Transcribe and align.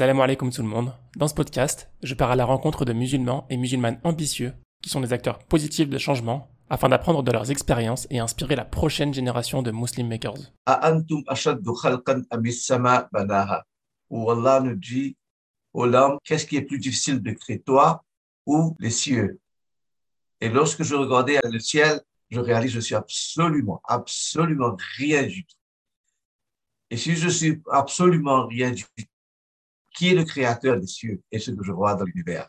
Salam 0.00 0.18
alaikum 0.18 0.50
tout 0.50 0.62
le 0.62 0.68
monde. 0.68 0.94
Dans 1.16 1.28
ce 1.28 1.34
podcast, 1.34 1.90
je 2.02 2.14
pars 2.14 2.30
à 2.30 2.34
la 2.34 2.46
rencontre 2.46 2.86
de 2.86 2.94
musulmans 2.94 3.46
et 3.50 3.58
musulmanes 3.58 4.00
ambitieux 4.02 4.54
qui 4.82 4.88
sont 4.88 5.02
des 5.02 5.12
acteurs 5.12 5.40
positifs 5.40 5.90
de 5.90 5.98
changement 5.98 6.48
afin 6.70 6.88
d'apprendre 6.88 7.22
de 7.22 7.30
leurs 7.30 7.50
expériences 7.50 8.06
et 8.08 8.18
inspirer 8.18 8.56
la 8.56 8.64
prochaine 8.64 9.12
génération 9.12 9.60
de 9.60 9.70
Muslim 9.70 10.08
Makers. 10.08 10.54
Où 14.08 14.30
Allah 14.30 14.60
nous 14.60 14.74
dit 14.74 15.18
aux 15.74 15.84
lames, 15.84 16.16
qu'est-ce 16.24 16.46
qui 16.46 16.56
est 16.56 16.62
plus 16.62 16.78
difficile 16.78 17.20
de 17.20 17.32
créer, 17.32 17.60
toi 17.60 18.02
ou 18.46 18.74
les 18.80 18.88
cieux? 18.88 19.38
Et 20.40 20.48
lorsque 20.48 20.82
je 20.82 20.94
regardais 20.94 21.38
le 21.44 21.58
ciel, 21.58 22.00
je 22.30 22.40
réalise 22.40 22.70
que 22.70 22.76
je 22.76 22.86
suis 22.86 22.94
absolument, 22.94 23.82
absolument 23.84 24.74
rien 24.96 25.24
du 25.26 25.44
tout. 25.44 25.56
Et 26.88 26.96
si 26.96 27.16
je 27.16 27.28
suis 27.28 27.60
absolument 27.70 28.46
rien 28.46 28.70
du 28.70 28.86
qui 29.94 30.10
est 30.10 30.14
le 30.14 30.24
créateur 30.24 30.78
des 30.78 30.86
cieux 30.86 31.22
et 31.32 31.38
ce 31.38 31.50
que 31.50 31.64
je 31.64 31.72
vois 31.72 31.94
dans 31.94 32.04
l'univers? 32.04 32.48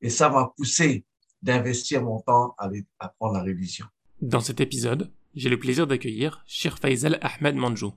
Et 0.00 0.10
ça 0.10 0.28
m'a 0.28 0.52
poussé 0.56 1.04
d'investir 1.42 2.02
mon 2.02 2.20
temps 2.20 2.54
à 2.58 2.68
apprendre 2.98 3.34
la 3.34 3.42
religion. 3.42 3.86
Dans 4.20 4.40
cet 4.40 4.60
épisode, 4.60 5.10
j'ai 5.34 5.48
le 5.48 5.58
plaisir 5.58 5.86
d'accueillir 5.86 6.42
Shir 6.46 6.78
Faisal 6.78 7.18
Ahmed 7.22 7.56
Manjou. 7.56 7.94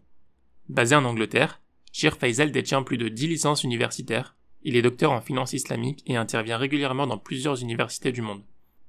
Basé 0.69 0.95
en 0.95 1.03
Angleterre, 1.03 1.61
Shir 1.91 2.17
Faisal 2.17 2.51
détient 2.51 2.83
plus 2.83 2.97
de 2.97 3.09
10 3.09 3.27
licences 3.27 3.63
universitaires. 3.63 4.35
Il 4.63 4.75
est 4.75 4.81
docteur 4.81 5.11
en 5.11 5.21
finance 5.21 5.53
islamique 5.53 6.03
et 6.05 6.15
intervient 6.15 6.57
régulièrement 6.57 7.07
dans 7.07 7.17
plusieurs 7.17 7.61
universités 7.61 8.11
du 8.11 8.21
monde. 8.21 8.43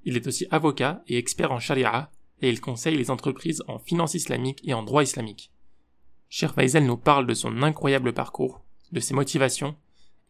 Il 0.05 0.15
est 0.15 0.27
aussi 0.27 0.47
avocat 0.51 1.03
et 1.07 1.17
expert 1.17 1.51
en 1.51 1.59
sharia 1.59 2.11
et 2.41 2.49
il 2.49 2.61
conseille 2.61 2.95
les 2.95 3.11
entreprises 3.11 3.63
en 3.67 3.79
finance 3.79 4.13
islamique 4.13 4.61
et 4.63 4.73
en 4.73 4.83
droit 4.83 5.03
islamique. 5.03 5.51
Shir 6.29 6.53
Faisal 6.53 6.85
nous 6.85 6.97
parle 6.97 7.27
de 7.27 7.33
son 7.33 7.63
incroyable 7.63 8.13
parcours, 8.13 8.63
de 8.91 8.99
ses 8.99 9.13
motivations 9.13 9.75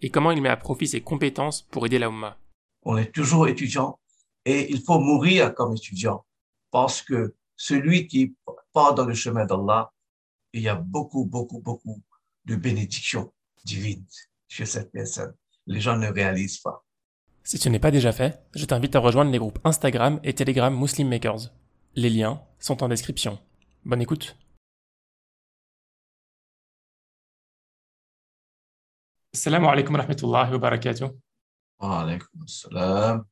et 0.02 0.09
comment 0.09 0.31
il 0.31 0.41
met 0.41 0.49
à 0.49 0.58
profit 0.58 0.88
ses 0.88 1.02
compétences 1.02 1.62
pour 1.62 1.85
aider 1.85 1.99
la 1.99 2.08
Ummah. 2.08 2.38
On 2.84 2.98
est 2.98 3.12
toujours 3.12 3.48
étudiant 3.48 3.99
et 4.46 4.71
il 4.71 4.82
faut 4.82 4.99
mourir 4.99 5.54
comme 5.54 5.76
étudiant 5.76 6.26
parce 6.71 7.02
que 7.02 7.35
celui 7.55 8.07
qui 8.07 8.35
part 8.74 8.93
dans 8.93 9.05
le 9.05 9.13
chemin 9.13 9.46
d'Allah, 9.46 9.91
il 10.54 10.62
y 10.62 10.70
a 10.70 10.76
beaucoup, 10.76 11.26
beaucoup, 11.26 11.60
beaucoup 11.60 12.02
de 12.46 12.55
bénédictions 12.55 13.34
divines 13.63 14.05
chez 14.48 14.65
cette 14.65 14.91
personne. 14.91 15.34
Les 15.68 15.79
gens 15.79 15.98
ne 15.98 16.07
réalisent 16.07 16.59
pas. 16.59 16.85
Si 17.43 17.57
ce 17.57 17.70
n'est 17.70 17.80
pas 17.80 17.91
déjà 17.91 18.12
fait, 18.12 18.41
je 18.55 18.65
t'invite 18.65 18.96
à 18.96 18.99
rejoindre 18.99 19.32
les 19.32 19.37
groupes 19.37 19.59
Instagram 19.63 20.20
et 20.24 20.34
Telegram 20.34 20.76
Muslim 20.76 21.09
Makers. 21.09 21.52
Les 21.96 22.09
liens 22.09 22.41
sont 22.59 22.84
en 22.84 22.90
description. 22.90 23.40
Bonne 23.85 24.02
écoute. 24.02 24.35
Salam 29.36 29.66
alaikum 29.66 29.94
wa 29.96 30.02
rahmatullahi 30.02 30.52
wa 30.54 30.58
barakatuh. 30.58 31.12
Wa 31.82 32.08
assalam. 32.46 33.26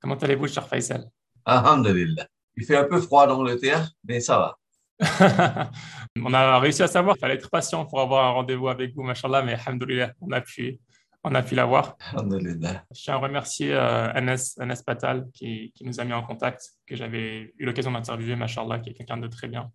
Comment 0.00 0.16
allez-vous, 0.16 0.48
cher 0.48 0.66
Faisal? 0.66 1.10
Alhamdulillah. 1.44 2.26
Il 2.56 2.64
fait 2.64 2.78
un 2.78 2.84
peu 2.84 2.98
froid 2.98 3.26
dans 3.26 3.36
l'Angleterre, 3.36 3.90
mais 4.02 4.20
ça 4.20 4.38
va. 4.38 4.58
On 6.16 6.32
a 6.32 6.58
réussi 6.58 6.82
à 6.82 6.86
savoir 6.86 7.14
qu'il 7.14 7.20
fallait 7.20 7.34
être 7.34 7.50
patient 7.50 7.84
pour 7.84 8.00
avoir 8.00 8.24
un 8.24 8.30
rendez-vous 8.30 8.68
avec 8.68 8.94
vous, 8.94 9.02
machallah, 9.02 9.42
mais 9.42 9.52
alhamdulillah, 9.52 10.14
on 10.22 10.32
a 10.32 10.40
pu, 10.40 10.80
on 11.24 11.34
a 11.34 11.42
pu 11.42 11.54
l'avoir. 11.54 11.96
Alhamdulillah. 12.12 12.84
Je 12.94 13.02
tiens 13.02 13.14
à 13.14 13.18
remercier 13.18 13.74
euh, 13.74 14.10
Anas, 14.14 14.56
Anas 14.58 14.82
Patal 14.84 15.28
qui, 15.34 15.72
qui 15.74 15.84
nous 15.84 16.00
a 16.00 16.04
mis 16.04 16.14
en 16.14 16.22
contact, 16.22 16.70
que 16.86 16.96
j'avais 16.96 17.52
eu 17.58 17.66
l'occasion 17.66 17.92
d'interviewer, 17.92 18.34
machallah, 18.34 18.78
qui 18.78 18.90
est 18.90 18.94
quelqu'un 18.94 19.18
de 19.18 19.28
très 19.28 19.48
bien 19.48 19.70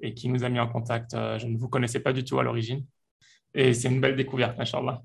et 0.00 0.14
qui 0.14 0.30
nous 0.30 0.42
a 0.42 0.48
mis 0.48 0.60
en 0.60 0.68
contact. 0.68 1.12
Euh, 1.12 1.38
je 1.38 1.46
ne 1.46 1.58
vous 1.58 1.68
connaissais 1.68 2.00
pas 2.00 2.14
du 2.14 2.24
tout 2.24 2.38
à 2.38 2.42
l'origine 2.42 2.86
et 3.56 3.72
c'est 3.72 3.88
une 3.88 4.00
belle 4.00 4.16
découverte, 4.16 4.56
machallah. 4.58 5.02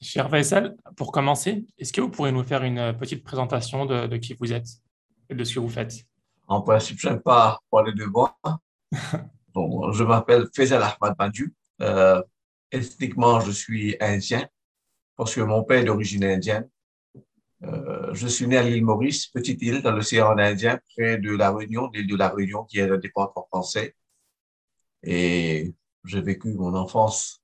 Cher 0.00 0.30
Faisal, 0.30 0.76
pour 0.96 1.12
commencer, 1.12 1.66
est-ce 1.78 1.92
que 1.92 2.00
vous 2.00 2.08
pourriez 2.08 2.32
nous 2.32 2.42
faire 2.42 2.64
une 2.64 2.96
petite 2.96 3.22
présentation 3.22 3.84
de, 3.84 4.06
de 4.06 4.16
qui 4.16 4.34
vous 4.40 4.52
êtes 4.52 4.68
et 5.28 5.34
de 5.34 5.44
ce 5.44 5.54
que 5.54 5.60
vous 5.60 5.68
faites? 5.68 5.94
En 6.48 6.62
principe, 6.62 6.98
je 6.98 7.10
n'aime 7.10 7.20
pas 7.20 7.60
parler 7.70 7.92
de 7.92 8.06
moi. 8.06 8.38
bon, 9.54 9.92
je 9.92 10.02
m'appelle 10.02 10.46
Faisal 10.54 10.82
Ahmad 10.82 11.14
Bandu. 11.18 11.54
Euh, 11.82 12.22
ethniquement, 12.72 13.40
je 13.40 13.50
suis 13.50 13.96
indien 14.00 14.48
parce 15.16 15.34
que 15.34 15.42
mon 15.42 15.62
père 15.64 15.80
est 15.80 15.84
d'origine 15.84 16.24
indienne. 16.24 16.66
Euh, 17.62 18.14
je 18.14 18.26
suis 18.26 18.46
né 18.46 18.56
à 18.56 18.62
l'île 18.62 18.82
Maurice, 18.82 19.26
petite 19.26 19.60
île 19.60 19.82
dans 19.82 19.92
l'océan 19.92 20.38
Indien, 20.38 20.80
près 20.96 21.18
de 21.18 21.36
la 21.36 21.52
Réunion, 21.52 21.90
l'île 21.92 22.06
de 22.06 22.16
la 22.16 22.30
Réunion, 22.30 22.64
qui 22.64 22.78
est 22.78 22.90
un 22.90 22.96
département 22.96 23.46
français. 23.52 23.94
Et 25.02 25.74
j'ai 26.06 26.22
vécu 26.22 26.54
mon 26.54 26.74
enfance 26.74 27.39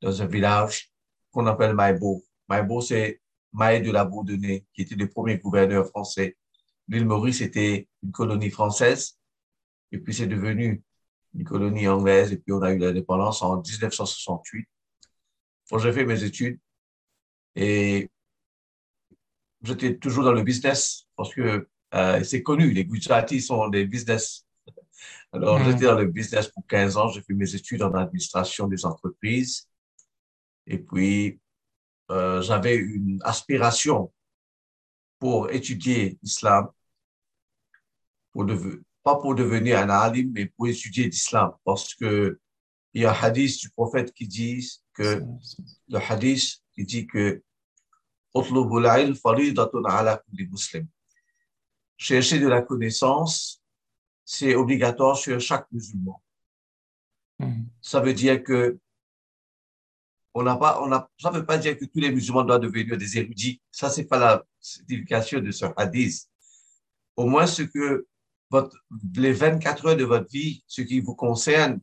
dans 0.00 0.22
un 0.22 0.26
village 0.26 0.90
qu'on 1.30 1.46
appelle 1.46 1.74
Maïbo. 1.74 2.24
Maïbo, 2.48 2.80
c'est 2.80 3.20
Maï 3.52 3.82
de 3.82 3.90
la 3.90 4.04
Bourdonnais, 4.04 4.64
qui 4.72 4.82
était 4.82 4.94
le 4.94 5.08
premier 5.08 5.38
gouverneur 5.38 5.86
français. 5.86 6.36
L'île 6.88 7.06
Maurice 7.06 7.40
était 7.40 7.88
une 8.02 8.10
colonie 8.12 8.50
française, 8.50 9.18
et 9.92 9.98
puis 9.98 10.14
c'est 10.14 10.26
devenu 10.26 10.82
une 11.34 11.44
colonie 11.44 11.86
anglaise, 11.86 12.32
et 12.32 12.36
puis 12.38 12.52
on 12.52 12.62
a 12.62 12.72
eu 12.72 12.78
l'indépendance 12.78 13.42
en 13.42 13.60
1968. 13.60 14.66
Bon, 15.70 15.78
j'ai 15.78 15.92
fait 15.92 16.04
mes 16.04 16.24
études, 16.24 16.58
et 17.54 18.10
j'étais 19.62 19.96
toujours 19.98 20.24
dans 20.24 20.32
le 20.32 20.42
business, 20.42 21.06
parce 21.16 21.32
que 21.34 21.68
euh, 21.94 22.24
c'est 22.24 22.42
connu, 22.42 22.70
les 22.72 22.84
Gujaratis 22.84 23.42
sont 23.42 23.68
des 23.68 23.84
business. 23.84 24.46
Alors, 25.32 25.58
Mhm. 25.58 25.64
j'étais 25.66 25.84
dans 25.84 25.98
le 25.98 26.06
business 26.06 26.48
pour 26.48 26.66
15 26.66 26.96
ans, 26.96 27.08
j'ai 27.08 27.22
fait 27.22 27.34
mes 27.34 27.54
études 27.54 27.82
en 27.82 27.92
administration 27.94 28.66
des 28.68 28.84
entreprises, 28.84 29.68
et 30.66 30.78
puis, 30.78 31.40
euh, 32.10 32.42
j'avais 32.42 32.76
une 32.76 33.20
aspiration 33.22 34.12
pour 35.18 35.50
étudier 35.50 36.18
l'islam, 36.22 36.68
pour 38.32 38.46
pas 39.02 39.16
pour 39.16 39.34
devenir 39.34 39.78
un 39.78 39.88
alim, 39.90 40.32
mais 40.32 40.46
pour 40.46 40.68
étudier 40.68 41.04
l'islam, 41.04 41.52
parce 41.64 41.94
que 41.94 42.40
il 42.92 43.02
y 43.02 43.04
a 43.04 43.12
un 43.12 43.14
hadith 43.14 43.60
du 43.60 43.70
prophète 43.70 44.12
qui 44.12 44.26
dit 44.26 44.68
que, 44.94 45.22
le 45.88 45.98
hadith 45.98 46.60
qui 46.72 46.84
dit 46.84 47.06
que. 47.06 47.42
Chercher 51.96 52.38
de 52.38 52.46
la 52.48 52.62
connaissance, 52.62 53.60
c'est 54.24 54.54
obligatoire 54.54 55.16
sur 55.16 55.40
chaque 55.40 55.66
musulman. 55.72 56.22
Mhm. 57.40 57.68
Ça 57.80 58.00
veut 58.00 58.14
dire 58.14 58.42
que 58.42 58.78
on 60.34 60.42
n'a 60.42 60.56
pas, 60.56 60.80
on 60.82 60.92
a, 60.92 61.10
ça 61.18 61.30
veut 61.30 61.44
pas 61.44 61.58
dire 61.58 61.76
que 61.76 61.84
tous 61.84 62.00
les 62.00 62.12
musulmans 62.12 62.44
doivent 62.44 62.60
devenir 62.60 62.96
des 62.96 63.18
érudits. 63.18 63.60
Ça, 63.70 63.90
c'est 63.90 64.04
pas 64.04 64.18
la 64.18 64.44
signification 64.60 65.40
de 65.40 65.50
ce 65.50 65.66
hadith. 65.76 66.28
Au 67.16 67.26
moins, 67.26 67.46
ce 67.46 67.62
que 67.62 68.06
votre, 68.50 68.76
les 69.16 69.32
24 69.32 69.86
heures 69.86 69.96
de 69.96 70.04
votre 70.04 70.30
vie, 70.30 70.62
ce 70.66 70.82
qui 70.82 71.00
vous 71.00 71.14
concerne, 71.14 71.80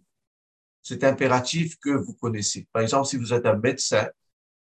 c'est 0.81 1.03
impératif 1.03 1.77
que 1.79 1.89
vous 1.89 2.13
connaissez. 2.13 2.67
Par 2.71 2.81
exemple, 2.81 3.07
si 3.07 3.17
vous 3.17 3.33
êtes 3.33 3.45
un 3.45 3.57
médecin, 3.57 4.07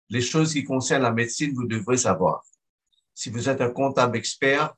les 0.09 0.23
choses 0.23 0.53
qui 0.53 0.65
concernent 0.65 1.03
la 1.03 1.13
médecine, 1.13 1.53
vous 1.55 1.67
devrez 1.67 1.97
savoir. 1.97 2.43
Si 3.15 3.31
vous 3.31 3.49
êtes 3.49 3.61
un 3.61 3.71
comptable 3.71 4.17
expert 4.17 4.75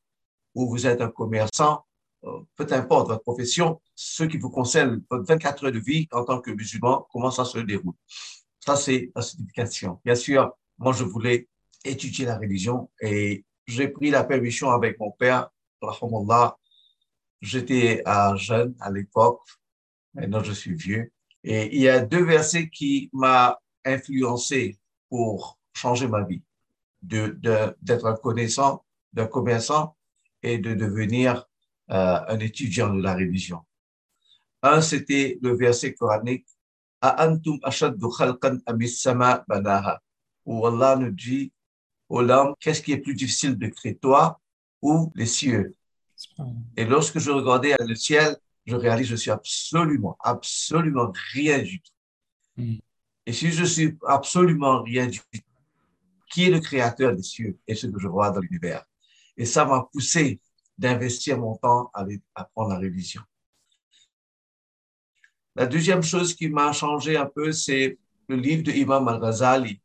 ou 0.54 0.68
vous 0.68 0.86
êtes 0.86 1.00
un 1.00 1.10
commerçant, 1.10 1.84
euh, 2.24 2.40
peu 2.56 2.66
importe 2.70 3.08
votre 3.08 3.22
profession, 3.22 3.80
ce 3.94 4.24
qui 4.24 4.38
vous 4.38 4.50
concerne, 4.50 5.02
votre 5.10 5.24
24 5.24 5.66
heures 5.66 5.72
de 5.72 5.78
vie 5.78 6.08
en 6.12 6.24
tant 6.24 6.40
que 6.40 6.50
musulman, 6.50 7.06
comment 7.12 7.30
ça 7.30 7.44
se 7.44 7.58
déroule. 7.58 7.94
Ça, 8.66 8.76
c'est 8.76 9.12
la 9.14 9.22
signification. 9.22 10.00
Bien 10.04 10.16
sûr, 10.16 10.52
moi, 10.78 10.92
je 10.92 11.04
voulais 11.04 11.48
étudier 11.84 12.26
la 12.26 12.36
religion 12.36 12.90
et 13.00 13.44
j'ai 13.66 13.88
pris 13.88 14.10
la 14.10 14.24
permission 14.24 14.70
avec 14.70 14.98
mon 14.98 15.12
père, 15.12 15.50
rahmallah. 15.80 16.56
J'étais 17.40 18.02
jeune 18.36 18.74
à 18.80 18.90
l'époque, 18.90 19.42
maintenant 20.14 20.42
je 20.42 20.52
suis 20.52 20.74
vieux. 20.74 21.12
Et 21.44 21.76
il 21.76 21.82
y 21.82 21.88
a 21.88 22.00
deux 22.00 22.24
versets 22.24 22.68
qui 22.68 23.08
m'ont 23.12 23.54
influencé 23.84 24.78
pour 25.08 25.58
changer 25.72 26.08
ma 26.08 26.24
vie, 26.24 26.42
de, 27.02 27.36
de, 27.38 27.76
d'être 27.82 28.06
un 28.06 28.16
connaissant, 28.16 28.84
d'un 29.12 29.26
commerçant 29.26 29.96
et 30.42 30.58
de 30.58 30.74
devenir 30.74 31.46
euh, 31.90 32.18
un 32.26 32.38
étudiant 32.40 32.92
de 32.92 33.00
la 33.00 33.14
religion. 33.14 33.60
Un, 34.62 34.80
c'était 34.80 35.38
le 35.40 35.54
verset 35.54 35.94
coranique 35.94 36.46
Antum 37.02 37.58
banaha? 39.48 40.00
Où 40.44 40.66
Allah 40.66 40.96
nous 40.96 41.10
dit 41.10 41.52
aux 42.08 42.22
lames, 42.22 42.54
qu'est-ce 42.60 42.80
qui 42.80 42.92
est 42.92 42.98
plus 42.98 43.14
difficile 43.14 43.56
de 43.56 43.66
créer, 43.68 43.96
toi 43.96 44.40
ou 44.80 45.12
les 45.14 45.26
cieux? 45.26 45.74
Et 46.76 46.84
lorsque 46.84 47.18
je 47.18 47.30
regardais 47.30 47.76
le 47.80 47.94
ciel, 47.94 48.36
je 48.64 48.74
réalise 48.74 49.08
que 49.08 49.16
je 49.16 49.20
suis 49.20 49.30
absolument, 49.30 50.16
absolument 50.20 51.12
rien 51.32 51.62
du 51.62 51.80
tout. 51.80 51.92
Hmm. 52.56 52.76
Et 53.26 53.32
si 53.32 53.50
je 53.50 53.64
suis 53.64 53.98
absolument 54.06 54.82
rien 54.82 55.06
du 55.06 55.18
tout, 55.18 55.40
qui 56.30 56.44
est 56.44 56.50
le 56.50 56.60
créateur 56.60 57.14
des 57.14 57.22
cieux 57.22 57.58
et 57.66 57.74
ce 57.74 57.86
que 57.86 57.98
je 57.98 58.08
vois 58.08 58.30
dans 58.30 58.40
l'univers? 58.40 58.84
Et 59.36 59.44
ça 59.44 59.64
m'a 59.64 59.88
poussé 59.92 60.40
d'investir 60.78 61.38
mon 61.38 61.56
temps 61.56 61.90
à 61.94 62.04
apprendre 62.34 62.70
la 62.70 62.78
religion. 62.78 63.22
La 65.56 65.64
deuxième 65.64 66.02
chose 66.02 66.34
qui 66.34 66.50
m'a 66.50 66.70
changé 66.72 67.16
un 67.16 67.24
peu, 67.24 67.50
c'est 67.50 67.98
le 68.28 68.36
livre 68.36 68.62
de 68.62 68.72
Imam 68.72 69.08
Al-Ghazali, 69.08 69.80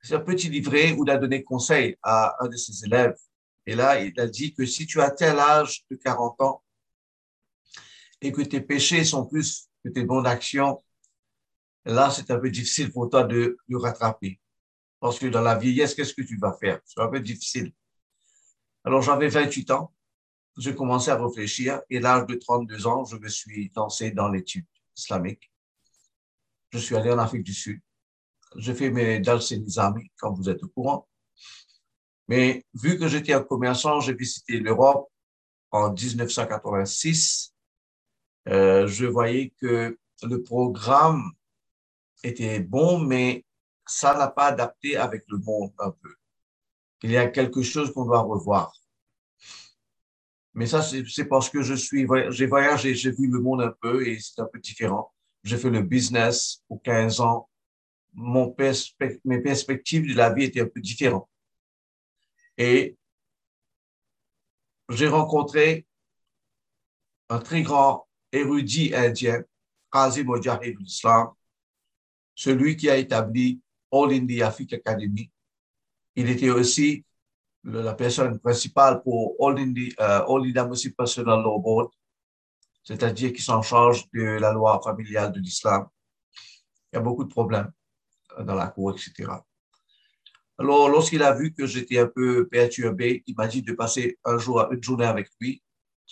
c'est 0.00 0.14
un 0.14 0.20
petit 0.20 0.48
livret 0.48 0.92
où 0.92 1.04
il 1.04 1.10
a 1.10 1.18
donné 1.18 1.42
conseil 1.42 1.96
à 2.04 2.36
un 2.38 2.46
de 2.46 2.56
ses 2.56 2.84
élèves. 2.84 3.16
Et 3.66 3.74
là, 3.74 4.00
il 4.00 4.18
a 4.20 4.28
dit 4.28 4.54
que 4.54 4.64
si 4.64 4.86
tu 4.86 5.00
as 5.00 5.10
tel 5.10 5.40
âge 5.40 5.84
de 5.90 5.96
40 5.96 6.40
ans 6.40 6.62
et 8.20 8.30
que 8.30 8.42
tes 8.42 8.60
péchés 8.60 9.04
sont 9.04 9.26
plus 9.26 9.68
que 9.84 9.90
tes 9.90 10.04
bonnes 10.04 10.26
actions, 10.26 10.80
là, 11.84 12.08
c'est 12.10 12.30
un 12.30 12.38
peu 12.38 12.50
difficile 12.50 12.92
pour 12.92 13.10
toi 13.10 13.24
de 13.24 13.58
le 13.66 13.76
rattraper. 13.76 14.40
Parce 15.00 15.18
que 15.18 15.26
dans 15.26 15.42
la 15.42 15.56
vieillesse, 15.56 15.96
qu'est-ce 15.96 16.14
que 16.14 16.22
tu 16.22 16.38
vas 16.38 16.56
faire? 16.60 16.78
C'est 16.84 17.00
un 17.00 17.08
peu 17.08 17.18
difficile. 17.18 17.72
Alors, 18.84 19.02
j'avais 19.02 19.28
28 19.28 19.72
ans. 19.72 19.92
J'ai 20.58 20.74
commencé 20.74 21.10
à 21.10 21.16
réfléchir 21.16 21.80
et 21.88 21.98
à 21.98 22.00
l'âge 22.00 22.26
de 22.26 22.34
32 22.34 22.86
ans, 22.86 23.04
je 23.04 23.16
me 23.16 23.28
suis 23.28 23.72
lancé 23.74 24.10
dans 24.10 24.28
l'étude 24.28 24.66
islamique. 24.96 25.50
Je 26.70 26.78
suis 26.78 26.96
allé 26.96 27.10
en 27.10 27.18
Afrique 27.18 27.44
du 27.44 27.54
Sud. 27.54 27.80
J'ai 28.56 28.74
fait 28.74 28.90
mes 28.90 29.18
Dalse 29.18 29.52
Nizami, 29.52 30.10
comme 30.18 30.34
vous 30.34 30.50
êtes 30.50 30.62
au 30.62 30.68
courant. 30.68 31.08
Mais 32.28 32.64
vu 32.74 32.98
que 32.98 33.08
j'étais 33.08 33.32
un 33.32 33.42
commerçant, 33.42 34.00
j'ai 34.00 34.14
visité 34.14 34.58
l'Europe 34.58 35.10
en 35.70 35.92
1986. 35.92 37.54
Euh, 38.48 38.86
je 38.86 39.06
voyais 39.06 39.52
que 39.60 39.98
le 40.22 40.42
programme 40.42 41.32
était 42.22 42.60
bon, 42.60 42.98
mais 42.98 43.44
ça 43.86 44.16
n'a 44.16 44.28
pas 44.28 44.46
adapté 44.46 44.96
avec 44.96 45.24
le 45.28 45.38
monde 45.38 45.72
un 45.78 45.90
peu. 45.90 46.14
Il 47.02 47.10
y 47.10 47.16
a 47.16 47.26
quelque 47.28 47.62
chose 47.62 47.92
qu'on 47.92 48.04
doit 48.04 48.20
revoir. 48.20 48.72
Mais 50.54 50.66
ça, 50.66 50.82
c'est 50.82 51.24
parce 51.24 51.48
que 51.48 51.62
je 51.62 51.74
suis, 51.74 52.06
j'ai 52.30 52.46
voyagé, 52.46 52.94
j'ai 52.94 53.10
vu 53.10 53.26
le 53.26 53.40
monde 53.40 53.62
un 53.62 53.74
peu 53.80 54.06
et 54.06 54.18
c'est 54.20 54.40
un 54.40 54.46
peu 54.46 54.58
différent. 54.58 55.12
J'ai 55.44 55.56
fait 55.56 55.70
le 55.70 55.82
business 55.82 56.62
pour 56.68 56.82
15 56.82 57.20
ans. 57.20 57.48
Mon 58.12 58.54
mes 59.24 59.40
perspectives 59.40 60.06
de 60.06 60.14
la 60.14 60.32
vie 60.32 60.44
étaient 60.44 60.60
un 60.60 60.68
peu 60.68 60.80
différentes. 60.80 61.28
Et 62.58 62.98
j'ai 64.90 65.08
rencontré 65.08 65.86
un 67.30 67.38
très 67.38 67.62
grand 67.62 68.06
érudit 68.30 68.94
indien, 68.94 69.42
Qazi 69.90 70.22
Mujahid 70.22 70.76
Islam, 70.80 71.28
celui 72.34 72.76
qui 72.76 72.90
a 72.90 72.96
établi 72.96 73.60
All 73.90 74.12
India 74.12 74.48
Africa 74.48 74.76
Academy. 74.76 75.30
Il 76.14 76.28
était 76.28 76.50
aussi 76.50 77.04
la 77.64 77.94
personne 77.94 78.38
principale 78.38 79.02
pour 79.02 79.36
All 79.40 79.58
India, 79.58 79.92
uh, 79.98 80.24
All 80.28 80.52
Law 81.42 81.58
Board, 81.60 81.90
c'est-à-dire 82.82 83.32
qui 83.32 83.42
s'en 83.42 83.62
charge 83.62 84.08
de 84.12 84.22
la 84.22 84.52
loi 84.52 84.80
familiale 84.82 85.32
de 85.32 85.40
l'islam. 85.40 85.86
Il 86.92 86.96
y 86.96 86.98
a 86.98 87.00
beaucoup 87.00 87.24
de 87.24 87.30
problèmes 87.30 87.70
euh, 88.38 88.44
dans 88.44 88.54
la 88.54 88.68
cour, 88.68 88.92
etc. 88.92 89.30
Alors, 90.58 90.88
lorsqu'il 90.88 91.22
a 91.22 91.32
vu 91.32 91.54
que 91.54 91.66
j'étais 91.66 91.98
un 91.98 92.08
peu 92.08 92.46
perturbé, 92.48 93.22
il 93.26 93.34
m'a 93.36 93.46
dit 93.46 93.62
de 93.62 93.72
passer 93.72 94.18
un 94.24 94.38
jour, 94.38 94.66
une 94.70 94.82
journée 94.82 95.06
avec 95.06 95.28
lui. 95.40 95.62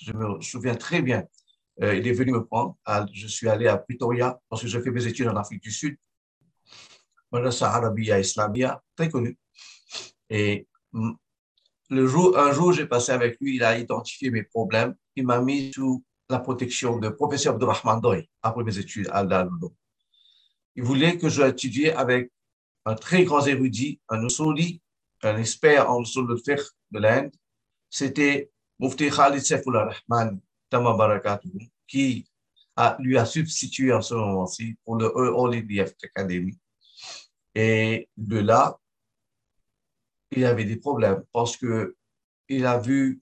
Je 0.01 0.13
me 0.13 0.41
souviens 0.41 0.75
très 0.75 1.03
bien. 1.03 1.25
Euh, 1.83 1.95
il 1.95 2.07
est 2.07 2.13
venu 2.13 2.33
me 2.33 2.45
prendre. 2.45 2.77
je 3.13 3.27
suis 3.27 3.49
allé 3.49 3.67
à 3.67 3.77
Pretoria 3.77 4.39
parce 4.49 4.63
que 4.63 4.69
j'ai 4.69 4.81
fait 4.81 4.91
mes 4.91 5.07
études 5.07 5.29
en 5.29 5.37
Afrique 5.37 5.63
du 5.63 5.71
Sud. 5.71 5.97
Madrasa 7.33 7.71
Arabia 7.71 8.19
Islamia, 8.19 8.83
très 8.97 9.09
connu. 9.09 9.39
Et 10.29 10.67
le 11.91 12.07
jour, 12.07 12.39
un 12.39 12.53
jour, 12.53 12.73
j'ai 12.73 12.87
passé 12.87 13.11
avec 13.11 13.37
lui, 13.41 13.57
il 13.57 13.65
a 13.65 13.77
identifié 13.77 14.31
mes 14.31 14.45
problèmes. 14.45 14.95
Il 15.17 15.27
m'a 15.27 15.41
mis 15.41 15.73
sous 15.73 16.05
la 16.29 16.39
protection 16.39 16.99
de 16.99 17.09
professeur 17.09 17.55
Abdurrahman 17.55 18.01
Doy 18.01 18.29
après 18.43 18.63
mes 18.63 18.79
études 18.79 19.09
à 19.13 19.25
l'Aldo. 19.25 19.75
Il 20.77 20.85
voulait 20.85 21.19
que 21.19 21.29
je 21.29 21.43
étudie 21.43 21.91
avec 21.91 22.31
un 22.87 22.95
très 22.95 23.25
grand 23.25 23.45
érudit, 23.45 24.01
un 24.09 24.25
usuli, 24.25 24.81
un 25.23 25.37
expert 25.37 25.91
en 25.91 26.03
usul 26.03 26.31
al 26.31 26.59
de 26.93 26.99
l'Inde. 26.99 27.33
C'était 27.91 28.51
Mufti 28.79 29.11
Khalid 29.11 29.43
Saifullah 29.43 29.91
Rahman 30.13 30.41
qui 31.89 32.25
a, 32.77 32.97
lui 33.01 33.19
a 33.19 33.27
substitué 33.27 33.93
en 33.93 34.01
ce 34.01 34.15
moment-ci 34.15 34.77
pour 34.85 34.95
le 34.95 35.07
All 35.07 35.55
India 35.55 35.87
Academy. 36.05 36.57
Et 37.57 38.09
de 38.17 38.39
là, 38.39 38.80
il 40.33 40.45
avait 40.45 40.65
des 40.65 40.77
problèmes 40.77 41.23
parce 41.33 41.57
que 41.57 41.97
il 42.49 42.67
a 42.67 42.79
vu 42.79 43.21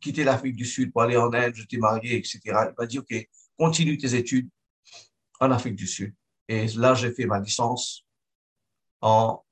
quitter 0.00 0.24
l'Afrique 0.24 0.56
du 0.56 0.64
Sud 0.64 0.92
pour 0.92 1.02
aller 1.02 1.16
en 1.16 1.32
Inde, 1.32 1.54
je 1.54 1.64
t'ai 1.64 1.78
marié, 1.78 2.16
etc. 2.16 2.40
Il 2.44 2.74
m'a 2.78 2.86
dit, 2.86 2.98
OK, 2.98 3.14
continue 3.58 3.96
tes 3.98 4.14
études 4.14 4.48
en 5.40 5.50
Afrique 5.50 5.76
du 5.76 5.86
Sud. 5.86 6.14
Et 6.48 6.66
là, 6.68 6.94
j'ai 6.94 7.12
fait 7.12 7.26
ma 7.26 7.40
licence 7.40 8.04
en... 9.00 9.42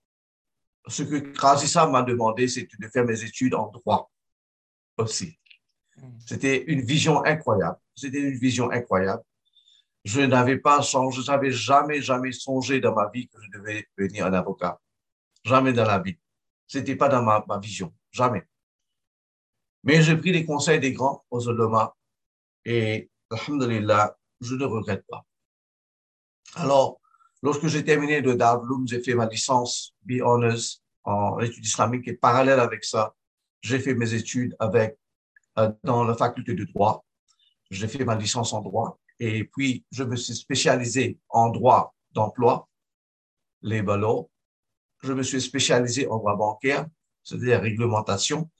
Ce 0.88 1.02
que 1.02 1.16
Krasissa 1.16 1.86
m'a 1.88 2.02
demandé, 2.02 2.46
c'est 2.46 2.68
de 2.78 2.88
faire 2.88 3.04
mes 3.04 3.24
études 3.24 3.54
en 3.54 3.70
droit 3.70 4.10
aussi. 4.98 5.36
Hmm. 5.96 6.16
C'était 6.24 6.62
une 6.64 6.82
vision 6.82 7.24
incroyable. 7.24 7.78
C'était 7.96 8.20
une 8.20 8.38
vision 8.38 8.70
incroyable. 8.70 9.22
Je 10.04 10.20
n'avais 10.20 10.58
pas 10.58 10.82
changé, 10.82 11.22
je 11.22 11.30
n'avais 11.30 11.50
jamais, 11.50 12.00
jamais 12.00 12.30
songé 12.30 12.80
dans 12.80 12.94
ma 12.94 13.10
vie 13.10 13.26
que 13.26 13.38
je 13.42 13.58
devais 13.58 13.88
devenir 13.98 14.26
un 14.26 14.32
avocat. 14.34 14.80
Jamais 15.44 15.72
dans 15.72 15.84
la 15.84 15.98
vie. 15.98 16.16
C'était 16.66 16.96
pas 16.96 17.08
dans 17.08 17.22
ma, 17.22 17.44
ma, 17.48 17.58
vision, 17.58 17.94
jamais. 18.10 18.44
Mais 19.84 20.02
j'ai 20.02 20.16
pris 20.16 20.32
les 20.32 20.44
conseils 20.44 20.80
des 20.80 20.92
grands 20.92 21.24
aux 21.30 21.48
ulama 21.48 21.94
et, 22.64 23.10
alhamdulillah, 23.30 24.16
je 24.40 24.54
ne 24.56 24.64
regrette 24.64 25.04
pas. 25.08 25.24
Alors, 26.54 27.00
lorsque 27.42 27.66
j'ai 27.68 27.84
terminé 27.84 28.22
de 28.22 28.32
Darloum, 28.32 28.86
j'ai 28.88 29.02
fait 29.02 29.14
ma 29.14 29.26
licence 29.26 29.94
B 30.02 30.20
Honors 30.22 30.80
en 31.04 31.38
études 31.38 31.64
islamiques 31.64 32.08
et 32.08 32.14
parallèle 32.14 32.58
avec 32.58 32.84
ça, 32.84 33.14
j'ai 33.62 33.78
fait 33.78 33.94
mes 33.94 34.12
études 34.14 34.56
avec, 34.58 34.98
euh, 35.58 35.70
dans 35.84 36.04
la 36.04 36.14
faculté 36.14 36.54
de 36.54 36.64
droit. 36.64 37.04
J'ai 37.70 37.88
fait 37.88 38.04
ma 38.04 38.16
licence 38.16 38.52
en 38.52 38.60
droit 38.60 38.98
et 39.18 39.44
puis 39.44 39.84
je 39.92 40.04
me 40.04 40.16
suis 40.16 40.34
spécialisé 40.34 41.18
en 41.28 41.50
droit 41.50 41.94
d'emploi, 42.12 42.68
les 43.62 43.82
ballots, 43.82 44.30
je 45.02 45.12
me 45.12 45.22
suis 45.22 45.40
spécialisé 45.40 46.06
en 46.08 46.18
droit 46.18 46.36
bancaire, 46.36 46.86
c'est-à-dire 47.22 47.60
réglementation. 47.60 48.50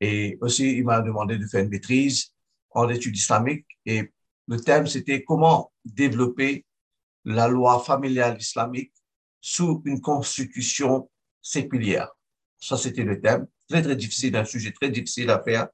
Et 0.00 0.38
aussi, 0.40 0.76
il 0.76 0.84
m'a 0.84 1.00
demandé 1.00 1.38
de 1.38 1.46
faire 1.46 1.62
une 1.62 1.70
maîtrise 1.70 2.32
en 2.70 2.88
études 2.88 3.16
islamiques. 3.16 3.66
Et 3.86 4.12
le 4.48 4.60
thème, 4.60 4.86
c'était 4.86 5.22
comment 5.24 5.72
développer 5.84 6.64
la 7.24 7.48
loi 7.48 7.82
familiale 7.82 8.36
islamique 8.38 8.92
sous 9.40 9.82
une 9.84 10.00
constitution 10.00 11.10
séculière. 11.40 12.10
Ça, 12.58 12.76
c'était 12.76 13.04
le 13.04 13.20
thème. 13.20 13.46
Très, 13.68 13.82
très 13.82 13.96
difficile, 13.96 14.36
un 14.36 14.44
sujet 14.44 14.72
très 14.72 14.90
difficile 14.90 15.30
à 15.30 15.42
faire. 15.42 15.68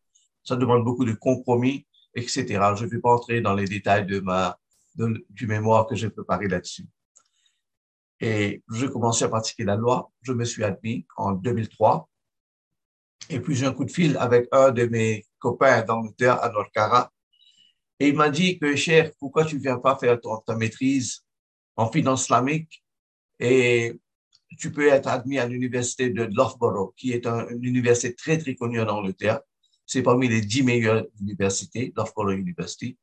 Ça 0.44 0.56
demande 0.56 0.84
beaucoup 0.84 1.04
de 1.04 1.12
compromis, 1.12 1.86
etc. 2.14 2.44
Je 2.76 2.84
ne 2.84 2.90
vais 2.90 3.00
pas 3.00 3.12
entrer 3.12 3.40
dans 3.40 3.54
les 3.54 3.66
détails 3.66 4.06
de 4.06 4.20
ma, 4.20 4.58
du 4.94 5.46
mémoire 5.46 5.86
que 5.86 5.94
j'ai 5.94 6.10
préparé 6.10 6.48
là-dessus. 6.48 6.86
Et 8.20 8.62
j'ai 8.72 8.88
commencé 8.88 9.24
à 9.24 9.28
pratiquer 9.28 9.64
la 9.64 9.76
loi. 9.76 10.10
Je 10.22 10.32
me 10.32 10.44
suis 10.44 10.62
admis 10.62 11.06
en 11.16 11.32
2003. 11.32 12.08
Et 13.30 13.40
puis 13.40 13.54
j'ai 13.54 13.66
un 13.66 13.72
coup 13.72 13.84
de 13.84 13.90
fil 13.90 14.16
avec 14.18 14.48
un 14.52 14.70
de 14.70 14.86
mes 14.86 15.26
copains 15.38 15.82
d'Angleterre 15.82 16.42
à 16.42 16.50
Norcara. 16.50 17.12
Et 17.98 18.08
il 18.08 18.16
m'a 18.16 18.30
dit 18.30 18.58
que, 18.58 18.74
cher, 18.76 19.12
pourquoi 19.18 19.44
tu 19.44 19.58
viens 19.58 19.78
pas 19.78 19.96
faire 19.96 20.18
ta 20.46 20.56
maîtrise 20.56 21.24
en 21.76 21.90
finance 21.90 22.24
islamique 22.24 22.82
et 23.38 23.98
tu 24.58 24.72
peux 24.72 24.88
être 24.88 25.08
admis 25.08 25.38
à 25.38 25.46
l'université 25.46 26.10
de 26.10 26.24
Loughborough, 26.24 26.92
qui 26.96 27.12
est 27.12 27.26
une 27.26 27.64
université 27.64 28.14
très, 28.14 28.36
très 28.36 28.54
connue 28.54 28.80
en 28.80 28.88
Angleterre. 28.88 29.40
C'est 29.86 30.02
parmi 30.02 30.28
les 30.28 30.40
dix 30.40 30.62
meilleures 30.62 31.06
universités, 31.20 31.92
Loughborough 31.96 32.36
University. 32.36 32.98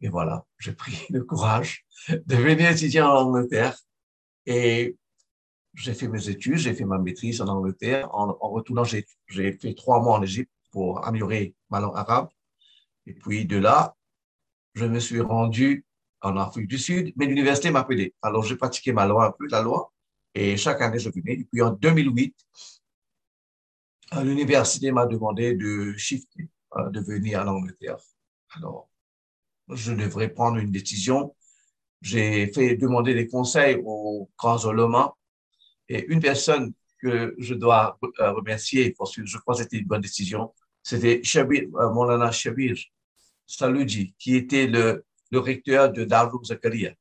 Et 0.00 0.08
voilà, 0.08 0.44
j'ai 0.58 0.72
pris 0.72 1.06
le 1.10 1.24
courage 1.24 1.84
de 2.08 2.36
venir 2.36 2.70
étudier 2.70 3.02
en 3.02 3.10
Angleterre 3.10 3.76
et 4.46 4.96
j'ai 5.74 5.94
fait 5.94 6.08
mes 6.08 6.28
études, 6.28 6.56
j'ai 6.56 6.74
fait 6.74 6.84
ma 6.84 6.98
maîtrise 6.98 7.40
en 7.40 7.48
Angleterre. 7.48 8.14
En, 8.14 8.26
retournant, 8.50 8.84
j'ai 8.84 9.06
fait 9.52 9.74
trois 9.74 10.00
mois 10.02 10.18
en 10.18 10.22
Égypte 10.22 10.50
pour 10.70 11.06
améliorer 11.06 11.54
ma 11.70 11.80
langue 11.80 11.96
arabe. 11.96 12.28
Et 13.06 13.14
puis 13.14 13.46
de 13.46 13.56
là, 13.56 13.96
je 14.74 14.84
me 14.84 14.98
suis 14.98 15.20
rendu 15.20 15.84
en 16.20 16.36
Afrique 16.36 16.68
du 16.68 16.78
Sud, 16.78 17.12
mais 17.16 17.26
l'université 17.26 17.70
m'a 17.70 17.80
appelé. 17.80 18.14
Alors 18.22 18.44
j'ai 18.44 18.56
pratiqué 18.56 18.92
ma 18.92 19.06
loi 19.06 19.26
un 19.26 19.32
peu, 19.32 19.46
la 19.48 19.62
loi, 19.62 19.92
et 20.34 20.56
chaque 20.56 20.80
année 20.80 20.98
je 20.98 21.10
venais. 21.10 21.34
Et 21.34 21.44
puis 21.44 21.62
en 21.62 21.70
2008, 21.70 22.34
l'université 24.22 24.92
m'a 24.92 25.06
demandé 25.06 25.54
de 25.54 25.94
shifter, 25.96 26.48
euh, 26.76 26.90
de 26.90 27.00
venir 27.00 27.40
en 27.40 27.48
Angleterre. 27.48 27.96
Alors, 28.54 28.88
je 29.68 29.92
devrais 29.92 30.28
prendre 30.28 30.58
une 30.58 30.70
décision 30.70 31.34
j'ai 32.02 32.48
fait 32.48 32.76
demander 32.76 33.14
des 33.14 33.28
conseils 33.28 33.80
aux 33.84 34.28
grands 34.36 34.58
ulémas 34.70 35.12
et 35.88 36.04
une 36.06 36.20
personne 36.20 36.74
que 36.98 37.34
je 37.38 37.54
dois 37.54 37.98
euh, 38.20 38.32
remercier 38.32 38.94
parce 38.98 39.14
que 39.16 39.24
je 39.24 39.38
crois 39.38 39.54
que 39.54 39.62
c'était 39.62 39.78
une 39.78 39.86
bonne 39.86 40.00
décision, 40.00 40.52
c'était 40.82 41.22
Shabir, 41.22 41.68
euh, 41.76 41.92
Molana 41.92 42.30
Shabir 42.32 42.76
Saluji, 43.46 44.14
qui 44.18 44.36
était 44.36 44.66
le, 44.66 45.04
le 45.30 45.38
recteur 45.38 45.92
de 45.92 46.04
Darul 46.04 46.44
Zakaria. 46.44 46.92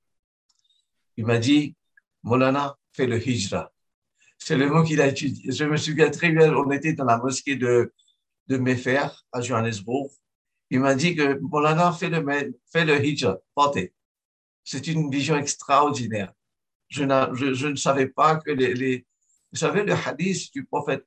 Il 1.17 1.25
m'a 1.25 1.38
dit, 1.38 1.75
Molana, 2.24 2.77
fait 2.93 3.08
le 3.08 3.17
hijra. 3.17 3.72
C'est 4.38 4.58
le 4.58 4.70
mot 4.70 4.84
qu'il 4.84 5.01
a 5.01 5.08
étudié. 5.08 5.51
Je 5.51 5.65
me 5.65 5.77
souviens 5.77 6.10
très 6.10 6.31
bien, 6.31 6.53
on 6.53 6.70
était 6.72 6.93
dans 6.93 7.05
la 7.05 7.17
mosquée 7.17 7.55
de, 7.55 7.93
de 8.48 8.58
Mefer 8.58 9.08
à 9.31 9.41
Johannesburg. 9.41 10.10
Il 10.70 10.79
m'a 10.79 10.96
dit 10.96 11.15
que 11.15 11.39
Molana 11.39 11.91
fait 11.91 12.10
le, 12.10 12.53
fait 12.72 12.86
le 12.86 13.03
hijra, 13.05 13.38
portez. 13.53 13.93
C'est 14.63 14.88
une 14.88 15.10
vision 15.10 15.36
extraordinaire. 15.38 16.34
Je, 16.89 17.03
ne 17.03 17.75
savais 17.75 18.08
pas 18.08 18.36
que 18.38 18.51
les, 18.51 19.06
vous 19.51 19.58
savez 19.58 19.84
le 19.84 19.94
hadith 19.94 20.51
du 20.53 20.65
prophète 20.65 21.03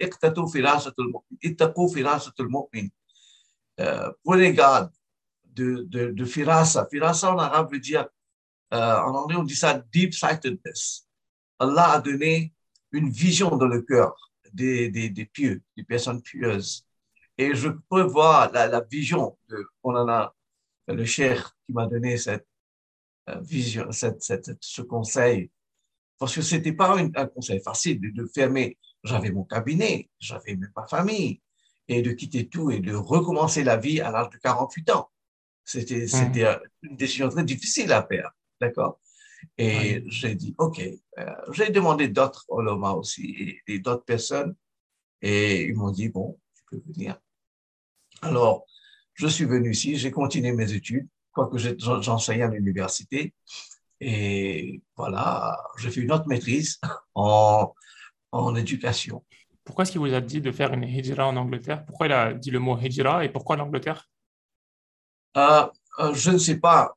euh, 3.80 4.12
prenez 4.22 4.52
garde 4.52 4.92
de, 5.44 5.84
de, 5.88 6.10
de 6.10 6.24
firasa. 6.24 6.86
Firasa 6.90 7.32
en 7.32 7.38
arabe 7.38 7.72
veut 7.72 7.80
dire, 7.80 8.06
euh, 8.72 8.98
en 8.98 9.14
anglais 9.14 9.36
on 9.36 9.42
dit 9.42 9.56
ça 9.56 9.82
deep-sightedness. 9.92 11.06
Allah 11.58 11.92
a 11.92 12.00
donné 12.00 12.52
une 12.92 13.10
vision 13.10 13.56
dans 13.56 13.66
le 13.66 13.82
cœur 13.82 14.14
des, 14.52 14.88
des, 14.90 15.08
des 15.08 15.24
pieux, 15.26 15.62
des 15.76 15.84
personnes 15.84 16.22
pieuses. 16.22 16.86
Et 17.36 17.54
je 17.54 17.68
peux 17.68 18.02
voir 18.02 18.52
la, 18.52 18.68
la 18.68 18.80
vision 18.80 19.36
de, 19.48 19.66
on 19.82 19.94
en 19.96 20.08
a, 20.08 20.34
le 20.86 21.04
cher 21.04 21.56
qui 21.66 21.72
m'a 21.72 21.86
donné 21.86 22.16
cette 22.16 22.46
vision, 23.42 23.90
cette, 23.90 24.22
cette, 24.22 24.50
ce 24.60 24.82
conseil. 24.82 25.50
Parce 26.18 26.34
que 26.34 26.42
c'était 26.42 26.72
pas 26.72 26.96
un 26.96 27.26
conseil 27.26 27.60
facile 27.60 28.00
de, 28.00 28.10
de 28.10 28.26
fermer. 28.26 28.78
J'avais 29.02 29.30
mon 29.30 29.44
cabinet, 29.44 30.08
j'avais 30.18 30.56
ma 30.76 30.86
famille, 30.86 31.40
et 31.88 32.02
de 32.02 32.12
quitter 32.12 32.48
tout 32.48 32.70
et 32.70 32.80
de 32.80 32.94
recommencer 32.94 33.64
la 33.64 33.76
vie 33.76 34.00
à 34.00 34.10
l'âge 34.10 34.30
de 34.30 34.38
48 34.38 34.90
ans. 34.90 35.10
C'était, 35.64 36.04
mmh. 36.04 36.08
c'était 36.08 36.58
une 36.82 36.96
décision 36.96 37.28
très 37.28 37.44
difficile 37.44 37.92
à 37.92 38.06
faire. 38.06 38.30
D'accord? 38.60 39.00
Et 39.58 40.02
j'ai 40.06 40.34
dit, 40.34 40.54
OK, 40.58 40.80
euh, 41.18 41.24
j'ai 41.52 41.70
demandé 41.70 42.08
d'autres 42.08 42.44
Oloma 42.48 42.92
aussi 42.92 43.60
et, 43.66 43.78
d'autres 43.78 44.04
personnes. 44.04 44.54
Et 45.20 45.64
ils 45.64 45.74
m'ont 45.74 45.90
dit, 45.90 46.08
bon, 46.08 46.38
tu 46.54 46.62
peux 46.70 46.82
venir. 46.92 47.20
Alors, 48.22 48.66
je 49.14 49.26
suis 49.26 49.44
venu 49.44 49.70
ici, 49.70 49.96
j'ai 49.96 50.10
continué 50.10 50.52
mes 50.52 50.72
études, 50.72 51.08
quoique 51.34 51.58
j'enseignais 51.58 52.44
à 52.44 52.48
l'université. 52.48 53.34
Et 54.00 54.82
voilà, 54.96 55.62
j'ai 55.78 55.90
fait 55.90 56.00
une 56.00 56.12
autre 56.12 56.26
maîtrise 56.26 56.80
en, 57.14 57.72
en 58.32 58.54
éducation. 58.54 59.24
Pourquoi 59.64 59.82
est-ce 59.82 59.92
qu'il 59.92 60.00
vous 60.00 60.12
a 60.14 60.20
dit 60.20 60.40
de 60.40 60.52
faire 60.52 60.72
une 60.72 60.84
hijra 60.84 61.26
en 61.26 61.36
Angleterre? 61.36 61.84
Pourquoi 61.86 62.06
il 62.06 62.12
a 62.12 62.34
dit 62.34 62.50
le 62.50 62.58
mot 62.58 62.78
hijra 62.78 63.24
et 63.24 63.30
pourquoi 63.30 63.56
l'Angleterre? 63.56 64.08
Euh, 65.36 65.66
euh, 66.00 66.14
Je 66.14 66.30
ne 66.30 66.38
sais 66.38 66.58
pas 66.58 66.96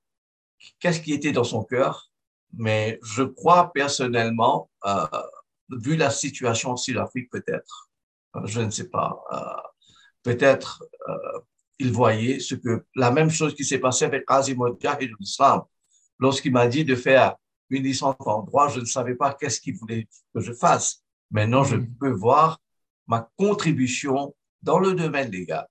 qu'est-ce 0.79 0.99
qui 1.01 1.13
était 1.13 1.31
dans 1.31 1.43
son 1.43 1.63
cœur, 1.63 2.11
mais 2.53 2.99
je 3.03 3.23
crois 3.23 3.71
personnellement, 3.71 4.69
euh, 4.85 5.05
vu 5.69 5.95
la 5.95 6.09
situation 6.09 6.71
en 6.71 6.77
Sud-Afrique 6.77 7.29
peut-être, 7.29 7.89
euh, 8.35 8.41
je 8.45 8.61
ne 8.61 8.69
sais 8.69 8.89
pas, 8.89 9.23
euh, 9.31 9.61
peut-être 10.23 10.83
il 11.79 11.91
voyait 11.91 12.39
ce 12.39 12.55
que 12.55 12.85
la 12.95 13.11
même 13.11 13.29
chose 13.29 13.53
qui 13.55 13.63
s'est 13.63 13.79
passée 13.79 14.05
avec 14.05 14.23
Azimodja 14.27 14.97
et 14.99 15.09
l'islam. 15.19 15.61
Lorsqu'il 16.19 16.51
m'a 16.51 16.67
dit 16.67 16.83
de 16.83 16.95
faire 16.95 17.35
une 17.69 17.83
licence 17.83 18.15
en 18.19 18.43
droit, 18.43 18.69
je 18.69 18.79
ne 18.79 18.85
savais 18.85 19.15
pas 19.15 19.33
qu'est-ce 19.33 19.61
qu'il 19.61 19.75
voulait 19.75 20.07
que 20.33 20.41
je 20.41 20.53
fasse. 20.53 21.03
Maintenant, 21.31 21.63
je 21.63 21.75
mm. 21.75 21.95
peux 21.99 22.11
voir 22.11 22.59
ma 23.05 23.29
contribution 23.37 24.35
dans 24.61 24.79
le 24.79 24.93
domaine 24.93 25.29
légal 25.31 25.67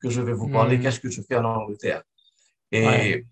que 0.00 0.10
je 0.10 0.20
vais 0.20 0.32
vous 0.32 0.48
parler, 0.48 0.78
mm. 0.78 0.82
qu'est-ce 0.82 1.00
que 1.00 1.10
je 1.10 1.22
fais 1.22 1.36
en 1.36 1.44
Angleterre. 1.44 2.02
Et 2.70 3.24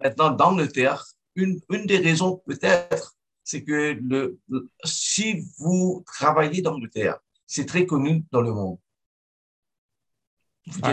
maintenant, 0.00 0.30
dans 0.30 0.50
l'Angleterre, 0.50 1.04
une, 1.34 1.58
une 1.70 1.86
des 1.86 1.98
raisons 1.98 2.42
peut-être, 2.46 3.16
c'est 3.42 3.64
que 3.64 3.98
le, 4.00 4.38
si 4.84 5.44
vous 5.58 6.04
travaillez 6.06 6.62
dans 6.62 6.72
l'Angleterre, 6.72 7.18
c'est 7.46 7.66
très 7.66 7.86
connu 7.86 8.24
dans 8.30 8.42
le 8.42 8.52
monde. 8.52 8.78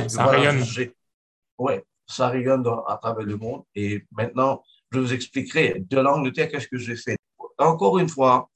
Ça 0.07 0.25
rayonne. 0.25 0.63
Ouais, 1.57 1.83
ça 2.07 2.29
rayonne 2.29 2.65
à 2.87 2.97
travers 2.97 3.25
le 3.25 3.37
monde. 3.37 3.63
Et 3.75 4.05
maintenant, 4.11 4.63
je 4.91 4.99
vous 4.99 5.13
expliquerai 5.13 5.79
de 5.79 5.99
l'Angleterre 5.99 6.49
qu'est-ce 6.49 6.67
que 6.67 6.77
j'ai 6.77 6.95
fait. 6.95 7.17
Encore 7.57 7.99
une 7.99 8.09
fois, 8.09 8.49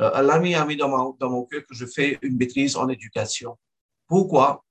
euh, 0.00 0.22
l'ami 0.22 0.54
a 0.54 0.64
mis 0.64 0.76
dans 0.76 0.88
mon, 0.88 1.16
dans 1.18 1.30
mon 1.30 1.44
cœur 1.44 1.62
que 1.68 1.74
je 1.74 1.86
fais 1.86 2.18
une 2.22 2.36
maîtrise 2.36 2.76
en 2.76 2.88
éducation. 2.88 3.58
Pourquoi? 4.06 4.64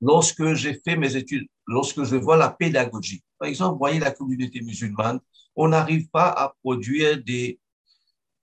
Lorsque 0.00 0.54
j'ai 0.54 0.74
fait 0.74 0.96
mes 0.96 1.16
études, 1.16 1.46
lorsque 1.66 2.04
je 2.04 2.16
vois 2.16 2.36
la 2.36 2.50
pédagogie, 2.50 3.22
par 3.38 3.48
exemple, 3.48 3.78
voyez 3.78 3.98
la 3.98 4.10
communauté 4.10 4.60
musulmane, 4.60 5.20
on 5.56 5.68
n'arrive 5.68 6.08
pas 6.10 6.28
à 6.28 6.54
produire 6.62 7.22
des, 7.22 7.58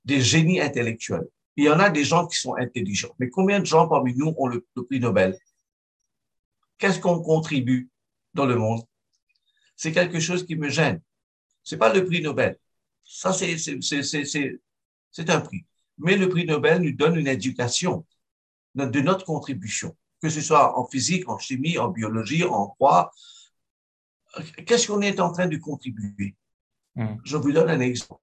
des 0.04 0.22
génies 0.22 0.62
intellectuels. 0.62 1.28
Il 1.56 1.66
y 1.66 1.70
en 1.70 1.80
a 1.80 1.90
des 1.90 2.04
gens 2.04 2.28
qui 2.28 2.38
sont 2.38 2.56
intelligents, 2.56 3.14
mais 3.20 3.30
combien 3.30 3.60
de 3.60 3.66
gens 3.66 3.88
parmi 3.88 4.14
nous 4.16 4.34
ont 4.38 4.48
le, 4.48 4.66
prix 4.88 5.00
Nobel? 5.00 5.38
Qu'est-ce 6.78 7.00
qu'on 7.00 7.22
contribue 7.22 7.90
dans 8.34 8.46
le 8.46 8.56
monde? 8.56 8.82
C'est 9.76 9.92
quelque 9.92 10.20
chose 10.20 10.46
qui 10.46 10.56
me 10.56 10.70
gêne. 10.70 11.02
C'est 11.64 11.78
pas 11.78 11.94
le 11.94 12.06
prix 12.06 12.22
Nobel. 12.22 12.58
Ça, 13.04 13.34
c'est, 13.34 13.58
c'est, 13.58 13.82
c'est, 13.82 14.04
c'est, 14.04 14.60
c'est 15.12 15.30
un 15.30 15.42
prix. 15.42 15.66
Mais 15.98 16.18
le 16.18 16.30
prix 16.30 16.46
Nobel 16.46 16.82
nous 16.82 16.92
donne 16.92 17.16
une 17.16 17.28
éducation 17.28 18.06
de 18.76 19.00
notre 19.00 19.26
contribution, 19.26 19.96
que 20.22 20.30
ce 20.30 20.42
soit 20.42 20.78
en 20.78 20.86
physique, 20.86 21.28
en 21.30 21.38
chimie, 21.38 21.78
en 21.78 21.90
biologie, 21.90 22.44
en 22.44 22.76
droit. 22.76 23.12
Qu'est-ce 24.66 24.88
qu'on 24.88 25.02
est 25.02 25.20
en 25.20 25.32
train 25.32 25.48
de 25.48 25.58
contribuer? 25.58 26.36
Hmm. 26.96 27.16
Je 27.24 27.38
vous 27.38 27.52
donne 27.52 27.70
un 27.70 27.80
exemple. 27.80 28.22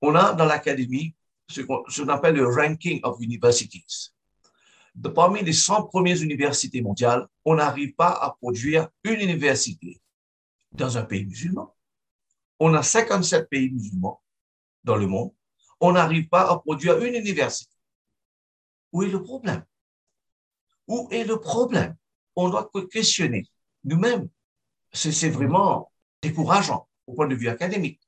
On 0.00 0.14
a 0.14 0.34
dans 0.34 0.44
l'académie 0.44 1.14
ce 1.48 1.62
qu'on 1.62 2.08
appelle 2.08 2.36
le 2.36 2.46
ranking 2.46 3.00
of 3.02 3.20
universities. 3.20 4.12
De, 4.98 5.08
parmi 5.08 5.42
les 5.42 5.52
100 5.52 5.84
premières 5.84 6.20
universités 6.22 6.82
mondiales, 6.82 7.26
on 7.44 7.54
n'arrive 7.54 7.94
pas 7.94 8.10
à 8.10 8.36
produire 8.40 8.88
une 9.04 9.20
université 9.20 10.00
dans 10.72 10.98
un 10.98 11.04
pays 11.04 11.24
musulman. 11.24 11.74
On 12.58 12.74
a 12.74 12.82
57 12.82 13.48
pays 13.48 13.70
musulmans 13.70 14.20
dans 14.84 14.96
le 14.96 15.06
monde 15.06 15.32
on 15.80 15.92
n'arrive 15.92 16.28
pas 16.28 16.50
à 16.50 16.58
produire 16.58 16.98
une 16.98 17.14
université. 17.14 17.72
Où 18.92 19.02
est 19.02 19.08
le 19.08 19.22
problème? 19.22 19.64
Où 20.86 21.08
est 21.10 21.24
le 21.24 21.38
problème? 21.38 21.96
On 22.34 22.48
doit 22.48 22.70
questionner 22.90 23.46
nous-mêmes. 23.84 24.28
C'est 24.92 25.30
vraiment 25.30 25.92
décourageant 26.22 26.88
au 27.06 27.14
point 27.14 27.28
de 27.28 27.34
vue 27.34 27.48
académique. 27.48 28.00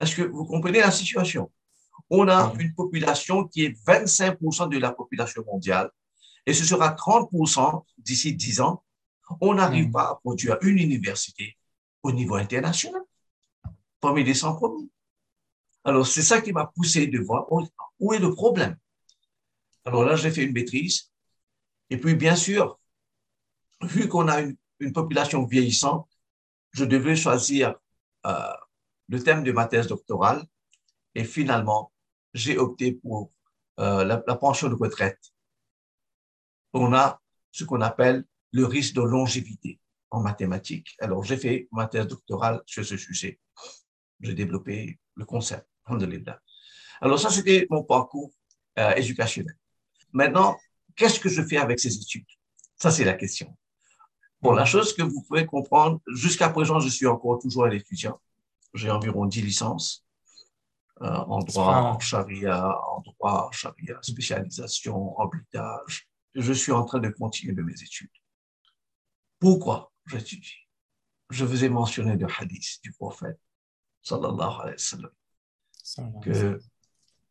Est-ce 0.00 0.16
que 0.16 0.22
vous 0.22 0.44
comprenez 0.44 0.80
la 0.80 0.90
situation? 0.90 1.50
On 2.10 2.28
a 2.28 2.52
une 2.58 2.74
population 2.74 3.46
qui 3.46 3.64
est 3.64 3.86
25% 3.86 4.68
de 4.68 4.78
la 4.78 4.92
population 4.92 5.44
mondiale 5.46 5.90
et 6.46 6.54
ce 6.54 6.64
sera 6.64 6.90
30% 6.94 7.84
d'ici 7.98 8.34
10 8.34 8.60
ans. 8.60 8.82
On 9.40 9.54
n'arrive 9.54 9.90
pas 9.90 10.10
à 10.10 10.14
produire 10.16 10.58
une 10.62 10.78
université 10.78 11.56
au 12.02 12.12
niveau 12.12 12.34
international 12.34 13.02
parmi 14.00 14.24
les 14.24 14.34
100 14.34 14.56
premiers. 14.56 14.88
Alors, 15.84 16.06
c'est 16.06 16.22
ça 16.22 16.40
qui 16.40 16.52
m'a 16.52 16.66
poussé 16.66 17.06
de 17.06 17.18
voir 17.18 17.46
où 17.98 18.12
est 18.12 18.18
le 18.18 18.34
problème. 18.34 18.76
Alors 19.84 20.04
là, 20.04 20.16
j'ai 20.16 20.30
fait 20.30 20.44
une 20.44 20.52
maîtrise. 20.52 21.10
Et 21.88 21.98
puis, 21.98 22.14
bien 22.14 22.36
sûr, 22.36 22.78
vu 23.82 24.08
qu'on 24.08 24.28
a 24.28 24.40
une, 24.40 24.56
population 24.94 25.44
vieillissante, 25.44 26.08
je 26.72 26.84
devais 26.84 27.14
choisir 27.14 27.74
euh, 28.24 28.52
le 29.08 29.22
thème 29.22 29.42
de 29.44 29.52
ma 29.52 29.66
thèse 29.66 29.88
doctorale. 29.88 30.42
Et 31.14 31.24
finalement, 31.24 31.92
j'ai 32.32 32.56
opté 32.56 32.92
pour 32.92 33.30
euh, 33.78 34.04
la, 34.04 34.22
la 34.26 34.36
pension 34.36 34.68
de 34.68 34.74
retraite. 34.74 35.18
On 36.72 36.92
a 36.94 37.20
ce 37.50 37.64
qu'on 37.64 37.80
appelle 37.80 38.24
le 38.52 38.66
risque 38.66 38.94
de 38.94 39.02
longévité 39.02 39.80
en 40.10 40.20
mathématiques. 40.20 40.96
Alors, 41.00 41.24
j'ai 41.24 41.36
fait 41.36 41.68
ma 41.72 41.86
thèse 41.86 42.06
doctorale 42.06 42.62
sur 42.66 42.84
ce 42.84 42.96
sujet. 42.96 43.40
J'ai 44.20 44.34
développé 44.34 44.98
le 45.14 45.24
concept. 45.24 45.66
Alors 47.00 47.18
ça, 47.18 47.30
c'était 47.30 47.66
mon 47.70 47.82
parcours 47.82 48.30
euh, 48.78 48.94
éducationnel. 48.94 49.56
Maintenant, 50.12 50.56
qu'est-ce 50.94 51.18
que 51.18 51.28
je 51.28 51.42
fais 51.42 51.56
avec 51.56 51.80
ces 51.80 51.96
études? 51.96 52.26
Ça, 52.76 52.90
c'est 52.90 53.04
la 53.04 53.14
question. 53.14 53.56
Bon, 54.40 54.52
la 54.52 54.64
chose 54.64 54.94
que 54.94 55.02
vous 55.02 55.22
pouvez 55.22 55.46
comprendre, 55.46 56.00
jusqu'à 56.14 56.48
présent, 56.48 56.80
je 56.80 56.88
suis 56.88 57.06
encore 57.06 57.40
toujours 57.40 57.64
un 57.66 57.70
étudiant. 57.70 58.20
J'ai 58.74 58.90
environ 58.90 59.26
10 59.26 59.42
licences 59.42 60.04
euh, 61.02 61.08
en 61.08 61.40
droit, 61.40 61.74
en 61.74 61.98
charia, 61.98 62.78
en 62.88 63.00
droit, 63.00 63.48
en 63.48 63.52
charia, 63.52 63.98
spécialisation, 64.02 65.18
habilitage. 65.18 66.08
Je 66.34 66.52
suis 66.52 66.72
en 66.72 66.84
train 66.84 67.00
de 67.00 67.08
continuer 67.08 67.54
de 67.54 67.62
mes 67.62 67.74
études. 67.74 68.10
Pourquoi 69.38 69.92
j'étudie? 70.06 70.68
Je 71.30 71.44
vous 71.44 71.64
ai 71.64 71.68
mentionné 71.68 72.16
le 72.16 72.26
hadith 72.26 72.80
du 72.82 72.92
prophète, 72.92 73.40
sallallahu 74.02 74.60
alayhi 74.60 74.72
wa 74.72 74.78
sallam 74.78 75.10
que 76.22 76.60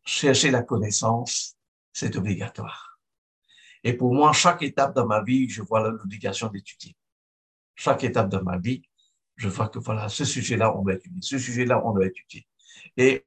chercher 0.04 0.52
la 0.52 0.64
connaissance, 0.64 1.56
c'est 1.94 2.16
obligatoire. 2.16 3.00
Et 3.84 3.94
pour 3.94 4.14
moi, 4.14 4.34
chaque 4.34 4.62
étape 4.64 4.96
dans 4.96 5.06
ma 5.06 5.24
vie, 5.24 5.50
je 5.50 5.62
vois 5.62 5.90
l'obligation 5.90 6.48
d'étudier. 6.50 6.96
Chaque 7.76 8.04
étape 8.04 8.30
de 8.30 8.40
ma 8.40 8.58
vie, 8.58 8.82
je 9.36 9.48
vois 9.48 9.70
que 9.70 9.80
voilà, 9.80 10.10
ce 10.10 10.26
sujet-là, 10.26 10.76
on 10.76 10.84
doit 10.84 10.96
étudier. 10.96 11.22
Ce 11.22 11.40
sujet-là, 11.40 11.82
on 11.86 11.94
doit 11.94 12.08
étudier. 12.08 12.46
Et 12.98 13.26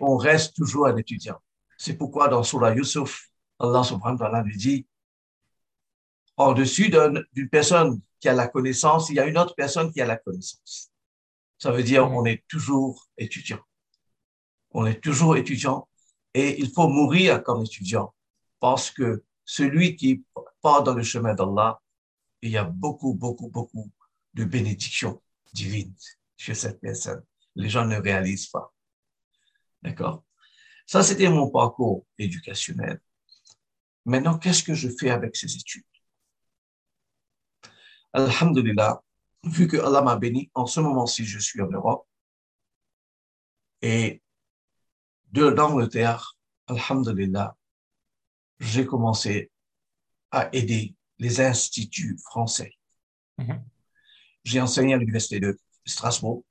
on 0.00 0.16
reste 0.16 0.56
toujours 0.56 0.86
un 0.86 0.96
étudiant. 0.96 1.38
C'est 1.76 1.96
pourquoi 1.96 2.28
dans 2.28 2.42
Surah 2.42 2.74
Yusuf, 2.74 3.30
Allah 3.58 3.82
subhanahu 3.84 4.18
wa 4.18 4.26
ta'ala 4.26 4.42
nous 4.42 4.56
dit, 4.56 4.86
au-dessus 6.36 6.90
d'une 6.90 7.48
personne 7.48 8.00
qui 8.20 8.28
a 8.28 8.34
la 8.34 8.48
connaissance, 8.48 9.08
il 9.10 9.16
y 9.16 9.20
a 9.20 9.26
une 9.26 9.38
autre 9.38 9.54
personne 9.54 9.92
qui 9.92 10.00
a 10.00 10.06
la 10.06 10.16
connaissance. 10.16 10.92
Ça 11.58 11.70
veut 11.70 11.82
dire 11.82 12.10
on 12.10 12.24
est 12.26 12.44
toujours 12.48 13.08
étudiant. 13.16 13.60
On 14.72 14.84
est 14.84 15.00
toujours 15.00 15.36
étudiant 15.36 15.88
et 16.34 16.60
il 16.60 16.70
faut 16.70 16.88
mourir 16.88 17.42
comme 17.42 17.64
étudiant 17.64 18.14
parce 18.60 18.90
que 18.90 19.24
celui 19.44 19.96
qui 19.96 20.24
part 20.60 20.82
dans 20.82 20.94
le 20.94 21.02
chemin 21.02 21.34
d'Allah, 21.34 21.80
il 22.42 22.50
y 22.50 22.56
a 22.58 22.64
beaucoup, 22.64 23.14
beaucoup, 23.14 23.48
beaucoup 23.48 23.90
de 24.34 24.44
bénédictions 24.44 25.22
divines 25.54 25.94
chez 26.36 26.54
cette 26.54 26.80
personne. 26.80 27.22
Les 27.54 27.70
gens 27.70 27.86
ne 27.86 27.96
réalisent 27.96 28.48
pas. 28.48 28.74
D'accord? 29.82 30.24
Ça, 30.84 31.02
c'était 31.02 31.30
mon 31.30 31.50
parcours 31.50 32.06
éducationnel. 32.18 33.00
Maintenant, 34.06 34.38
qu'est-ce 34.38 34.62
que 34.62 34.72
je 34.72 34.88
fais 34.88 35.10
avec 35.10 35.34
ces 35.36 35.54
études? 35.56 35.84
Alhamdulillah, 38.12 39.02
vu 39.42 39.66
que 39.66 39.76
Allah 39.76 40.00
m'a 40.00 40.16
béni, 40.16 40.48
en 40.54 40.66
ce 40.66 40.78
moment-ci, 40.80 41.24
je 41.24 41.40
suis 41.40 41.60
en 41.60 41.66
Europe. 41.66 42.06
Et 43.82 44.22
de 45.32 45.46
l'Angleterre, 45.46 46.38
Alhamdulillah, 46.68 47.56
j'ai 48.60 48.86
commencé 48.86 49.50
à 50.30 50.48
aider 50.54 50.94
les 51.18 51.40
instituts 51.40 52.16
français. 52.30 52.72
Mhm. 53.38 53.62
J'ai 54.44 54.60
enseigné 54.60 54.94
à 54.94 54.98
l'université 54.98 55.40
de 55.40 55.58
Strasbourg, 55.84 56.44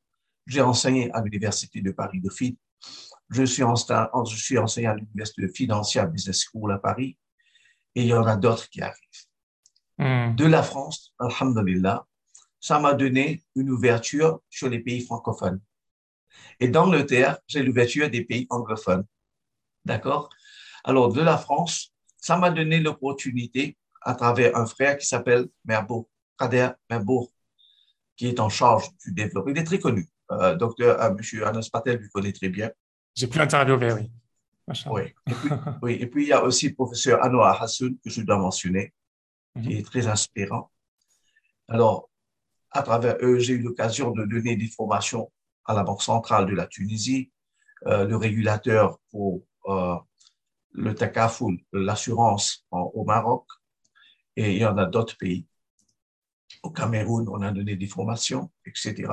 j'ai 0.46 0.62
enseigné 0.62 1.10
à 1.14 1.22
l'université 1.22 1.82
de 1.82 1.92
Paris 1.92 2.20
Dauphine, 2.20 2.58
je 3.30 3.44
suis, 3.44 3.64
en, 3.64 3.76
je 3.76 4.36
suis 4.36 4.58
enseignant 4.58 4.92
à 4.92 4.96
l'université 4.96 5.42
de 5.42 5.48
Financial 5.48 6.10
Business 6.12 6.44
School 6.44 6.72
à 6.74 6.78
Paris, 6.78 7.18
et 7.96 8.02
il 8.02 8.08
y 8.08 8.14
en 8.14 8.26
a 8.26 8.36
d'autres 8.36 8.70
qui 8.70 8.82
arrivent. 8.82 9.26
Mhm. 9.98 10.36
De 10.36 10.46
la 10.46 10.64
France, 10.64 11.14
alhamdulillah, 11.20 12.06
ça 12.60 12.80
m'a 12.80 12.94
donné 12.94 13.44
une 13.56 13.70
ouverture 13.70 14.42
sur 14.50 14.70
les 14.70 14.80
pays 14.80 15.02
francophones. 15.02 15.62
Et 16.60 16.68
d'Angleterre, 16.68 17.38
j'ai 17.48 17.64
l'ouverture 17.64 18.10
des 18.10 18.24
pays 18.24 18.48
anglophones. 18.50 19.06
D'accord? 19.86 20.30
Alors, 20.84 21.12
de 21.12 21.22
la 21.22 21.38
France, 21.38 21.94
ça 22.18 22.38
m'a 22.38 22.50
donné 22.50 22.80
l'opportunité 22.80 23.78
à 24.02 24.16
travers 24.16 24.56
un 24.56 24.66
frère 24.66 24.98
qui 24.98 25.06
s'appelle 25.06 25.48
Merbourg, 25.64 26.10
Kader 26.38 26.70
Merbourg, 26.90 27.32
qui 28.16 28.28
est 28.28 28.40
en 28.40 28.50
charge 28.50 28.90
du 29.06 29.14
développement. 29.14 29.52
Il 29.52 29.60
est 29.60 29.64
très 29.64 29.80
connu. 29.80 30.08
Euh, 30.32 30.56
docteur, 30.56 31.02
euh, 31.02 31.14
Monsieur 31.14 31.46
Anas 31.46 31.70
Patel 31.72 31.98
lui 31.98 32.10
connaît 32.10 32.34
très 32.34 32.50
bien. 32.50 32.72
J'ai 33.16 33.28
pu 33.28 33.40
interviewer, 33.40 33.94
oui. 33.94 34.12
Oui. 34.88 35.14
Et 35.28 35.34
puis, 35.34 35.50
oui. 35.82 35.94
Et 35.94 36.08
puis, 36.08 36.24
il 36.24 36.30
y 36.30 36.34
a 36.34 36.44
aussi 36.44 36.70
le 36.70 36.76
professeur 36.76 37.24
Anouar 37.24 37.62
Hassoun, 37.62 37.98
que 38.04 38.10
je 38.10 38.22
dois 38.22 38.38
mentionner, 38.38 38.94
qui 39.62 39.70
mhm. 39.70 39.78
est 39.78 39.86
très 39.86 40.08
inspirant. 40.08 40.72
Alors, 41.68 42.10
à 42.72 42.82
travers 42.84 43.18
eux, 43.22 43.40
j'ai 43.40 43.54
eu 43.54 43.62
l'occasion 43.62 44.12
de 44.12 44.26
donner 44.26 44.56
des 44.56 44.68
formations 44.68 45.32
à 45.66 45.74
la 45.74 45.84
Banque 45.84 46.02
centrale 46.02 46.46
de 46.46 46.54
la 46.54 46.68
Tunisie, 46.68 47.32
euh, 47.88 48.06
le 48.06 48.16
régulateur 48.18 49.00
pour 49.12 49.44
euh, 49.68 49.96
le 50.72 50.94
takafoul, 50.94 51.58
l'assurance 51.72 52.66
au 52.72 53.04
Maroc, 53.06 53.46
et 54.36 54.54
il 54.54 54.58
y 54.58 54.66
en 54.66 54.78
a 54.78 54.86
d'autres 54.86 55.18
pays. 55.18 55.48
Au 56.64 56.70
Cameroun, 56.70 57.28
on 57.30 57.42
a 57.42 57.52
donné 57.52 57.76
des 57.76 57.88
formations, 57.88 58.52
etc. 58.66 59.12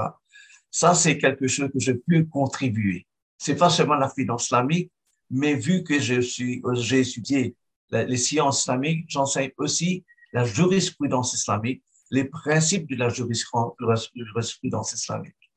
Ça, 0.71 0.95
c'est 0.95 1.19
quelque 1.19 1.47
chose 1.47 1.71
que 1.73 1.79
je 1.79 1.93
peux 1.93 2.25
contribuer. 2.25 3.07
C'est 3.39 3.57
pas 3.57 3.71
seulement 3.71 3.95
la 3.95 4.09
finance 4.09 4.47
islamique, 4.47 4.91
mais 5.33 5.55
vu 5.55 5.83
que 5.83 5.99
je 5.99 6.21
suis, 6.21 6.63
j'ai 6.75 7.01
étudié 7.01 7.57
les 7.91 8.17
sciences 8.17 8.61
islamiques, 8.61 9.07
j'enseigne 9.09 9.51
aussi 9.59 10.05
la 10.33 10.45
jurisprudence 10.45 11.35
islamique 11.35 11.83
les 12.13 12.25
principes 12.25 12.89
de 12.89 12.97
la 12.97 13.09
jurisprudence 13.09 14.93
islamique. 14.93 15.51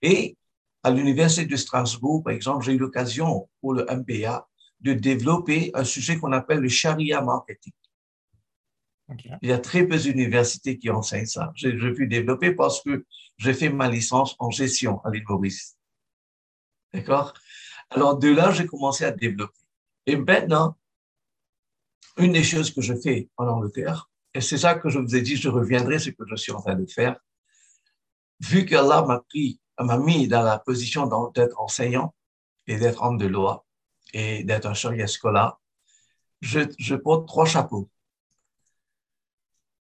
Et 0.00 0.36
à 0.84 0.90
l'Université 0.90 1.44
de 1.44 1.56
Strasbourg, 1.56 2.22
par 2.22 2.32
exemple, 2.32 2.64
j'ai 2.64 2.72
eu 2.72 2.78
l'occasion 2.78 3.50
pour 3.60 3.74
le 3.74 3.84
MBA 3.84 4.48
de 4.80 4.92
développer 4.94 5.72
un 5.74 5.84
sujet 5.84 6.16
qu'on 6.16 6.32
appelle 6.32 6.60
le 6.60 6.68
Sharia 6.68 7.20
marketing. 7.20 7.72
Il 9.42 9.48
y 9.48 9.52
a 9.52 9.58
très 9.58 9.84
peu 9.84 9.98
d'universités 9.98 10.78
qui 10.78 10.88
enseignent 10.88 11.26
ça. 11.26 11.52
J'ai 11.56 11.92
pu 11.92 12.06
développer 12.06 12.52
parce 12.54 12.80
que 12.82 13.04
j'ai 13.36 13.52
fait 13.52 13.68
ma 13.68 13.88
licence 13.88 14.36
en 14.38 14.50
gestion 14.50 15.00
à 15.04 15.10
l'île 15.10 15.24
Maurice. 15.28 15.76
D'accord? 16.94 17.34
Alors 17.90 18.16
de 18.16 18.28
là, 18.28 18.52
j'ai 18.52 18.66
commencé 18.66 19.04
à 19.04 19.10
développer. 19.10 19.58
Et 20.06 20.16
maintenant, 20.16 20.76
une 22.16 22.32
des 22.32 22.44
choses 22.44 22.72
que 22.72 22.80
je 22.80 22.94
fais 22.94 23.28
en 23.36 23.46
Angleterre, 23.48 24.08
et 24.32 24.40
c'est 24.40 24.58
ça 24.58 24.74
que 24.74 24.88
je 24.88 24.98
vous 24.98 25.16
ai 25.16 25.22
dit, 25.22 25.36
je 25.36 25.48
reviendrai, 25.48 25.98
ce 25.98 26.10
que 26.10 26.24
je 26.28 26.36
suis 26.36 26.52
en 26.52 26.60
train 26.60 26.76
de 26.76 26.86
faire. 26.86 27.18
Vu 28.40 28.64
qu'Allah 28.64 29.02
m'a 29.02 29.20
pris, 29.20 29.60
m'a 29.78 29.98
mis 29.98 30.28
dans 30.28 30.42
la 30.42 30.58
position 30.58 31.08
d'être 31.34 31.60
enseignant 31.60 32.14
et 32.66 32.76
d'être 32.76 33.02
homme 33.02 33.18
de 33.18 33.26
loi 33.26 33.66
et 34.12 34.44
d'être 34.44 34.66
un 34.66 34.74
scolaire, 34.74 35.58
je, 36.40 36.60
je 36.78 36.94
porte 36.94 37.26
trois 37.26 37.44
chapeaux. 37.44 37.90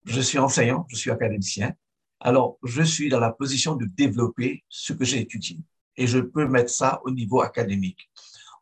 Je 0.04 0.22
suis 0.22 0.38
enseignant, 0.38 0.86
je 0.90 0.98
suis 0.98 1.12
académicien. 1.12 1.74
Alors, 2.20 2.58
je 2.64 2.84
suis 2.84 3.10
dans 3.10 3.20
la 3.20 3.32
position 3.32 3.76
de 3.76 3.86
développer 3.86 4.64
ce 4.70 4.94
que 4.94 5.06
j'ai 5.06 5.22
étudié 5.22 5.60
et 5.98 6.08
je 6.08 6.20
peux 6.20 6.48
mettre 6.48 6.70
ça 6.70 7.02
au 7.04 7.12
niveau 7.12 7.42
académique. 7.42 8.10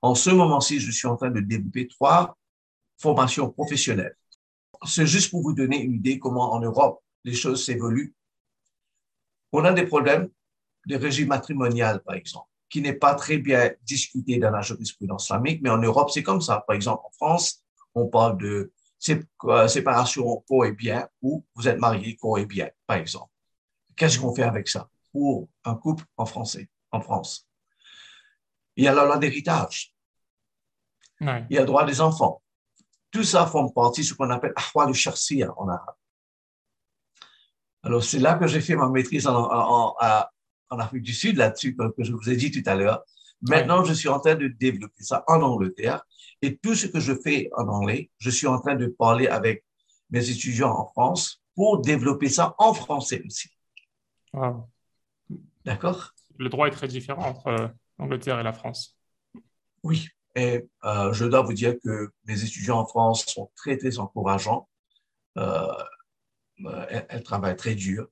En 0.01 0.15
ce 0.15 0.29
moment-ci, 0.29 0.79
je 0.79 0.91
suis 0.91 1.07
en 1.07 1.15
train 1.15 1.31
de 1.31 1.39
développer 1.39 1.87
trois 1.87 2.37
formations 2.97 3.49
professionnelles 3.49 4.15
c'est 4.85 5.07
juste 5.07 5.31
pour 5.31 5.41
vous 5.41 5.53
donner 5.53 5.81
une 5.81 5.93
idée 5.93 6.19
comment 6.19 6.53
en 6.53 6.59
Europe 6.59 7.01
les 7.23 7.33
choses 7.33 7.65
s'évoluent. 7.65 8.13
On 9.51 9.63
a 9.65 9.71
des 9.71 9.85
problèmes 9.85 10.29
de 10.87 10.95
régime 10.95 11.29
matrimonial, 11.29 12.01
par 12.03 12.15
exemple, 12.15 12.49
qui 12.69 12.81
n'est 12.81 12.93
pas 12.93 13.15
très 13.15 13.37
bien 13.37 13.71
discuté 13.83 14.37
dans 14.39 14.51
la 14.51 14.61
jurisprudence 14.61 15.25
islamique, 15.25 15.61
mais 15.61 15.69
en 15.69 15.77
Europe, 15.77 16.09
c'est 16.09 16.23
comme 16.23 16.41
ça. 16.41 16.63
Par 16.67 16.75
exemple, 16.75 17.03
en 17.05 17.11
France, 17.11 17.63
on 17.95 18.07
parle 18.07 18.37
de 18.37 18.73
séparation 19.67 20.43
corps 20.47 20.65
et 20.65 20.71
bien 20.71 21.07
ou 21.21 21.45
vous 21.55 21.67
êtes 21.67 21.79
marié 21.79 22.15
corps 22.15 22.39
et 22.39 22.45
bien, 22.45 22.69
par 22.87 22.97
exemple. 22.97 23.31
Qu'est-ce 23.95 24.19
qu'on 24.19 24.33
fait 24.33 24.43
avec 24.43 24.67
ça 24.67 24.89
pour 25.11 25.47
un 25.63 25.75
couple 25.75 26.03
en 26.17 26.25
français, 26.25 26.67
en 26.93 27.01
France? 27.01 27.47
Il 28.75 28.85
y 28.85 28.87
a 28.87 28.93
la 28.93 29.03
loi 29.05 29.17
d'héritage. 29.17 29.93
Il 31.49 31.55
y 31.55 31.57
a 31.57 31.61
le 31.61 31.67
droit 31.67 31.85
des 31.85 31.99
enfants. 32.01 32.41
Tout 33.11 33.23
ça 33.23 33.45
forme 33.45 33.71
partie 33.73 34.01
de 34.01 34.05
ce 34.07 34.13
qu'on 34.13 34.29
appelle 34.29 34.53
ahwal 34.55 34.89
al 34.89 35.53
en 35.57 35.67
arabe. 35.67 35.95
Alors, 37.83 38.03
c'est 38.03 38.19
là 38.19 38.35
que 38.35 38.47
j'ai 38.47 38.61
fait 38.61 38.75
ma 38.75 38.89
maîtrise 38.89 39.27
en, 39.27 39.35
en, 39.35 39.95
en 40.69 40.79
Afrique 40.79 41.03
du 41.03 41.13
Sud, 41.13 41.37
là-dessus, 41.37 41.75
que 41.75 42.03
je 42.03 42.13
vous 42.13 42.29
ai 42.29 42.35
dit 42.35 42.49
tout 42.49 42.67
à 42.69 42.75
l'heure. 42.75 43.03
Maintenant, 43.41 43.83
je 43.83 43.93
suis 43.93 44.09
en 44.09 44.19
train 44.19 44.35
de 44.35 44.47
développer 44.47 45.03
ça 45.03 45.23
en 45.27 45.41
Angleterre. 45.41 46.01
Et 46.41 46.57
tout 46.57 46.75
ce 46.75 46.87
que 46.87 46.99
je 46.99 47.13
fais 47.13 47.49
en 47.55 47.67
anglais, 47.67 48.09
je 48.17 48.29
suis 48.29 48.47
en 48.47 48.59
train 48.59 48.75
de 48.75 48.87
parler 48.87 49.27
avec 49.27 49.65
mes 50.09 50.29
étudiants 50.29 50.71
en 50.71 50.87
France 50.87 51.41
pour 51.55 51.81
développer 51.81 52.29
ça 52.29 52.55
en 52.57 52.73
français 52.73 53.21
aussi. 53.25 53.49
D'accord? 55.65 56.13
Le 56.37 56.49
droit 56.49 56.67
est 56.67 56.71
très 56.71 56.87
différent 56.87 57.27
entre 57.27 57.47
euh, 57.47 57.67
l'Angleterre 57.99 58.39
et 58.39 58.43
la 58.43 58.53
France. 58.53 58.97
Oui, 59.83 60.07
et 60.35 60.65
euh, 60.83 61.13
je 61.13 61.25
dois 61.25 61.41
vous 61.41 61.53
dire 61.53 61.75
que 61.83 62.11
mes 62.25 62.43
étudiants 62.43 62.79
en 62.79 62.85
France 62.85 63.25
sont 63.25 63.51
très, 63.55 63.77
très 63.77 63.99
encourageants. 63.99 64.67
Euh, 65.37 65.67
elles, 66.89 67.05
elles, 67.09 67.23
travaillent 67.23 67.55
très 67.55 67.75
dur 67.75 68.07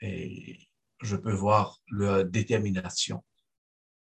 et 0.00 0.58
je 1.00 1.16
peux 1.16 1.32
voir 1.32 1.78
leur 1.88 2.24
détermination. 2.24 3.22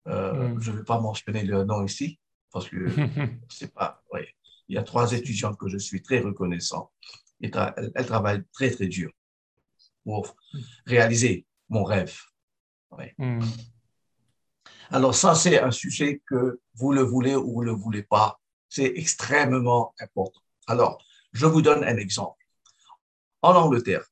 Euh, 0.06 0.50
mm. 0.50 0.60
Je 0.60 0.70
ne 0.70 0.76
vais 0.78 0.84
pas 0.84 1.00
mentionner 1.00 1.44
leur 1.44 1.66
nom 1.66 1.84
ici 1.84 2.18
parce 2.52 2.68
que 2.68 2.86
c'est 3.48 3.72
pas. 3.72 4.02
Oui. 4.12 4.20
Il 4.68 4.76
y 4.76 4.78
a 4.78 4.82
trois 4.82 5.12
étudiantes 5.12 5.58
que 5.58 5.68
je 5.68 5.78
suis 5.78 6.02
très 6.02 6.20
reconnaissant. 6.20 6.92
Et 7.40 7.50
elles, 7.76 8.06
travaillent 8.06 8.44
très, 8.52 8.70
très 8.70 8.86
dur 8.86 9.10
pour 10.04 10.36
réaliser 10.86 11.46
mon 11.68 11.82
rêve. 11.82 12.16
Oui. 12.92 13.04
Mm. 13.18 13.40
Alors 14.90 15.14
ça, 15.14 15.34
c'est 15.34 15.60
un 15.60 15.70
sujet 15.70 16.20
que 16.26 16.60
vous 16.74 16.92
le 16.92 17.02
voulez 17.02 17.36
ou 17.36 17.52
vous 17.52 17.60
ne 17.60 17.66
le 17.66 17.72
voulez 17.72 18.02
pas. 18.02 18.40
C'est 18.68 18.92
extrêmement 18.96 19.94
important. 20.00 20.40
Alors, 20.66 21.02
je 21.32 21.46
vous 21.46 21.62
donne 21.62 21.84
un 21.84 21.96
exemple. 21.96 22.44
En 23.42 23.54
Angleterre, 23.54 24.04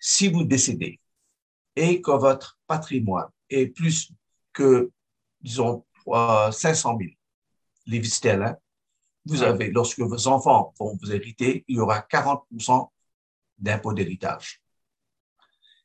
si 0.00 0.28
vous 0.28 0.44
décédez 0.44 1.00
et 1.74 2.00
que 2.00 2.12
votre 2.12 2.58
patrimoine 2.66 3.28
est 3.50 3.66
plus 3.66 4.12
que, 4.52 4.90
disons, 5.40 5.84
500 6.06 6.98
000 6.98 7.10
livres 7.86 8.06
sterling, 8.06 8.54
vous 9.24 9.42
avez, 9.42 9.70
lorsque 9.70 10.00
vos 10.00 10.28
enfants 10.28 10.72
vont 10.78 10.96
vous 11.02 11.12
hériter, 11.12 11.64
il 11.66 11.76
y 11.76 11.80
aura 11.80 12.00
40% 12.00 12.88
d'impôt 13.58 13.92
d'héritage. 13.92 14.62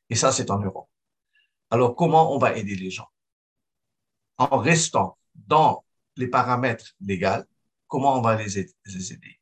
Et 0.08 0.14
ça, 0.14 0.30
c'est 0.30 0.50
en 0.50 0.60
Europe. 0.60 0.88
Alors, 1.72 1.96
comment 1.96 2.34
on 2.34 2.38
va 2.38 2.54
aider 2.54 2.74
les 2.74 2.90
gens? 2.90 3.08
En 4.36 4.58
restant 4.58 5.16
dans 5.34 5.82
les 6.16 6.28
paramètres 6.28 6.94
légaux, 7.00 7.46
comment 7.88 8.18
on 8.18 8.20
va 8.20 8.36
les 8.36 8.58
aider? 8.58 9.40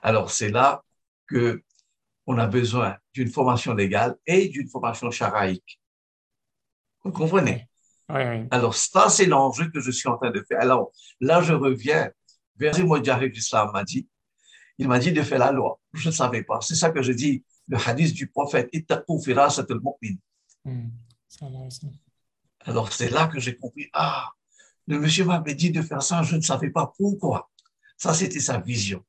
Alors, 0.00 0.30
c'est 0.30 0.50
là 0.50 0.84
que 1.26 1.64
on 2.26 2.38
a 2.38 2.46
besoin 2.46 2.96
d'une 3.12 3.28
formation 3.28 3.74
légale 3.74 4.16
et 4.24 4.48
d'une 4.48 4.68
formation 4.68 5.10
charaïque. 5.10 5.80
Vous 7.02 7.10
comprenez? 7.10 7.68
Oui, 8.08 8.20
oui. 8.22 8.46
Alors, 8.52 8.76
ça, 8.76 9.08
c'est 9.08 9.26
l'enjeu 9.26 9.68
que 9.68 9.80
je 9.80 9.90
suis 9.90 10.08
en 10.08 10.16
train 10.16 10.30
de 10.30 10.44
faire. 10.46 10.60
Alors, 10.60 10.92
là, 11.20 11.42
je 11.42 11.54
reviens 11.54 12.12
vers 12.54 12.72
que 12.76 13.24
l'Islam 13.24 13.72
m'a 13.72 13.82
dit. 13.82 14.08
Il 14.78 14.86
m'a 14.86 15.00
dit 15.00 15.10
de 15.10 15.22
faire 15.22 15.40
la 15.40 15.50
loi. 15.50 15.80
Je 15.92 16.08
ne 16.08 16.14
savais 16.14 16.44
pas. 16.44 16.60
C'est 16.60 16.76
ça 16.76 16.90
que 16.90 17.02
je 17.02 17.10
dis, 17.10 17.44
le 17.66 17.78
hadith 17.84 18.14
du 18.14 18.28
prophète. 18.28 18.70
Hmm. 20.64 20.90
Alors, 22.60 22.92
c'est 22.92 23.10
là 23.10 23.26
que 23.26 23.38
j'ai 23.38 23.56
compris. 23.56 23.88
Ah, 23.92 24.30
le 24.86 24.98
monsieur 24.98 25.24
m'avait 25.24 25.54
dit 25.54 25.70
de 25.70 25.82
faire 25.82 26.02
ça. 26.02 26.22
Je 26.22 26.36
ne 26.36 26.40
savais 26.40 26.70
pas 26.70 26.92
pourquoi. 26.96 27.50
Ça, 27.96 28.14
c'était 28.14 28.40
sa 28.40 28.58
vision. 28.58 29.04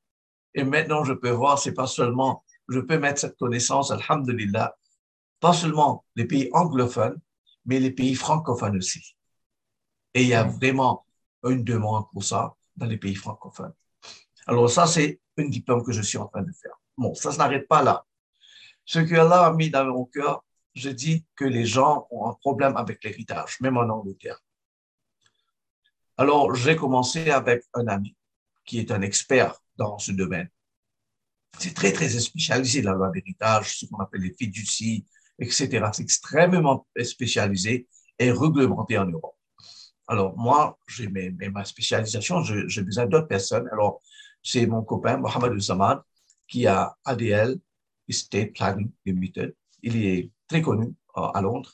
Et 0.54 0.64
maintenant, 0.64 1.04
je 1.04 1.12
peux 1.12 1.30
voir, 1.30 1.58
c'est 1.58 1.74
pas 1.74 1.86
seulement, 1.86 2.44
je 2.68 2.80
peux 2.80 2.98
mettre 2.98 3.20
cette 3.20 3.36
connaissance, 3.36 3.90
alhamdulillah, 3.90 4.76
pas 5.38 5.52
seulement 5.52 6.04
les 6.16 6.26
pays 6.26 6.50
anglophones, 6.52 7.20
mais 7.64 7.78
les 7.78 7.92
pays 7.92 8.14
francophones 8.14 8.76
aussi. 8.76 9.16
Et 10.14 10.22
il 10.22 10.28
y 10.28 10.34
a 10.34 10.44
vraiment 10.44 11.06
une 11.44 11.62
demande 11.62 12.10
pour 12.12 12.24
ça 12.24 12.54
dans 12.76 12.86
les 12.86 12.98
pays 12.98 13.14
francophones. 13.14 13.72
Alors 14.46 14.68
ça, 14.68 14.86
c'est 14.86 15.20
un 15.38 15.48
diplôme 15.48 15.84
que 15.84 15.92
je 15.92 16.02
suis 16.02 16.18
en 16.18 16.26
train 16.26 16.42
de 16.42 16.52
faire. 16.52 16.74
Bon, 16.96 17.14
ça 17.14 17.30
ne 17.30 17.34
s'arrête 17.34 17.68
pas 17.68 17.82
là. 17.82 18.04
Ce 18.84 18.98
que 18.98 19.14
Allah 19.14 19.46
a 19.46 19.52
mis 19.52 19.70
dans 19.70 19.86
mon 19.86 20.04
cœur, 20.06 20.44
je 20.74 20.90
dis 20.90 21.26
que 21.36 21.44
les 21.44 21.66
gens 21.66 22.06
ont 22.10 22.28
un 22.28 22.34
problème 22.34 22.76
avec 22.76 23.02
l'héritage, 23.04 23.60
même 23.60 23.76
en 23.76 23.88
Angleterre. 23.88 24.38
Alors, 26.16 26.54
j'ai 26.54 26.76
commencé 26.76 27.30
avec 27.30 27.64
un 27.74 27.86
ami 27.88 28.16
qui 28.64 28.78
est 28.78 28.90
un 28.90 29.00
expert 29.02 29.54
dans 29.76 29.98
ce 29.98 30.12
domaine. 30.12 30.48
C'est 31.58 31.74
très, 31.74 31.92
très 31.92 32.08
spécialisé, 32.08 32.82
la 32.82 32.92
loi 32.92 33.10
d'héritage, 33.10 33.78
ce 33.78 33.86
qu'on 33.86 33.98
appelle 33.98 34.20
les 34.20 34.34
fiducies, 34.34 35.06
etc. 35.38 35.86
C'est 35.92 36.02
extrêmement 36.02 36.86
spécialisé 37.02 37.88
et 38.18 38.30
réglementé 38.30 38.98
en 38.98 39.06
Europe. 39.06 39.36
Alors, 40.06 40.36
moi, 40.36 40.78
j'ai 40.88 41.08
ma 41.08 41.64
spécialisation, 41.64 42.42
j'ai 42.42 42.82
besoin 42.82 43.06
d'autres 43.06 43.28
personnes. 43.28 43.68
Alors, 43.72 44.00
c'est 44.42 44.66
mon 44.66 44.82
copain, 44.82 45.16
Mohamed 45.16 45.58
Zaman, 45.58 46.00
qui 46.46 46.66
a 46.66 46.96
ADL, 47.04 47.58
Estate 48.08 48.52
Planning 48.52 48.90
Limited. 49.06 49.54
Il 49.82 49.96
est 50.04 50.30
très 50.50 50.62
connu 50.62 50.92
euh, 51.16 51.28
à 51.32 51.40
Londres. 51.40 51.72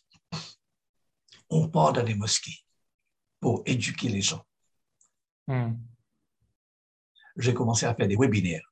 On 1.49 1.69
part 1.69 1.95
dans 1.95 2.03
les 2.03 2.15
mosquées 2.15 2.59
pour 3.41 3.63
éduquer 3.65 4.11
les 4.11 4.21
gens. 4.21 4.45
Hmm. 5.47 5.77
J'ai 7.39 7.55
commencé 7.55 7.87
à 7.87 7.95
faire 7.95 8.07
des 8.07 8.17
webinaires. 8.17 8.69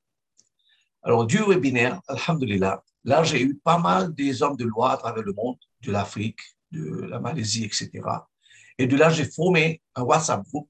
Alors, 1.01 1.25
du 1.25 1.39
webinaire, 1.39 2.01
alhamdulillah, 2.07 2.83
là, 3.03 3.23
j'ai 3.23 3.41
eu 3.41 3.55
pas 3.57 3.79
mal 3.79 4.13
des 4.13 4.43
hommes 4.43 4.57
de 4.57 4.65
loi 4.65 4.91
à 4.91 4.97
travers 4.97 5.23
le 5.23 5.33
monde, 5.33 5.57
de 5.81 5.91
l'Afrique, 5.91 6.41
de 6.71 6.83
la 7.13 7.19
Malaisie, 7.19 7.63
etc. 7.63 7.89
Et 8.77 8.85
de 8.85 8.95
là, 8.97 9.09
j'ai 9.09 9.25
formé 9.25 9.81
un 9.95 10.03
WhatsApp 10.03 10.43
groupe 10.43 10.69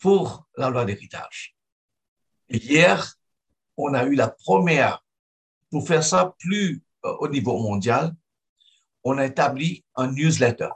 pour 0.00 0.48
la 0.56 0.68
loi 0.68 0.84
d'héritage. 0.84 1.56
Hier, 2.48 3.14
on 3.76 3.94
a 3.94 4.04
eu 4.04 4.14
la 4.14 4.28
première, 4.28 5.04
pour 5.70 5.86
faire 5.86 6.02
ça 6.02 6.34
plus 6.38 6.82
euh, 7.04 7.14
au 7.20 7.28
niveau 7.28 7.56
mondial, 7.58 8.14
on 9.04 9.18
a 9.18 9.26
établi 9.26 9.84
un 9.96 10.12
newsletter. 10.12 10.68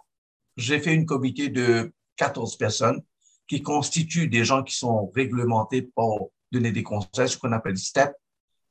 J'ai 0.56 0.80
fait 0.80 0.94
une 0.94 1.06
comité 1.06 1.48
de 1.48 1.92
14 2.16 2.56
personnes 2.56 3.02
qui 3.46 3.62
constituent 3.62 4.28
des 4.28 4.44
gens 4.44 4.62
qui 4.62 4.74
sont 4.74 5.10
réglementés 5.14 5.82
pour 5.82 6.32
donner 6.50 6.72
des 6.72 6.82
conseils, 6.82 7.28
ce 7.28 7.38
qu'on 7.38 7.52
appelle 7.52 7.76
STEP 7.76 8.12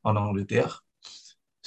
en 0.03 0.15
Angleterre. 0.15 0.83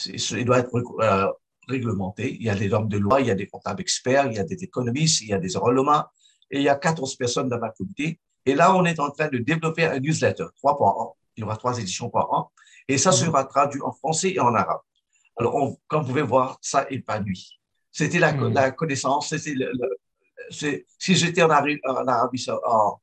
Il 0.06 0.44
doit 0.44 0.58
être 0.58 0.74
euh, 1.00 1.26
réglementé. 1.68 2.34
Il 2.34 2.42
y 2.42 2.50
a 2.50 2.54
des 2.54 2.72
hommes 2.72 2.88
de 2.88 2.98
loi, 2.98 3.20
il 3.20 3.28
y 3.28 3.30
a 3.30 3.34
des 3.34 3.46
comptables 3.46 3.80
experts, 3.80 4.26
il 4.26 4.34
y 4.34 4.38
a 4.38 4.44
des 4.44 4.62
économistes, 4.62 5.22
il 5.22 5.28
y 5.28 5.32
a 5.32 5.38
des 5.38 5.56
enrôlements, 5.56 6.04
et 6.50 6.58
il 6.58 6.62
y 6.62 6.68
a 6.68 6.76
14 6.76 7.16
personnes 7.16 7.48
dans 7.48 7.58
ma 7.58 7.70
comité. 7.70 8.20
Et 8.46 8.54
là, 8.54 8.74
on 8.74 8.84
est 8.84 9.00
en 9.00 9.10
train 9.10 9.28
de 9.28 9.38
développer 9.38 9.84
un 9.84 9.98
newsletter, 9.98 10.46
trois 10.56 10.76
par 10.78 10.98
an. 10.98 11.16
Il 11.36 11.40
y 11.40 11.44
aura 11.44 11.56
trois 11.56 11.78
éditions 11.78 12.10
par 12.10 12.32
an. 12.32 12.50
Et 12.88 12.96
ça 12.96 13.12
sera 13.12 13.44
traduit 13.44 13.82
en 13.82 13.92
français 13.92 14.30
et 14.30 14.40
en 14.40 14.54
arabe. 14.54 14.80
Alors, 15.36 15.54
on, 15.54 15.76
comme 15.86 16.02
vous 16.02 16.08
pouvez 16.08 16.22
voir, 16.22 16.58
ça 16.62 16.86
épanouit. 16.90 17.57
C'était 17.90 18.18
la, 18.18 18.32
Hmm. 18.32 18.52
la 18.52 18.70
connaissance, 18.70 19.28
c'était 19.30 19.54
le, 19.54 19.70
le- 19.72 19.96
c'est- 20.50 20.86
si 20.98 21.14
j'étais 21.16 21.42
en, 21.42 21.50
Arabie, 21.50 21.80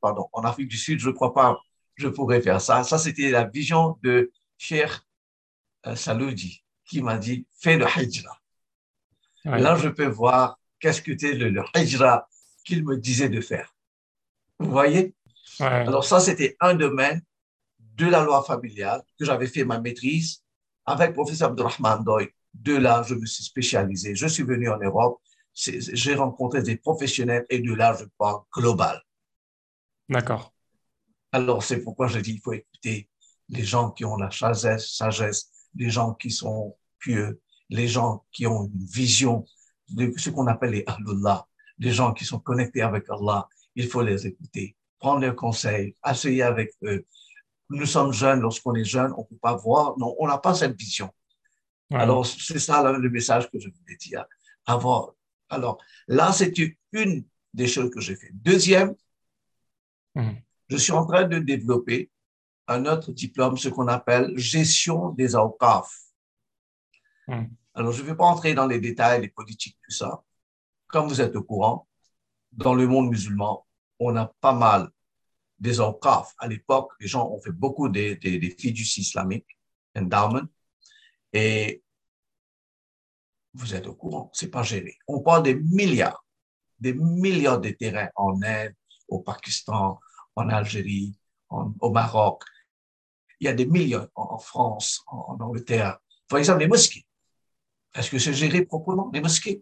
pardon, 0.01 0.29
en 0.33 0.43
Afrique 0.43 0.67
du 0.69 0.77
Sud, 0.77 0.99
je 0.99 1.09
ne 1.09 1.13
crois 1.13 1.33
pas 1.33 1.57
je 1.97 2.09
pourrais 2.09 2.41
faire 2.41 2.59
ça. 2.59 2.83
Ça, 2.83 2.97
c'était 2.97 3.29
la 3.29 3.45
vision 3.45 3.97
de 4.03 4.29
Cheikh 4.57 4.89
euh, 5.87 5.95
Saloudi 5.95 6.61
qui 6.85 7.01
m'a 7.01 7.17
dit, 7.17 7.47
fais 7.57 7.77
le 7.77 7.85
hijra. 7.85 8.37
Ouais. 9.45 9.59
Là, 9.59 9.75
je 9.77 9.87
peux 9.89 10.05
voir 10.07 10.59
qu'est-ce 10.79 11.01
que 11.01 11.11
c'était 11.13 11.33
le, 11.33 11.49
le 11.49 11.63
hijra 11.75 12.27
qu'il 12.65 12.83
me 12.83 12.97
disait 12.97 13.29
de 13.29 13.39
faire. 13.41 13.73
Vous 14.59 14.69
voyez? 14.71 15.13
Ouais. 15.61 15.67
Alors 15.67 16.03
ça, 16.03 16.19
c'était 16.19 16.57
un 16.59 16.73
domaine 16.73 17.21
de 17.79 18.07
la 18.07 18.23
loi 18.23 18.43
familiale 18.43 19.01
que 19.17 19.23
j'avais 19.25 19.47
fait 19.47 19.63
ma 19.63 19.79
maîtrise 19.79 20.43
avec 20.85 21.09
le 21.09 21.13
professeur 21.13 21.49
Abdurrahman 21.51 22.03
Doy. 22.03 22.29
De 22.61 22.75
là, 22.75 23.03
je 23.07 23.15
me 23.15 23.25
suis 23.25 23.43
spécialisé. 23.43 24.15
Je 24.15 24.27
suis 24.27 24.43
venu 24.43 24.69
en 24.69 24.77
Europe. 24.77 25.21
J'ai 25.53 26.15
rencontré 26.15 26.61
des 26.61 26.77
professionnels 26.77 27.45
et 27.49 27.59
de 27.59 27.73
là, 27.73 27.95
je 27.99 28.05
parle 28.17 28.41
global. 28.53 29.01
D'accord. 30.09 30.53
Alors, 31.31 31.63
c'est 31.63 31.81
pourquoi 31.81 32.07
je 32.07 32.19
dis, 32.19 32.33
il 32.33 32.41
faut 32.41 32.53
écouter 32.53 33.09
les 33.49 33.63
gens 33.63 33.91
qui 33.91 34.05
ont 34.05 34.17
la 34.17 34.31
sagesse, 34.31 34.93
sagesse, 34.95 35.51
les 35.75 35.89
gens 35.89 36.13
qui 36.13 36.31
sont 36.31 36.75
pieux, 36.99 37.41
les 37.69 37.87
gens 37.87 38.25
qui 38.31 38.47
ont 38.47 38.65
une 38.65 38.85
vision 38.85 39.45
de 39.89 40.13
ce 40.17 40.29
qu'on 40.29 40.47
appelle 40.47 40.71
les 40.71 40.83
Ahlullah, 40.87 41.45
les 41.77 41.91
gens 41.91 42.13
qui 42.13 42.25
sont 42.25 42.39
connectés 42.39 42.81
avec 42.81 43.09
Allah. 43.09 43.47
Il 43.75 43.87
faut 43.87 44.01
les 44.01 44.25
écouter, 44.25 44.75
prendre 44.99 45.21
leurs 45.21 45.35
conseils, 45.35 45.95
essayer 46.09 46.43
avec 46.43 46.73
eux. 46.83 47.05
Nous 47.69 47.85
sommes 47.85 48.13
jeunes, 48.13 48.41
lorsqu'on 48.41 48.75
est 48.75 48.85
jeune, 48.85 49.11
on 49.17 49.23
peut 49.23 49.37
pas 49.41 49.55
voir, 49.55 49.97
non, 49.97 50.15
on 50.19 50.27
n'a 50.27 50.37
pas 50.37 50.53
cette 50.53 50.77
vision. 50.77 51.09
Alors, 51.91 52.25
c'est 52.25 52.59
ça 52.59 52.81
là, 52.81 52.91
le 52.93 53.09
message 53.09 53.49
que 53.51 53.59
je 53.59 53.69
voulais 53.69 53.95
dire. 53.97 54.25
Avoir. 54.65 55.13
Alors, 55.49 55.77
là, 56.07 56.31
c'est 56.31 56.53
une 56.91 57.23
des 57.53 57.67
choses 57.67 57.91
que 57.91 58.01
j'ai 58.01 58.15
fait. 58.15 58.31
Deuxième, 58.33 58.95
Mhm. 60.15 60.41
je 60.69 60.77
suis 60.77 60.93
en 60.93 61.05
train 61.05 61.25
de 61.25 61.39
développer 61.39 62.09
un 62.67 62.85
autre 62.85 63.11
diplôme, 63.11 63.57
ce 63.57 63.69
qu'on 63.69 63.87
appelle 63.87 64.35
gestion 64.37 65.09
des 65.09 65.35
awqaf. 65.35 65.87
Mhm. 67.27 67.49
Alors, 67.73 67.91
je 67.91 68.01
ne 68.01 68.07
vais 68.07 68.15
pas 68.15 68.25
entrer 68.25 68.53
dans 68.53 68.65
les 68.65 68.79
détails, 68.79 69.21
les 69.21 69.27
politiques, 69.29 69.77
tout 69.83 69.91
ça. 69.91 70.23
Comme 70.87 71.07
vous 71.07 71.19
êtes 71.21 71.35
au 71.35 71.43
courant, 71.43 71.87
dans 72.51 72.73
le 72.73 72.87
monde 72.87 73.09
musulman, 73.09 73.65
on 73.99 74.15
a 74.15 74.27
pas 74.39 74.53
mal 74.53 74.89
des 75.59 75.79
awqaf. 75.79 76.33
À 76.37 76.47
l'époque, 76.47 76.93
les 76.99 77.07
gens 77.07 77.29
ont 77.29 77.41
fait 77.41 77.51
beaucoup 77.51 77.89
des, 77.89 78.15
des, 78.15 78.39
des 78.39 78.49
fiducies 78.49 79.01
islamiques, 79.01 79.57
endowment, 79.95 80.47
et 81.35 81.83
vous 83.53 83.75
êtes 83.75 83.87
au 83.87 83.93
courant, 83.93 84.31
c'est 84.33 84.49
pas 84.49 84.63
géré. 84.63 84.97
On 85.05 85.19
parle 85.19 85.43
des 85.43 85.55
milliards, 85.55 86.25
des 86.79 86.93
milliards 86.93 87.59
de 87.59 87.71
terrains 87.71 88.09
en 88.15 88.41
Inde, 88.41 88.73
au 89.09 89.19
Pakistan, 89.19 89.99
en 90.35 90.49
Algérie, 90.49 91.13
au 91.49 91.91
Maroc. 91.91 92.41
Il 93.41 93.45
y 93.45 93.47
a 93.49 93.53
des 93.53 93.65
millions 93.65 94.07
en, 94.15 94.37
France, 94.37 95.03
en, 95.07 95.37
Angleterre. 95.41 95.99
Par 96.29 96.39
exemple, 96.39 96.59
les 96.59 96.67
mosquées. 96.67 97.05
Est-ce 97.93 98.09
que 98.09 98.17
c'est 98.17 98.33
géré 98.33 98.65
proprement, 98.65 99.11
les 99.13 99.21
mosquées? 99.21 99.61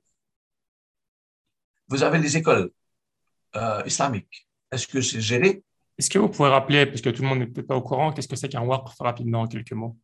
Vous 1.87 2.03
avez 2.03 2.19
les 2.19 2.37
écoles 2.37 2.71
euh, 3.55 3.81
islamiques. 3.85 4.47
Est-ce 4.71 4.87
que 4.87 5.01
c'est 5.01 5.21
géré? 5.21 5.63
Est-ce 5.97 6.09
que 6.09 6.19
vous 6.19 6.29
pouvez 6.29 6.49
rappeler, 6.49 6.85
parce 6.85 7.01
que 7.01 7.09
tout 7.09 7.23
le 7.23 7.27
monde 7.29 7.39
n'est 7.39 7.47
peut-être 7.47 7.67
pas 7.67 7.75
au 7.75 7.81
courant, 7.81 8.13
qu'est-ce 8.13 8.27
que 8.27 8.35
c'est 8.35 8.49
qu'un 8.49 8.61
waqf 8.61 8.95
rapidement 8.99 9.41
en 9.41 9.47
quelques 9.47 9.73
mots? 9.73 9.97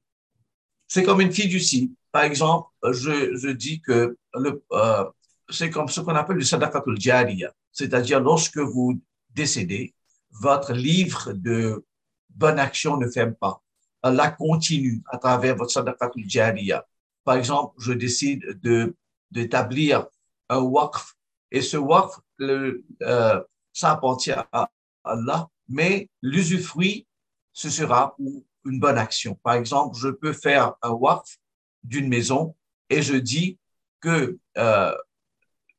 C'est 0.89 1.03
comme 1.03 1.21
une 1.21 1.31
fiducie. 1.31 1.93
Par 2.11 2.23
exemple, 2.23 2.67
je, 2.83 3.37
je 3.37 3.49
dis 3.49 3.79
que 3.79 4.17
euh, 4.35 5.05
c'est 5.49 5.69
comme 5.69 5.87
ce 5.87 6.01
qu'on 6.01 6.15
appelle 6.15 6.37
le 6.37 6.43
sadaqatul 6.43 6.99
jariya. 6.99 7.53
C'est-à-dire, 7.71 8.19
lorsque 8.19 8.57
vous 8.57 8.99
décédez, 9.29 9.93
votre 10.31 10.73
livre 10.73 11.31
de 11.33 11.85
bonne 12.29 12.59
action 12.59 12.97
ne 12.97 13.07
ferme 13.07 13.35
pas. 13.35 13.61
Allah 14.01 14.31
continue 14.31 15.03
à 15.07 15.19
travers 15.19 15.55
votre 15.55 15.71
sadaqatul 15.71 16.27
jariya. 16.27 16.85
Par 17.23 17.35
exemple, 17.35 17.75
je 17.77 17.93
décide 17.93 18.59
de, 18.61 18.95
d'établir 19.29 20.07
un 20.49 20.59
waqf 20.59 21.15
et 21.51 21.61
ce 21.61 21.77
waqf, 21.77 22.19
le, 22.37 22.83
euh, 23.03 23.39
ça 23.73 23.91
appartient 23.91 24.31
à 24.31 24.71
Allah, 25.03 25.47
mais 25.67 26.09
l'usufruit, 26.23 27.05
ce 27.53 27.69
sera 27.69 28.15
pour 28.15 28.43
une 28.65 28.79
bonne 28.79 28.97
action. 28.97 29.35
Par 29.43 29.53
exemple, 29.53 29.97
je 29.97 30.09
peux 30.09 30.33
faire 30.33 30.73
un 30.81 30.91
waqf 30.91 31.37
d'une 31.83 32.07
maison 32.07 32.55
et 32.89 33.01
je 33.01 33.15
dis 33.15 33.57
que 34.01 34.37
euh, 34.57 34.95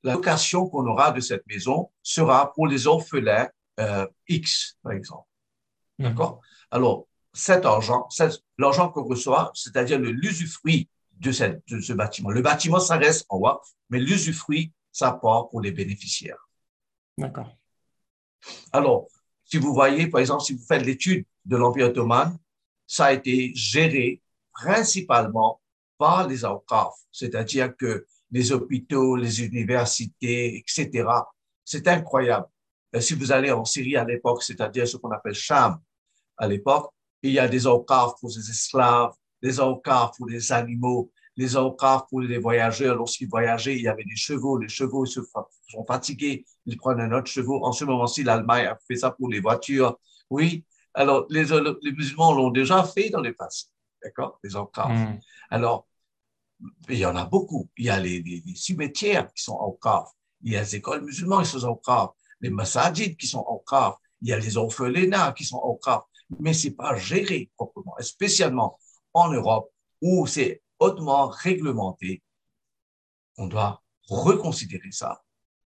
la 0.03 0.15
location 0.15 0.69
qu'on 0.69 0.87
aura 0.87 1.13
de 1.13 1.21
cette 1.21 1.47
maison 1.47 1.91
sera 2.03 2.53
pour 2.53 2.67
les 2.67 2.87
orphelins 2.87 3.49
euh, 3.79 4.07
X, 4.29 4.79
par 4.83 4.93
exemple. 4.93 5.29
Hmm. 5.99 6.05
D'accord? 6.05 6.41
Alors, 6.71 7.07
cet 7.33 7.65
argent, 7.65 8.09
l'argent 8.59 8.91
qu'on 8.91 9.05
reçoit, 9.05 9.51
c'est-à-dire 9.55 9.99
l'usufruit 9.99 10.89
de, 11.13 11.31
de 11.31 11.81
ce 11.81 11.93
bâtiment. 11.93 12.31
Le 12.31 12.43
bâtiment, 12.43 12.81
ça 12.81 12.97
reste 12.97 13.27
en 13.29 13.39
haut, 13.39 13.61
mais 13.89 13.99
l'usufruit, 13.99 14.73
ça 14.91 15.13
part 15.13 15.49
pour 15.49 15.61
les 15.61 15.71
bénéficiaires. 15.71 16.49
D'accord. 17.19 17.57
Alors, 18.73 19.07
si 19.45 19.59
vous 19.59 19.75
voyez, 19.75 20.07
par 20.07 20.21
exemple, 20.21 20.43
si 20.43 20.55
vous 20.55 20.65
faites 20.65 20.85
l'étude 20.85 21.25
de 21.45 21.57
l'Empire 21.57 21.87
ottoman, 21.87 22.37
ça 22.91 23.05
a 23.05 23.13
été 23.13 23.53
géré 23.55 24.21
principalement 24.53 25.61
par 25.97 26.27
les 26.27 26.45
awqaf, 26.45 26.93
c'est-à-dire 27.13 27.77
que 27.77 28.05
les 28.33 28.51
hôpitaux, 28.51 29.15
les 29.15 29.45
universités, 29.45 30.57
etc. 30.57 31.09
C'est 31.65 31.87
incroyable. 31.87 32.49
Euh, 32.97 33.01
si 33.01 33.15
vous 33.15 33.31
allez 33.31 33.53
en 33.53 33.65
Syrie 33.65 33.97
à 33.97 34.05
l'époque, 34.05 34.43
c'est-à-dire 34.43 34.89
ce 34.89 34.97
qu'on 34.97 35.13
appelle 35.13 35.35
Sham 35.35 35.79
à 36.37 36.49
l'époque, 36.49 36.91
il 37.23 37.31
y 37.31 37.39
a 37.39 37.47
des 37.47 37.65
awqaf 37.65 38.15
pour 38.21 38.31
les 38.31 38.51
esclaves, 38.51 39.13
des 39.41 39.61
awqaf 39.61 40.17
pour 40.17 40.27
les 40.27 40.51
animaux, 40.51 41.13
les 41.37 41.57
awqaf 41.57 42.09
pour 42.11 42.21
les 42.23 42.39
voyageurs. 42.39 42.97
Lorsqu'ils 42.97 43.29
voyageaient, 43.29 43.77
il 43.77 43.83
y 43.83 43.89
avait 43.89 44.03
des 44.03 44.17
chevaux. 44.17 44.59
Les 44.59 44.69
chevaux 44.69 45.07
se 45.07 45.21
sont 45.69 45.85
fatigués, 45.85 46.45
ils 46.67 46.77
prennent 46.77 47.01
un 47.01 47.13
autre 47.13 47.31
chevaux. 47.31 47.65
En 47.65 47.71
ce 47.71 47.85
moment-ci, 47.85 48.25
l'Allemagne 48.25 48.67
a 48.67 48.77
fait 48.89 48.97
ça 48.97 49.13
pour 49.13 49.29
les 49.29 49.39
voitures. 49.39 49.97
Oui, 50.29 50.65
alors 51.01 51.27
les, 51.31 51.45
les 51.83 51.93
musulmans 51.93 52.33
l'ont 52.33 52.51
déjà 52.51 52.85
fait 52.85 53.09
dans 53.09 53.21
le 53.21 53.33
passé. 53.33 53.67
D'accord? 54.03 54.39
Les 54.45 54.55
awqaf. 54.55 54.91
Hmm. 54.91 55.19
Alors, 55.51 55.87
il 56.89 56.99
y 56.99 57.07
en 57.07 57.17
a 57.17 57.25
beaucoup. 57.25 57.71
Il 57.79 57.87
y 57.87 57.91
a 57.91 57.99
les, 57.99 58.43
cimetières 58.55 59.33
qui 59.33 59.43
sont 59.43 59.59
awqaf. 59.59 60.09
Il 60.43 60.53
y 60.53 60.57
a 60.57 60.61
les 60.61 60.77
écoles 60.77 61.03
musulmanes 61.03 61.45
qui 61.45 61.59
sont 61.59 61.69
awqaf. 61.69 62.11
Les 62.41 62.51
massajids 62.51 63.17
qui 63.17 63.27
sont 63.27 63.45
awqaf. 63.47 63.95
Il 64.21 64.29
y 64.29 64.33
a 64.35 64.39
les 64.39 64.57
orphelinats 64.59 65.33
qui 65.33 65.45
sont 65.45 65.59
awqaf. 65.59 66.03
Mais 66.39 66.53
c'est 66.53 66.73
pas 66.73 66.95
géré 66.97 67.51
proprement, 67.57 67.95
spécialement 68.01 68.79
en 69.15 69.33
Europe 69.33 69.71
où 70.03 70.27
c'est 70.27 70.63
hautement 70.79 71.29
réglementé. 71.29 72.23
On 73.39 73.47
doit 73.47 73.83
reconsidérer 74.09 74.93
ça. 74.93 75.23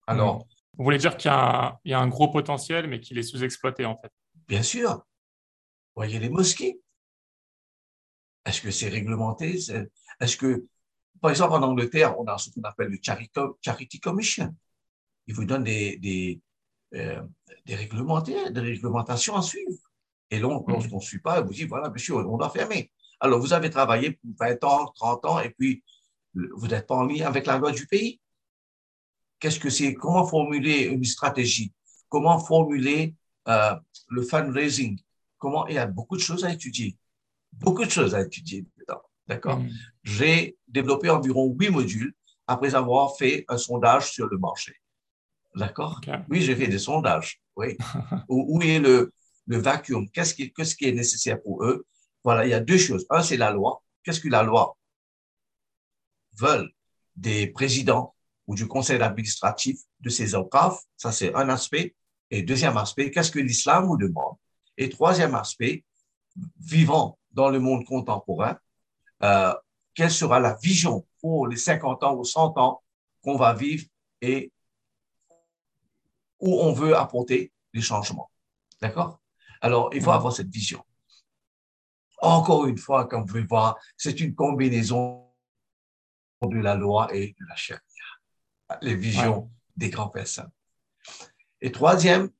Alors. 0.07 0.41
Hmm. 0.41 0.45
Vous 0.79 0.85
voulez 0.85 0.99
dire 0.99 1.19
qu'il 1.19 1.31
y, 1.31 1.91
y, 1.91 1.93
a 1.93 2.01
un 2.01 2.09
gros 2.09 2.29
potentiel, 2.29 2.87
mais 2.87 2.99
qu'il 2.99 3.19
est 3.19 3.23
sous-exploité, 3.23 3.85
en 3.85 3.95
fait? 3.99 4.11
Bien 4.49 4.63
sûr. 4.63 5.05
Voyez 5.95 6.19
les 6.19 6.31
mosquées. 6.31 6.81
Est-ce 8.45 8.61
que 8.61 8.71
c'est 8.71 8.89
réglementé? 8.89 9.59
Est-ce 10.21 10.37
que 10.37 10.67
par 11.23 11.31
exemple, 11.31 11.55
en 11.55 11.63
Angleterre, 11.63 12.19
on 12.19 12.25
a 12.25 12.37
ce 12.37 12.51
qu'on 12.51 12.63
appelle 12.63 12.89
le 12.89 12.99
Charity 13.01 14.01
Commission. 14.01 14.53
Ils 15.29 15.35
vous 15.35 15.45
donnent 15.45 15.63
des, 15.63 15.97
des, 15.99 16.41
euh, 16.95 17.23
des, 17.65 17.77
des 17.77 18.61
réglementations 18.61 19.37
à 19.37 19.43
suivre. 19.43 19.79
Et 20.31 20.41
donc, 20.41 20.67
mm. 20.67 20.73
lorsqu'on 20.73 20.97
ne 20.97 21.01
suit 21.01 21.21
pas, 21.21 21.41
vous 21.41 21.53
dit, 21.53 21.65
voilà, 21.65 21.91
monsieur, 21.91 22.17
on 22.17 22.37
doit 22.37 22.51
fermer. 22.51 22.91
Alors, 23.21 23.39
vous 23.39 23.53
avez 23.53 23.71
travaillé 23.71 24.13
pour 24.13 24.31
20 24.41 24.65
ans, 24.65 24.93
30 24.97 25.25
ans, 25.27 25.39
et 25.39 25.51
puis 25.51 25.85
vous 26.35 26.67
n'êtes 26.67 26.89
pas 26.89 26.97
en 26.97 27.05
lien 27.05 27.27
avec 27.29 27.47
la 27.47 27.57
loi 27.57 27.71
du 27.71 27.87
pays? 27.87 28.21
Qu'est-ce 29.39 29.61
que 29.61 29.71
c'est? 29.71 29.95
Comment 29.95 30.27
formuler 30.27 30.87
une 30.87 31.05
stratégie? 31.05 31.73
Comment 32.09 32.41
formuler 32.41 33.15
euh, 33.47 33.77
le 34.09 34.23
fundraising? 34.23 34.99
Comment, 35.43 35.67
il 35.67 35.75
y 35.75 35.79
a 35.79 35.87
beaucoup 35.87 36.17
de 36.17 36.23
choses 36.23 36.45
à 36.45 36.53
étudier. 36.53 36.97
Beaucoup 37.51 37.85
de 37.85 37.91
choses 37.91 38.15
à 38.15 38.21
étudier 38.21 38.65
dedans. 38.79 39.03
D'accord? 39.27 39.59
Mm. 39.59 39.71
J'ai 40.05 40.57
développé 40.69 41.11
environ 41.11 41.53
huit 41.59 41.69
modules 41.69 42.15
après 42.47 42.77
avoir 42.77 43.17
fait 43.17 43.45
un 43.49 43.59
sondage 43.59 44.13
sur 44.13 44.29
le 44.29 44.39
marché. 44.39 44.77
D'accord? 45.57 46.01
Oui, 46.31 46.43
j'ai 46.43 46.55
fait 46.55 46.69
des 46.69 46.79
sondages. 46.79 47.41
Oui. 47.57 47.77
où, 48.29 48.63
est 48.63 48.79
le, 48.79 49.13
le 49.49 49.59
vacuum? 49.59 50.09
Qu'est-ce 50.11 50.33
qui, 50.37 50.53
qui 50.53 50.85
est 50.85 50.93
nécessaire 50.93 51.43
pour 51.43 51.65
eux? 51.65 51.87
Voilà, 52.23 52.47
il 52.47 52.51
y 52.51 52.55
a 52.55 52.61
deux 52.61 52.79
choses. 52.79 53.05
Un, 53.11 53.25
c'est 53.25 53.37
la 53.37 53.51
loi. 53.51 53.83
Qu'est-ce 54.05 54.21
que 54.21 54.29
la 54.29 54.45
loi 54.45 54.77
veut 56.39 56.71
des 57.17 57.49
présidents 57.49 58.15
ou 58.47 58.55
du 58.55 58.69
conseil 58.69 59.03
administratif 59.03 59.81
de 59.99 60.09
ces 60.09 60.37
OCAF 60.37 60.79
Ça, 60.97 61.11
c'est 61.11 61.35
un 61.35 61.49
aspect. 61.49 61.97
Et 62.31 62.43
deuxième 62.43 62.77
aspect, 62.77 63.11
qu'est-ce 63.11 63.33
que 63.33 63.41
l'islam 63.41 63.87
vous 63.87 63.97
demande? 63.97 64.37
Et 64.83 64.89
troisième 64.89 65.37
aspect, 65.37 65.85
vivant 66.59 67.17
dans 67.31 67.51
le 67.51 67.61
monde 67.61 67.85
contemporain, 67.85 68.59
euh, 69.23 69.55
quelle 69.95 70.11
sera 70.11 70.41
la 70.41 70.55
vision 70.55 71.07
pour 71.21 71.47
les 71.47 71.57
50 71.57 72.03
ans 72.03 72.17
ou 72.17 72.25
100 72.25 72.59
ans 72.59 72.83
qu'on 73.23 73.37
va 73.37 73.55
vivre 73.55 73.87
et 74.21 74.53
où 76.41 76.61
on 76.61 76.73
veut 76.73 76.97
apporter 76.97 77.53
les 77.73 77.81
changements. 77.81 78.29
D'accord? 78.81 79.21
Alors, 79.61 79.95
il 79.95 80.03
faut 80.03 80.11
avoir 80.11 80.33
cette 80.33 80.51
vision. 80.51 80.85
Encore 82.21 82.67
une 82.67 82.79
fois, 82.79 83.07
comme 83.07 83.21
vous 83.21 83.29
pouvez 83.29 83.45
voir, 83.45 83.79
c'est 83.97 84.19
une 84.19 84.35
combinaison 84.35 85.31
de 86.43 86.59
la 86.59 86.75
loi 86.75 87.15
et 87.15 87.37
de 87.39 87.47
la 87.49 87.55
charia, 87.55 87.81
les 88.81 88.97
visions 88.97 89.49
des 89.77 89.91
grands 89.91 90.09
personnes. 90.09 90.51
Et 91.61 91.71
troisième, 91.71 92.33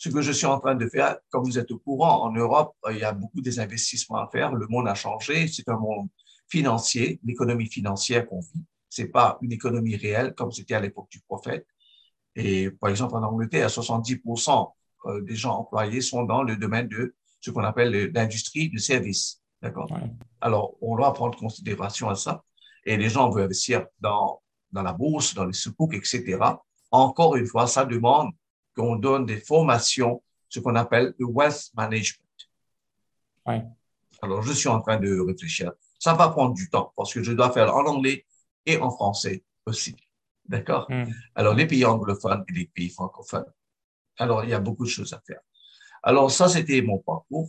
ce 0.00 0.08
que 0.08 0.22
je 0.22 0.32
suis 0.32 0.46
en 0.46 0.58
train 0.58 0.74
de 0.76 0.88
faire, 0.88 1.18
comme 1.28 1.44
vous 1.44 1.58
êtes 1.58 1.70
au 1.70 1.78
courant, 1.78 2.22
en 2.22 2.32
Europe, 2.32 2.74
il 2.90 2.96
y 2.96 3.04
a 3.04 3.12
beaucoup 3.12 3.42
des 3.42 3.60
investissements 3.60 4.16
à 4.16 4.28
faire. 4.28 4.54
Le 4.54 4.66
monde 4.66 4.88
a 4.88 4.94
changé. 4.94 5.46
C'est 5.46 5.68
un 5.68 5.76
monde 5.76 6.08
financier, 6.48 7.20
l'économie 7.22 7.66
financière 7.66 8.26
qu'on 8.26 8.40
vit. 8.40 8.64
C'est 8.88 9.08
pas 9.08 9.36
une 9.42 9.52
économie 9.52 9.96
réelle 9.96 10.32
comme 10.34 10.52
c'était 10.52 10.72
à 10.72 10.80
l'époque 10.80 11.10
du 11.10 11.20
prophète. 11.20 11.66
Et 12.34 12.70
par 12.70 12.88
exemple, 12.88 13.14
en 13.14 13.22
Angleterre, 13.22 13.68
70% 13.68 14.72
euh, 15.04 15.20
des 15.20 15.36
gens 15.36 15.58
employés 15.58 16.00
sont 16.00 16.22
dans 16.22 16.44
le 16.44 16.56
domaine 16.56 16.88
de 16.88 17.14
ce 17.42 17.50
qu'on 17.50 17.62
appelle 17.62 18.10
l'industrie 18.14 18.70
de 18.70 18.78
services. 18.78 19.42
D'accord? 19.60 19.90
Alors, 20.40 20.76
on 20.80 20.96
doit 20.96 21.12
prendre 21.12 21.38
considération 21.38 22.08
à 22.08 22.14
ça. 22.14 22.42
Et 22.86 22.96
les 22.96 23.10
gens 23.10 23.28
veulent 23.28 23.44
investir 23.44 23.84
dans, 24.00 24.40
dans 24.72 24.82
la 24.82 24.94
bourse, 24.94 25.34
dans 25.34 25.44
les 25.44 25.52
soukouk, 25.52 25.92
etc. 25.92 26.38
Encore 26.90 27.36
une 27.36 27.46
fois, 27.46 27.66
ça 27.66 27.84
demande 27.84 28.30
qu'on 28.76 28.96
donne 28.96 29.26
des 29.26 29.38
formations, 29.38 30.22
ce 30.48 30.60
qu'on 30.60 30.74
appelle 30.76 31.14
le 31.18 31.26
wealth 31.26 31.70
management. 31.74 32.26
Alors, 34.22 34.42
je 34.42 34.52
suis 34.52 34.68
en 34.68 34.80
train 34.80 34.98
de 34.98 35.18
réfléchir. 35.20 35.72
Ça 35.98 36.14
va 36.14 36.28
prendre 36.28 36.54
du 36.54 36.68
temps 36.68 36.92
parce 36.96 37.12
que 37.12 37.22
je 37.22 37.32
dois 37.32 37.50
faire 37.50 37.74
en 37.74 37.84
anglais 37.86 38.26
et 38.66 38.78
en 38.78 38.90
français 38.90 39.42
aussi. 39.66 39.96
D'accord? 40.46 40.86
Hmm. 40.90 41.04
Alors, 41.34 41.54
les 41.54 41.66
pays 41.66 41.84
anglophones 41.84 42.44
et 42.48 42.52
les 42.52 42.66
pays 42.66 42.90
francophones. 42.90 43.46
Alors, 44.18 44.44
il 44.44 44.50
y 44.50 44.54
a 44.54 44.60
beaucoup 44.60 44.84
de 44.84 44.90
choses 44.90 45.12
à 45.12 45.20
faire. 45.26 45.40
Alors, 46.02 46.30
ça, 46.30 46.48
c'était 46.48 46.82
mon 46.82 46.98
parcours. 46.98 47.48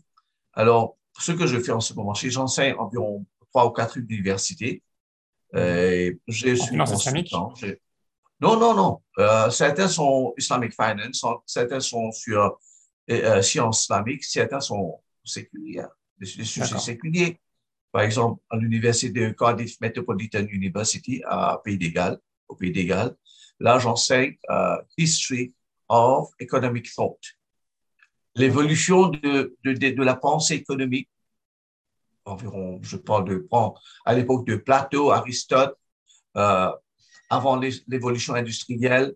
Alors, 0.53 0.97
ce 1.19 1.31
que 1.31 1.47
je 1.47 1.59
fais 1.59 1.71
en 1.71 1.79
ce 1.79 1.93
moment, 1.93 2.13
j'enseigne 2.13 2.75
environ 2.75 3.25
trois 3.49 3.65
ou 3.65 3.71
quatre 3.71 3.97
universités. 3.97 4.83
Euh, 5.55 6.13
j'ai 6.27 6.55
consultant. 6.57 7.53
Non, 8.41 8.59
non, 8.59 8.73
non. 8.73 9.01
Euh, 9.19 9.51
certains 9.51 9.87
sont 9.87 10.33
Islamic 10.35 10.73
Finance, 10.73 11.23
certains 11.45 11.79
sont 11.79 12.11
sur 12.11 12.57
euh, 13.11 13.37
euh, 13.37 13.41
sciences 13.43 13.83
islamiques, 13.83 14.23
certains 14.23 14.59
sont 14.59 14.99
séculiers, 15.23 15.83
des, 16.17 16.25
sujets 16.25 16.79
séculiers. 16.79 17.39
Par 17.91 18.01
exemple, 18.01 18.41
à 18.49 18.57
l'université 18.57 19.27
de 19.27 19.29
Cardiff 19.31 19.79
Metropolitan 19.79 20.45
University 20.47 21.21
à 21.27 21.61
Pays 21.63 21.77
d'Égal, 21.77 22.17
au 22.47 22.55
Pays 22.55 22.71
d'Égal, 22.71 23.15
là, 23.59 23.77
j'enseigne 23.77 24.37
euh, 24.49 24.77
History 24.97 25.53
of 25.87 26.29
Economic 26.39 26.89
Thought. 26.95 27.21
L'évolution 28.35 29.09
de, 29.09 29.55
de, 29.63 29.73
de, 29.73 29.89
de, 29.89 30.03
la 30.03 30.15
pensée 30.15 30.55
économique, 30.55 31.09
environ, 32.25 32.79
je 32.81 32.97
parle 32.97 33.25
de, 33.25 33.47
à 34.05 34.13
l'époque 34.15 34.47
de 34.47 34.55
Plato, 34.55 35.11
Aristote, 35.11 35.77
euh, 36.37 36.71
avant 37.31 37.55
l'évolution 37.87 38.33
industrielle. 38.35 39.15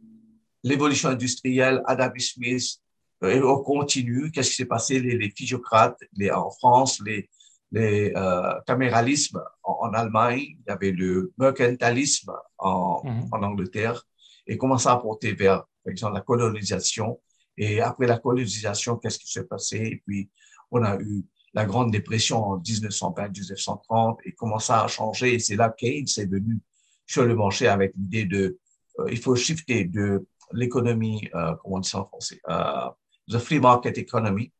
L'évolution 0.63 1.09
industrielle, 1.09 1.83
Adam 1.85 2.13
Smith, 2.17 2.77
euh, 3.23 3.43
on 3.43 3.61
continue. 3.61 4.31
Qu'est-ce 4.31 4.51
qui 4.51 4.55
s'est 4.55 4.65
passé? 4.65 4.99
Les, 5.01 5.17
les 5.17 5.29
physiocrates 5.29 5.99
les, 6.15 6.31
en 6.31 6.49
France, 6.49 7.01
les, 7.05 7.29
les 7.73 8.13
euh, 8.15 8.53
caméralismes 8.65 9.43
en, 9.63 9.91
Allemagne, 9.93 10.55
il 10.59 10.63
y 10.65 10.71
avait 10.71 10.91
le 10.91 11.33
mercantilisme 11.37 12.31
en, 12.57 13.01
mhm. 13.03 13.29
en 13.33 13.43
Angleterre, 13.43 14.01
et 14.47 14.57
comment 14.57 14.77
ça 14.77 14.93
a 14.93 14.97
porté 14.97 15.33
vers, 15.33 15.65
par 15.83 15.91
exemple, 15.91 16.13
la 16.13 16.21
colonisation. 16.21 17.19
Et 17.57 17.81
après 17.81 18.07
la 18.07 18.17
colonisation, 18.17 18.95
qu'est-ce 18.95 19.19
qui 19.19 19.29
s'est 19.29 19.45
passé? 19.45 19.77
Et 19.77 20.01
puis, 20.05 20.29
on 20.71 20.83
a 20.83 20.97
eu 20.99 21.25
la 21.53 21.65
Grande 21.65 21.91
Dépression 21.91 22.43
en 22.43 22.57
1920-1930, 22.59 24.19
et 24.23 24.31
comment 24.31 24.59
ça 24.59 24.83
a 24.85 24.87
changé? 24.87 25.33
Et 25.33 25.39
c'est 25.39 25.57
là 25.57 25.69
que 25.69 25.85
Keynes 25.85 26.07
est 26.17 26.31
venu 26.31 26.61
sur 27.05 27.25
le 27.25 27.35
marché 27.35 27.67
avec 27.67 27.93
l'idée 27.95 28.25
de, 28.25 28.57
euh, 28.99 29.07
il 29.11 29.17
faut 29.17 29.35
shifter 29.35 29.85
de 29.85 30.25
l'économie, 30.51 31.29
euh, 31.35 31.53
comment 31.61 31.77
on 31.77 31.79
dit 31.79 31.89
ça 31.89 31.99
en 31.99 32.05
français, 32.05 32.39
euh, 32.49 32.89
the 33.29 33.37
free 33.37 33.59
market 33.59 33.97
economy, 33.97 34.51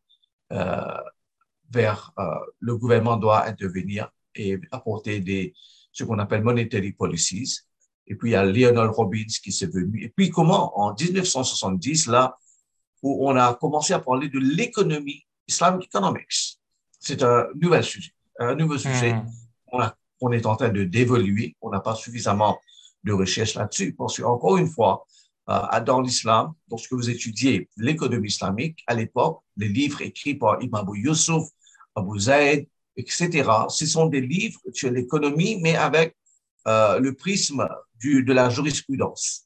euh, 0.52 1.02
vers 1.70 2.14
euh, 2.20 2.24
le 2.60 2.78
gouvernement 2.78 3.18
doit 3.18 3.46
intervenir 3.46 4.10
et 4.36 4.60
apporter 4.72 5.20
des, 5.20 5.54
ce 5.92 6.04
qu'on 6.04 6.20
appelle 6.20 6.44
monetary 6.44 6.92
policies. 6.92 7.62
Et 8.08 8.16
puis, 8.16 8.32
il 8.32 8.34
y 8.34 8.36
a 8.36 8.46
Lionel 8.46 8.90
Robbins 8.90 9.24
qui 9.44 9.52
s'est 9.52 9.68
venu. 9.68 10.04
Et 10.04 10.10
puis, 10.10 10.30
comment, 10.30 10.78
en 10.80 10.94
1970, 10.94 12.08
là, 12.08 12.38
où 13.02 13.28
on 13.28 13.36
a 13.36 13.54
commencé 13.56 13.94
à 13.94 14.00
parler 14.00 14.30
de 14.30 14.40
l'économie 14.40 15.26
Islamic 15.48 15.86
Economics. 15.86 16.60
C'est 17.00 17.24
un 17.24 17.48
nouvel 17.56 17.84
sujet, 17.84 18.12
un 18.40 18.56
nouveau 18.56 18.78
sujet. 18.78 19.14
Hmm. 19.14 19.30
On, 19.72 19.90
on 20.22 20.32
est 20.32 20.46
en 20.46 20.56
train 20.56 20.70
de 20.70 20.84
d'évoluer. 20.84 21.56
On 21.62 21.70
n'a 21.70 21.80
pas 21.80 21.96
suffisamment 21.96 22.60
de 23.04 23.14
recherche 23.14 23.56
là-dessus 23.56 23.94
parce 23.94 24.18
que, 24.18 24.24
encore 24.24 24.58
une 24.58 24.68
fois, 24.68 25.06
euh, 25.50 25.80
dans 25.82 26.02
l'islam, 26.02 26.54
lorsque 26.70 26.94
vous 26.94 27.10
étudiez 27.10 27.70
l'économie 27.78 28.30
islamique, 28.30 28.84
à 28.88 28.96
l'époque, 28.96 29.42
les 29.58 29.68
livres 29.68 30.02
écrits 30.02 30.36
par 30.36 30.62
Ibn 30.62 30.76
Abu 30.76 31.00
Yusuf, 31.00 31.44
Abu 31.96 32.20
Zaid, 32.20 32.68
etc., 32.98 33.50
ce 33.70 33.86
sont 33.86 34.08
des 34.08 34.22
livres 34.22 34.60
sur 34.74 34.90
l'économie, 34.92 35.60
mais 35.62 35.76
avec 35.76 36.16
euh, 36.68 37.00
le 37.00 37.14
prisme 37.14 37.68
du, 38.00 38.24
de 38.24 38.34
la 38.34 38.50
jurisprudence. 38.50 39.46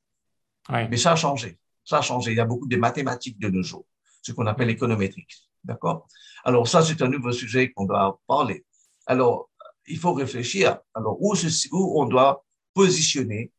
Mais 0.89 0.97
ça 0.97 1.13
a 1.13 1.15
changé. 1.15 1.57
Ça 1.83 1.97
a 1.97 2.01
changé. 2.01 2.31
Il 2.31 2.37
y 2.37 2.39
a 2.39 2.45
beaucoup 2.45 2.67
de 2.67 2.77
mathématiques 2.77 3.39
de 3.39 3.49
nos 3.49 3.63
jours, 3.63 3.85
ce 4.21 4.31
qu'on 4.31 4.45
appelle 4.45 4.67
l'économétrique. 4.67 5.35
D'accord? 5.63 6.07
Alors, 6.45 6.67
ça, 6.67 6.81
c'est 6.83 7.01
un 7.01 7.09
nouveau 7.09 7.31
sujet 7.31 7.71
qu'on 7.71 7.85
doit 7.85 8.19
parler. 8.27 8.63
Alors, 9.05 9.48
il 9.89 9.97
faut 9.97 10.13
réfléchir. 10.13 10.79
Alors, 10.93 11.17
où, 11.21 11.33
on 11.71 12.05
doit 12.05 12.45
positionner 12.73 13.51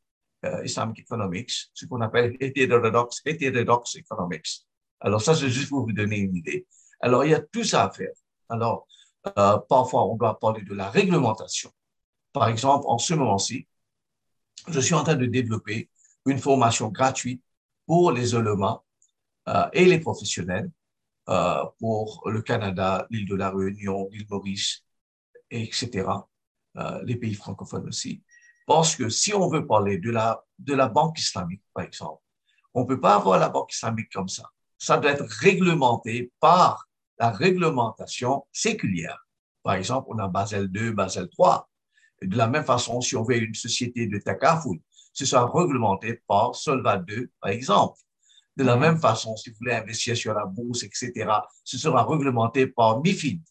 euh, 0.44 0.64
Islamic 0.64 1.00
Economics, 1.00 1.52
ce 1.74 1.86
qu'on 1.86 2.00
appelle 2.00 2.36
heterodox, 2.40 3.20
heterodox 3.26 3.96
economics. 3.96 4.66
Alors 5.00 5.20
ça, 5.20 5.34
c'est 5.34 5.50
juste 5.50 5.68
pour 5.68 5.82
vous 5.84 5.92
donner 5.92 6.18
une 6.18 6.36
idée. 6.36 6.66
Alors, 7.00 7.24
il 7.24 7.30
y 7.30 7.34
a 7.34 7.40
tout 7.40 7.64
ça 7.64 7.84
à 7.84 7.90
faire. 7.90 8.12
Alors, 8.48 8.86
euh, 9.38 9.58
parfois, 9.68 10.06
on 10.06 10.16
doit 10.16 10.38
parler 10.38 10.62
de 10.62 10.74
la 10.74 10.88
réglementation. 10.88 11.70
Par 12.32 12.48
exemple, 12.48 12.84
en 12.88 12.98
ce 12.98 13.14
moment-ci, 13.14 13.66
je 14.68 14.80
suis 14.80 14.94
en 14.94 15.02
train 15.02 15.16
de 15.16 15.26
développer 15.26 15.90
une 16.26 16.38
formation 16.38 16.88
gratuite 16.88 17.42
pour 17.86 18.12
les 18.12 18.34
ulémas 18.34 18.82
euh, 19.48 19.68
et 19.72 19.84
les 19.84 19.98
professionnels 19.98 20.70
euh, 21.28 21.64
pour 21.78 22.22
le 22.26 22.42
Canada, 22.42 23.06
l'île 23.10 23.28
de 23.28 23.34
la 23.34 23.50
Réunion, 23.50 24.08
l'île 24.12 24.26
Maurice, 24.28 24.84
etc., 25.50 26.08
euh, 26.76 27.00
les 27.04 27.16
pays 27.16 27.34
francophones 27.34 27.88
aussi. 27.88 28.22
Parce 28.66 28.94
que 28.94 29.08
si 29.08 29.34
on 29.34 29.48
veut 29.48 29.66
parler 29.66 29.98
de 29.98 30.10
la, 30.10 30.44
de 30.58 30.74
la 30.74 30.88
banque 30.88 31.18
islamique, 31.18 31.62
par 31.74 31.84
exemple, 31.84 32.22
on 32.74 32.82
ne 32.82 32.86
peut 32.86 33.00
pas 33.00 33.16
avoir 33.16 33.38
la 33.38 33.48
banque 33.48 33.72
islamique 33.72 34.12
comme 34.12 34.28
ça. 34.28 34.44
Ça 34.78 34.96
doit 34.96 35.10
être 35.10 35.26
réglementé 35.26 36.32
par 36.40 36.88
la 37.18 37.30
réglementation 37.30 38.46
séculière. 38.52 39.26
Par 39.62 39.74
exemple, 39.74 40.08
on 40.10 40.18
a 40.18 40.28
Basel 40.28 40.68
2, 40.68 40.92
Basel 40.92 41.28
3. 41.28 41.68
de 42.22 42.36
la 42.36 42.46
même 42.46 42.64
façon, 42.64 43.00
si 43.00 43.16
on 43.16 43.22
veut 43.22 43.42
une 43.42 43.54
société 43.54 44.06
de 44.06 44.18
takaful, 44.18 44.78
ce 45.12 45.26
sera 45.26 45.46
réglementé 45.46 46.22
par 46.26 46.54
Solva 46.54 46.96
2, 46.98 47.30
par 47.40 47.50
exemple. 47.50 47.98
De 48.56 48.64
la 48.64 48.76
mhm. 48.76 48.80
même 48.82 48.98
façon, 48.98 49.36
si 49.36 49.50
vous 49.50 49.56
voulez 49.60 49.74
investir 49.74 50.16
sur 50.16 50.34
la 50.34 50.46
bourse, 50.46 50.82
etc., 50.82 51.12
ce 51.64 51.78
sera 51.78 52.04
réglementé 52.04 52.66
par 52.66 53.00
MIFID. 53.00 53.42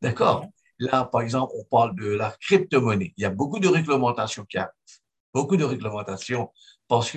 D'accord? 0.00 0.46
Là, 0.78 1.04
par 1.04 1.22
exemple, 1.22 1.52
on 1.56 1.64
parle 1.64 1.94
de 1.94 2.06
la 2.06 2.36
crypto-monnaie. 2.40 3.12
Il 3.16 3.22
y 3.22 3.24
a 3.24 3.30
beaucoup 3.30 3.58
de 3.58 3.68
réglementations 3.68 4.44
qui 4.44 4.58
arrivent. 4.58 4.72
Beaucoup 5.32 5.56
de 5.56 5.64
réglementations 5.64 6.52
parce 6.88 7.16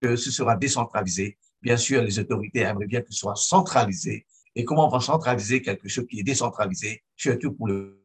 que 0.00 0.16
ce 0.16 0.30
sera 0.30 0.56
décentralisé. 0.56 1.38
Bien 1.60 1.76
sûr, 1.76 2.02
les 2.02 2.18
autorités 2.18 2.60
aimeraient 2.60 2.86
bien 2.86 3.02
que 3.02 3.12
ce 3.12 3.18
soit 3.18 3.36
centralisé. 3.36 4.26
Et 4.54 4.64
comment 4.64 4.86
on 4.86 4.90
va 4.90 5.00
centraliser 5.00 5.62
quelque 5.62 5.88
chose 5.88 6.06
qui 6.08 6.20
est 6.20 6.24
décentralisé, 6.24 7.02
surtout 7.16 7.52
pour 7.52 7.68
le 7.68 8.04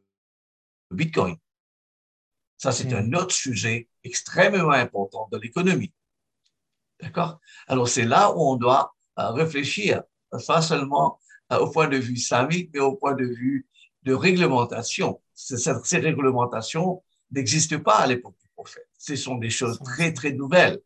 Bitcoin? 0.90 1.36
Ça, 2.56 2.72
c'est 2.72 2.92
un 2.92 3.02
hmm. 3.02 3.14
autre 3.14 3.34
sujet 3.34 3.88
extrêmement 4.02 4.70
important 4.70 5.28
de 5.30 5.38
l'économie. 5.38 5.92
D'accord? 7.00 7.40
Alors, 7.66 7.88
c'est 7.88 8.04
là 8.04 8.32
où 8.32 8.40
on 8.40 8.56
doit 8.56 8.94
euh, 9.18 9.30
réfléchir, 9.30 10.02
pas 10.46 10.62
seulement 10.62 11.20
euh, 11.52 11.58
au 11.58 11.70
point 11.70 11.88
de 11.88 11.96
vue 11.96 12.14
islamique, 12.14 12.70
mais 12.74 12.80
au 12.80 12.96
point 12.96 13.14
de 13.14 13.24
vue 13.24 13.68
de 14.02 14.14
réglementation. 14.14 15.20
Ces 15.34 15.98
réglementations 15.98 17.02
n'existent 17.30 17.80
pas 17.80 17.98
à 17.98 18.06
l'époque 18.06 18.36
du 18.42 18.48
prophète. 18.54 18.88
Ce 18.98 19.16
sont 19.16 19.36
des 19.36 19.50
choses 19.50 19.78
très, 19.80 20.12
très 20.12 20.32
nouvelles. 20.32 20.80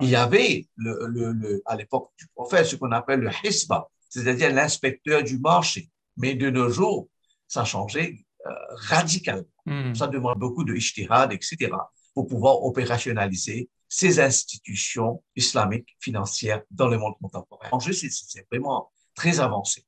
Il 0.00 0.08
y 0.08 0.16
avait 0.16 0.66
le, 0.76 1.06
le, 1.06 1.62
à 1.66 1.76
l'époque 1.76 2.10
du 2.18 2.26
prophète 2.34 2.66
ce 2.66 2.76
qu'on 2.76 2.92
appelle 2.92 3.20
le 3.20 3.30
hisba, 3.44 3.88
c'est-à-dire 4.08 4.52
l'inspecteur 4.52 5.22
du 5.22 5.38
marché. 5.38 5.90
Mais 6.16 6.34
de 6.34 6.50
nos 6.50 6.70
jours, 6.70 7.08
ça 7.46 7.62
a 7.62 7.64
changé 7.64 8.26
euh, 8.46 8.50
radicalement. 8.70 9.44
Hmm. 9.66 9.94
Ça 9.94 10.08
demande 10.08 10.38
beaucoup 10.38 10.64
de 10.64 10.74
ishtihad, 10.74 11.32
etc., 11.32 11.70
pour 12.14 12.26
pouvoir 12.26 12.62
opérationnaliser 12.64 13.70
ces 13.88 14.20
institutions 14.20 15.22
islamiques 15.36 15.96
financières 16.00 16.62
dans 16.70 16.88
le 16.88 16.98
monde 16.98 17.14
contemporain. 17.20 17.68
En 17.72 17.78
jeu, 17.78 17.92
c'est 17.92 18.46
vraiment 18.50 18.90
très 19.14 19.38
avancé. 19.38 19.84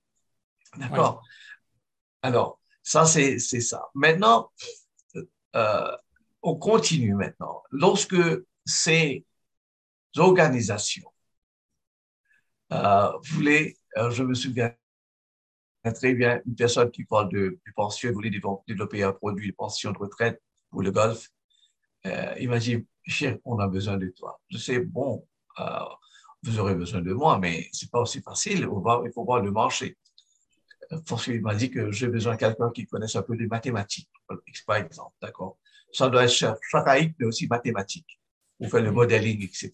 D'accord? 0.76 1.22
Alors, 2.22 2.60
ça, 2.84 3.06
c'est 3.06 3.38
ça. 3.38 3.88
Maintenant, 3.94 4.52
euh, 5.56 5.96
on 6.42 6.54
continue 6.54 7.14
maintenant. 7.14 7.62
Lorsque 7.70 8.16
ces 8.66 9.24
organisations 10.16 11.10
euh, 12.72 13.10
voulaient, 13.30 13.76
euh, 13.96 14.10
je 14.10 14.22
me 14.22 14.34
souviens 14.34 14.74
très 15.94 16.12
bien, 16.14 16.42
une 16.46 16.54
personne 16.54 16.90
qui 16.90 17.04
parle 17.04 17.30
de, 17.30 17.58
de 17.66 17.72
pension, 17.74 18.12
voulait 18.12 18.30
développer 18.66 19.02
un 19.02 19.12
produit 19.12 19.50
de 19.50 19.56
pension 19.56 19.90
de 19.90 19.98
retraite 19.98 20.42
pour 20.70 20.82
le 20.82 20.90
golf. 20.90 21.30
Il 22.38 22.50
m'a 22.50 22.58
dit, 22.58 22.86
cher, 23.06 23.38
on 23.44 23.58
a 23.58 23.66
besoin 23.66 23.96
de 23.96 24.08
toi. 24.08 24.40
Je 24.50 24.58
sais, 24.58 24.78
bon, 24.80 25.26
vous 26.42 26.58
aurez 26.58 26.74
besoin 26.74 27.00
de 27.00 27.12
moi, 27.14 27.38
mais 27.38 27.68
c'est 27.72 27.90
pas 27.90 28.00
aussi 28.00 28.20
facile. 28.20 28.60
Il 28.60 29.12
faut 29.12 29.24
voir 29.24 29.40
le 29.40 29.50
marché. 29.50 29.96
Qu'il 31.02 31.42
m'a 31.42 31.54
dit 31.54 31.70
que 31.70 31.90
j'ai 31.90 32.09
besoin 32.09 32.35
de 32.35 32.38
quelqu'un 32.38 32.70
qui 32.70 32.87
connaisse 32.87 33.16
un 33.16 33.22
peu 33.22 33.37
de 33.37 33.46
mathématiques, 33.46 34.11
par 34.66 34.76
exemple, 34.76 35.14
d'accord? 35.20 35.59
Ça 35.92 36.09
doit 36.09 36.24
être 36.24 36.59
charaïque, 36.70 37.14
mais 37.18 37.26
aussi 37.26 37.46
mathématique, 37.46 38.20
pour 38.59 38.68
faire 38.68 38.83
le 38.83 38.92
modeling, 38.92 39.42
etc. 39.42 39.72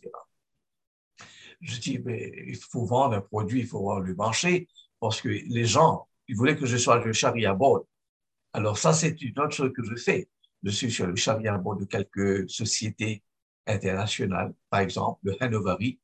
Je 1.61 1.78
dis, 1.78 1.98
mais 1.98 2.33
il 2.46 2.56
faut 2.56 2.85
vendre 2.87 3.16
un 3.16 3.20
produit, 3.20 3.61
il 3.61 3.66
faut 3.66 3.80
voir 3.80 4.00
le 4.00 4.14
marché, 4.14 4.68
parce 4.98 5.20
que 5.20 5.28
les 5.28 5.64
gens, 5.64 6.09
ils 6.28 6.37
voulaient 6.37 6.56
que 6.56 6.66
je 6.66 6.76
sois 6.76 7.04
le 7.04 7.12
charia 7.12 7.54
board. 7.54 7.85
Alors 8.52 8.78
ça, 8.78 8.92
c'est 8.92 9.20
une 9.22 9.38
autre 9.38 9.54
chose 9.54 9.72
que 9.74 9.83
je 9.83 9.94
fais. 9.96 10.28
Je 10.62 10.70
suis 10.70 10.90
sur 10.90 11.06
le 11.06 11.16
charia 11.16 11.56
board 11.59 11.80
de 11.80 11.85
quelques 11.85 12.48
sociétés 12.48 13.22
internationales, 13.66 14.54
par 14.68 14.80
exemple 14.80 15.20
le 15.22 15.42
Hanoveri, 15.42 16.00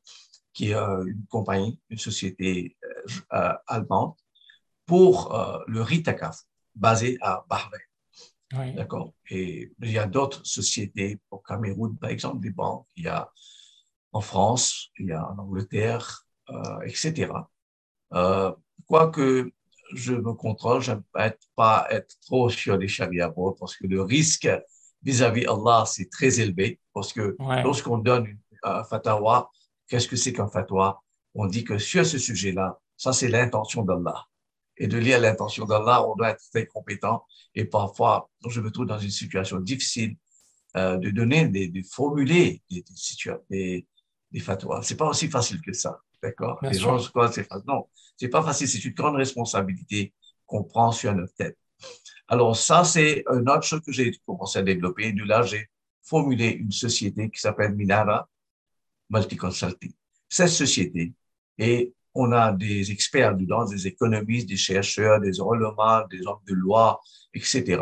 qui 0.52 0.70
est 0.70 0.74
une 0.74 1.26
compagnie, 1.28 1.78
une 1.90 1.98
société 1.98 2.76
euh, 2.84 3.12
euh, 3.34 3.52
allemande, 3.66 4.14
pour 4.86 5.34
euh, 5.34 5.58
le 5.66 5.82
Ritakaf, 5.82 6.38
basé 6.74 7.18
à 7.20 7.44
Bahreïn. 7.48 7.80
Oui. 8.54 8.74
D'accord? 8.74 9.12
Et 9.28 9.72
il 9.82 9.90
y 9.90 9.98
a 9.98 10.06
d'autres 10.06 10.46
sociétés 10.46 11.18
au 11.30 11.38
Cameroun, 11.38 11.96
par 11.98 12.10
exemple, 12.10 12.40
des 12.40 12.50
banques. 12.50 12.86
Il 12.96 13.04
y 13.04 13.08
a 13.08 13.28
en 14.12 14.20
France, 14.20 14.90
il 14.98 15.06
y 15.06 15.12
a 15.12 15.28
en 15.30 15.38
Angleterre, 15.38 16.24
euh, 16.50 16.80
etc. 16.82 17.32
Euh, 18.14 18.52
Quoique 18.86 19.50
je 19.94 20.14
me 20.14 20.32
contrôle, 20.32 20.80
je 20.80 20.92
n'aime 20.92 21.02
pas 21.56 21.86
être 21.90 22.14
trop 22.24 22.48
sur 22.48 22.76
les 22.76 22.88
charia 22.88 23.32
parce 23.58 23.76
que 23.76 23.86
le 23.86 24.02
risque 24.02 24.48
vis-à-vis 25.02 25.46
Allah, 25.46 25.84
c'est 25.86 26.08
très 26.10 26.40
élevé. 26.40 26.80
Parce 26.92 27.12
que 27.12 27.36
lorsqu'on 27.64 27.98
donne 27.98 28.38
un 28.62 28.84
fatwa, 28.84 29.50
qu'est-ce 29.88 30.08
que 30.08 30.16
c'est 30.16 30.32
qu'un 30.32 30.48
fatwa? 30.48 31.02
On 31.34 31.46
dit 31.46 31.64
que 31.64 31.78
sur 31.78 32.06
ce 32.06 32.18
sujet-là, 32.18 32.78
ça 32.96 33.12
c'est 33.12 33.28
l'intention 33.28 33.82
d'Allah 33.82 34.24
et 34.76 34.86
de 34.86 34.98
lire 34.98 35.20
l'intention 35.20 35.64
d'Allah, 35.64 36.06
on 36.06 36.14
doit 36.16 36.30
être 36.30 36.44
très 36.50 36.66
compétent. 36.66 37.24
Et 37.54 37.64
parfois, 37.64 38.30
je 38.48 38.60
me 38.60 38.70
trouve 38.70 38.86
dans 38.86 38.98
une 38.98 39.10
situation 39.10 39.58
difficile 39.60 40.16
euh, 40.76 40.96
de 40.98 41.10
donner, 41.10 41.48
des, 41.48 41.68
de 41.68 41.82
formuler 41.82 42.62
des, 42.70 42.84
des, 42.84 43.34
des, 43.50 43.86
des 44.30 44.40
fatwas. 44.40 44.82
C'est 44.82 44.96
pas 44.96 45.08
aussi 45.08 45.28
facile 45.28 45.60
que 45.62 45.72
ça, 45.72 46.00
d'accord? 46.22 46.58
Les 46.62 46.78
gens 46.78 46.98
se 46.98 47.08
croient 47.08 47.32
c'est 47.32 47.44
facile. 47.44 47.64
Non, 47.66 47.88
c'est 48.16 48.28
pas 48.28 48.42
facile. 48.42 48.68
C'est 48.68 48.84
une 48.84 48.92
grande 48.94 49.16
responsabilité 49.16 50.12
qu'on 50.44 50.64
prend 50.64 50.92
sur 50.92 51.14
notre 51.14 51.34
tête. 51.34 51.56
Alors 52.28 52.56
ça, 52.56 52.84
c'est 52.84 53.24
une 53.30 53.48
autre 53.48 53.62
chose 53.62 53.80
que 53.80 53.92
j'ai 53.92 54.10
commencé 54.26 54.58
à 54.58 54.62
développer. 54.62 55.12
De 55.12 55.24
là, 55.24 55.42
j'ai 55.42 55.70
formulé 56.02 56.50
une 56.50 56.72
société 56.72 57.30
qui 57.30 57.40
s'appelle 57.40 57.74
Minara 57.74 58.28
Multiconsulting. 59.10 59.92
Cette 60.28 60.48
société 60.48 61.14
est 61.58 61.92
on 62.16 62.32
a 62.32 62.52
des 62.52 62.90
experts 62.90 63.36
dedans, 63.36 63.64
des 63.64 63.86
économistes, 63.86 64.48
des 64.48 64.56
chercheurs, 64.56 65.20
des 65.20 65.40
relevants, 65.40 66.06
des 66.08 66.26
hommes 66.26 66.42
de 66.46 66.54
loi, 66.54 67.00
etc. 67.34 67.78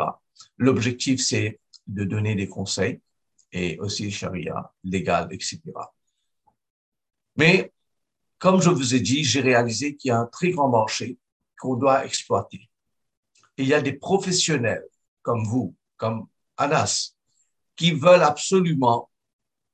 L'objectif, 0.57 1.21
c'est 1.21 1.59
de 1.87 2.03
donner 2.03 2.35
des 2.35 2.47
conseils 2.47 2.99
et 3.51 3.79
aussi 3.79 4.11
charia, 4.11 4.71
légal, 4.83 5.29
etc. 5.31 5.61
Mais, 7.37 7.71
comme 8.37 8.61
je 8.61 8.69
vous 8.69 8.95
ai 8.95 8.99
dit, 8.99 9.23
j'ai 9.23 9.41
réalisé 9.41 9.95
qu'il 9.95 10.09
y 10.09 10.11
a 10.11 10.19
un 10.19 10.25
très 10.27 10.51
grand 10.51 10.69
marché 10.69 11.17
qu'on 11.59 11.75
doit 11.75 12.05
exploiter. 12.05 12.69
il 13.57 13.67
y 13.67 13.73
a 13.73 13.81
des 13.81 13.93
professionnels 13.93 14.85
comme 15.21 15.45
vous, 15.45 15.73
comme 15.95 16.27
Anas, 16.57 17.15
qui 17.75 17.91
veulent 17.91 18.23
absolument, 18.23 19.09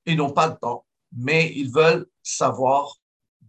ils 0.06 0.18
n'ont 0.18 0.32
pas 0.32 0.48
le 0.48 0.56
temps, 0.56 0.86
mais 1.12 1.52
ils 1.56 1.72
veulent 1.72 2.08
savoir 2.22 3.01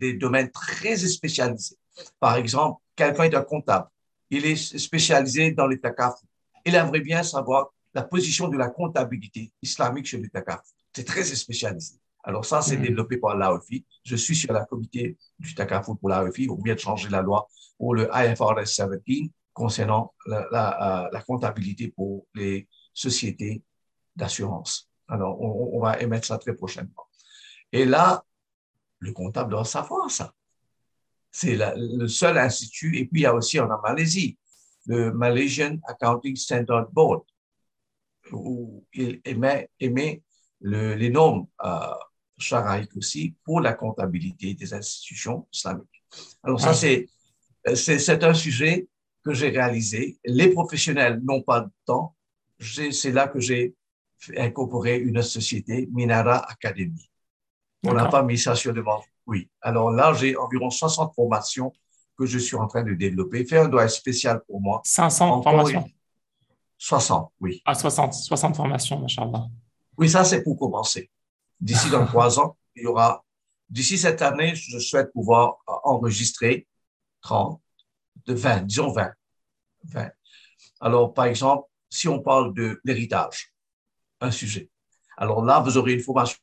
des 0.03 0.15
domaines 0.15 0.51
très 0.51 0.97
spécialisés. 0.97 1.77
Par 2.19 2.37
exemple, 2.37 2.81
quelqu'un 2.97 3.25
est 3.25 3.35
un 3.35 3.43
comptable. 3.43 3.87
Il 4.31 4.45
est 4.45 4.57
spécialisé 4.57 5.53
dans 5.53 5.69
les 5.69 5.79
takafou. 5.79 6.27
Il 6.65 6.75
aimerait 6.75 7.01
bien 7.01 7.23
savoir 7.23 7.73
la 7.95 8.03
position 8.03 8.49
de 8.49 8.57
la 8.57 8.69
comptabilité 8.69 9.53
islamique 9.63 10.07
chez 10.07 10.19
les 10.19 10.29
takafou. 10.29 10.73
C'est 10.93 11.05
très 11.05 11.23
spécialisé. 11.23 11.95
Alors 12.25 12.45
ça, 12.45 12.63
c'est 12.63 12.77
mm. 12.77 12.83
développé 12.83 13.17
par 13.19 13.37
l'AEFI. 13.37 13.85
Je 14.05 14.17
suis 14.17 14.35
sur 14.35 14.53
la 14.53 14.65
comité 14.65 15.17
du 15.39 15.55
takafou 15.55 15.95
pour 15.95 16.09
l'AEFI. 16.09 16.49
On 16.51 16.61
vient 16.61 16.75
de 16.75 16.81
changer 16.81 17.09
la 17.09 17.23
loi 17.23 17.49
pour 17.79 17.95
le 17.95 18.09
IFRS 18.13 18.65
17 18.65 19.31
concernant 19.53 20.15
la, 20.27 21.11
la, 21.13 21.23
comptabilité 21.23 21.89
pour 21.89 22.27
les 22.35 22.69
sociétés 22.95 23.63
d'assurance. 24.17 24.89
Alors, 25.09 25.41
on, 25.41 25.77
on, 25.77 25.81
va 25.81 26.01
émettre 26.01 26.27
ça 26.27 26.39
très 26.39 26.55
prochainement. 26.55 27.05
Et 27.71 27.85
là, 27.85 28.25
le 29.03 29.13
comptable 29.13 29.51
doit 29.51 29.65
savoir 29.65 30.11
ça. 30.11 30.33
C'est 31.31 31.57
le 31.77 32.07
seul 32.09 32.39
institut. 32.39 32.97
Et 32.99 33.05
puis, 33.07 33.21
il 33.21 33.25
y 33.25 33.27
a 33.27 33.35
aussi 33.35 33.59
en 33.59 33.69
Malaisie, 33.81 34.39
le 34.87 35.13
Malaysian 35.13 35.79
Accounting 35.87 36.37
Standard 36.37 36.91
Board, 36.91 37.23
où 38.31 38.85
il 38.95 39.21
émet, 39.25 39.69
émet 39.81 40.23
le, 40.61 40.95
les 40.95 41.11
normes 41.11 41.47
euh, 41.65 41.95
aussi 42.97 43.35
pour 43.45 43.61
la 43.61 43.75
comptabilité 43.75 44.55
des 44.55 44.75
institutions 44.75 45.47
islamiques. 45.53 46.05
Alors, 46.43 46.61
ça, 46.61 46.75
c'est, 46.75 47.09
c'est 47.75 48.25
un 48.25 48.35
sujet 48.35 48.89
que 49.25 49.33
j'ai 49.33 49.49
réalisé. 49.49 50.19
Les 50.25 50.51
professionnels 50.51 51.21
n'ont 51.23 51.43
pas 51.43 51.61
de 51.61 51.71
temps. 51.87 52.15
C'est 52.59 53.13
là 53.13 53.29
que 53.29 53.41
j'ai 53.41 53.75
incorporé 54.37 54.99
une 54.99 55.23
société, 55.23 55.89
Minara 55.93 56.39
Academy. 56.51 57.12
On 57.85 57.95
n'a 57.95 58.07
pas 58.07 58.23
mis 58.23 58.39
ça 58.39 58.55
sur 58.55 58.73
demande. 58.73 59.03
Oui. 59.27 59.51
Alors 59.61 59.91
là, 59.91 60.13
j'ai 60.15 60.37
environ 60.37 60.71
60 60.71 61.15
formations 61.15 61.73
que 62.17 62.27
je 62.27 62.39
suis 62.39 62.57
en 62.57 62.67
train 62.67 62.83
de 62.83 62.95
développer. 62.95 63.45
Faire 63.45 63.65
un 63.65 63.69
doigt 63.69 63.89
spécial 63.89 64.43
pour 64.47 64.61
moi. 64.61 64.81
500 64.85 65.43
formations. 65.43 65.89
60, 66.79 67.33
oui. 67.41 67.63
Ah, 67.65 67.75
60, 67.75 68.13
60 68.15 68.57
formations, 68.57 68.99
machallah. 68.99 69.47
Oui, 69.97 70.11
ça, 70.11 70.25
c'est 70.25 70.43
pour 70.43 70.59
commencer. 70.59 71.11
D'ici 71.61 71.91
dans 71.91 72.07
trois 72.07 72.39
ans, 72.41 72.57
il 72.75 72.83
y 72.83 72.87
aura, 72.87 73.25
d'ici 73.69 73.97
cette 73.97 74.21
année, 74.21 74.55
je 74.55 74.79
souhaite 74.79 75.13
pouvoir 75.13 75.59
enregistrer 75.85 76.67
30, 77.21 77.61
de 78.27 78.35
20, 78.35 78.63
disons 78.63 78.93
20. 78.93 79.13
20. 79.85 80.11
Alors, 80.81 81.15
par 81.15 81.27
exemple, 81.27 81.69
si 81.89 82.09
on 82.09 82.21
parle 82.21 82.55
de 82.55 82.81
l'héritage, 82.85 83.53
un 84.21 84.31
sujet. 84.31 84.69
Alors 85.17 85.45
là, 85.45 85.61
vous 85.61 85.77
aurez 85.77 85.93
une 85.93 86.01
formation 86.01 86.39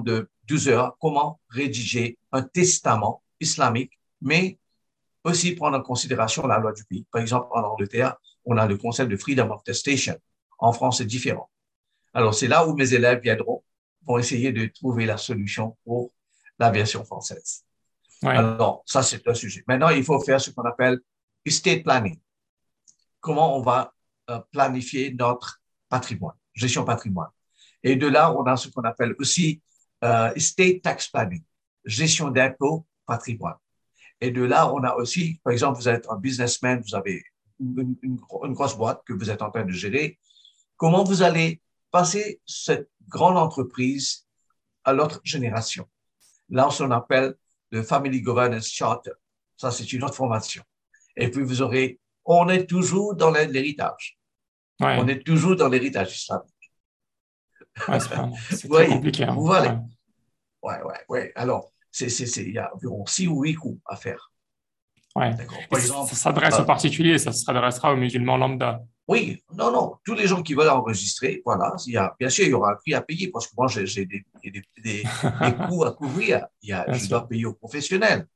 de 0.00 0.28
12 0.46 0.68
heures, 0.68 0.96
comment 1.00 1.40
rédiger 1.48 2.18
un 2.32 2.42
testament 2.42 3.22
islamique, 3.40 3.98
mais 4.20 4.58
aussi 5.24 5.54
prendre 5.54 5.78
en 5.78 5.82
considération 5.82 6.46
la 6.46 6.58
loi 6.58 6.72
du 6.72 6.84
pays. 6.84 7.06
Par 7.10 7.20
exemple, 7.20 7.48
en 7.52 7.62
Angleterre, 7.62 8.16
on 8.44 8.56
a 8.56 8.66
le 8.66 8.76
concept 8.76 9.10
de 9.10 9.16
freedom 9.16 9.50
of 9.50 9.62
testation. 9.64 10.16
En 10.58 10.72
France, 10.72 10.98
c'est 10.98 11.06
différent. 11.06 11.50
Alors, 12.12 12.34
c'est 12.34 12.48
là 12.48 12.66
où 12.66 12.74
mes 12.74 12.92
élèves 12.92 13.20
viendront 13.22 13.62
pour 14.04 14.18
essayer 14.18 14.52
de 14.52 14.66
trouver 14.66 15.06
la 15.06 15.16
solution 15.16 15.76
pour 15.84 16.10
la 16.58 16.70
version 16.70 17.04
française. 17.04 17.64
Alors, 18.22 18.82
ça, 18.86 19.02
c'est 19.02 19.26
un 19.26 19.34
sujet. 19.34 19.62
Maintenant, 19.66 19.88
il 19.90 20.04
faut 20.04 20.20
faire 20.20 20.40
ce 20.40 20.50
qu'on 20.50 20.64
appelle 20.64 20.98
estate 21.44 21.82
planning. 21.82 22.18
Comment 23.20 23.56
on 23.56 23.62
va 23.62 23.94
euh, 24.30 24.40
planifier 24.52 25.14
notre 25.14 25.60
patrimoine, 25.88 26.36
gestion 26.54 26.84
patrimoine. 26.84 27.30
Et 27.82 27.96
de 27.96 28.06
là, 28.06 28.32
on 28.32 28.44
a 28.44 28.56
ce 28.56 28.68
qu'on 28.68 28.82
appelle 28.82 29.14
aussi 29.18 29.60
euh, 30.04 30.32
estate 30.34 30.82
tax 30.82 31.08
planning, 31.08 31.42
gestion 31.84 32.30
d'impôts, 32.30 32.86
patrimoine. 33.06 33.56
Et 34.20 34.30
de 34.30 34.42
là, 34.42 34.72
on 34.72 34.82
a 34.84 34.94
aussi, 34.94 35.40
par 35.42 35.52
exemple, 35.52 35.78
vous 35.78 35.88
êtes 35.88 36.06
un 36.10 36.16
businessman, 36.16 36.82
vous 36.86 36.94
avez 36.94 37.22
une, 37.58 37.96
une, 38.02 38.16
grosse 38.16 38.76
boîte 38.76 39.02
que 39.06 39.12
vous 39.12 39.30
êtes 39.30 39.42
en 39.42 39.50
train 39.50 39.64
de 39.64 39.72
gérer. 39.72 40.18
Comment 40.76 41.04
vous 41.04 41.22
allez 41.22 41.60
passer 41.90 42.40
cette 42.46 42.88
grande 43.08 43.36
entreprise 43.36 44.26
à 44.84 44.92
l'autre 44.92 45.20
génération? 45.24 45.88
Là, 46.48 46.68
on 46.80 46.90
appelle 46.90 47.34
le 47.70 47.82
Family 47.82 48.20
Governance 48.20 48.68
Charter. 48.68 49.12
Ça, 49.56 49.70
c'est 49.70 49.92
une 49.92 50.04
autre 50.04 50.14
formation. 50.14 50.62
Et 51.16 51.30
puis, 51.30 51.42
vous 51.42 51.62
aurez, 51.62 52.00
on 52.24 52.48
est 52.48 52.66
toujours 52.66 53.14
dans 53.14 53.30
l'héritage. 53.30 54.18
On 54.80 55.06
est 55.08 55.24
toujours 55.24 55.56
dans 55.56 55.68
l'héritage 55.68 56.16
islamique. 56.16 56.49
C'est 58.50 58.68
très 58.68 58.86
compliqué. 58.86 59.24
Hein. 59.24 59.34
Voilà. 59.36 59.82
Ouais, 60.62 60.82
ouais, 60.82 61.00
ouais. 61.08 61.32
Alors, 61.34 61.70
il 62.00 62.52
y 62.52 62.58
a 62.58 62.70
environ 62.74 63.06
six 63.06 63.26
ou 63.26 63.42
huit 63.42 63.54
coups 63.54 63.80
à 63.86 63.96
faire. 63.96 64.30
Ouais. 65.16 65.32
Par 65.68 65.80
ça 65.80 66.14
s'adresse 66.14 66.54
aux 66.54 66.62
euh, 66.62 66.64
particuliers, 66.64 67.18
ça 67.18 67.32
s'adressera 67.32 67.92
aux 67.92 67.96
musulmans 67.96 68.36
lambda. 68.36 68.80
Oui, 69.08 69.42
non, 69.54 69.72
non. 69.72 69.96
Tous 70.04 70.14
les 70.14 70.28
gens 70.28 70.40
qui 70.40 70.54
veulent 70.54 70.68
enregistrer, 70.68 71.42
voilà. 71.44 71.74
Il 71.86 71.94
y 71.94 71.96
a, 71.96 72.14
bien 72.18 72.28
sûr, 72.28 72.44
il 72.44 72.50
y 72.50 72.54
aura 72.54 72.72
un 72.72 72.76
prix 72.76 72.94
à 72.94 73.02
payer 73.02 73.28
parce 73.28 73.48
que 73.48 73.54
moi, 73.56 73.66
j'ai, 73.66 74.06
des, 74.06 74.24
des, 74.44 74.62
des, 74.84 75.02
coûts 75.68 75.84
à 75.84 75.92
couvrir. 75.92 76.46
Il 76.62 76.68
y 76.68 76.72
a, 76.72 76.90
je 76.92 77.08
dois 77.08 77.26
payer 77.26 77.44
aux 77.46 77.54
professionnels. 77.54 78.26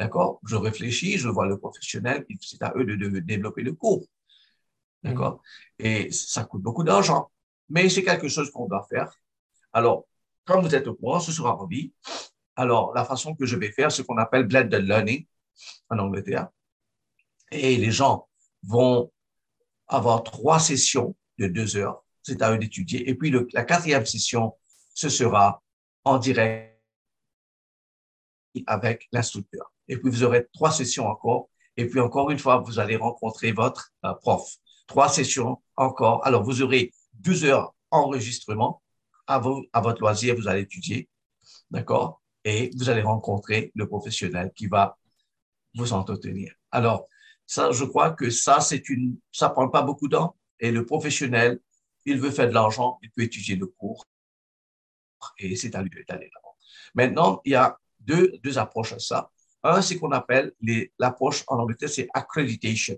D'accord? 0.00 0.40
Je 0.46 0.56
réfléchis, 0.56 1.16
je 1.18 1.28
vois 1.28 1.46
le 1.46 1.58
professionnel, 1.58 2.24
c'est 2.40 2.62
à 2.62 2.72
eux 2.74 2.84
de, 2.84 2.96
de 2.96 3.20
développer 3.20 3.62
le 3.62 3.74
cours. 3.74 4.04
D'accord? 5.04 5.42
Mm. 5.78 5.84
Et 5.84 6.10
ça 6.10 6.42
coûte 6.44 6.62
beaucoup 6.62 6.82
d'argent, 6.82 7.30
mais 7.70 7.88
c'est 7.88 8.02
quelque 8.02 8.28
chose 8.28 8.50
qu'on 8.50 8.66
doit 8.66 8.86
faire. 8.90 9.10
Alors, 9.72 10.06
quand 10.44 10.60
vous 10.60 10.74
êtes 10.74 10.86
au 10.88 10.94
courant, 10.94 11.20
ce 11.20 11.32
sera 11.32 11.56
envie. 11.56 11.92
Alors, 12.56 12.92
la 12.94 13.04
façon 13.04 13.34
que 13.34 13.46
je 13.46 13.56
vais 13.56 13.70
faire, 13.70 13.90
c'est 13.90 14.02
ce 14.02 14.06
qu'on 14.06 14.18
appelle 14.18 14.44
blended 14.44 14.82
learning 14.82 15.24
en 15.88 15.98
Angleterre. 15.98 16.48
Et 17.52 17.76
les 17.76 17.90
gens 17.90 18.28
vont 18.64 19.10
avoir 19.86 20.22
trois 20.24 20.58
sessions 20.58 21.16
de 21.38 21.46
deux 21.46 21.76
heures. 21.76 22.04
C'est 22.22 22.42
à 22.42 22.52
eux 22.52 22.58
d'étudier. 22.58 23.08
Et 23.08 23.14
puis, 23.14 23.32
la 23.52 23.64
quatrième 23.64 24.04
session, 24.04 24.54
ce 24.94 25.08
sera 25.08 25.62
en 26.04 26.18
direct 26.18 26.76
avec 28.66 29.08
l'instructeur. 29.12 29.72
Et 29.88 29.96
puis, 29.96 30.10
vous 30.10 30.24
aurez 30.24 30.46
trois 30.52 30.72
sessions 30.72 31.06
encore. 31.06 31.48
Et 31.76 31.86
puis, 31.86 32.00
encore 32.00 32.30
une 32.30 32.38
fois, 32.38 32.58
vous 32.58 32.78
allez 32.78 32.96
rencontrer 32.96 33.52
votre 33.52 33.92
euh, 34.04 34.12
prof. 34.14 34.56
Trois 34.86 35.08
sessions 35.08 35.62
encore. 35.76 36.26
Alors, 36.26 36.42
vous 36.42 36.62
aurez 36.62 36.92
deux 37.20 37.44
heures 37.44 37.74
enregistrement. 37.90 38.82
À, 39.26 39.40
à 39.72 39.80
votre 39.80 40.00
loisir, 40.00 40.34
vous 40.36 40.48
allez 40.48 40.62
étudier. 40.62 41.08
D'accord? 41.70 42.20
Et 42.44 42.70
vous 42.76 42.88
allez 42.88 43.02
rencontrer 43.02 43.70
le 43.74 43.86
professionnel 43.86 44.50
qui 44.54 44.66
va 44.66 44.98
vous 45.74 45.92
entretenir. 45.92 46.52
Alors, 46.70 47.06
ça, 47.46 47.70
je 47.72 47.84
crois 47.84 48.12
que 48.12 48.30
ça, 48.30 48.60
c'est 48.60 48.88
une, 48.88 49.18
ça 49.30 49.50
prend 49.50 49.68
pas 49.68 49.82
beaucoup 49.82 50.08
d'ans. 50.08 50.36
Et 50.58 50.70
le 50.70 50.84
professionnel, 50.84 51.60
il 52.04 52.18
veut 52.18 52.30
faire 52.30 52.48
de 52.48 52.54
l'argent, 52.54 52.98
il 53.02 53.10
peut 53.10 53.22
étudier 53.22 53.56
le 53.56 53.66
cours. 53.66 54.04
Et 55.38 55.54
c'est 55.56 55.74
à 55.74 55.82
lui 55.82 55.90
d'aller 56.08 56.30
là 56.32 56.40
Maintenant, 56.94 57.40
il 57.44 57.52
y 57.52 57.54
a 57.54 57.78
deux, 57.98 58.32
deux 58.42 58.58
approches 58.58 58.92
à 58.92 58.98
ça. 58.98 59.30
Un, 59.62 59.82
c'est 59.82 59.98
qu'on 59.98 60.12
appelle 60.12 60.52
l'approche 60.98 61.44
en 61.46 61.58
Angleterre, 61.58 61.90
c'est 61.90 62.08
accreditation. 62.14 62.96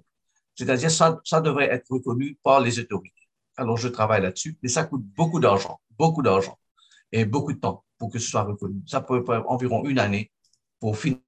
C'est-à-dire, 0.54 0.90
ça, 0.90 1.20
ça 1.24 1.40
devrait 1.40 1.70
être 1.70 1.90
reconnu 1.90 2.38
par 2.42 2.60
les 2.60 2.78
autorités. 2.78 3.21
Alors, 3.56 3.76
je 3.76 3.88
travaille 3.88 4.22
là-dessus, 4.22 4.58
mais 4.62 4.68
ça 4.68 4.84
coûte 4.84 5.04
beaucoup 5.04 5.40
d'argent, 5.40 5.80
beaucoup 5.98 6.22
d'argent 6.22 6.58
et 7.10 7.24
beaucoup 7.24 7.52
de 7.52 7.58
temps 7.58 7.84
pour 7.98 8.10
que 8.10 8.18
ce 8.18 8.28
soit 8.28 8.42
reconnu. 8.42 8.82
Ça 8.86 9.00
peut 9.00 9.22
prendre 9.22 9.48
environ 9.50 9.84
une 9.84 9.98
année 9.98 10.32
pour 10.80 10.96
finaliser 10.96 11.20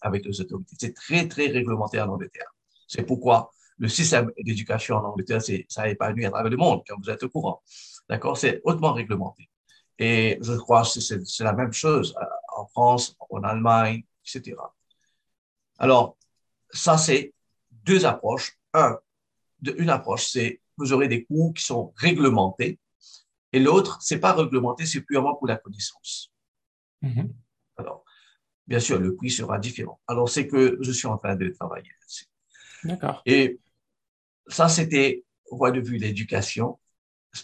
avec 0.00 0.24
les 0.24 0.40
autorités. 0.40 0.76
C'est 0.78 0.94
très, 0.94 1.26
très 1.26 1.48
réglementé 1.48 2.00
en 2.00 2.08
Angleterre. 2.08 2.54
C'est 2.86 3.04
pourquoi 3.04 3.50
le 3.78 3.88
système 3.88 4.30
d'éducation 4.38 4.96
en 4.96 5.04
Angleterre, 5.04 5.40
ça 5.68 5.88
épanouit 5.88 6.26
à 6.26 6.30
travers 6.30 6.50
le 6.50 6.56
monde, 6.56 6.82
comme 6.86 7.00
vous 7.02 7.10
êtes 7.10 7.22
au 7.22 7.28
courant. 7.28 7.62
D'accord? 8.08 8.38
C'est 8.38 8.60
hautement 8.64 8.92
réglementé. 8.92 9.48
Et 9.98 10.38
je 10.40 10.52
crois 10.54 10.82
que 10.82 11.00
c'est 11.00 11.44
la 11.44 11.52
même 11.52 11.72
chose 11.72 12.14
euh, 12.20 12.24
en 12.56 12.66
France, 12.66 13.16
en 13.30 13.42
Allemagne, 13.42 14.04
etc. 14.24 14.56
Alors, 15.78 16.16
ça, 16.70 16.98
c'est 16.98 17.32
deux 17.70 18.06
approches. 18.06 18.58
Un, 18.72 18.98
de, 19.64 19.74
une 19.78 19.90
approche, 19.90 20.26
c'est 20.26 20.60
vous 20.76 20.92
aurez 20.92 21.08
des 21.08 21.24
cours 21.24 21.54
qui 21.54 21.62
sont 21.62 21.92
réglementés, 21.96 22.78
et 23.52 23.60
l'autre, 23.60 23.98
c'est 24.00 24.18
pas 24.18 24.32
réglementé, 24.32 24.84
c'est 24.86 25.02
purement 25.02 25.36
pour 25.36 25.46
la 25.46 25.56
connaissance. 25.56 26.32
Mm-hmm. 27.02 27.30
Alors, 27.76 28.04
bien 28.66 28.80
sûr, 28.80 28.98
le 28.98 29.14
prix 29.14 29.30
sera 29.30 29.58
différent. 29.58 30.00
Alors, 30.08 30.28
c'est 30.28 30.48
que 30.48 30.78
je 30.80 30.90
suis 30.90 31.06
en 31.06 31.18
train 31.18 31.36
de 31.36 31.48
travailler 31.50 31.88
là-dessus. 32.00 32.26
D'accord. 32.82 33.22
Et 33.26 33.60
ça, 34.48 34.68
c'était 34.68 35.24
au 35.46 35.56
point 35.56 35.70
de 35.70 35.80
vue 35.80 35.98
de 35.98 36.02
l'éducation. 36.04 36.78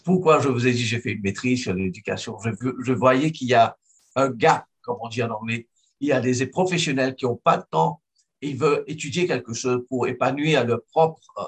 Pourquoi 0.05 0.41
je 0.41 0.49
vous 0.49 0.67
ai 0.67 0.73
dit 0.73 0.85
j'ai 0.85 1.01
fait 1.01 1.13
une 1.13 1.23
maîtrise 1.23 1.63
sur 1.63 1.75
l'éducation 1.75 2.39
je, 2.39 2.51
je 2.81 2.93
voyais 2.93 3.33
qu'il 3.33 3.49
y 3.49 3.55
a 3.55 3.77
un 4.15 4.31
gap, 4.31 4.67
comme 4.83 4.99
on 5.01 5.09
dit 5.09 5.23
en 5.23 5.31
anglais. 5.31 5.69
Il 6.01 6.09
y 6.09 6.13
a 6.13 6.21
des 6.21 6.47
professionnels 6.47 7.15
qui 7.15 7.25
n'ont 7.25 7.37
pas 7.37 7.59
de 7.59 7.65
temps, 7.71 8.01
ils 8.41 8.57
veulent 8.57 8.85
étudier 8.87 9.27
quelque 9.27 9.53
chose 9.53 9.85
pour 9.89 10.07
épanouir 10.07 10.65
leur 10.65 10.83
propre 10.91 11.21
euh, 11.39 11.45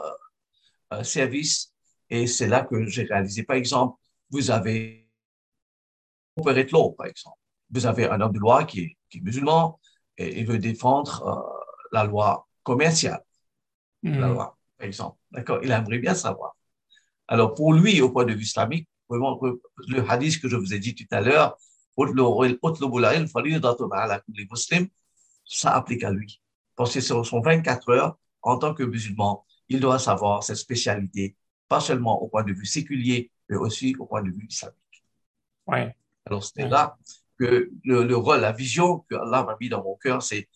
service. 1.02 1.72
Et 2.10 2.26
c'est 2.26 2.48
là 2.48 2.62
que 2.62 2.86
j'ai 2.86 3.04
réalisé. 3.04 3.42
Par 3.42 3.56
exemple, 3.56 3.96
vous 4.30 4.50
avez 4.50 5.02
Law, 6.36 6.92
par 6.92 7.06
exemple. 7.06 7.36
vous 7.70 7.86
avez 7.86 8.06
un 8.08 8.20
homme 8.20 8.32
de 8.32 8.38
loi 8.38 8.64
qui 8.64 8.80
est, 8.80 8.96
qui 9.10 9.18
est 9.18 9.20
musulman 9.20 9.78
et 10.16 10.40
il 10.40 10.46
veut 10.46 10.58
défendre 10.58 11.22
euh, 11.26 11.62
la 11.92 12.04
loi 12.04 12.46
commerciale, 12.62 13.22
la 14.02 14.28
loi, 14.28 14.56
par 14.78 14.86
exemple. 14.86 15.18
D'accord? 15.30 15.58
Il 15.62 15.70
aimerait 15.70 15.98
bien 15.98 16.14
savoir. 16.14 16.56
Alors, 17.28 17.54
pour 17.54 17.72
lui, 17.72 18.00
au 18.00 18.10
point 18.10 18.24
de 18.24 18.32
vue 18.32 18.42
islamique, 18.42 18.88
vraiment, 19.08 19.40
le 19.88 20.10
hadith 20.10 20.40
que 20.40 20.48
je 20.48 20.56
vous 20.56 20.74
ai 20.74 20.78
dit 20.78 20.94
tout 20.94 21.06
à 21.10 21.20
l'heure, 21.20 21.56
ça 25.44 25.70
applique 25.70 26.04
à 26.04 26.10
lui. 26.10 26.40
Parce 26.76 26.94
que 26.94 27.00
ce 27.00 27.22
sont 27.22 27.40
24 27.40 27.90
heures 27.90 28.16
en 28.40 28.58
tant 28.58 28.74
que 28.74 28.82
musulman. 28.82 29.44
Il 29.72 29.80
doit 29.80 29.98
savoir 29.98 30.44
cette 30.44 30.56
spécialité, 30.56 31.34
pas 31.68 31.80
seulement 31.80 32.20
au 32.22 32.28
point 32.28 32.44
de 32.44 32.52
vue 32.52 32.66
séculier, 32.66 33.30
mais 33.48 33.56
aussi 33.56 33.96
au 33.98 34.04
point 34.06 34.22
de 34.22 34.30
vue 34.30 34.46
islamique. 34.48 35.04
Ouais. 35.66 35.96
Alors, 36.26 36.44
c'est 36.44 36.64
Ouais. 36.64 36.68
là 36.68 36.98
que 37.38 37.70
le, 37.84 38.04
le 38.04 38.16
rôle, 38.16 38.40
la 38.40 38.52
vision 38.52 38.88
que 39.08 39.14
Allah 39.14 39.44
m'a 39.44 39.56
mis 39.60 39.68
dans 39.68 39.82
mon 39.82 39.96
cœur, 39.96 40.22
c'est 40.22 40.48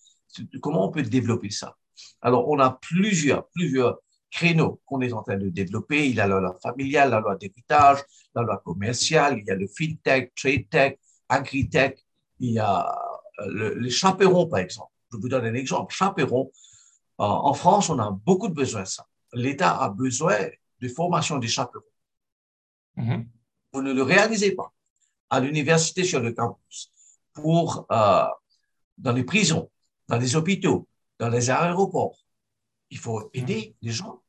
comment 0.61 0.87
on 0.89 0.91
peut 0.91 1.03
développer 1.03 1.51
ça. 1.51 1.77
Alors, 2.21 2.49
on 2.49 2.59
a 2.59 2.71
plusieurs, 2.83 3.49
plusieurs 3.49 3.99
créneaux 4.31 4.81
qu'on 4.85 5.01
est 5.01 5.13
en 5.13 5.23
train 5.23 5.39
de 5.39 5.49
développer. 5.49 6.09
Il 6.11 6.17
y 6.17 6.21
a 6.21 6.27
la 6.27 6.41
loi 6.41 6.55
familiale, 6.63 7.11
la 7.11 7.21
loi 7.21 7.37
d'héritage, 7.37 8.01
la 8.35 8.43
loi 8.43 8.59
commerciale, 8.65 9.39
il 9.39 9.47
y 9.47 9.51
a 9.51 9.55
le 9.55 9.67
fintech, 9.67 10.35
trade 10.35 10.69
tech, 10.69 10.99
agritech, 11.29 12.05
il 12.41 12.53
y 12.53 12.59
a 12.59 12.87
euh, 13.41 13.47
le- 13.49 13.75
les 13.79 13.91
chaperons, 13.91 14.47
par 14.47 14.59
exemple. 14.61 14.93
Je 15.13 15.17
vous 15.19 15.29
donne 15.29 15.47
un 15.47 15.55
exemple. 15.55 15.95
Chaperons, 15.95 16.51
euh, 16.53 16.76
en 17.19 17.55
France, 17.55 17.89
on 17.91 17.99
a 17.99 18.11
beaucoup 18.11 18.49
de 18.49 18.55
besoin 18.55 18.83
de 18.83 18.89
ça. 18.89 19.07
L'État 19.33 19.77
a 19.79 19.89
besoin 19.89 20.37
de 20.81 20.89
formation 20.89 21.39
des 21.39 21.49
chaperons. 21.49 21.83
Mhm. 22.97 23.29
Vous 23.73 23.83
ne 23.83 23.93
le 23.93 24.03
réalisez 24.03 24.53
pas. 24.53 24.73
À 25.31 25.41
l'université, 25.41 26.05
sur 26.05 26.21
le 26.21 26.33
campus, 26.33 26.91
pour, 27.33 27.87
euh, 27.91 28.27
dans 28.97 29.13
les 29.13 29.25
prisons, 29.25 29.71
dans 30.09 30.19
les 30.19 30.37
hôpitaux, 30.37 30.87
dans 31.19 31.29
les 31.29 31.51
aéroports, 31.51 32.17
il 32.91 32.99
faut 32.99 33.31
aider 33.35 33.75
les 33.83 33.93
gens. 33.93 34.23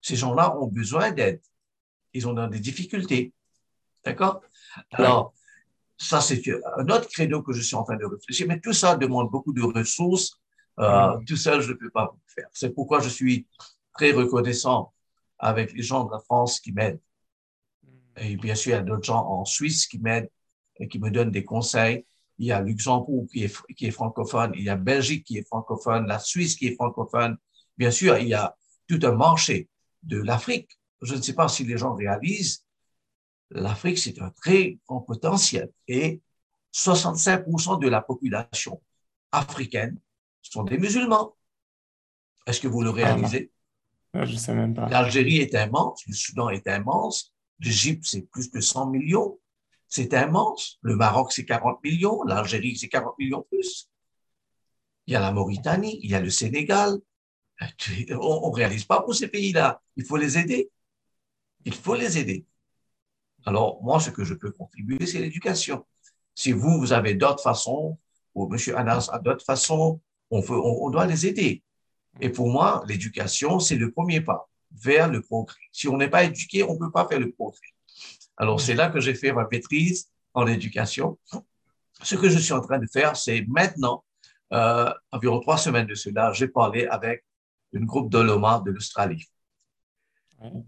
Ces 0.00 0.16
gens-là 0.16 0.56
ont 0.56 0.66
besoin 0.66 1.10
d'aide. 1.10 1.42
Ils 2.14 2.26
ont 2.26 2.46
des 2.48 2.60
difficultés. 2.60 3.32
D'accord? 4.04 4.40
Alors, 4.92 5.34
ça, 5.98 6.20
c'est 6.20 6.42
un 6.78 6.88
autre 6.88 7.08
créneau 7.08 7.42
que 7.42 7.52
je 7.52 7.60
suis 7.60 7.76
en 7.76 7.84
train 7.84 7.96
de 7.96 8.06
réfléchir, 8.06 8.46
mais 8.48 8.58
tout 8.60 8.72
ça 8.72 8.96
demande 8.96 9.30
beaucoup 9.30 9.52
de 9.52 9.62
ressources. 9.62 10.40
Euh, 10.78 11.16
Mhm. 11.16 11.24
Tout 11.24 11.36
seul, 11.36 11.60
je 11.60 11.72
ne 11.72 11.76
peux 11.76 11.90
pas 11.90 12.06
vous 12.06 12.18
le 12.26 12.32
faire. 12.42 12.48
C'est 12.52 12.70
pourquoi 12.70 13.00
je 13.00 13.08
suis 13.08 13.46
très 13.94 14.12
reconnaissant 14.12 14.92
avec 15.38 15.72
les 15.72 15.82
gens 15.82 16.04
de 16.04 16.12
la 16.12 16.20
France 16.20 16.60
qui 16.60 16.72
m'aident. 16.72 17.00
Et 18.16 18.36
bien 18.36 18.54
sûr, 18.54 18.72
il 18.72 18.74
y 18.74 18.78
a 18.78 18.82
d'autres 18.82 19.04
gens 19.04 19.24
en 19.26 19.44
Suisse 19.44 19.86
qui 19.86 19.98
m'aident 19.98 20.30
et 20.76 20.88
qui 20.88 20.98
me 20.98 21.10
donnent 21.10 21.30
des 21.30 21.44
conseils. 21.44 22.06
Il 22.38 22.46
y 22.46 22.52
a 22.52 22.60
Luxembourg 22.60 23.26
qui 23.30 23.44
est, 23.44 23.74
qui 23.76 23.86
est 23.86 23.90
francophone, 23.90 24.52
il 24.54 24.64
y 24.64 24.68
a 24.70 24.76
Belgique 24.76 25.24
qui 25.24 25.36
est 25.38 25.46
francophone, 25.46 26.06
la 26.06 26.18
Suisse 26.18 26.56
qui 26.56 26.68
est 26.68 26.74
francophone. 26.74 27.36
Bien 27.76 27.90
sûr, 27.90 28.16
il 28.18 28.28
y 28.28 28.34
a 28.34 28.56
tout 28.88 29.00
un 29.02 29.12
marché 29.12 29.68
de 30.02 30.18
l'Afrique. 30.18 30.78
Je 31.02 31.14
ne 31.14 31.20
sais 31.22 31.34
pas 31.34 31.48
si 31.48 31.64
les 31.64 31.76
gens 31.76 31.94
réalisent, 31.94 32.64
l'Afrique, 33.50 33.98
c'est 33.98 34.20
un 34.20 34.30
très 34.30 34.78
grand 34.86 35.00
potentiel. 35.00 35.70
Et 35.88 36.20
65% 36.72 37.78
de 37.78 37.88
la 37.88 38.00
population 38.00 38.80
africaine 39.32 39.98
sont 40.42 40.64
des 40.64 40.78
musulmans. 40.78 41.36
Est-ce 42.46 42.60
que 42.60 42.68
vous 42.68 42.82
le 42.82 42.90
réalisez? 42.90 43.52
Ouais, 44.14 44.26
Je 44.26 44.36
sais 44.36 44.54
même 44.54 44.74
pas. 44.74 44.88
L'Algérie 44.88 45.38
est 45.38 45.54
immense, 45.54 46.02
le 46.06 46.14
Soudan 46.14 46.48
est 46.48 46.66
immense, 46.66 47.32
l'Égypte, 47.60 48.04
c'est 48.06 48.22
plus 48.22 48.50
de 48.50 48.60
100 48.60 48.90
millions. 48.90 49.38
C'est 49.88 50.12
immense. 50.12 50.78
Le 50.82 50.96
Maroc, 50.96 51.32
c'est 51.32 51.44
40 51.44 51.82
millions. 51.82 52.22
L'Algérie, 52.22 52.76
c'est 52.76 52.88
40 52.88 53.18
millions 53.18 53.44
plus. 53.50 53.90
Il 55.06 55.12
y 55.12 55.16
a 55.16 55.20
la 55.20 55.32
Mauritanie, 55.32 55.98
il 56.02 56.10
y 56.10 56.14
a 56.14 56.20
le 56.20 56.30
Sénégal. 56.30 56.96
On 57.60 58.50
ne 58.50 58.54
réalise 58.54 58.84
pas 58.84 59.02
pour 59.02 59.14
ces 59.14 59.28
pays-là. 59.28 59.82
Il 59.96 60.04
faut 60.04 60.16
les 60.16 60.38
aider. 60.38 60.70
Il 61.64 61.74
faut 61.74 61.94
les 61.94 62.18
aider. 62.18 62.46
Alors, 63.44 63.82
moi, 63.82 64.00
ce 64.00 64.10
que 64.10 64.24
je 64.24 64.34
peux 64.34 64.52
contribuer, 64.52 65.04
c'est 65.06 65.18
l'éducation. 65.18 65.84
Si 66.34 66.52
vous, 66.52 66.78
vous 66.78 66.92
avez 66.92 67.14
d'autres 67.14 67.42
façons, 67.42 67.98
ou 68.34 68.48
M. 68.54 68.76
Anas 68.76 69.10
a 69.12 69.18
d'autres 69.18 69.44
façons, 69.44 70.00
on, 70.30 70.40
veut, 70.40 70.58
on, 70.58 70.84
on 70.84 70.90
doit 70.90 71.06
les 71.06 71.26
aider. 71.26 71.62
Et 72.20 72.30
pour 72.30 72.48
moi, 72.48 72.82
l'éducation, 72.86 73.60
c'est 73.60 73.76
le 73.76 73.90
premier 73.90 74.20
pas 74.20 74.48
vers 74.72 75.08
le 75.08 75.20
progrès. 75.20 75.60
Si 75.72 75.88
on 75.88 75.96
n'est 75.96 76.08
pas 76.08 76.24
éduqué, 76.24 76.62
on 76.62 76.74
ne 76.74 76.78
peut 76.78 76.90
pas 76.90 77.06
faire 77.06 77.20
le 77.20 77.32
progrès. 77.32 77.68
Alors, 78.36 78.60
c'est 78.60 78.74
là 78.74 78.88
que 78.88 79.00
j'ai 79.00 79.14
fait 79.14 79.32
ma 79.32 79.46
maîtrise 79.50 80.08
en 80.34 80.46
éducation. 80.46 81.18
Ce 82.02 82.14
que 82.14 82.28
je 82.28 82.38
suis 82.38 82.52
en 82.52 82.60
train 82.60 82.78
de 82.78 82.86
faire, 82.86 83.16
c'est 83.16 83.44
maintenant, 83.48 84.04
euh, 84.52 84.90
environ 85.12 85.40
trois 85.40 85.58
semaines 85.58 85.86
de 85.86 85.94
cela, 85.94 86.32
j'ai 86.32 86.48
parlé 86.48 86.86
avec 86.86 87.24
une 87.72 87.84
groupe 87.84 88.10
d'Oloma 88.10 88.62
de 88.64 88.70
l'Australie. 88.70 89.26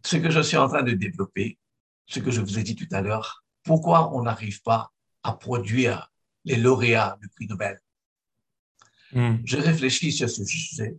Ce 0.05 0.17
que 0.17 0.31
je 0.31 0.41
suis 0.41 0.57
en 0.57 0.69
train 0.69 0.83
de 0.83 0.93
développer, 0.93 1.59
ce 2.07 2.21
que 2.21 2.31
je 2.31 2.41
vous 2.41 2.59
ai 2.59 2.63
dit 2.63 2.77
tout 2.77 2.89
à 2.93 3.01
l'heure, 3.01 3.45
pourquoi 3.63 4.15
on 4.15 4.23
n'arrive 4.23 4.61
pas 4.63 4.93
à 5.23 5.33
produire 5.33 6.13
les 6.45 6.57
lauréats 6.57 7.17
du 7.21 7.29
prix 7.29 7.47
Nobel? 7.47 7.81
Mhm. 9.13 9.43
Je 9.45 9.57
réfléchis 9.59 10.13
sur 10.13 10.29
ce 10.31 10.45
sujet. 10.45 10.97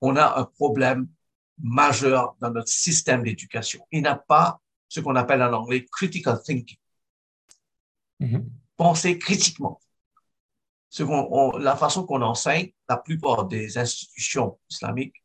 On 0.00 0.16
a 0.16 0.38
un 0.40 0.44
problème 0.44 1.08
majeur 1.60 2.36
dans 2.40 2.50
notre 2.50 2.68
système 2.70 3.22
d'éducation. 3.22 3.80
Il 3.90 4.02
n'a 4.02 4.14
pas 4.16 4.60
ce 4.88 5.00
qu'on 5.00 5.16
appelle 5.16 5.42
en 5.42 5.52
anglais 5.52 5.84
critical 5.90 6.40
thinking, 6.42 6.78
Mhm. 8.20 8.48
penser 8.76 9.18
critiquement. 9.18 9.80
On- 11.00 11.58
la 11.58 11.76
façon 11.76 12.06
qu'on 12.06 12.22
enseigne, 12.22 12.72
la 12.88 12.96
plupart 12.96 13.46
des 13.46 13.76
institutions 13.76 14.58
islamiques, 14.70 15.22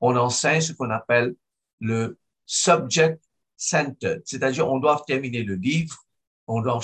on 0.00 0.14
enseigne 0.16 0.60
ce 0.60 0.72
qu'on 0.74 0.90
appelle 0.90 1.34
le 1.80 2.18
subject 2.44 3.22
centered, 3.56 4.22
c'est-à-dire 4.26 4.68
on 4.70 4.78
doit 4.78 5.02
terminer 5.06 5.42
le 5.42 5.54
livre, 5.54 5.96
on 6.46 6.60
doit 6.60 6.78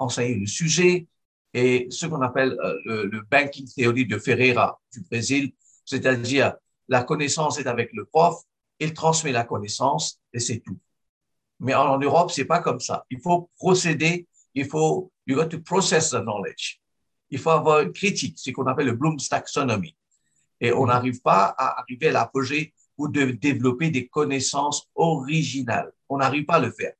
enseigner 0.00 0.34
le 0.34 0.46
sujet, 0.46 1.06
et 1.54 1.86
ce 1.90 2.06
qu'on 2.06 2.22
appelle 2.22 2.56
euh, 2.62 2.74
le, 2.84 3.04
le 3.06 3.20
banking 3.30 3.66
theory 3.66 4.06
de 4.06 4.18
Ferreira 4.18 4.80
du 4.92 5.00
Brésil, 5.02 5.52
c'est-à-dire 5.84 6.54
la 6.88 7.02
connaissance 7.02 7.58
est 7.58 7.66
avec 7.66 7.92
le 7.92 8.04
prof, 8.04 8.42
il 8.78 8.94
transmet 8.94 9.32
la 9.32 9.44
connaissance 9.44 10.20
et 10.32 10.40
c'est 10.40 10.60
tout. 10.60 10.78
Mais 11.60 11.74
en, 11.74 11.98
Europe, 11.98 12.30
c'est 12.32 12.44
pas 12.44 12.58
comme 12.58 12.80
ça. 12.80 13.06
Il 13.10 13.20
faut 13.20 13.48
procéder, 13.56 14.26
il 14.54 14.66
faut, 14.66 15.12
you 15.26 15.36
got 15.36 15.46
to 15.46 15.60
process 15.60 16.10
the 16.10 16.20
knowledge. 16.20 16.80
Il 17.30 17.38
faut 17.38 17.50
avoir 17.50 17.80
une 17.80 17.92
critique, 17.92 18.38
ce 18.38 18.50
qu'on 18.50 18.66
appelle 18.66 18.86
le 18.86 18.92
Bloom's 18.92 19.28
taxonomy. 19.28 19.96
Et 20.60 20.72
on 20.72 20.86
n'arrive 20.86 21.20
pas 21.22 21.54
à 21.56 21.80
arriver 21.80 22.08
à 22.08 22.12
l'apogée 22.12 22.74
ou 22.98 23.08
de 23.08 23.26
développer 23.26 23.90
des 23.90 24.08
connaissances 24.08 24.90
originales. 24.94 25.92
On 26.08 26.18
n'arrive 26.18 26.44
pas 26.44 26.56
à 26.56 26.60
le 26.60 26.72
faire. 26.72 26.94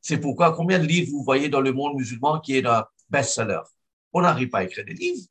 C'est 0.00 0.18
pourquoi 0.18 0.52
combien 0.52 0.78
de 0.78 0.86
livres 0.86 1.10
vous 1.10 1.24
voyez 1.24 1.48
dans 1.48 1.60
le 1.60 1.72
monde 1.72 1.96
musulman 1.96 2.40
qui 2.40 2.56
est 2.56 2.66
un 2.66 2.86
best-seller? 3.10 3.62
On 4.12 4.22
n'arrive 4.22 4.48
pas 4.48 4.58
à 4.58 4.64
écrire 4.64 4.84
des 4.84 4.94
livres. 4.94 5.26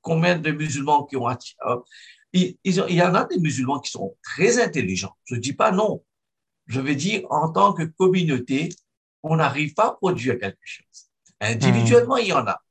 Combien 0.00 0.38
de 0.38 0.50
musulmans 0.50 1.04
qui 1.04 1.16
ont 1.16 1.28
euh, 1.28 1.76
il, 2.32 2.56
y 2.64 3.02
en 3.02 3.14
a 3.14 3.24
des 3.24 3.38
musulmans 3.38 3.80
qui 3.80 3.90
sont 3.90 4.16
très 4.22 4.62
intelligents. 4.62 5.16
Je 5.24 5.36
dis 5.36 5.52
pas 5.52 5.72
non. 5.72 6.02
Je 6.66 6.80
veux 6.80 6.94
dire, 6.94 7.22
en 7.30 7.50
tant 7.50 7.72
que 7.72 7.82
communauté, 7.82 8.68
on 9.22 9.36
n'arrive 9.36 9.74
pas 9.74 9.88
à 9.88 9.92
produire 9.92 10.38
quelque 10.38 10.58
chose. 10.64 11.10
Individuellement, 11.40 12.16
il 12.16 12.28
y 12.28 12.32
en 12.32 12.46
a. 12.46 12.62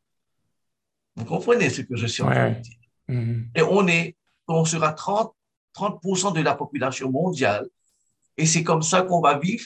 Vous 1.15 1.25
comprenez 1.25 1.69
ce 1.69 1.81
que 1.81 1.95
je 1.95 2.07
suis 2.07 2.23
en 2.23 2.31
train 2.31 2.51
de 2.51 2.59
dire? 2.59 2.77
Mhm. 3.07 3.49
Et 3.55 3.61
on 3.61 3.87
est, 3.87 4.15
on 4.47 4.63
sera 4.63 4.93
30, 4.93 5.35
30% 5.75 6.33
de 6.33 6.41
la 6.41 6.55
population 6.55 7.11
mondiale. 7.11 7.67
Et 8.37 8.45
c'est 8.45 8.63
comme 8.63 8.81
ça 8.81 9.01
qu'on 9.01 9.21
va 9.21 9.37
vivre. 9.37 9.65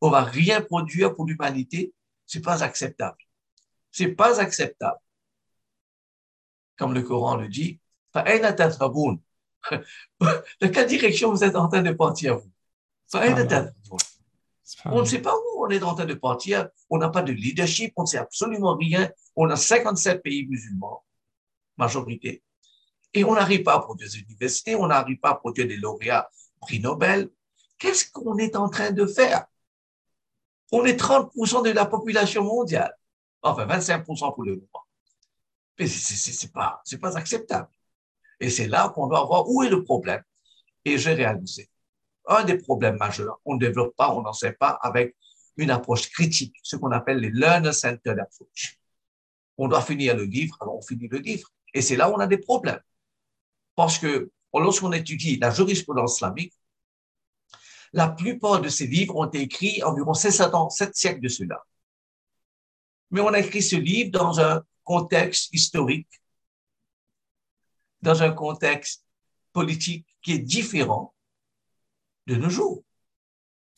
On 0.00 0.10
va 0.10 0.22
rien 0.22 0.60
produire 0.60 1.14
pour 1.14 1.26
l'humanité. 1.26 1.92
C'est 2.26 2.42
pas 2.42 2.62
acceptable. 2.62 3.18
C'est 3.90 4.08
pas 4.08 4.40
acceptable 4.40 4.98
comme 6.82 6.94
le 6.94 7.02
Coran 7.02 7.36
le 7.36 7.46
dit, 7.46 7.78
dans 8.12 8.24
quelle 10.72 10.86
direction 10.88 11.30
vous 11.30 11.44
êtes 11.44 11.54
en 11.54 11.68
train 11.68 11.80
de 11.80 11.92
partir, 11.92 12.38
vous? 12.38 12.50
On 14.86 15.02
ne 15.02 15.04
sait 15.04 15.20
pas 15.20 15.32
où 15.32 15.64
on 15.64 15.68
est 15.68 15.80
en 15.84 15.94
train 15.94 16.06
de 16.06 16.14
partir, 16.14 16.68
on 16.90 16.98
n'a 16.98 17.08
pas 17.08 17.22
de 17.22 17.30
leadership, 17.30 17.92
on 17.94 18.02
ne 18.02 18.08
sait 18.08 18.18
absolument 18.18 18.74
rien, 18.74 19.08
on 19.36 19.48
a 19.48 19.54
57 19.54 20.24
pays 20.24 20.44
musulmans, 20.44 21.04
majorité, 21.76 22.42
et 23.14 23.22
on 23.22 23.34
n'arrive 23.34 23.62
pas 23.62 23.74
à 23.74 23.80
produire 23.80 24.10
des 24.10 24.18
universités, 24.18 24.74
on 24.74 24.88
n'arrive 24.88 25.20
pas 25.20 25.30
à 25.30 25.36
produire 25.36 25.68
des 25.68 25.76
lauréats 25.76 26.28
prix 26.62 26.80
Nobel. 26.80 27.30
Qu'est-ce 27.78 28.10
qu'on 28.10 28.38
est 28.38 28.56
en 28.56 28.68
train 28.68 28.90
de 28.90 29.06
faire? 29.06 29.44
On 30.72 30.84
est 30.84 30.98
30% 30.98 31.62
de 31.62 31.70
la 31.70 31.86
population 31.86 32.42
mondiale, 32.42 32.98
enfin 33.40 33.66
25% 33.66 34.34
pour 34.34 34.42
le 34.42 34.56
moment. 34.56 34.81
Mais 35.78 35.86
c'est, 35.86 36.32
c'est 36.32 36.52
pas, 36.52 36.82
pas 37.00 37.16
acceptable. 37.16 37.68
Et 38.40 38.50
c'est 38.50 38.68
là 38.68 38.90
qu'on 38.94 39.06
doit 39.06 39.24
voir 39.24 39.48
où 39.48 39.62
est 39.62 39.70
le 39.70 39.82
problème. 39.84 40.22
Et 40.84 40.98
j'ai 40.98 41.14
réalisé 41.14 41.70
un 42.26 42.44
des 42.44 42.58
problèmes 42.58 42.96
majeurs. 42.96 43.40
On 43.44 43.54
ne 43.54 43.60
développe 43.60 43.94
pas, 43.96 44.14
on 44.14 44.22
n'en 44.22 44.32
sait 44.32 44.52
pas 44.52 44.78
avec 44.82 45.16
une 45.56 45.70
approche 45.70 46.10
critique, 46.10 46.56
ce 46.62 46.76
qu'on 46.76 46.90
appelle 46.92 47.18
les 47.18 47.30
learner-centered 47.30 48.18
approach. 48.18 48.78
on 49.58 49.68
doit 49.68 49.82
finir 49.82 50.16
le 50.16 50.24
livre, 50.24 50.56
alors 50.60 50.76
on 50.76 50.82
finit 50.82 51.08
le 51.08 51.18
livre. 51.18 51.48
Et 51.74 51.82
c'est 51.82 51.96
là 51.96 52.10
où 52.10 52.14
on 52.14 52.18
a 52.18 52.26
des 52.26 52.38
problèmes. 52.38 52.80
Parce 53.74 53.98
que 53.98 54.30
lorsqu'on 54.54 54.92
étudie 54.92 55.38
la 55.38 55.50
jurisprudence 55.50 56.16
islamique, 56.16 56.54
la 57.92 58.08
plupart 58.08 58.60
de 58.60 58.68
ces 58.68 58.86
livres 58.86 59.16
ont 59.16 59.26
été 59.26 59.40
écrits 59.40 59.82
environ 59.82 60.14
7 60.14 60.54
ans, 60.54 60.70
7 60.70 60.96
siècles 60.96 61.20
de 61.20 61.28
cela. 61.28 61.62
Mais 63.10 63.20
on 63.20 63.28
a 63.28 63.38
écrit 63.38 63.62
ce 63.62 63.76
livre 63.76 64.10
dans 64.10 64.40
un 64.40 64.62
contexte 64.84 65.52
historique, 65.52 66.08
dans 68.00 68.22
un 68.22 68.32
contexte 68.32 69.06
politique 69.52 70.06
qui 70.20 70.32
est 70.32 70.38
différent 70.38 71.14
de 72.26 72.36
nos 72.36 72.50
jours. 72.50 72.84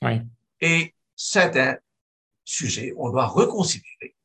Oui. 0.02 0.20
Et 0.60 0.94
certains 1.14 1.78
sujets, 2.44 2.92
on 2.96 3.10
doit 3.10 3.26
reconsidérer. 3.26 4.16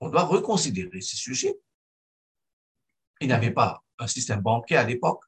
On 0.00 0.08
doit 0.08 0.24
reconsidérer 0.24 1.00
ces 1.00 1.16
sujets. 1.16 1.54
Il 3.20 3.28
n'y 3.28 3.32
avait 3.32 3.52
pas 3.52 3.82
un 3.98 4.06
système 4.06 4.40
bancaire 4.40 4.80
à 4.80 4.84
l'époque. 4.84 5.24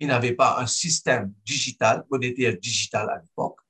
Il 0.00 0.08
n'y 0.08 0.12
avait 0.12 0.34
pas 0.34 0.60
un 0.60 0.66
système 0.66 1.32
digital, 1.44 2.04
monétaire 2.10 2.56
digital 2.58 3.08
à 3.10 3.20
l'époque. 3.20 3.60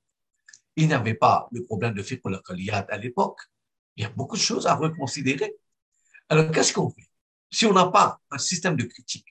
Il 0.75 0.87
n'y 0.87 0.93
avait 0.93 1.15
pas 1.15 1.47
le 1.51 1.63
problème 1.63 1.93
de 1.93 2.03
fiqh 2.03 2.21
à 2.25 2.97
l'époque. 2.97 3.39
Il 3.95 4.03
y 4.03 4.05
a 4.05 4.09
beaucoup 4.09 4.35
de 4.35 4.41
choses 4.41 4.65
à 4.65 4.75
reconsidérer. 4.75 5.55
Alors, 6.29 6.51
qu'est-ce 6.51 6.73
qu'on 6.73 6.89
fait? 6.89 7.09
Si 7.51 7.65
on 7.65 7.73
n'a 7.73 7.87
pas 7.87 8.19
un 8.29 8.37
système 8.37 8.75
de 8.75 8.83
critique 8.83 9.25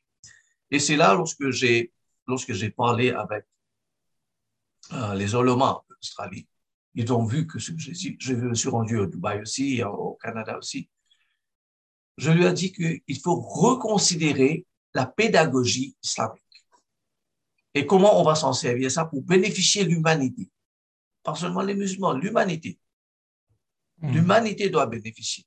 Et 0.71 0.81
c'est 0.81 0.97
là, 0.97 1.15
lorsque 1.15 1.51
j'ai, 1.51 1.93
lorsque 2.27 2.53
j'ai 2.53 2.71
parlé 2.71 3.11
avec 3.11 3.45
euh, 4.93 5.15
les 5.15 5.35
Olomas 5.35 5.83
d'Australie, 5.89 6.49
ils 6.95 7.13
ont 7.13 7.25
vu 7.25 7.47
que 7.47 7.61
ce 7.61 7.71
que 7.71 7.79
j'ai 7.79 7.93
dit, 7.93 8.17
je 8.19 8.35
me 8.35 8.55
suis 8.55 8.69
rendu 8.69 8.99
au 8.99 9.07
Dubaï 9.07 9.41
aussi, 9.41 9.83
au 9.85 10.19
Canada 10.21 10.59
aussi. 10.59 10.91
Je 12.17 12.33
lui 12.33 12.45
ai 12.45 12.53
dit 12.53 12.73
qu'il 12.73 13.21
faut 13.23 13.37
reconsidérer 13.41 14.67
la 14.95 15.07
pédagogie 15.07 15.97
islamique. 16.03 16.43
Et 17.75 17.87
comment 17.87 18.21
on 18.21 18.25
va 18.25 18.35
s'en 18.35 18.53
servir 18.53 18.91
ça 18.91 19.05
pour 19.05 19.23
bénéficier 19.23 19.85
l'humanité? 19.85 20.51
Pas 21.23 21.37
seulement 21.37 21.63
les 21.63 21.75
musulmans, 21.75 22.13
l'humanité. 22.13 22.81
Hmm. 23.99 24.11
L'humanité 24.13 24.69
doit 24.69 24.87
bénéficier. 24.87 25.45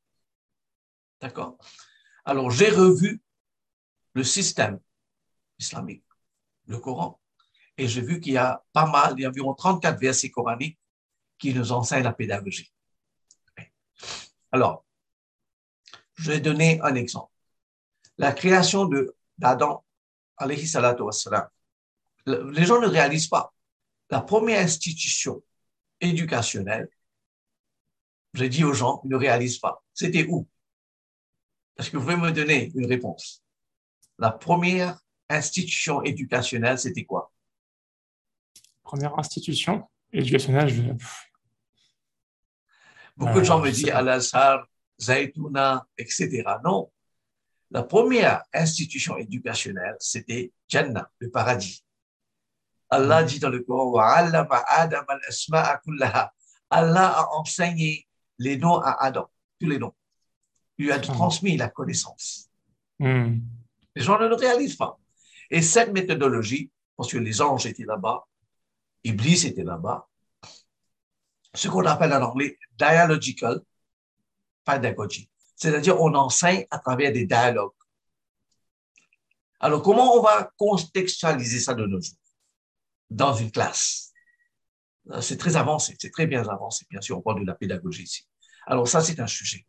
D'accord? 1.21 1.57
Alors, 2.25 2.49
j'ai 2.51 2.69
revu 2.69 3.21
le 4.13 4.23
système 4.23 4.79
islamique, 5.59 6.03
le 6.65 6.79
Coran, 6.79 7.19
et 7.77 7.87
j'ai 7.87 8.01
vu 8.01 8.19
qu'il 8.19 8.33
y 8.33 8.37
a 8.37 8.63
pas 8.73 8.85
mal, 8.85 9.13
il 9.17 9.21
y 9.21 9.25
a 9.25 9.29
environ 9.29 9.53
34 9.53 9.99
versets 9.99 10.29
coraniques 10.29 10.79
qui 11.37 11.53
nous 11.53 11.71
enseignent 11.71 12.03
la 12.03 12.13
pédagogie. 12.13 12.71
Alors, 14.51 14.85
je 16.15 16.31
vais 16.31 16.39
donner 16.39 16.79
un 16.81 16.95
exemple. 16.95 17.31
La 18.17 18.33
création 18.33 18.89
d'Adam, 19.37 19.83
alayhi 20.37 20.67
salatu 20.67 21.03
les 22.25 22.65
gens 22.65 22.79
ne 22.79 22.87
réalisent 22.87 23.27
pas. 23.27 23.53
La 24.09 24.21
première 24.21 24.61
institution 24.61 25.41
éducationnelle, 25.99 26.89
j'ai 28.33 28.49
dit 28.49 28.63
aux 28.63 28.73
gens, 28.73 29.01
ils 29.03 29.09
ne 29.09 29.15
réalisent 29.15 29.59
pas. 29.59 29.83
C'était 29.93 30.25
où? 30.27 30.47
Est-ce 31.77 31.89
que 31.89 31.97
vous 31.97 32.03
pouvez 32.03 32.17
me 32.17 32.31
donner 32.31 32.71
une 32.75 32.85
réponse? 32.85 33.43
La 34.17 34.31
première 34.31 34.99
institution 35.29 36.01
éducationnelle, 36.03 36.77
c'était 36.77 37.05
quoi? 37.05 37.31
Première 38.83 39.17
institution 39.17 39.89
éducationnelle, 40.11 40.69
je... 40.69 40.81
Beaucoup 43.15 43.39
de 43.39 43.43
gens 43.43 43.59
me 43.59 43.69
disent 43.71 43.89
Al-Azhar, 43.89 44.67
Zaytuna, 44.99 45.85
etc. 45.97 46.43
Non. 46.63 46.91
La 47.69 47.83
première 47.83 48.43
institution 48.53 49.17
éducationnelle, 49.17 49.95
c'était 49.99 50.51
Jannah, 50.67 51.09
le 51.19 51.29
paradis. 51.29 51.83
Allah 52.89 53.23
dit 53.23 53.39
dans 53.39 53.49
le 53.49 53.61
Coran, 53.61 54.29
Allah 56.69 57.07
a 57.09 57.27
enseigné 57.33 58.07
les 58.37 58.57
noms 58.57 58.79
à 58.79 58.97
Adam, 59.03 59.29
tous 59.59 59.67
les 59.67 59.79
noms. 59.79 59.93
Lui 60.81 60.91
a 60.91 60.99
transmis 60.99 61.57
la 61.57 61.69
connaissance. 61.69 62.49
Hmm. 62.97 63.37
Les 63.95 64.01
gens 64.01 64.19
ne 64.19 64.27
le 64.27 64.33
réalisent 64.33 64.77
pas. 64.77 64.97
Et 65.51 65.61
cette 65.61 65.91
méthodologie, 65.93 66.71
parce 66.97 67.11
que 67.11 67.19
les 67.19 67.39
anges 67.39 67.67
étaient 67.67 67.85
là-bas, 67.85 68.25
Iblis 69.03 69.45
était 69.45 69.63
là-bas, 69.63 70.07
ce 71.53 71.67
qu'on 71.67 71.85
appelle 71.85 72.13
en 72.13 72.23
anglais 72.23 72.57
dialogical 72.79 73.61
pedagogy, 74.63 75.29
c'est-à-dire 75.55 76.01
on 76.01 76.15
enseigne 76.15 76.65
à 76.71 76.79
travers 76.79 77.13
des 77.13 77.27
dialogues. 77.27 77.73
Alors, 79.59 79.83
comment 79.83 80.15
on 80.15 80.23
va 80.23 80.51
contextualiser 80.57 81.59
ça 81.59 81.75
de 81.75 81.85
nos 81.85 82.01
jours? 82.01 82.17
dans 83.11 83.35
une 83.35 83.51
classe? 83.51 84.13
Euh, 85.11 85.21
c'est 85.21 85.37
très 85.37 85.57
avancé, 85.57 85.95
c'est 85.99 86.09
très 86.09 86.25
bien 86.25 86.47
avancé. 86.47 86.87
Bien 86.89 87.01
sûr, 87.01 87.19
on 87.19 87.21
parle 87.21 87.41
de 87.41 87.45
la 87.45 87.53
pédagogie 87.53 88.03
ici. 88.03 88.27
Alors 88.65 88.87
ça, 88.87 89.01
c'est 89.01 89.19
un 89.19 89.27
sujet. 89.27 89.67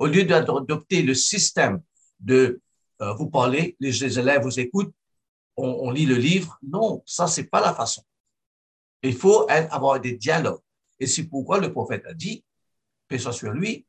Au 0.00 0.06
lieu 0.06 0.24
d'adopter 0.24 1.02
le 1.02 1.14
système 1.14 1.80
de 2.18 2.60
euh, 3.00 3.12
vous 3.14 3.30
parler, 3.30 3.76
les, 3.78 4.18
élèves 4.18 4.42
vous 4.42 4.58
écoutent, 4.58 4.92
on, 5.56 5.90
lit 5.90 6.06
le 6.06 6.16
livre, 6.16 6.58
non, 6.62 7.02
ça, 7.04 7.28
c'est 7.28 7.44
pas 7.44 7.60
la 7.60 7.74
façon. 7.74 8.02
Il 9.02 9.14
faut 9.14 9.46
avoir 9.48 10.00
des 10.00 10.16
dialogues. 10.16 10.62
Et 10.98 11.06
c'est 11.06 11.24
pourquoi 11.24 11.60
le 11.60 11.70
prophète 11.70 12.04
a 12.06 12.14
dit, 12.14 12.42
paix 13.08 13.18
soit 13.18 13.32
sur 13.32 13.52
lui, 13.52 13.86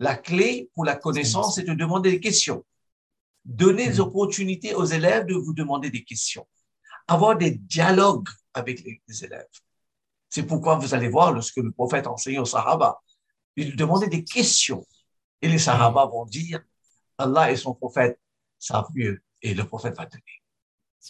la 0.00 0.16
clé 0.16 0.70
pour 0.74 0.84
la 0.84 0.96
connaissance, 0.96 1.54
c'est 1.54 1.64
de 1.64 1.74
demander 1.74 2.10
des 2.10 2.20
questions. 2.20 2.64
Donner 3.44 3.86
des 3.86 4.00
opportunités 4.00 4.74
aux 4.74 4.84
élèves 4.84 5.26
de 5.26 5.34
vous 5.34 5.52
demander 5.52 5.90
des 5.90 6.04
questions 6.04 6.46
avoir 7.08 7.36
des 7.36 7.52
dialogues 7.52 8.28
avec 8.54 8.82
les, 8.82 9.24
élèves. 9.24 9.46
C'est 10.28 10.44
pourquoi 10.44 10.76
vous 10.76 10.94
allez 10.94 11.08
voir 11.08 11.32
lorsque 11.32 11.56
le 11.56 11.70
prophète 11.70 12.06
enseignait 12.06 12.38
aux 12.38 12.44
Sahaba, 12.46 13.00
il 13.56 13.76
demandait 13.76 14.08
des 14.08 14.24
questions. 14.24 14.86
Et 15.42 15.48
les 15.48 15.58
Sahaba 15.58 16.06
vont 16.06 16.24
dire, 16.24 16.62
Allah 17.18 17.50
et 17.50 17.56
son 17.56 17.74
prophète 17.74 18.20
savent 18.58 18.90
mieux. 18.94 19.22
Et 19.42 19.54
le 19.54 19.64
prophète 19.64 19.96
va 19.96 20.06
donner. 20.06 20.22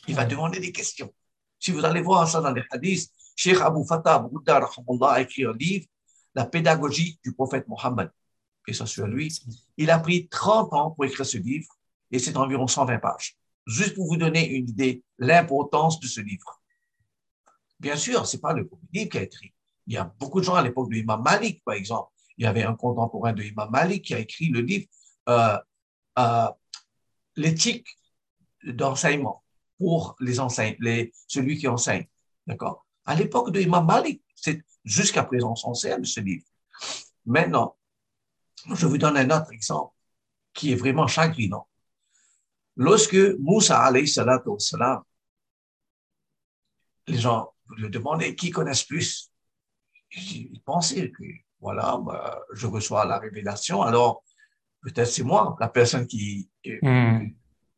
Il 0.08 0.14
va 0.14 0.24
demander 0.24 0.60
des 0.60 0.72
questions. 0.72 1.12
Si 1.58 1.70
vous 1.70 1.84
allez 1.84 2.02
voir 2.02 2.28
ça 2.28 2.40
dans 2.40 2.52
les 2.52 2.62
hadiths, 2.70 3.10
Cheikh 3.34 3.60
Abu 3.60 3.86
Fatah 3.86 4.28
a 5.02 5.20
écrit 5.20 5.44
un 5.44 5.52
livre, 5.52 5.86
La 6.34 6.44
pédagogie 6.46 7.18
du 7.24 7.34
prophète 7.34 7.66
Mohammed. 7.68 8.10
Et 8.66 8.72
ça 8.72 8.86
sur 8.86 9.06
lui. 9.06 9.32
Il 9.76 9.90
a 9.90 9.98
pris 9.98 10.28
30 10.28 10.72
ans 10.72 10.90
pour 10.90 11.04
écrire 11.04 11.24
ce 11.24 11.38
livre 11.38 11.68
et 12.10 12.18
c'est 12.18 12.36
environ 12.36 12.66
120 12.66 12.98
pages 12.98 13.36
juste 13.66 13.94
pour 13.94 14.06
vous 14.06 14.16
donner 14.16 14.48
une 14.48 14.68
idée, 14.68 15.02
l'importance 15.18 16.00
de 16.00 16.06
ce 16.06 16.20
livre. 16.20 16.62
Bien 17.78 17.96
sûr, 17.96 18.26
c'est 18.26 18.40
pas 18.40 18.52
le 18.52 18.66
premier 18.66 18.86
livre 18.92 19.10
qui 19.10 19.18
a 19.18 19.22
écrit. 19.22 19.52
Il 19.86 19.94
y 19.94 19.96
a 19.96 20.04
beaucoup 20.18 20.40
de 20.40 20.44
gens 20.44 20.54
à 20.54 20.62
l'époque 20.62 20.90
de 20.90 20.96
Imam 20.96 21.22
Malik, 21.22 21.62
par 21.64 21.74
exemple. 21.74 22.10
Il 22.38 22.44
y 22.44 22.46
avait 22.46 22.64
un 22.64 22.74
contemporain 22.74 23.32
de 23.32 23.42
Imam 23.42 23.70
Malik 23.70 24.04
qui 24.04 24.14
a 24.14 24.18
écrit 24.18 24.48
le 24.48 24.60
livre 24.60 24.86
euh, 25.28 25.58
euh, 26.18 26.48
L'éthique 27.36 27.86
d'enseignement 28.64 29.44
pour 29.78 30.16
les 30.20 30.40
enseignants, 30.40 30.76
les, 30.80 31.12
celui 31.26 31.58
qui 31.58 31.68
enseigne. 31.68 32.06
D'accord? 32.46 32.86
À 33.04 33.14
l'époque 33.14 33.50
de 33.50 33.60
Imam 33.60 33.84
Malik, 33.86 34.22
c'est 34.34 34.62
jusqu'à 34.84 35.24
présent 35.24 35.52
de 35.52 36.04
ce 36.04 36.20
livre. 36.20 36.44
Maintenant, 37.26 37.76
je 38.74 38.86
vous 38.86 38.98
donne 38.98 39.16
un 39.16 39.30
autre 39.30 39.52
exemple 39.52 39.94
qui 40.54 40.72
est 40.72 40.76
vraiment 40.76 41.06
chagrinant. 41.06 41.68
Lorsque 42.76 43.16
Moussa 43.38 43.80
alayhi 43.82 44.08
salatu 44.08 44.50
salam, 44.58 45.02
les 47.06 47.18
gens 47.18 47.52
lui 47.76 47.90
demandaient 47.90 48.34
qui 48.34 48.50
connaissent 48.50 48.84
plus? 48.84 49.30
Il 50.12 50.60
pensait 50.64 51.10
que, 51.10 51.22
voilà, 51.60 51.98
bah, 52.04 52.40
je 52.52 52.66
reçois 52.66 53.04
la 53.04 53.18
révélation, 53.18 53.82
alors 53.82 54.22
peut-être 54.82 55.08
c'est 55.08 55.22
moi, 55.22 55.56
la 55.60 55.68
personne 55.68 56.06
qui 56.06 56.48
mm. 56.64 57.28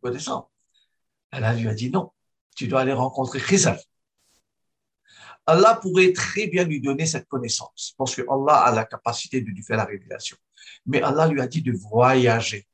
connaissant. 0.03 0.51
Allah 1.31 1.55
lui 1.55 1.68
a 1.68 1.74
dit 1.74 1.91
non, 1.91 2.11
tu 2.57 2.68
dois 2.68 2.81
aller 2.81 2.93
rencontrer 2.93 3.41
Khizar. 3.41 3.76
Allah 5.47 5.79
pourrait 5.81 6.12
très 6.12 6.47
bien 6.47 6.64
lui 6.64 6.81
donner 6.81 7.07
cette 7.07 7.26
connaissance, 7.26 7.95
parce 7.97 8.14
que 8.14 8.22
Allah 8.31 8.57
a 8.57 8.72
la 8.72 8.85
capacité 8.85 9.41
de 9.41 9.47
lui 9.47 9.62
faire 9.62 9.79
la 9.79 9.85
révélation. 9.85 10.37
Mais 10.85 11.01
Allah 11.01 11.26
lui 11.29 11.41
a 11.41 11.47
dit 11.47 11.62
de 11.62 11.72
voyager. 11.72 12.66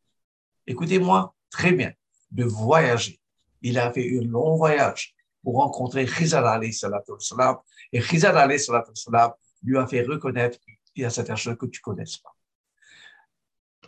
Écoutez-moi 0.66 1.34
très 1.50 1.72
bien 1.72 1.92
de 2.32 2.44
voyager. 2.44 3.20
Il 3.62 3.78
a 3.78 3.92
fait 3.92 4.18
un 4.18 4.22
long 4.22 4.56
voyage 4.56 5.14
pour 5.42 5.56
rencontrer 5.56 6.06
Khizar 6.06 6.44
alayhi 6.44 6.72
salatu 6.72 7.12
salam. 7.20 7.56
Et 7.92 8.00
Khizar 8.00 8.36
alayhi 8.36 8.58
salatu 8.58 8.90
salam 8.94 9.32
lui 9.62 9.78
a 9.78 9.86
fait 9.86 10.02
reconnaître 10.02 10.58
y 11.02 11.04
a 11.04 11.10
certaines 11.10 11.36
choses 11.36 11.56
que 11.58 11.66
tu 11.66 11.80
ne 11.80 11.82
connais 11.82 12.04
pas. 12.22 12.34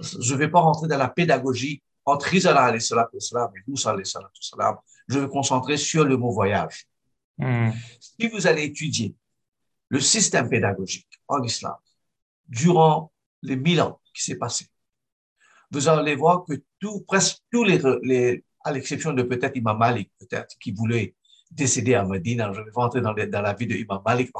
Je 0.01 0.33
ne 0.33 0.39
vais 0.39 0.49
pas 0.49 0.61
rentrer 0.61 0.89
dans 0.89 0.99
la 0.99 1.09
pédagogie 1.09 1.83
entre 2.05 2.29
alayhi 2.47 2.81
salatu 2.81 3.21
salam 3.21 3.51
et 3.57 3.61
Moussa 3.67 3.91
alayhi 3.91 4.07
salatu 4.07 4.43
salam. 4.43 4.77
Je 5.09 5.19
vais 5.19 5.23
me 5.23 5.29
concentrer 5.31 5.77
sur 5.77 6.05
le 6.05 6.17
mot 6.17 6.31
voyage. 6.31 6.87
Hmm. 7.39 7.71
Si 8.01 8.29
vous 8.29 8.47
allez 8.47 8.65
étudier 8.65 9.15
le 9.89 10.01
système 10.01 10.49
pédagogique 10.49 11.21
en 11.29 11.43
islam 11.43 11.77
durant 12.49 13.13
les 13.43 13.57
mille 13.57 13.81
ans 13.81 14.01
qui 14.15 14.23
s'est 14.23 14.37
passé, 14.37 14.67
vous 15.71 15.89
allez 15.89 16.15
voir 16.15 16.45
que 16.45 16.55
tout, 16.79 17.01
presque 17.01 17.39
tous 17.51 17.65
les, 17.65 17.81
les 18.03 18.45
à 18.65 18.73
l'exception 18.73 19.13
de 19.13 19.23
peut-être 19.23 19.57
Imam 19.57 19.79
Malik, 19.79 20.11
peut-être, 20.19 20.57
qui 20.59 20.73
voulait 20.73 21.15
décéder 21.57 21.95
à 21.95 22.05
Medina. 22.05 22.53
Je 22.53 22.61
vais 22.61 22.71
rentrer 22.75 23.01
dans, 23.01 23.15
dans 23.15 23.43
la 23.43 23.55
vie 23.55 23.67
de 23.67 23.75
Imam 23.75 24.03
Malik, 24.05 24.31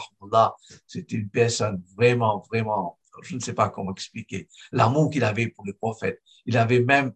c'est 0.87 1.11
une 1.13 1.29
personne 1.29 1.83
vraiment, 1.97 2.45
vraiment, 2.51 2.99
je 3.23 3.35
ne 3.35 3.41
sais 3.41 3.55
pas 3.55 3.71
comment 3.71 3.93
expliquer, 3.93 4.49
l'amour 4.73 5.11
qu'il 5.11 5.25
avait 5.25 5.49
pour 5.49 5.65
le 5.65 5.73
prophète. 5.73 6.21
Il 6.45 6.57
avait 6.57 6.81
même, 6.81 7.13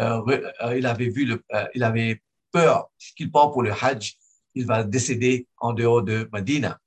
euh, 0.00 0.22
euh 0.62 0.78
il 0.78 0.86
avait 0.86 1.08
vu 1.08 1.24
le, 1.26 1.42
euh, 1.52 1.66
il 1.74 1.82
avait 1.82 2.22
peur 2.52 2.90
qu'il 3.16 3.30
part 3.30 3.50
pour 3.52 3.62
le 3.62 3.72
Hajj, 3.72 4.16
il 4.54 4.66
va 4.66 4.84
décéder 4.84 5.48
en 5.58 5.72
dehors 5.72 6.02
de 6.02 6.28
Medina. 6.32 6.78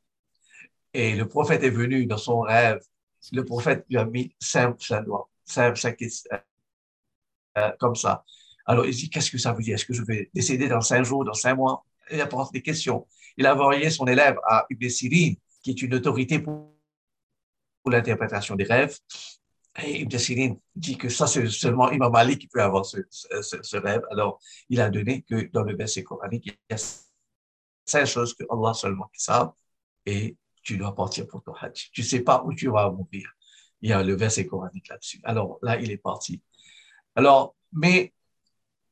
Et 0.93 1.15
le 1.15 1.27
prophète 1.27 1.63
est 1.63 1.69
venu 1.69 2.05
dans 2.05 2.17
son 2.17 2.41
rêve. 2.41 2.79
Le 3.31 3.43
prophète 3.45 3.85
lui 3.89 3.97
a 3.97 4.05
mis 4.05 4.35
cinq, 4.39 4.81
cinq 4.81 5.03
doigts, 5.03 5.29
cinq, 5.45 5.77
cinq, 5.77 5.97
euh, 7.57 7.71
comme 7.79 7.95
ça. 7.95 8.23
Alors, 8.65 8.85
il 8.85 8.95
dit, 8.95 9.09
qu'est-ce 9.09 9.31
que 9.31 9.37
ça 9.37 9.53
veut 9.53 9.63
dire? 9.63 9.75
Est-ce 9.75 9.85
que 9.85 9.93
je 9.93 10.03
vais 10.03 10.29
décéder 10.33 10.67
dans 10.67 10.81
cinq 10.81 11.03
jours, 11.03 11.25
dans 11.25 11.33
cinq 11.33 11.55
mois? 11.55 11.85
Il 12.13 12.21
a 12.21 12.27
posé 12.27 12.51
des 12.53 12.61
questions. 12.61 13.07
Il 13.37 13.45
a 13.45 13.53
envoyé 13.53 13.89
son 13.89 14.05
élève 14.05 14.37
à 14.47 14.65
Ibn 14.69 14.89
Sirin, 14.89 15.33
qui 15.61 15.71
est 15.71 15.81
une 15.81 15.95
autorité 15.95 16.39
pour, 16.39 16.69
l'interprétation 17.85 18.55
des 18.55 18.63
rêves. 18.63 18.97
Et 19.83 20.01
Ibn 20.01 20.17
Sirin 20.17 20.55
dit 20.75 20.97
que 20.97 21.09
ça, 21.09 21.27
c'est 21.27 21.47
seulement 21.49 21.91
Imam 21.91 22.11
Malik 22.11 22.39
qui 22.39 22.47
peut 22.47 22.61
avoir 22.61 22.85
ce, 22.85 23.77
rêve. 23.77 24.01
Alors, 24.11 24.39
il 24.69 24.79
a 24.79 24.89
donné 24.89 25.23
que 25.23 25.49
dans 25.51 25.63
le 25.63 25.75
verset 25.75 26.03
coranique, 26.03 26.45
il 26.45 26.57
y 26.69 26.73
a 26.73 26.77
cinq 27.85 28.05
choses 28.05 28.33
que 28.35 28.43
Allah 28.49 28.73
seulement 28.73 29.09
qui 29.13 29.21
savent 29.21 29.51
et 30.05 30.37
tu 30.61 30.77
dois 30.77 30.95
partir 30.95 31.27
pour 31.27 31.43
ton 31.43 31.53
hajj. 31.53 31.89
Tu 31.91 32.03
sais 32.03 32.21
pas 32.21 32.43
où 32.45 32.53
tu 32.53 32.69
vas 32.69 32.89
mourir. 32.89 33.29
Il 33.81 33.89
y 33.89 33.93
a 33.93 34.01
le 34.01 34.15
verset 34.15 34.47
coranique 34.47 34.87
là-dessus. 34.87 35.19
Alors 35.23 35.59
là, 35.61 35.77
il 35.79 35.91
est 35.91 35.97
parti. 35.97 36.41
Alors, 37.15 37.55
mais 37.73 38.13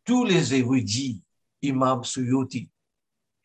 tous 0.03 0.25
les 0.25 0.53
érudits, 0.53 1.23
Imam 1.61 2.03
Suyuti, 2.03 2.69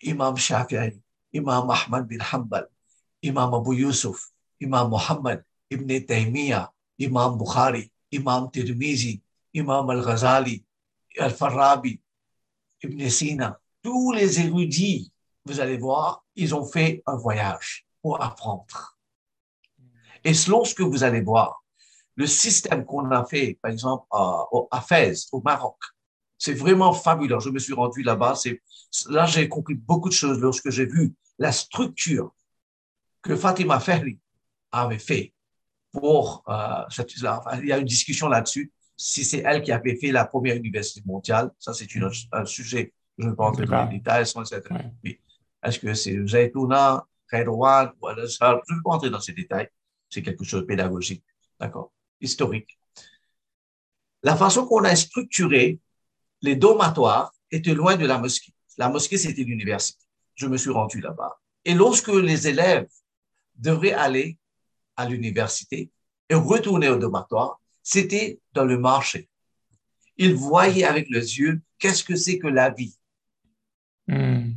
Imam 0.02 0.36
Shafi'i, 0.36 1.00
Imam 1.32 1.70
Ahmad 1.70 2.06
bin 2.08 2.20
Hanbal, 2.20 2.66
Imam 3.22 3.54
Abu 3.54 3.74
Yusuf, 3.74 4.30
Imam 4.60 4.90
Muhammad 4.90 5.44
Ibn 5.70 5.88
Taymiyyah, 6.06 6.70
Imam 6.98 7.36
Bukhari, 7.38 7.90
Imam 8.10 8.50
Tirmizi, 8.50 9.20
Imam 9.52 9.88
Al-Ghazali, 9.90 10.62
Al-Farabi, 11.18 12.00
Ibn 12.82 13.08
Sina, 13.10 13.58
tous 13.82 14.12
les 14.12 14.40
érudits, 14.40 15.12
vous 15.44 15.60
allez 15.60 15.78
voir, 15.78 16.24
ils 16.34 16.54
ont 16.54 16.64
fait 16.64 17.02
un 17.06 17.16
voyage 17.16 17.86
pour 18.02 18.22
apprendre. 18.22 18.98
Et 20.24 20.34
selon 20.34 20.64
ce 20.64 20.74
que 20.74 20.82
vous 20.82 21.04
allez 21.04 21.20
voir, 21.20 21.64
le 22.16 22.26
système 22.26 22.84
qu'on 22.84 23.10
a 23.10 23.24
fait, 23.24 23.58
par 23.62 23.70
exemple, 23.70 24.06
à, 24.10 24.80
Fès, 24.80 25.28
au 25.32 25.40
Maroc, 25.42 25.76
c'est 26.38 26.54
vraiment 26.54 26.92
fabuleux. 26.92 27.38
Je 27.40 27.50
me 27.50 27.58
suis 27.58 27.72
rendu 27.72 28.02
là-bas. 28.02 28.34
C'est, 28.34 28.60
là, 29.08 29.26
j'ai 29.26 29.48
compris 29.48 29.74
beaucoup 29.74 30.08
de 30.08 30.14
choses 30.14 30.40
lorsque 30.40 30.70
j'ai 30.70 30.86
vu 30.86 31.14
la 31.38 31.52
structure 31.52 32.34
que 33.22 33.36
Fatima 33.36 33.80
Ferri 33.80 34.18
avait 34.72 34.98
fait 34.98 35.32
pour 35.92 36.44
euh, 36.48 36.82
cette, 36.90 37.14
il 37.16 37.66
y 37.66 37.72
a 37.72 37.78
une 37.78 37.86
discussion 37.86 38.28
là-dessus. 38.28 38.72
Si 38.96 39.24
c'est 39.24 39.42
elle 39.44 39.62
qui 39.62 39.72
avait 39.72 39.96
fait 39.96 40.12
la 40.12 40.24
première 40.24 40.56
université 40.56 41.02
mondiale, 41.06 41.50
ça 41.58 41.74
c'est 41.74 41.94
une, 41.94 42.08
un 42.32 42.44
sujet. 42.44 42.92
Je 43.18 43.24
ne 43.24 43.30
vais 43.30 43.36
pas 43.36 43.44
entrer 43.44 43.66
dans 43.66 43.84
les 43.86 43.98
détails. 43.98 44.22
Est-ce 44.22 45.78
que 45.78 45.94
c'est 45.94 46.26
Zaytouna, 46.26 47.06
ou 47.32 47.38
Je 47.38 47.40
ne 47.40 47.46
vais 47.46 48.82
pas 48.84 48.90
entrer 48.90 49.10
dans 49.10 49.20
ces 49.20 49.32
détails. 49.32 49.68
C'est 50.08 50.22
quelque 50.22 50.44
chose 50.44 50.60
de 50.62 50.66
pédagogique, 50.66 51.24
d'accord, 51.58 51.92
historique. 52.20 52.78
La 54.22 54.36
façon 54.36 54.66
qu'on 54.66 54.84
a 54.84 54.94
structuré 54.94 55.80
les 56.42 56.56
dormatoires 56.56 57.32
étaient 57.50 57.74
loin 57.74 57.96
de 57.96 58.06
la 58.06 58.18
mosquée. 58.18 58.52
La 58.78 58.88
mosquée, 58.88 59.18
c'était 59.18 59.42
l'université. 59.42 60.02
Je 60.34 60.46
me 60.46 60.56
suis 60.56 60.70
rendu 60.70 61.00
là-bas. 61.00 61.40
Et 61.64 61.74
lorsque 61.74 62.08
les 62.08 62.48
élèves 62.48 62.88
devraient 63.54 63.92
aller 63.92 64.38
à 64.96 65.08
l'université 65.08 65.90
et 66.28 66.34
retourner 66.34 66.88
au 66.88 66.96
dormatoire, 66.96 67.60
c'était 67.82 68.40
dans 68.52 68.64
le 68.64 68.78
marché. 68.78 69.28
Ils 70.16 70.34
voyaient 70.34 70.84
avec 70.84 71.08
les 71.08 71.38
yeux 71.38 71.60
qu'est-ce 71.78 72.04
que 72.04 72.16
c'est 72.16 72.38
que 72.38 72.46
la 72.46 72.70
vie. 72.70 72.96
Hmm. 74.08 74.52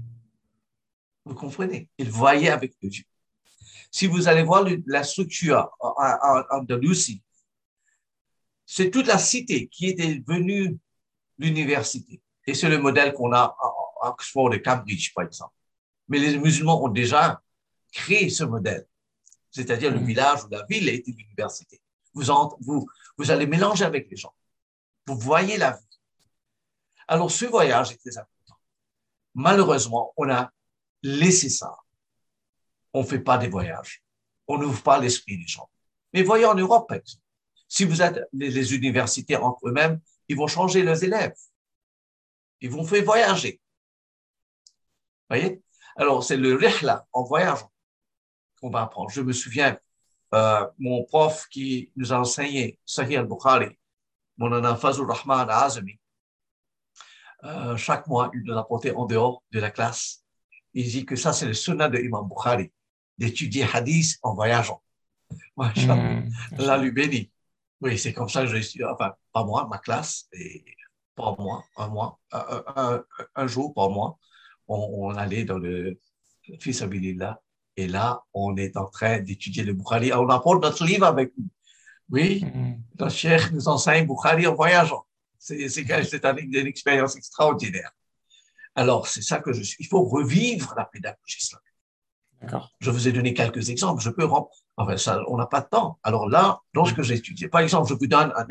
Vous 1.25 1.35
comprenez? 1.35 1.89
Ils 1.97 2.09
voyaient 2.09 2.49
avec 2.49 2.73
les 2.81 2.89
yeux. 2.89 3.05
Si 3.91 4.07
vous 4.07 4.27
allez 4.27 4.43
voir 4.43 4.67
la 4.85 5.03
structure 5.03 5.69
en 5.79 6.43
Andalousie, 6.51 7.23
c'est 8.65 8.91
toute 8.91 9.07
la 9.07 9.17
cité 9.17 9.67
qui 9.67 9.87
était 9.87 10.23
venue 10.27 10.77
l'université. 11.39 12.21
Et 12.45 12.53
c'est 12.53 12.69
le 12.69 12.77
modèle 12.77 13.13
qu'on 13.13 13.31
a 13.31 13.57
à 14.01 14.09
Oxford 14.09 14.53
et 14.53 14.61
Cambridge, 14.61 15.13
par 15.13 15.25
exemple. 15.25 15.53
Mais 16.07 16.19
les 16.19 16.37
musulmans 16.37 16.83
ont 16.83 16.89
déjà 16.89 17.41
créé 17.91 18.29
ce 18.29 18.43
modèle. 18.43 18.85
C'est-à-dire 19.51 19.91
le 19.91 19.99
mm. 19.99 20.05
village 20.05 20.43
ou 20.43 20.49
la 20.49 20.65
ville 20.65 20.89
est 20.89 21.07
l'université. 21.07 21.81
Vous, 22.13 22.23
vous, 22.61 22.87
vous 23.17 23.31
allez 23.31 23.47
mélanger 23.47 23.85
avec 23.85 24.09
les 24.09 24.17
gens. 24.17 24.33
Vous 25.07 25.17
voyez 25.17 25.57
la 25.57 25.71
vie. 25.71 25.99
Alors, 27.07 27.31
ce 27.31 27.45
voyage 27.45 27.91
est 27.91 27.97
très 27.97 28.17
important. 28.17 28.59
Malheureusement, 29.33 30.13
on 30.17 30.29
a 30.29 30.51
laissé 31.01 31.49
ça. 31.49 31.75
On 32.93 33.01
ne 33.01 33.07
fait 33.07 33.19
pas 33.19 33.37
des 33.37 33.47
voyages. 33.47 34.03
On 34.47 34.57
n'ouvre 34.57 34.81
pas 34.83 34.99
l'esprit 34.99 35.37
des 35.37 35.47
gens. 35.47 35.69
Mais 36.13 36.23
voyez 36.23 36.45
en 36.45 36.55
Europe, 36.55 36.87
par 36.87 36.97
exemple. 36.97 37.23
Si 37.67 37.85
vous 37.85 38.01
êtes 38.01 38.19
les 38.33 38.73
universités 38.73 39.35
entre 39.35 39.67
eux-mêmes, 39.67 39.99
ils 40.29 40.37
vont 40.37 40.47
changer 40.47 40.83
leurs 40.83 41.03
élèves. 41.03 41.35
Ils 42.61 42.69
vont 42.69 42.85
faire 42.85 43.03
voyager. 43.03 43.59
voyez? 45.29 45.61
Alors, 45.97 46.23
c'est 46.23 46.37
le 46.37 46.55
rihla, 46.55 47.07
en 47.11 47.23
voyage, 47.23 47.59
qu'on 48.61 48.69
va 48.69 48.83
apprendre. 48.83 49.09
Je 49.09 49.21
me 49.21 49.33
souviens, 49.33 49.77
euh, 50.33 50.67
mon 50.77 51.03
prof 51.03 51.47
qui 51.49 51.91
nous 51.95 52.13
a 52.13 52.19
enseigné 52.19 52.79
Sahih 52.85 53.17
al-Bukhari, 53.17 53.77
mon 54.37 54.53
ana 54.53 54.75
Fazul 54.75 55.09
Rahman 55.09 55.49
Azami, 55.49 55.99
euh, 57.43 57.75
chaque 57.77 58.07
mois, 58.07 58.29
il 58.33 58.43
nous 58.43 58.57
apportait 58.57 58.93
en 58.93 59.05
dehors 59.05 59.43
de 59.51 59.59
la 59.59 59.71
classe. 59.71 60.23
Il 60.73 60.85
dit 60.89 61.05
que 61.05 61.15
ça, 61.15 61.33
c'est 61.33 61.45
le 61.45 61.53
sunnah 61.53 61.89
de 61.89 61.97
Imam 61.97 62.27
Bukhari, 62.27 62.71
d'étudier 63.17 63.65
hadith 63.73 64.19
en 64.21 64.35
voyageant. 64.35 64.81
Moi, 65.55 65.71
mmh, 65.75 66.29
là, 66.59 66.77
lui 66.77 66.91
béni. 66.91 67.31
Oui, 67.81 67.97
c'est 67.97 68.13
comme 68.13 68.29
ça 68.29 68.41
que 68.41 68.47
j'ai 68.47 68.61
su, 68.61 68.83
enfin, 68.85 69.13
pas 69.31 69.45
moi, 69.45 69.67
ma 69.69 69.77
classe, 69.77 70.27
et 70.33 70.65
pas 71.15 71.35
moi, 71.39 71.63
un 71.77 71.87
mois, 71.87 72.19
un, 72.31 73.03
un, 73.35 73.47
jour, 73.47 73.73
pas 73.73 73.87
moi, 73.87 74.17
on, 74.67 75.11
allait 75.15 75.45
dans 75.45 75.57
le 75.57 75.99
fils 76.59 76.81
là, 76.81 77.41
et 77.77 77.87
là, 77.87 78.23
on 78.33 78.57
est 78.57 78.75
en 78.75 78.87
train 78.87 79.19
d'étudier 79.19 79.63
le 79.63 79.73
Bukhari. 79.73 80.11
On 80.11 80.27
apporte 80.29 80.61
notre 80.61 80.85
livre 80.85 81.05
avec 81.05 81.31
nous. 81.37 81.47
Oui, 82.09 82.43
mm-hmm. 82.43 82.79
notre 82.99 83.15
cher 83.15 83.53
nous 83.53 83.69
enseigne 83.69 84.05
Bukhari 84.05 84.47
en 84.47 84.55
voyageant. 84.55 85.05
C'est 85.37 85.55
une, 85.57 86.67
expérience 86.67 87.15
extraordinaire. 87.15 87.91
Alors, 88.75 89.07
c'est 89.07 89.21
ça 89.21 89.39
que 89.39 89.53
je 89.53 89.63
suis. 89.63 89.77
Il 89.79 89.87
faut 89.87 90.03
revivre 90.03 90.73
la 90.75 90.85
pédagogie 90.85 91.37
islamique. 91.39 92.65
Je 92.79 92.91
vous 92.91 93.07
ai 93.07 93.13
donné 93.13 93.33
quelques 93.33 93.69
exemples. 93.69 94.01
Je 94.01 94.09
peux 94.09 94.25
Enfin, 94.79 94.95
ça, 94.95 95.21
on 95.27 95.35
n'a 95.35 95.45
pas 95.45 95.59
de 95.59 95.67
temps. 95.67 95.99
Alors 96.03 96.29
là, 96.29 96.61
lorsque 96.73 97.01
j'ai 97.01 97.15
étudié, 97.15 97.49
par 97.49 97.59
exemple, 97.59 97.89
je 97.89 97.95
vous 97.95 98.07
donne 98.07 98.31
un 98.33 98.45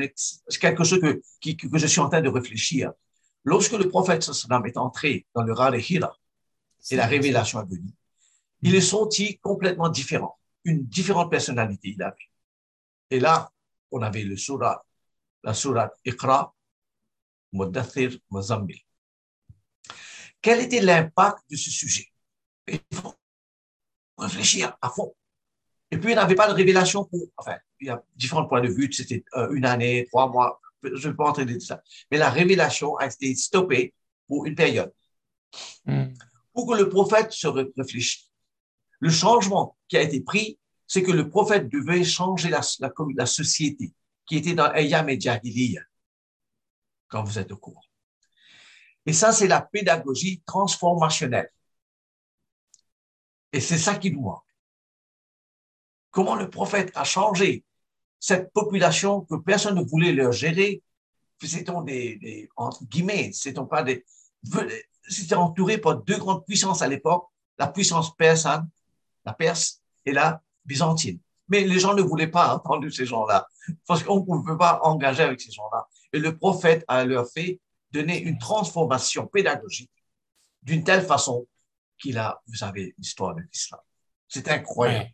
quelque 0.61 0.83
chose 0.83 1.01
que, 1.01 1.19
que, 1.41 1.77
je 1.79 1.87
suis 1.87 1.99
en 1.99 2.07
train 2.07 2.21
de 2.21 2.29
réfléchir. 2.29 2.91
Lorsque 3.43 3.71
le 3.71 3.89
prophète 3.89 4.21
sallam 4.21 4.63
est 4.67 4.77
entré 4.77 5.25
dans 5.33 5.41
le 5.41 5.53
Ra 5.53 5.75
Hira 5.75 6.15
et 6.91 6.95
la 6.95 7.07
révélation 7.07 7.59
est 7.63 7.65
venue, 7.65 7.95
il 8.61 8.75
est 8.75 8.81
sorti 8.81 9.39
complètement 9.39 9.89
différent. 9.89 10.37
Une 10.65 10.85
différente 10.85 11.31
personnalité 11.31 11.95
il 11.95 12.03
avait. 12.03 12.29
Et 13.09 13.19
là, 13.19 13.51
on 13.89 14.03
avait 14.03 14.23
le 14.23 14.37
surat, 14.37 14.85
la 15.43 15.55
surat 15.55 15.91
Iqra, 16.05 16.53
Mudathir, 17.53 18.11
Muzammil. 18.29 18.79
Quel 20.43 20.59
était 20.59 20.81
l'impact 20.81 21.39
de 21.49 21.55
ce 21.55 21.71
sujet? 21.71 22.07
Il 22.67 22.79
faut 22.93 23.15
réfléchir 24.15 24.77
à 24.79 24.91
fond. 24.91 25.15
Et 25.91 25.97
puis, 25.97 26.11
il 26.11 26.15
n'avait 26.15 26.35
pas 26.35 26.47
de 26.47 26.53
révélation 26.53 27.05
pour, 27.05 27.27
enfin, 27.37 27.57
il 27.79 27.87
y 27.87 27.89
a 27.89 28.03
différents 28.15 28.45
points 28.45 28.61
de 28.61 28.67
vue, 28.67 28.91
c'était 28.91 29.23
euh, 29.35 29.51
une 29.51 29.65
année, 29.65 30.05
trois 30.09 30.29
mois, 30.29 30.59
je 30.83 30.89
ne 30.89 30.97
vais 30.97 31.13
pas 31.13 31.29
entrer 31.29 31.45
dans 31.45 31.59
ça. 31.59 31.81
Mais 32.11 32.17
la 32.17 32.29
révélation 32.29 32.95
a 32.97 33.07
été 33.07 33.33
stoppée 33.35 33.93
pour 34.27 34.45
une 34.45 34.55
période. 34.55 34.93
Hmm. 35.85 36.13
Pour 36.53 36.67
que 36.67 36.77
le 36.77 36.89
prophète 36.89 37.31
se 37.31 37.47
réfléchisse. 37.47 38.29
Le 38.99 39.09
changement 39.09 39.77
qui 39.87 39.97
a 39.97 40.01
été 40.01 40.21
pris, 40.21 40.59
c'est 40.85 41.03
que 41.03 41.11
le 41.11 41.29
prophète 41.29 41.69
devait 41.69 42.03
changer 42.03 42.49
la, 42.49 42.61
la, 42.79 42.91
la 43.15 43.25
société 43.25 43.93
qui 44.25 44.37
était 44.37 44.53
dans 44.53 44.69
Ayam 44.71 45.09
et 45.09 45.19
Jahiliya, 45.19 45.81
quand 47.07 47.23
vous 47.23 47.39
êtes 47.39 47.51
au 47.51 47.57
courant. 47.57 47.81
Et 49.05 49.13
ça, 49.13 49.31
c'est 49.31 49.47
la 49.47 49.61
pédagogie 49.61 50.43
transformationnelle. 50.45 51.51
Et 53.51 53.59
c'est 53.59 53.77
ça 53.77 53.95
qui 53.95 54.11
nous 54.11 54.21
manque. 54.21 54.43
Comment 56.11 56.35
le 56.35 56.49
prophète 56.49 56.91
a 56.95 57.03
changé 57.03 57.63
cette 58.19 58.51
population 58.51 59.21
que 59.21 59.35
personne 59.35 59.75
ne 59.75 59.83
voulait 59.83 60.11
leur 60.11 60.31
gérer? 60.31 60.81
C'était 61.41 61.71
des, 61.85 62.17
des, 62.17 62.49
entre 62.55 62.83
guillemets, 62.85 63.31
c'était 63.33 63.61
pas 63.69 63.83
des, 63.83 64.05
c'était 65.07 65.35
entouré 65.35 65.77
par 65.77 65.95
deux 65.97 66.17
grandes 66.17 66.45
puissances 66.45 66.81
à 66.81 66.87
l'époque, 66.87 67.27
la 67.57 67.67
puissance 67.67 68.15
persane, 68.15 68.67
la 69.25 69.33
Perse 69.33 69.81
et 70.05 70.11
la 70.11 70.41
byzantine. 70.65 71.19
Mais 71.47 71.61
les 71.61 71.79
gens 71.79 71.93
ne 71.93 72.01
voulaient 72.01 72.27
pas 72.27 72.55
entendre 72.55 72.89
ces 72.89 73.05
gens-là, 73.05 73.47
parce 73.87 74.03
qu'on 74.03 74.19
ne 74.19 74.25
pouvait 74.25 74.57
pas 74.57 74.79
engager 74.83 75.23
avec 75.23 75.41
ces 75.41 75.51
gens-là. 75.51 75.87
Et 76.13 76.19
le 76.19 76.37
prophète 76.37 76.85
a 76.87 77.05
leur 77.05 77.27
fait 77.29 77.59
donner 77.91 78.21
une 78.21 78.37
transformation 78.37 79.27
pédagogique 79.27 79.91
d'une 80.61 80.83
telle 80.83 81.03
façon 81.03 81.47
qu'il 81.97 82.17
a, 82.17 82.41
vous 82.47 82.55
savez, 82.55 82.93
l'histoire 82.97 83.35
de 83.35 83.41
l'islam. 83.41 83.81
C'est 84.27 84.47
incroyable. 84.49 85.09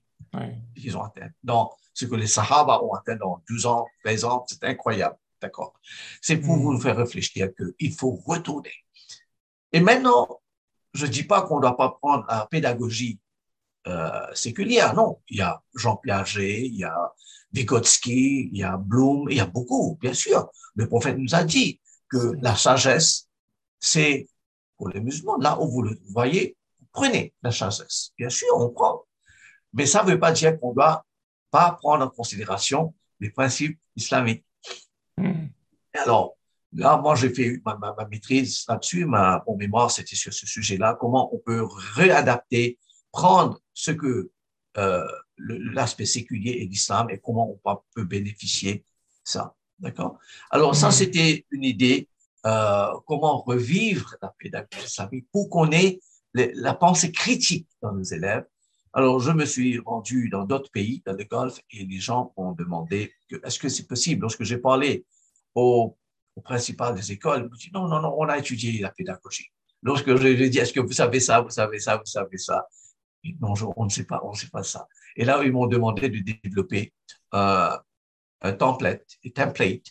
Ils 0.76 0.98
ont 0.98 1.04
atteint. 1.04 1.30
Dans 1.44 1.72
ce 1.94 2.06
que 2.06 2.16
les 2.16 2.28
Sahaba 2.28 2.84
ont 2.84 2.94
atteint 2.94 3.16
dans 3.16 3.42
12 3.50 3.66
ans, 3.66 3.86
13 4.04 4.26
ans, 4.26 4.46
c'est 4.48 4.64
incroyable. 4.64 5.16
D'accord? 5.42 5.74
C'est 6.22 6.38
pour 6.38 6.58
vous 6.58 6.74
hmm. 6.74 6.82
faire 6.82 6.98
réfléchir 6.98 7.50
qu'il 7.56 7.94
faut 7.94 8.20
retourner. 8.26 8.74
Et 9.72 9.80
maintenant, 9.80 10.42
je 10.94 11.06
ne 11.06 11.12
dis 11.12 11.24
pas 11.24 11.42
qu'on 11.42 11.58
ne 11.58 11.62
doit 11.62 11.78
pas 11.78 11.98
prendre 12.02 12.26
la 12.30 12.48
pédagogie 12.50 13.20
euh, 13.88 14.34
séculière, 14.34 14.96
non. 14.96 15.20
Il 15.30 15.38
y 15.38 15.42
a 15.42 15.62
Jean 15.76 15.98
Piaget, 15.98 16.68
il 16.68 16.78
y 16.78 16.84
a 16.84 17.14
Vygotsky, 17.52 18.50
il 18.52 18.58
y 18.58 18.64
a 18.64 18.78
Bloom, 18.78 19.28
il 19.30 19.38
y 19.38 19.40
a 19.40 19.46
beaucoup, 19.46 19.98
bien 20.02 20.14
sûr. 20.14 20.50
Le 20.76 20.88
prophète 20.88 21.18
nous 21.18 21.36
a 21.36 21.44
dit 21.44 21.80
que 22.10 22.34
la 22.42 22.56
sagesse, 22.56 23.28
c'est 23.80 24.28
pour 24.78 24.90
les 24.90 25.00
musulmans. 25.00 25.38
Là 25.38 25.60
où 25.62 25.70
vous 25.70 25.82
le 25.84 26.00
voyez, 26.10 26.58
prenez 26.92 27.34
la 27.44 27.52
sagesse. 27.52 28.12
Bien 28.18 28.30
sûr, 28.30 28.48
on 28.56 28.70
prend. 28.70 29.04
Mais 29.76 29.86
ça 29.86 30.04
ne 30.04 30.10
veut 30.10 30.20
pas 30.20 30.32
dire 30.32 30.60
qu'on 30.60 30.70
ne 30.70 30.76
doit 30.76 31.06
pas 31.52 31.78
prendre 31.80 32.06
en 32.06 32.10
considération 32.10 32.94
les 33.20 33.30
principes 33.30 33.80
islamiques. 33.96 34.46
Hmm. 35.18 35.48
alors, 35.94 36.36
là, 36.74 36.98
moi, 36.98 37.16
j'ai 37.16 37.34
fait 37.34 37.62
ma, 37.66 37.78
maîtrise 38.10 38.66
là-dessus, 38.68 39.06
ma, 39.06 39.44
mon 39.48 39.56
mémoire, 39.56 39.92
c'était 39.92 40.16
sur 40.16 40.34
ce 40.34 40.46
sujet-là, 40.46 40.98
comment 41.00 41.34
on 41.34 41.38
peut 41.38 41.64
réadapter, 41.96 42.78
prendre 43.12 43.62
ce 43.74 43.92
que 43.92 44.32
euh, 44.78 45.08
l'aspect 45.38 46.06
séculier 46.06 46.52
et 46.52 46.66
l'islam 46.66 47.10
et 47.10 47.20
comment 47.20 47.58
on 47.64 47.78
peut 47.94 48.04
bénéficier 48.04 48.86
ça. 49.24 49.56
D'accord? 49.80 50.20
Alors, 50.52 50.76
ça, 50.76 50.90
hmm. 50.90 50.92
c'était 50.92 51.46
une 51.52 51.64
idée, 51.64 52.10
euh, 52.46 52.88
comment 53.06 53.42
revivre 53.42 54.16
la 54.22 54.34
pédagogie 54.38 54.86
islamique 54.86 55.28
pour 55.32 55.50
qu'on 55.50 55.72
ait 55.72 56.00
la 56.34 56.74
pensée 56.74 57.12
critique 57.12 57.68
dans 57.82 57.94
nos 57.94 58.04
élèves. 58.04 58.46
Alors, 58.98 59.20
je 59.20 59.32
me 59.32 59.44
suis 59.44 59.78
rendu 59.80 60.30
dans 60.30 60.46
d'autres 60.46 60.72
pays, 60.72 61.04
dans 61.06 61.12
le 61.12 61.26
Golfe, 61.26 61.60
et 61.70 61.86
les 61.86 62.00
gens 62.00 62.32
ont 62.38 62.54
demandé 62.54 63.14
est-ce 63.44 63.60
que 63.60 63.68
c'est 63.68 63.88
possible? 63.88 64.22
Lorsque 64.22 64.44
j'ai 64.44 64.58
parlé 64.58 65.06
au, 65.54 65.98
principal 66.44 66.96
des 66.96 67.12
écoles, 67.12 67.42
ils 67.42 67.50
m'ont 67.50 67.58
dit 67.58 67.72
non, 67.74 67.88
non, 67.90 68.02
non, 68.02 68.16
on 68.18 68.28
a 68.30 68.38
étudié 68.38 68.80
la 68.80 68.92
pédagogie. 68.92 69.48
Lorsque 69.84 70.16
je 70.16 70.28
lui 70.28 70.44
ai 70.44 70.50
dit 70.50 70.60
est-ce 70.60 70.74
que 70.74 70.80
vous 70.80 70.94
savez 70.94 71.20
ça, 71.20 71.42
vous 71.42 71.50
savez 71.50 71.80
ça, 71.80 71.98
vous 71.98 72.06
savez 72.06 72.38
ça? 72.38 72.66
Non, 73.42 73.54
on 73.76 73.86
ne 73.86 73.90
sait 73.90 74.06
pas, 74.06 74.22
on 74.24 74.32
ne 74.32 74.36
sait 74.38 74.50
pas 74.50 74.64
ça. 74.64 74.88
Et 75.18 75.26
là, 75.26 75.42
ils 75.44 75.52
m'ont 75.52 75.68
demandé 75.68 76.10
de 76.10 76.20
développer 76.44 76.94
euh, 77.34 77.78
un 78.42 78.54
template, 78.54 79.06
un 79.26 79.30
template 79.30 79.88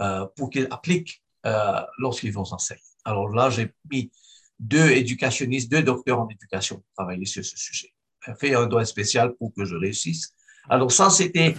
euh, 0.00 0.26
pour 0.36 0.50
qu'ils 0.50 0.68
appliquent 0.70 1.22
euh, 1.46 1.80
lorsqu'ils 1.98 2.32
vont 2.32 2.52
enseigner. 2.52 2.80
Alors 3.04 3.28
là, 3.28 3.50
j'ai 3.50 3.72
mis 3.90 4.10
deux 4.58 4.90
éducationnistes, 4.90 5.70
deux 5.70 5.82
docteurs 5.82 6.20
en 6.20 6.28
éducation 6.28 6.76
pour 6.76 6.92
travailler 6.96 7.26
sur 7.26 7.44
ce 7.44 7.56
sujet. 7.56 7.92
Fait 8.38 8.54
un 8.54 8.66
doigt 8.66 8.84
spécial 8.84 9.34
pour 9.38 9.52
que 9.54 9.64
je 9.64 9.76
réussisse. 9.76 10.34
Alors 10.68 10.92
ça, 10.92 11.08
c'était 11.08 11.54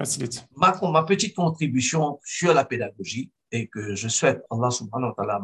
ma, 0.55 0.77
ma, 0.91 1.03
petite 1.03 1.35
contribution 1.35 2.19
sur 2.23 2.53
la 2.53 2.63
pédagogie 2.63 3.31
et 3.51 3.67
que 3.67 3.95
je 3.95 4.07
souhaite 4.07 4.41
Allah 4.51 4.69
subhanahu 4.69 5.13
wa 5.17 5.41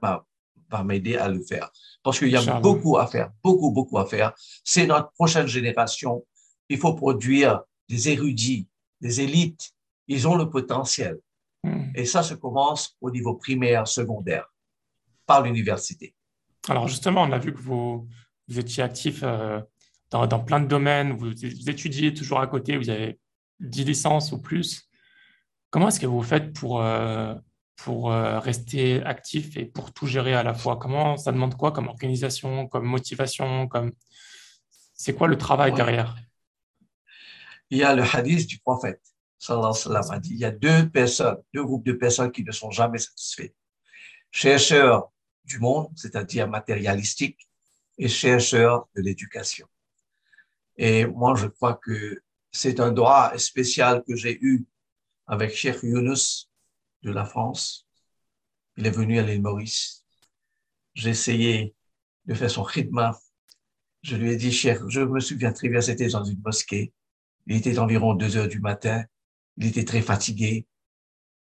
ta'ala 0.00 0.24
va 0.70 0.84
m'aider 0.84 1.16
à 1.16 1.28
le 1.28 1.42
faire. 1.42 1.70
Parce 2.02 2.18
qu'il 2.18 2.28
y 2.28 2.36
a 2.36 2.60
beaucoup 2.60 2.98
à 2.98 3.06
faire, 3.06 3.30
beaucoup, 3.42 3.70
beaucoup 3.70 3.98
à 3.98 4.06
faire. 4.06 4.32
C'est 4.64 4.86
notre 4.86 5.12
prochaine 5.12 5.46
génération. 5.46 6.24
Il 6.68 6.78
faut 6.78 6.94
produire 6.94 7.62
des 7.88 8.08
érudits, 8.08 8.68
des 9.00 9.20
élites. 9.20 9.72
Ils 10.06 10.26
ont 10.26 10.36
le 10.36 10.48
potentiel. 10.48 11.18
Hmm. 11.64 11.90
Et 11.94 12.04
ça 12.04 12.22
se 12.22 12.34
commence 12.34 12.96
au 13.00 13.10
niveau 13.10 13.34
primaire, 13.34 13.86
secondaire, 13.88 14.46
par 15.26 15.42
l'université. 15.42 16.14
Alors 16.68 16.88
justement, 16.88 17.22
on 17.22 17.32
a 17.32 17.38
vu 17.38 17.52
que 17.52 17.60
vous, 17.60 18.06
vous 18.46 18.58
étiez 18.58 18.82
actif 18.82 19.20
euh, 19.22 19.60
dans, 20.10 20.26
dans, 20.26 20.40
plein 20.40 20.60
de 20.60 20.66
domaines, 20.66 21.12
vous, 21.12 21.30
vous, 21.30 21.70
étudiez 21.70 22.14
toujours 22.14 22.40
à 22.40 22.46
côté, 22.46 22.76
vous 22.76 22.90
avez 22.90 23.18
10 23.60 23.84
licences 23.84 24.32
ou 24.32 24.40
plus. 24.40 24.88
Comment 25.70 25.88
est-ce 25.88 26.00
que 26.00 26.06
vous 26.06 26.22
faites 26.22 26.52
pour, 26.52 26.82
euh, 26.82 27.34
pour 27.76 28.10
euh, 28.10 28.38
rester 28.38 29.02
actif 29.02 29.56
et 29.56 29.66
pour 29.66 29.92
tout 29.92 30.06
gérer 30.06 30.34
à 30.34 30.42
la 30.42 30.54
fois? 30.54 30.76
Comment 30.76 31.16
ça 31.16 31.32
demande 31.32 31.56
quoi 31.56 31.72
comme 31.72 31.88
organisation, 31.88 32.66
comme 32.68 32.84
motivation, 32.84 33.68
comme 33.68 33.92
c'est 34.94 35.14
quoi 35.14 35.28
le 35.28 35.36
travail 35.36 35.72
derrière? 35.72 36.16
Il 37.70 37.78
y 37.78 37.84
a 37.84 37.94
le 37.94 38.02
hadith 38.02 38.46
du 38.46 38.58
prophète, 38.58 39.02
a 39.48 40.18
dit 40.18 40.30
il 40.30 40.38
y 40.38 40.44
a 40.44 40.50
deux 40.50 40.88
personnes, 40.88 41.36
deux 41.52 41.64
groupes 41.64 41.84
de 41.84 41.92
personnes 41.92 42.32
qui 42.32 42.42
ne 42.44 42.52
sont 42.52 42.70
jamais 42.70 42.98
satisfaits. 42.98 43.52
Chercheurs 44.30 45.10
du 45.44 45.58
monde, 45.58 45.88
c'est-à-dire 45.96 46.48
matérialistique, 46.48 47.48
et 47.98 48.08
chercheurs 48.08 48.88
de 48.94 49.02
l'éducation. 49.02 49.66
Et 50.78 51.04
moi, 51.06 51.34
je 51.34 51.46
crois 51.46 51.74
que 51.74 52.22
c'est 52.52 52.80
un 52.80 52.92
droit 52.92 53.36
spécial 53.36 54.02
que 54.06 54.14
j'ai 54.16 54.38
eu 54.40 54.64
avec 55.26 55.54
Cheikh 55.54 55.82
Younous 55.82 56.48
de 57.02 57.10
la 57.10 57.24
France. 57.24 57.86
Il 58.76 58.86
est 58.86 58.90
venu 58.90 59.18
à 59.18 59.22
l'île 59.22 59.42
Maurice. 59.42 60.04
J'ai 60.94 61.10
essayé 61.10 61.74
de 62.26 62.34
faire 62.34 62.50
son 62.50 62.64
khidma. 62.64 63.18
Je 64.02 64.16
lui 64.16 64.30
ai 64.30 64.36
dit, 64.36 64.52
Cheikh, 64.52 64.78
je 64.88 65.00
me 65.00 65.18
souviens 65.18 65.52
très 65.52 65.68
bien, 65.68 65.80
c'était 65.80 66.08
dans 66.08 66.24
une 66.24 66.40
mosquée. 66.40 66.92
Il 67.46 67.56
était 67.56 67.78
environ 67.78 68.14
deux 68.14 68.36
heures 68.36 68.48
du 68.48 68.60
matin. 68.60 69.04
Il 69.56 69.66
était 69.66 69.84
très 69.84 70.02
fatigué. 70.02 70.68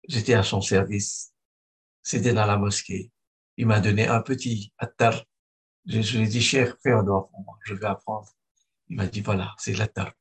J'étais 0.07 0.35
à 0.35 0.43
son 0.43 0.61
service. 0.61 1.33
C'était 2.03 2.33
dans 2.33 2.45
la 2.45 2.57
mosquée. 2.57 3.11
Il 3.57 3.65
m'a 3.65 3.79
donné 3.79 4.07
un 4.07 4.21
petit 4.21 4.71
attar. 4.77 5.23
Je, 5.85 6.17
lui 6.17 6.25
ai 6.25 6.27
dit, 6.27 6.41
cher, 6.41 6.77
fais 6.83 6.91
un 6.91 7.03
doigt 7.03 7.29
pour 7.29 7.41
moi. 7.41 7.57
Je 7.63 7.73
vais 7.73 7.87
apprendre. 7.87 8.29
Il 8.93 8.97
m'a 8.97 9.07
dit, 9.07 9.21
voilà, 9.21 9.55
c'est 9.57 9.73
l'attar. 9.73 10.13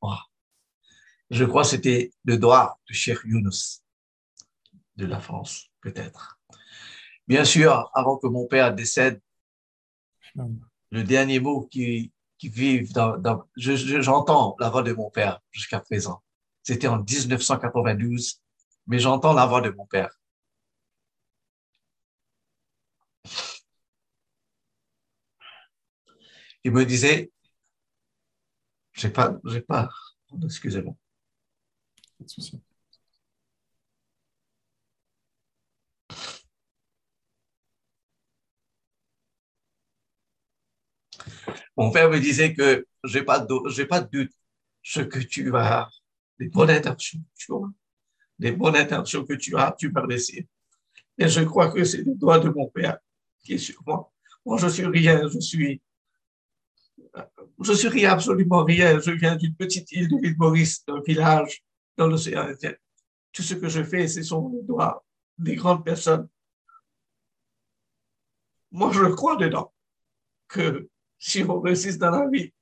Je 1.29 1.45
crois 1.45 1.61
que 1.61 1.69
c'était 1.69 2.11
le 2.25 2.39
doigt 2.39 2.81
de 2.89 2.95
Cheikh 2.95 3.19
Younous 3.27 3.83
de 4.97 5.05
la 5.05 5.21
France, 5.21 5.69
peut-être. 5.83 6.41
Bien 7.29 7.45
sûr, 7.45 7.91
avant 7.93 8.17
que 8.17 8.29
mon 8.29 8.47
père 8.47 8.75
décède, 8.75 9.21
le 10.91 11.05
dernier 11.05 11.39
mot 11.39 11.67
qui, 11.67 12.15
qui 12.39 12.49
vive 12.49 12.95
dans, 12.95 13.19
dans 13.19 13.47
j'entends 13.57 14.57
la 14.59 14.71
voix 14.71 14.83
de 14.83 14.95
mon 14.95 15.11
père 15.11 15.41
jusqu'à 15.51 15.81
présent. 15.81 16.23
C'était 16.63 16.89
en 16.89 17.03
1992, 17.03 18.41
mais 18.87 18.99
j'entends 18.99 19.35
la 19.35 19.45
voix 19.45 19.61
de 19.61 19.69
mon 19.69 19.85
père. 19.85 20.19
Il 26.65 26.73
me 26.73 26.87
disait, 26.87 27.33
j'ai 28.93 29.11
pas, 29.11 29.39
j'ai 29.45 29.61
pas, 29.61 29.89
excusez-moi. 30.45 30.95
Mon 41.77 41.91
père 41.91 42.11
me 42.11 42.19
disait 42.21 42.55
que 42.55 42.87
j'ai 43.05 43.23
pas 43.23 43.41
de, 43.41 43.55
j'ai 43.69 43.87
pas 43.87 44.01
de 44.01 44.09
doute. 44.11 44.33
Ce 44.83 45.01
que 45.01 45.19
tu 45.21 45.55
as, 45.57 45.89
les 46.39 46.49
bonnes 46.49 46.71
intentions, 46.71 47.21
tu 47.37 47.53
vois, 47.53 47.71
les 48.39 48.53
bonnes 48.53 48.77
intentions 48.77 49.25
que 49.25 49.35
tu 49.35 49.57
as, 49.57 49.75
tu 49.79 49.93
peux 49.93 50.07
laisser. 50.07 50.49
Et 51.19 51.29
je 51.29 51.41
crois 51.43 51.71
que 51.73 51.85
c'est 51.85 52.03
le 52.03 52.15
doigt 52.17 52.41
de 52.41 52.49
mon 52.49 52.69
père 52.69 52.99
qui 53.45 53.55
est 53.55 53.59
sur 53.59 53.81
moi. 53.87 54.13
Moi, 54.45 54.59
je 54.59 54.69
suis 54.69 54.87
rien, 54.87 55.29
je 55.29 55.39
suis 55.39 55.81
je 57.61 57.73
suis 57.73 58.07
absolument 58.07 58.65
rien. 58.65 58.99
Je 59.01 59.11
viens 59.13 59.37
d'une 59.37 59.55
petite 59.55 59.91
île 59.93 60.09
de 60.09 60.17
l'île 60.17 60.37
Maurice, 60.39 60.85
d'un 60.85 61.01
village 61.01 61.65
dans 61.97 62.07
l'océan 62.07 62.43
Indien. 62.43 62.75
Tout 63.33 63.43
ce 63.43 63.55
que 63.55 63.69
je 63.69 63.83
fais, 63.83 64.09
c'est 64.09 64.23
sur 64.23 64.41
le 64.41 64.63
doigt 64.63 65.05
des 65.39 65.57
grandes 65.57 65.85
personnes. 65.85 66.29
Moi, 68.71 68.91
je 68.93 69.05
crois 69.05 69.37
dedans 69.37 69.73
que 70.49 70.89
si 71.19 71.43
on 71.45 71.61
réussit 71.61 71.99
dans 71.99 72.11
la 72.11 72.29
vie, 72.29 72.53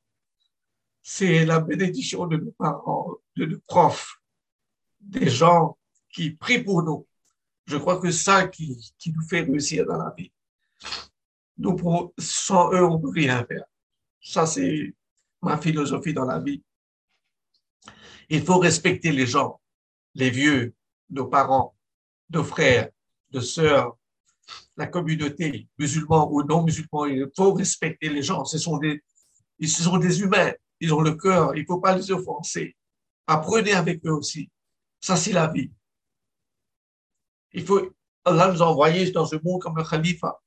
c'est 1.03 1.45
la 1.45 1.61
bénédiction 1.61 2.27
de 2.27 2.37
nos 2.37 2.53
parents, 2.53 3.17
de 3.37 3.47
nos 3.47 3.61
profs, 3.61 4.21
des 5.01 5.31
gens 5.31 5.79
qui 6.13 6.33
prient 6.33 6.63
pour 6.63 6.83
nous. 6.83 7.07
Je 7.67 7.77
crois 7.77 8.01
que 8.01 8.11
ça 8.11 8.49
qui, 8.49 8.77
qui 8.99 9.13
nous 9.13 9.23
fait 9.23 9.43
réussir 9.43 9.87
dans 9.87 9.97
la 9.97 10.13
vie. 10.17 10.33
Nous, 11.59 12.13
sans 12.19 12.73
eux, 12.73 12.85
on 12.85 12.99
ne 12.99 13.03
peut 13.03 13.11
rien 13.11 13.45
faire. 13.45 13.65
Ça, 14.21 14.47
c'est 14.47 14.95
ma 15.43 15.59
philosophie 15.59 16.13
dans 16.13 16.25
la 16.25 16.39
vie. 16.39 16.63
Il 18.29 18.43
faut 18.43 18.59
respecter 18.59 19.13
les 19.13 19.27
gens, 19.27 19.61
les 20.15 20.31
vieux, 20.31 20.75
nos 21.09 21.27
parents, 21.27 21.75
nos 22.31 22.45
frères, 22.45 22.91
de 23.31 23.41
sœurs, 23.41 23.97
la 24.77 24.87
communauté, 24.87 25.69
musulmans 25.79 26.31
ou 26.33 26.43
non 26.43 26.63
musulmans, 26.63 27.07
il 27.07 27.27
faut 27.37 27.53
respecter 27.53 28.09
les 28.09 28.23
gens. 28.23 28.45
Ce 28.45 28.59
sont 28.59 28.79
des, 28.79 29.03
ils 29.59 29.69
sont 29.69 29.99
des 29.99 30.21
humains. 30.21 30.53
Ils 30.81 30.95
ont 30.95 31.03
le 31.03 31.15
cœur. 31.15 31.55
Il 31.55 31.63
ne 31.63 31.67
faut 31.67 31.79
pas 31.79 31.95
les 31.95 32.11
offenser. 32.11 32.77
Apprenez 33.27 33.73
avec 33.73 34.05
eux 34.07 34.13
aussi. 34.13 34.51
Ça, 35.01 35.17
c'est 35.17 35.33
la 35.33 35.47
vie. 35.47 35.71
Il 37.53 37.67
faut, 37.67 37.91
Allah 38.25 38.53
nous 38.53 38.63
a 38.63 38.67
envoyés 38.67 39.11
dans 39.11 39.27
ce 39.27 39.37
monde 39.43 39.61
comme 39.61 39.79
un 39.79 39.85
khalifa. 39.85 40.41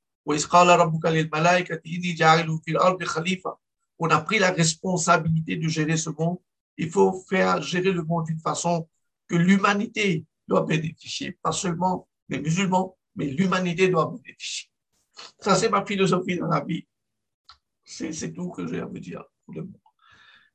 On 3.98 4.08
a 4.10 4.20
pris 4.20 4.38
la 4.38 4.50
responsabilité 4.50 5.56
de 5.56 5.68
gérer 5.68 5.96
ce 5.96 6.10
monde. 6.10 6.38
Il 6.76 6.90
faut 6.90 7.12
faire 7.28 7.62
gérer 7.62 7.92
le 7.92 8.02
monde 8.02 8.26
d'une 8.26 8.40
façon 8.40 8.88
que 9.28 9.36
l'humanité 9.36 10.24
doit 10.48 10.62
bénéficier, 10.62 11.32
pas 11.42 11.52
seulement 11.52 12.08
les 12.28 12.40
musulmans, 12.40 12.96
mais 13.16 13.26
l'humanité 13.26 13.88
doit 13.88 14.12
bénéficier. 14.22 14.70
Ça, 15.38 15.54
c'est 15.54 15.68
ma 15.68 15.84
philosophie 15.84 16.36
dans 16.36 16.48
la 16.48 16.60
vie. 16.60 16.86
C'est 17.84 18.32
tout 18.32 18.50
que 18.50 18.66
j'ai 18.66 18.80
à 18.80 18.86
vous 18.86 18.98
dire 18.98 19.22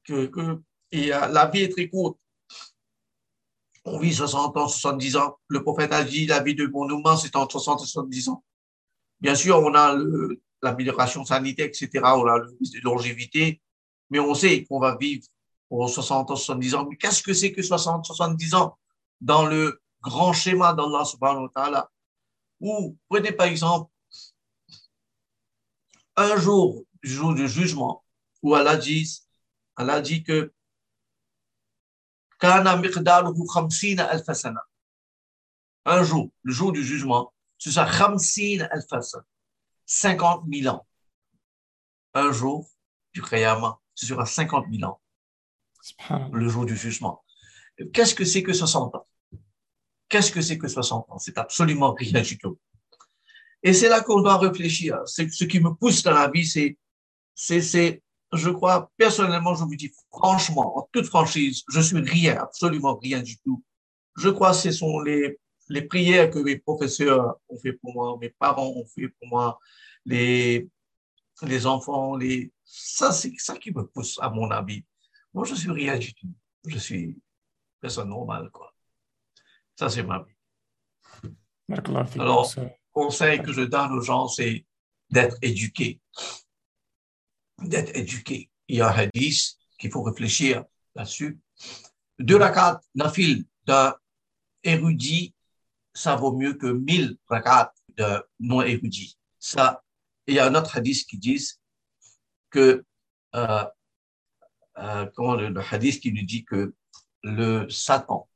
Que, 0.03 0.25
que, 0.25 0.61
et 0.91 1.13
euh, 1.13 1.27
la 1.27 1.45
vie 1.47 1.61
est 1.61 1.69
très 1.69 1.87
courte. 1.87 2.19
On 3.85 3.99
vit 3.99 4.13
60 4.13 4.57
ans, 4.57 4.67
70 4.67 5.15
ans. 5.15 5.37
Le 5.47 5.63
prophète 5.63 5.93
a 5.93 6.03
dit 6.03 6.25
la 6.25 6.41
vie 6.41 6.55
de 6.55 6.67
mon 6.67 7.17
c'est 7.17 7.35
entre 7.35 7.59
60 7.59 7.81
et 7.81 7.85
70 7.85 8.29
ans. 8.29 8.43
Bien 9.21 9.35
sûr, 9.35 9.59
on 9.59 9.73
a 9.73 9.97
l'amélioration 10.61 11.25
sanitaire, 11.25 11.67
etc. 11.67 11.89
On 12.03 12.25
a 12.25 12.37
le 12.37 12.57
de 12.59 12.83
longévité, 12.83 13.61
mais 14.09 14.19
on 14.19 14.33
sait 14.33 14.63
qu'on 14.65 14.79
va 14.79 14.97
vivre 14.97 15.25
pour 15.67 15.89
60 15.89 16.31
ans, 16.31 16.35
70 16.35 16.75
ans. 16.75 16.87
Mais 16.89 16.97
qu'est-ce 16.97 17.23
que 17.23 17.33
c'est 17.33 17.51
que 17.51 17.61
60, 17.61 18.05
70 18.05 18.53
ans 18.55 18.77
dans 19.21 19.45
le 19.45 19.81
grand 20.01 20.33
schéma 20.33 20.73
d'Allah 20.73 21.05
subhanahu 21.05 21.43
wa 21.43 21.51
ta'ala? 21.53 21.91
Ou 22.59 22.97
prenez 23.07 23.31
par 23.31 23.47
exemple 23.47 23.91
un 26.15 26.35
jour, 26.37 26.83
du 27.03 27.09
jour 27.09 27.33
du 27.33 27.47
jugement, 27.47 28.03
où 28.41 28.55
Allah 28.55 28.75
dit, 28.75 29.21
Allah 29.75 30.01
dit 30.01 30.23
que 30.23 30.51
un 35.85 36.03
jour, 36.03 36.29
le 36.43 36.53
jour 36.53 36.71
du 36.71 36.83
jugement, 36.83 37.33
ce 37.57 37.71
sera 37.71 37.89
50 37.91 38.19
000 39.89 40.67
ans. 40.67 40.85
Un 42.13 42.31
jour 42.31 42.69
du 43.13 43.21
Qiyamah, 43.21 43.79
ce 43.95 44.05
sera 44.05 44.25
50 44.25 44.65
000 44.71 44.89
ans. 44.89 45.01
Le 46.31 46.47
jour 46.47 46.65
du 46.65 46.75
jugement. 46.75 47.23
Qu'est-ce 47.93 48.13
que 48.13 48.25
c'est 48.25 48.43
que 48.43 48.53
60 48.53 48.95
ans? 48.95 49.07
Qu'est-ce 50.07 50.31
que 50.31 50.41
c'est 50.41 50.57
que 50.57 50.67
60 50.67 51.09
ans? 51.09 51.19
C'est 51.19 51.37
absolument 51.37 51.93
rien 51.93 52.21
du 52.21 52.37
tout. 52.37 52.59
Et 53.63 53.73
c'est 53.73 53.89
là 53.89 54.01
qu'on 54.01 54.21
doit 54.21 54.37
réfléchir. 54.37 54.97
C'est 55.05 55.29
ce 55.29 55.43
qui 55.43 55.59
me 55.59 55.73
pousse 55.73 56.03
dans 56.03 56.13
la 56.13 56.29
vie, 56.29 56.45
c'est, 56.45 56.77
c'est, 57.35 57.61
c'est, 57.61 58.01
je 58.33 58.49
crois, 58.49 58.91
personnellement, 58.97 59.55
je 59.55 59.63
vous 59.63 59.75
dis 59.75 59.91
franchement, 60.11 60.77
en 60.77 60.89
toute 60.91 61.05
franchise, 61.05 61.63
je 61.69 61.81
suis 61.81 61.99
rien, 61.99 62.37
absolument 62.41 62.95
rien 62.95 63.21
du 63.21 63.37
tout. 63.39 63.63
Je 64.17 64.29
crois 64.29 64.51
que 64.51 64.57
ce 64.57 64.71
sont 64.71 64.99
les, 65.01 65.39
les 65.69 65.83
prières 65.83 66.29
que 66.29 66.39
mes 66.39 66.57
professeurs 66.57 67.37
ont 67.47 67.57
fait 67.59 67.73
pour 67.73 67.93
moi, 67.93 68.17
mes 68.19 68.29
parents 68.29 68.67
ont 68.67 68.85
fait 68.85 69.07
pour 69.07 69.27
moi, 69.27 69.59
les, 70.05 70.67
les 71.43 71.65
enfants, 71.65 72.15
les, 72.15 72.51
ça, 72.63 73.11
c'est 73.11 73.33
ça 73.37 73.57
qui 73.57 73.71
me 73.71 73.85
pousse, 73.85 74.19
à 74.21 74.29
mon 74.29 74.49
avis. 74.51 74.83
Moi, 75.33 75.45
je 75.45 75.55
suis 75.55 75.71
rien 75.71 75.97
du 75.97 76.13
tout. 76.13 76.33
Je 76.65 76.77
suis 76.77 77.17
personne 77.79 78.09
normale, 78.09 78.49
quoi. 78.51 78.73
Ça, 79.75 79.89
c'est 79.89 80.03
ma 80.03 80.19
vie. 80.23 80.35
Alors, 82.19 82.51
conseil 82.91 83.41
que 83.41 83.53
je 83.53 83.61
donne 83.61 83.91
aux 83.93 84.01
gens, 84.01 84.27
c'est 84.27 84.65
d'être 85.09 85.37
éduqué. 85.41 86.01
D'être 87.59 87.95
éduqué. 87.95 88.49
Il 88.67 88.77
y 88.77 88.81
a 88.81 88.89
un 88.89 88.97
hadith 88.97 89.55
qu'il 89.77 89.91
faut 89.91 90.03
réfléchir 90.03 90.63
là-dessus. 90.95 91.39
Deux 92.17 92.37
rakats 92.37 92.81
nafil 92.95 93.45
d'un 93.65 93.95
érudit 94.63 95.33
ça 95.93 96.15
vaut 96.15 96.35
mieux 96.35 96.53
que 96.53 96.67
1000 96.67 97.17
rakats 97.27 97.73
de 97.97 98.23
non 98.39 98.61
érudits. 98.61 99.17
Ça, 99.39 99.83
il 100.27 100.35
y 100.35 100.39
a 100.39 100.45
un 100.47 100.55
autre 100.55 100.77
hadith 100.77 101.05
qui 101.07 101.17
dit 101.17 101.43
que, 102.49 102.85
euh, 103.35 103.65
euh, 104.77 105.05
le, 105.17 105.61
hadith 105.71 105.99
qui 105.99 106.11
nous 106.13 106.25
dit 106.25 106.45
que 106.45 106.73
le 107.23 107.69
Satan 107.69 108.29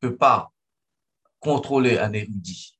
peut 0.00 0.16
pas 0.16 0.52
contrôler 1.40 1.98
un 1.98 2.12
érudit. 2.12 2.78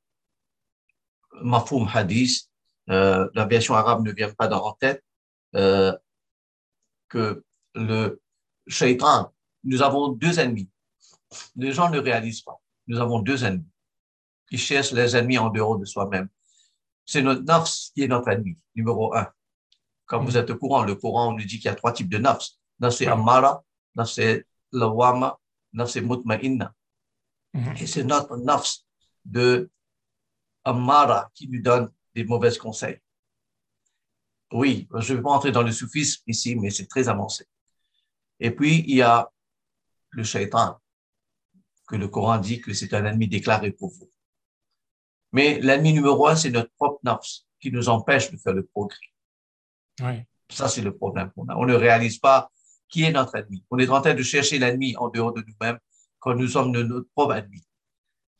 Mafoum 1.41 1.89
hadith, 1.93 2.49
euh, 2.91 3.29
la 3.35 3.47
version 3.47 3.75
arabe 3.75 4.05
ne 4.05 4.13
vient 4.13 4.33
pas 4.33 4.49
dans 4.49 4.65
la 4.65 4.75
tête, 4.79 5.05
euh, 5.57 5.97
que 7.09 7.45
le 7.75 8.21
shaitan, 8.67 9.33
nous 9.65 9.83
avons 9.83 10.09
deux 10.09 10.39
ennemis. 10.39 10.71
Les 11.57 11.73
gens 11.73 11.91
ne 11.91 11.99
réalisent 11.99 12.43
pas. 12.43 12.61
Nous 12.87 13.01
avons 13.01 13.21
deux 13.21 13.45
ennemis 13.45 13.72
qui 14.53 14.59
cherche 14.59 14.93
les 14.93 15.17
ennemis 15.17 15.39
en 15.39 15.49
dehors 15.49 15.79
de 15.79 15.87
soi-même. 15.87 16.29
C'est 17.07 17.23
notre 17.23 17.41
nafs 17.41 17.91
qui 17.95 18.03
est 18.03 18.07
notre 18.07 18.29
ennemi, 18.29 18.59
numéro 18.75 19.15
un. 19.17 19.27
Comme 20.05 20.27
vous 20.27 20.37
êtes 20.37 20.51
au 20.51 20.59
courant, 20.59 20.83
le 20.83 20.95
Coran 20.95 21.31
on 21.31 21.33
nous 21.33 21.47
dit 21.47 21.57
qu'il 21.57 21.65
y 21.65 21.69
a 21.69 21.75
trois 21.75 21.95
types 21.95 22.11
de 22.11 22.19
nafs. 22.19 22.51
Nafs 22.79 22.97
c'est 22.97 23.07
amara, 23.07 23.65
nafs 23.95 24.11
c'est 24.11 24.47
lawama, 24.71 25.41
nafs 25.73 25.93
c'est 25.93 26.03
mutma'inna. 26.03 26.75
Mhm. 27.55 27.77
Et 27.81 27.87
c'est 27.87 28.05
notre 28.05 28.37
nafs 28.37 28.81
de 29.25 29.71
amara 30.65 31.31
qui 31.35 31.49
nous 31.49 31.63
donne 31.63 31.91
des 32.15 32.25
mauvais 32.25 32.55
conseils. 32.59 33.01
Oui, 34.53 34.87
je 34.99 35.15
ne 35.15 35.17
vais 35.17 35.23
pas 35.23 35.31
entrer 35.31 35.53
dans 35.53 35.63
le 35.63 35.73
soufisme 35.73 36.25
ici, 36.27 36.57
mais 36.57 36.69
c'est 36.69 36.89
très 36.89 37.09
avancé. 37.09 37.47
Et 38.39 38.51
puis, 38.51 38.85
il 38.87 38.97
y 38.97 39.03
a 39.03 39.33
le 40.11 40.25
shaitan, 40.25 40.79
que 41.89 41.97
le 41.97 42.07
Coran 42.09 42.37
dit 42.37 42.61
que 42.61 42.75
c'est 42.75 42.93
un 42.93 43.07
ennemi 43.07 43.29
déclaré 43.29 43.73
pour 43.73 43.89
vous. 43.93 44.13
Mais 45.33 45.61
l'ennemi 45.61 45.93
numéro 45.93 46.27
un, 46.27 46.37
c'est 46.37 46.51
notre 46.51 46.71
propre 46.77 47.01
nafs 47.05 47.43
qui 47.61 47.71
nous 47.71 47.89
empêche 47.89 48.31
de 48.31 48.37
faire 48.37 48.53
le 48.53 48.65
progrès. 48.65 48.99
Oui. 50.01 50.23
Ça, 50.51 50.69
c'est 50.69 50.83
le 50.83 50.95
problème 50.95 51.31
qu'on 51.35 51.49
a. 51.49 51.57
On 51.57 51.65
ne 51.65 51.75
réalise 51.75 52.19
pas 52.19 52.51
qui 52.89 53.05
est 53.05 53.13
notre 53.13 53.37
ennemi. 53.37 53.65
On 53.71 53.79
est 53.79 53.89
en 53.89 54.01
train 54.01 54.15
de 54.15 54.23
chercher 54.23 54.59
l'ennemi 54.59 54.95
en 54.99 55.09
dehors 55.09 55.33
de 55.33 55.43
nous-mêmes 55.47 55.79
quand 56.19 56.35
nous 56.35 56.49
sommes 56.49 56.71
notre 56.73 57.09
propre 57.15 57.35
ennemi. 57.37 57.63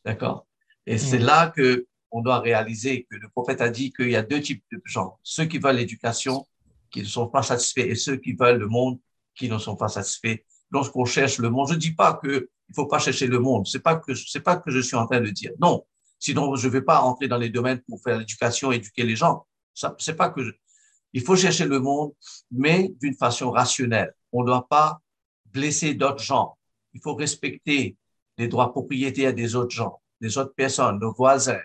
D'accord? 0.05 0.47
Et 0.87 0.99
c'est 0.99 1.19
mm. 1.19 1.25
là 1.25 1.51
que 1.51 1.87
on 2.11 2.21
doit 2.21 2.41
réaliser 2.41 3.07
que 3.11 3.17
le 3.17 3.29
prophète 3.31 3.63
a 3.63 3.71
dit 3.71 3.91
qu'il 3.93 4.11
y 4.11 4.17
a 4.17 4.23
deux 4.23 4.43
types 4.43 4.63
de 4.71 4.81
gens. 4.85 5.19
Ceux 5.23 5.47
qui 5.47 5.59
veulent 5.59 5.77
l'éducation, 5.77 6.47
qui 6.91 7.01
ne 7.01 7.07
sont 7.07 7.29
pas 7.29 7.43
satisfaits, 7.43 7.87
et 7.89 7.95
ceux 7.95 8.17
qui 8.17 8.35
veulent 8.35 8.59
le 8.59 8.69
monde, 8.69 9.01
qui 9.35 9.49
ne 9.49 9.57
sont 9.57 9.77
pas 9.77 9.89
satisfaits. 9.89 10.37
Lorsqu'on 10.71 11.07
cherche 11.07 11.39
le 11.39 11.49
monde, 11.49 11.69
je 11.69 11.75
ne 11.75 11.79
dis 11.79 11.95
pas 11.95 12.15
que 12.15 12.51
il 12.69 12.75
faut 12.75 12.87
pas 12.87 12.99
chercher 12.99 13.27
le 13.27 13.39
monde. 13.39 13.67
C'est 13.67 13.81
pas 13.81 13.97
que 13.97 14.15
c'est 14.15 14.41
pas 14.41 14.57
que 14.57 14.71
je 14.71 14.81
suis 14.81 14.97
en 14.97 15.07
train 15.07 15.21
de 15.21 15.31
dire. 15.31 15.53
Non, 15.59 15.85
Sinon, 16.23 16.55
je 16.55 16.69
ne 16.69 16.73
vais 16.73 16.83
pas 16.83 17.01
entrer 17.01 17.27
dans 17.27 17.37
les 17.37 17.51
domaines 17.51 17.83
pour 17.89 18.01
faire 18.01 18.17
l'éducation, 18.17 18.71
éduquer 18.71 19.03
les 19.03 19.17
gens. 19.17 19.45
Ça, 19.75 19.93
c'est 19.99 20.15
pas 20.15 20.31
que 20.31 20.41
il 21.13 21.21
faut 21.21 21.35
chercher 21.35 21.65
le 21.65 21.81
monde, 21.81 22.13
mais 22.53 22.93
d'une 23.01 23.17
façon 23.17 23.51
rationnelle. 23.51 24.15
On 24.31 24.43
ne 24.43 24.47
doit 24.47 24.69
pas 24.69 25.01
blesser 25.47 25.95
d'autres 25.95 26.23
gens. 26.23 26.57
Il 26.95 27.01
faut 27.01 27.17
respecter 27.17 27.97
les 28.39 28.47
droits 28.47 28.71
propriétaires 28.71 29.35
des 29.35 29.57
autres 29.57 29.75
gens, 29.75 30.01
des 30.21 30.39
autres 30.39 30.55
personnes, 30.55 31.01
nos 31.01 31.13
voisins, 31.13 31.61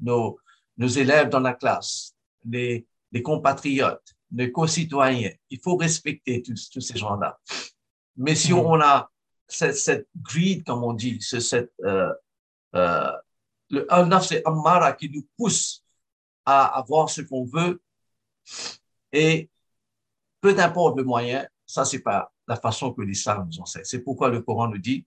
nos, 0.00 0.36
nos 0.78 0.88
élèves 0.88 1.28
dans 1.28 1.38
la 1.38 1.54
classe, 1.54 2.12
les, 2.44 2.84
les 3.12 3.22
compatriotes, 3.22 4.16
les 4.34 4.50
concitoyens. 4.50 5.30
Il 5.48 5.60
faut 5.60 5.76
respecter 5.76 6.42
tous, 6.42 6.70
tous 6.70 6.80
ces 6.80 6.98
gens-là. 6.98 7.38
Mais 8.16 8.34
si 8.34 8.52
mmh. 8.52 8.58
on 8.58 8.80
a 8.80 9.12
cette, 9.46 9.76
cette 9.76 10.08
greed, 10.20 10.64
comme 10.64 10.82
on 10.82 10.92
dit, 10.92 11.20
cette, 11.20 11.72
euh, 11.84 12.12
euh, 12.74 13.12
le 13.72 13.92
al-nafs 13.92 14.28
c'est 14.28 14.46
Ammara 14.46 14.92
qui 14.92 15.10
nous 15.10 15.26
pousse 15.36 15.82
à 16.44 16.78
avoir 16.78 17.10
ce 17.10 17.22
qu'on 17.22 17.44
veut. 17.44 17.82
Et 19.12 19.50
peu 20.40 20.56
importe 20.58 20.96
le 20.98 21.04
moyen, 21.04 21.46
ça, 21.66 21.84
c'est 21.84 22.00
pas 22.00 22.32
la 22.46 22.56
façon 22.56 22.92
que 22.92 23.02
l'islam 23.02 23.48
nous 23.50 23.60
enseigne. 23.60 23.84
C'est 23.84 24.00
pourquoi 24.00 24.28
le 24.28 24.42
Coran 24.42 24.68
nous 24.68 24.78
dit 24.78 25.06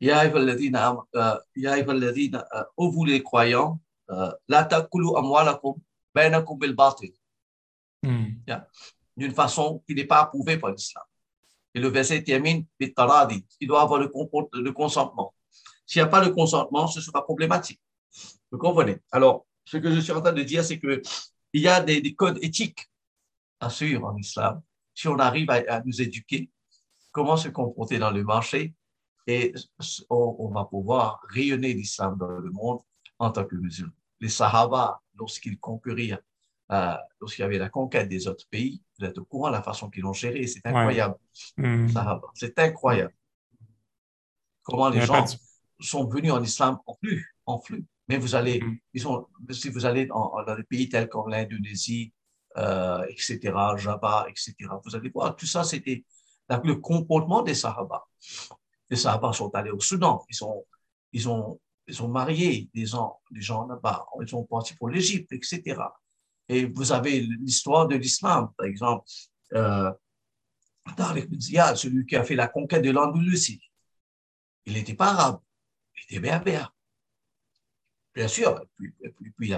Ya 0.00 0.24
euh, 0.24 0.98
euh, 1.14 2.64
ô 2.76 2.90
vous 2.90 3.04
les 3.04 3.22
croyants, 3.22 3.80
euh, 4.10 4.32
la 4.48 4.64
takulu 4.64 5.16
amwalakum 5.16 5.76
bainakum 6.12 6.58
bil 6.58 6.74
batil. 6.74 7.12
Hmm. 8.02 8.30
D'une 9.16 9.32
façon 9.32 9.84
qui 9.86 9.94
n'est 9.94 10.06
pas 10.06 10.22
approuvée 10.22 10.58
par 10.58 10.72
l'islam. 10.72 11.04
Et 11.74 11.78
le 11.78 11.86
verset 11.88 12.24
termine 12.24 12.66
bit 12.80 12.92
taradi, 12.92 13.46
il 13.60 13.68
doit 13.68 13.82
avoir 13.82 14.00
le, 14.00 14.10
le 14.54 14.72
consentement. 14.72 15.32
S'il 15.92 16.00
n'y 16.00 16.08
a 16.08 16.10
pas 16.10 16.24
le 16.24 16.32
consentement, 16.32 16.86
ce 16.86 17.02
sera 17.02 17.22
problématique. 17.22 17.78
Vous 18.50 18.56
comprenez? 18.56 18.96
Alors, 19.10 19.44
ce 19.66 19.76
que 19.76 19.94
je 19.94 20.00
suis 20.00 20.12
en 20.12 20.22
train 20.22 20.32
de 20.32 20.42
dire, 20.42 20.64
c'est 20.64 20.80
qu'il 20.80 21.02
y 21.52 21.68
a 21.68 21.82
des, 21.82 22.14
codes 22.14 22.38
éthiques 22.40 22.90
à 23.60 23.68
suivre 23.68 24.06
en 24.06 24.16
islam. 24.16 24.62
Si 24.94 25.06
on 25.08 25.18
arrive 25.18 25.50
à, 25.50 25.82
nous 25.84 26.00
éduquer, 26.00 26.48
comment 27.10 27.36
se 27.36 27.48
comporter 27.48 27.98
dans 27.98 28.10
le 28.10 28.24
marché, 28.24 28.74
et 29.26 29.52
on, 30.08 30.48
va 30.48 30.64
pouvoir 30.64 31.20
rayonner 31.28 31.74
l'islam 31.74 32.16
dans 32.16 32.38
le 32.38 32.50
monde 32.50 32.80
en 33.18 33.30
tant 33.30 33.44
que 33.44 33.56
musulmans. 33.56 33.92
Les 34.18 34.30
Sahaba, 34.30 34.98
lorsqu'ils 35.16 35.58
conquérirent, 35.58 36.20
euh, 36.70 36.94
lorsqu'il 37.20 37.42
y 37.42 37.44
avait 37.44 37.58
la 37.58 37.68
conquête 37.68 38.08
des 38.08 38.26
autres 38.28 38.46
pays, 38.48 38.82
vous 38.98 39.04
êtes 39.04 39.18
au 39.18 39.26
courant 39.26 39.48
de 39.48 39.56
la 39.56 39.62
façon 39.62 39.90
qu'ils 39.90 40.04
l'ont 40.04 40.14
géré. 40.14 40.46
C'est 40.46 40.64
incroyable. 40.64 41.16
Hmm. 41.58 41.86
Sahaba. 41.88 42.28
C'est 42.32 42.58
incroyable. 42.58 43.12
Comment 44.62 44.88
les 44.88 45.02
gens 45.02 45.26
sont 45.82 46.06
venus 46.06 46.32
en 46.32 46.42
islam 46.42 46.78
en 46.86 46.94
flux, 46.94 47.34
en 47.46 47.60
flux. 47.60 47.84
Mais 48.08 48.18
vous 48.18 48.34
allez, 48.34 48.60
hmm. 48.60 48.78
ils 48.94 49.00
sont, 49.00 49.26
si 49.50 49.68
vous 49.68 49.86
allez 49.86 50.06
dans 50.06 50.56
des 50.56 50.64
pays 50.64 50.88
tels 50.88 51.08
comme 51.08 51.30
l'Indonésie, 51.30 52.12
euh, 52.58 53.04
etc., 53.08 53.38
Java, 53.76 54.26
etc., 54.28 54.54
vous 54.84 54.94
allez 54.96 55.08
voir, 55.08 55.36
tout 55.36 55.46
ça, 55.46 55.64
c'était 55.64 56.04
le 56.64 56.74
comportement 56.74 57.42
des 57.42 57.54
Sahaba. 57.54 58.04
Les 58.90 58.96
Sahaba 58.96 59.32
sont 59.32 59.54
allés 59.54 59.70
au 59.70 59.80
Soudan, 59.80 60.22
ils 60.28 60.44
ont, 60.44 60.64
ils 61.12 61.28
ont, 61.28 61.58
ils 61.86 62.02
ont 62.02 62.08
marié 62.08 62.68
des 62.74 62.86
gens, 62.86 63.20
des 63.30 63.40
gens 63.40 63.66
là-bas, 63.66 64.06
ils 64.20 64.28
sont 64.28 64.44
partis 64.44 64.74
pour 64.74 64.90
l'Égypte, 64.90 65.32
etc. 65.32 65.80
Et 66.48 66.66
vous 66.66 66.92
avez 66.92 67.20
l'histoire 67.20 67.88
de 67.88 67.96
l'islam, 67.96 68.50
par 68.56 68.66
exemple, 68.66 69.06
euh, 69.54 69.90
Tariq 70.96 71.28
celui 71.76 72.04
qui 72.04 72.16
a 72.16 72.24
fait 72.24 72.34
la 72.34 72.48
conquête 72.48 72.82
de 72.82 72.90
l'Andalousie, 72.90 73.62
il 74.66 74.74
n'était 74.74 74.94
pas 74.94 75.10
arabe, 75.10 75.40
il 76.08 76.16
était 76.16 76.20
berbère. 76.20 76.74
Bien 78.14 78.28
sûr, 78.28 78.62
puis, 78.76 78.90
puis, 78.90 79.30
puis, 79.30 79.52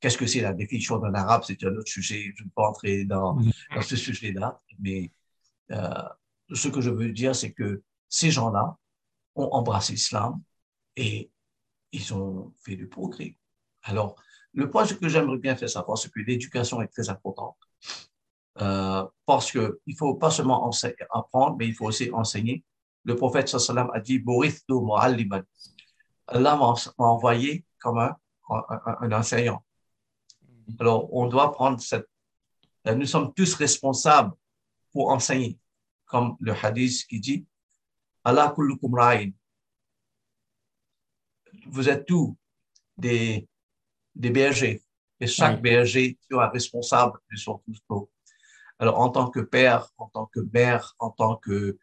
qu'est-ce 0.00 0.16
que 0.16 0.26
c'est 0.26 0.40
la 0.40 0.52
définition 0.52 0.98
d'un 0.98 1.12
arabe, 1.14 1.42
c'est 1.44 1.62
un 1.64 1.74
autre 1.74 1.90
sujet, 1.90 2.32
je 2.36 2.42
ne 2.42 2.48
vais 2.48 2.52
pas 2.54 2.68
entrer 2.68 3.04
dans, 3.04 3.34
dans 3.34 3.82
ce 3.82 3.96
sujet-là, 3.96 4.60
mais 4.78 5.10
euh, 5.72 6.08
ce 6.52 6.68
que 6.68 6.80
je 6.80 6.90
veux 6.90 7.10
dire, 7.10 7.34
c'est 7.34 7.52
que 7.52 7.82
ces 8.08 8.30
gens-là 8.30 8.78
ont 9.34 9.48
embrassé 9.52 9.94
l'islam 9.94 10.40
et 10.96 11.32
ils 11.90 12.14
ont 12.14 12.52
fait 12.64 12.76
du 12.76 12.86
progrès. 12.86 13.36
Alors, 13.82 14.16
le 14.52 14.70
point 14.70 14.86
que 14.86 15.08
j'aimerais 15.08 15.38
bien 15.38 15.56
faire 15.56 15.68
savoir, 15.68 15.98
c'est 15.98 16.10
que 16.10 16.20
l'éducation 16.20 16.80
est 16.80 16.88
très 16.88 17.08
importante. 17.08 17.56
Euh, 18.60 19.04
parce 19.26 19.50
qu'il 19.50 19.72
ne 19.86 19.96
faut 19.96 20.14
pas 20.14 20.30
seulement 20.30 20.70
apprendre, 21.10 21.56
mais 21.58 21.66
il 21.66 21.74
faut 21.74 21.86
aussi 21.86 22.08
enseigner. 22.12 22.64
Le 23.04 23.16
prophète 23.16 23.48
sallam 23.48 23.90
a 23.92 24.00
dit 24.00 24.22
Allah 26.26 26.56
m'a 26.56 26.74
envoyé 27.04 27.64
comme 27.78 27.98
un, 27.98 28.16
un, 28.48 29.12
enseignant. 29.12 29.62
Alors, 30.80 31.12
on 31.14 31.26
doit 31.26 31.52
prendre 31.52 31.80
cette. 31.80 32.08
Nous 32.86 33.06
sommes 33.06 33.32
tous 33.34 33.54
responsables 33.54 34.32
pour 34.92 35.10
enseigner, 35.10 35.58
comme 36.06 36.36
le 36.40 36.52
hadith 36.52 37.06
qui 37.06 37.20
dit 37.20 37.46
Allah 38.24 38.52
kullukum 38.54 38.94
ra'in. 38.94 39.30
Vous 41.66 41.88
êtes 41.88 42.06
tous 42.06 42.36
des, 42.96 43.46
des 44.14 44.30
bergers, 44.30 44.82
et 45.20 45.26
chaque 45.26 45.60
berger 45.60 46.18
sera 46.30 46.48
responsable 46.48 47.18
de 47.30 47.36
son 47.36 47.58
troupeau. 47.58 48.10
Alors, 48.78 48.98
en 48.98 49.10
tant 49.10 49.30
que 49.30 49.40
père, 49.40 49.88
en 49.98 50.08
tant 50.08 50.26
que 50.26 50.40
mère, 50.52 50.94
en 50.98 51.10
tant 51.10 51.36
que 51.36 51.50
euh, 51.52 51.78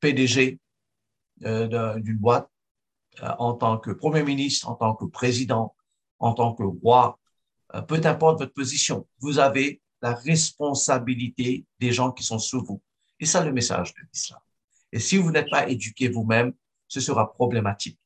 PDG 0.00 0.58
euh, 1.44 2.00
d'une 2.00 2.18
boîte, 2.18 2.50
euh, 3.22 3.28
en 3.38 3.54
tant 3.54 3.78
que 3.78 3.92
Premier 3.92 4.24
ministre, 4.24 4.68
en 4.68 4.74
tant 4.74 4.94
que 4.94 5.04
président, 5.04 5.74
en 6.18 6.34
tant 6.34 6.52
que 6.52 6.64
roi, 6.64 7.20
euh, 7.74 7.82
peu 7.82 8.00
importe 8.04 8.40
votre 8.40 8.52
position, 8.52 9.06
vous 9.20 9.38
avez 9.38 9.80
la 10.02 10.14
responsabilité 10.14 11.64
des 11.78 11.92
gens 11.92 12.10
qui 12.10 12.24
sont 12.24 12.40
sous 12.40 12.64
vous. 12.64 12.82
Et 13.20 13.26
ça, 13.26 13.44
le 13.44 13.52
message 13.52 13.94
de 13.94 14.00
l'islam. 14.12 14.40
Et 14.90 14.98
si 14.98 15.16
vous 15.16 15.30
n'êtes 15.30 15.48
pas 15.48 15.68
éduqué 15.68 16.08
vous-même, 16.08 16.52
ce 16.88 17.00
sera 17.00 17.32
problématique. 17.32 17.98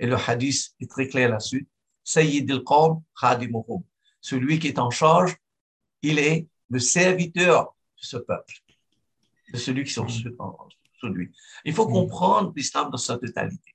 Et 0.00 0.06
le 0.06 0.16
hadith 0.16 0.74
est 0.80 0.90
très 0.90 1.06
clair 1.06 1.28
là-dessus. 1.28 1.68
Sayyid 2.02 2.50
al-Qawm 2.50 3.02
khadimuhum. 3.20 3.84
Celui 4.20 4.58
qui 4.58 4.68
est 4.68 4.78
en 4.80 4.90
charge, 4.90 5.36
il 6.02 6.18
est 6.18 6.48
le 6.68 6.80
serviteur 6.80 7.76
de 7.98 8.04
ce 8.04 8.16
peuple, 8.16 8.54
de 9.52 9.58
celui 9.58 9.84
qui 9.84 9.92
sont 9.92 10.08
sous 10.08 10.28
lui. 11.08 11.32
Il 11.64 11.74
faut 11.74 11.86
comprendre 11.86 12.52
l'islam 12.54 12.90
dans 12.90 12.98
sa 12.98 13.18
totalité. 13.18 13.74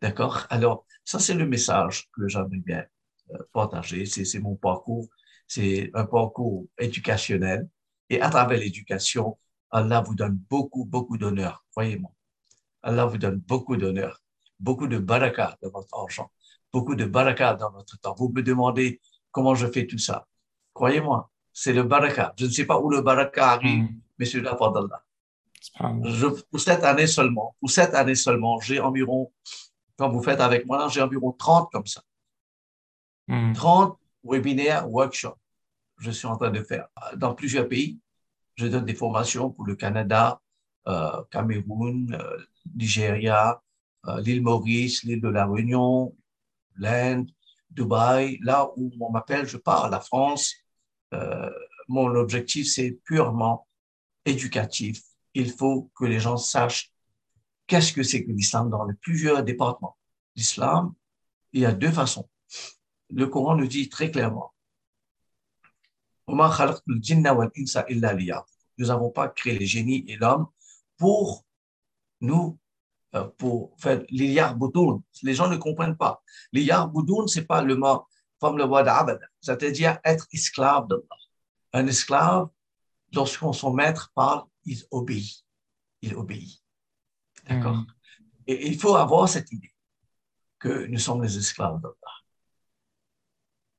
D'accord? 0.00 0.46
Alors, 0.50 0.86
ça, 1.04 1.18
c'est 1.18 1.34
le 1.34 1.46
message 1.46 2.08
que 2.14 2.28
j'aimerais 2.28 2.58
bien 2.58 2.84
euh, 3.32 3.38
partager. 3.52 4.06
C'est 4.06 4.38
mon 4.40 4.56
parcours. 4.56 5.06
C'est 5.46 5.90
un 5.94 6.06
parcours 6.06 6.66
éducationnel. 6.78 7.68
Et 8.10 8.20
à 8.20 8.30
travers 8.30 8.58
l'éducation, 8.58 9.38
Allah 9.70 10.00
vous 10.00 10.14
donne 10.14 10.38
beaucoup, 10.50 10.84
beaucoup 10.84 11.16
d'honneur. 11.16 11.64
Voyez-moi. 11.74 12.12
Allah 12.82 13.06
vous 13.06 13.18
donne 13.18 13.36
beaucoup 13.36 13.76
d'honneur, 13.76 14.20
beaucoup 14.58 14.88
de 14.88 14.98
baraka 14.98 15.56
dans 15.62 15.70
votre 15.70 15.94
argent, 15.96 16.30
beaucoup 16.72 16.96
de 16.96 17.04
baraka 17.04 17.54
dans 17.54 17.70
votre 17.70 17.98
temps. 18.00 18.14
Vous 18.18 18.28
me 18.28 18.42
demandez 18.42 19.00
comment 19.30 19.54
je 19.54 19.66
fais 19.68 19.86
tout 19.86 19.98
ça. 19.98 20.26
Croyez-moi, 20.74 21.30
c'est 21.52 21.72
le 21.72 21.84
baraka. 21.84 22.34
Je 22.36 22.46
ne 22.46 22.50
sais 22.50 22.66
pas 22.66 22.80
où 22.80 22.90
le 22.90 23.00
baraka 23.00 23.52
arrive, 23.52 23.84
hmm. 23.84 24.00
mais 24.18 24.24
c'est 24.24 24.40
la 24.40 24.54
part 24.56 24.72
d'Allah. 24.72 25.04
Pour 26.50 26.60
cette 26.60 26.84
année 26.84 27.06
seulement, 27.06 27.56
pour 27.60 27.70
cette 27.70 27.94
année 27.94 28.14
seulement, 28.14 28.60
j'ai 28.60 28.80
environ 28.80 29.30
quand 30.02 30.10
vous 30.10 30.22
faites 30.22 30.40
avec 30.40 30.66
moi, 30.66 30.88
j'ai 30.88 31.00
environ 31.00 31.32
30 31.32 31.70
comme 31.70 31.86
ça. 31.86 32.02
30 33.28 33.92
hmm. 33.92 34.28
webinaires, 34.28 34.90
workshops, 34.90 35.38
je 35.98 36.10
suis 36.10 36.26
en 36.26 36.36
train 36.36 36.50
de 36.50 36.62
faire 36.62 36.88
dans 37.16 37.34
plusieurs 37.34 37.68
pays. 37.68 38.00
Je 38.56 38.66
donne 38.66 38.84
des 38.84 38.94
formations 38.94 39.50
pour 39.50 39.64
le 39.64 39.76
Canada, 39.76 40.40
euh, 40.88 41.22
Cameroun, 41.30 42.12
euh, 42.14 42.38
Nigeria, 42.74 43.62
euh, 44.08 44.20
l'île 44.20 44.42
Maurice, 44.42 45.04
l'île 45.04 45.20
de 45.20 45.28
la 45.28 45.46
Réunion, 45.46 46.14
l'Inde, 46.76 47.30
Dubaï. 47.70 48.38
Là 48.42 48.68
où 48.76 48.90
on 49.00 49.10
m'appelle, 49.10 49.46
je 49.46 49.56
pars 49.56 49.84
à 49.84 49.90
la 49.90 50.00
France. 50.00 50.54
mon 51.88 52.14
objectif, 52.16 52.66
c'est 52.68 52.98
purement 53.04 53.66
éducatif. 54.24 55.02
Il 55.34 55.50
faut 55.52 55.90
que 55.94 56.04
les 56.04 56.20
gens 56.20 56.36
sachent 56.36 56.92
Qu'est-ce 57.66 57.92
que 57.92 58.02
c'est 58.02 58.24
que 58.24 58.30
l'islam 58.30 58.68
dans 58.70 58.84
les 58.84 58.94
plusieurs 58.94 59.42
départements 59.42 59.96
L'islam, 60.36 60.92
il 61.52 61.62
y 61.62 61.66
a 61.66 61.72
deux 61.72 61.90
façons. 61.90 62.28
Le 63.10 63.26
Coran 63.26 63.56
nous 63.56 63.66
dit 63.66 63.88
très 63.88 64.10
clairement 64.10 64.52
Nous 66.28 66.36
n'avons 68.78 69.10
pas 69.10 69.28
créé 69.28 69.58
les 69.58 69.66
génies 69.66 70.04
et 70.08 70.16
l'homme 70.16 70.48
pour 70.96 71.44
nous, 72.20 72.58
euh, 73.14 73.24
pour 73.38 73.74
faire 73.78 74.02
l'iyar 74.08 74.56
boudoun. 74.56 75.02
Les 75.22 75.34
gens 75.34 75.48
ne 75.48 75.56
comprennent 75.56 75.96
pas. 75.96 76.22
L'iyar 76.52 76.88
boudoun, 76.88 77.26
c'est 77.28 77.46
pas 77.46 77.62
le 77.62 77.76
mot 77.76 78.06
comme 78.38 78.58
le 78.58 78.66
mot 78.66 78.82
d'abad, 78.82 79.20
c'est-à-dire 79.40 79.98
être 80.04 80.26
esclave 80.32 80.88
d'Allah. 80.88 81.02
Un 81.72 81.86
esclave, 81.86 82.48
lorsqu'on 83.14 83.52
son 83.52 83.72
maître 83.72 84.10
parle, 84.14 84.44
il 84.64 84.82
obéit. 84.90 85.44
Il 86.00 86.14
obéit. 86.16 86.62
D'accord 87.48 87.76
hmm. 87.76 87.86
Et 88.46 88.66
il 88.66 88.78
faut 88.78 88.96
avoir 88.96 89.28
cette 89.28 89.50
idée 89.52 89.72
que 90.58 90.86
nous 90.86 90.98
sommes 90.98 91.22
les 91.22 91.36
esclaves 91.36 91.80
d'Allah. 91.80 91.94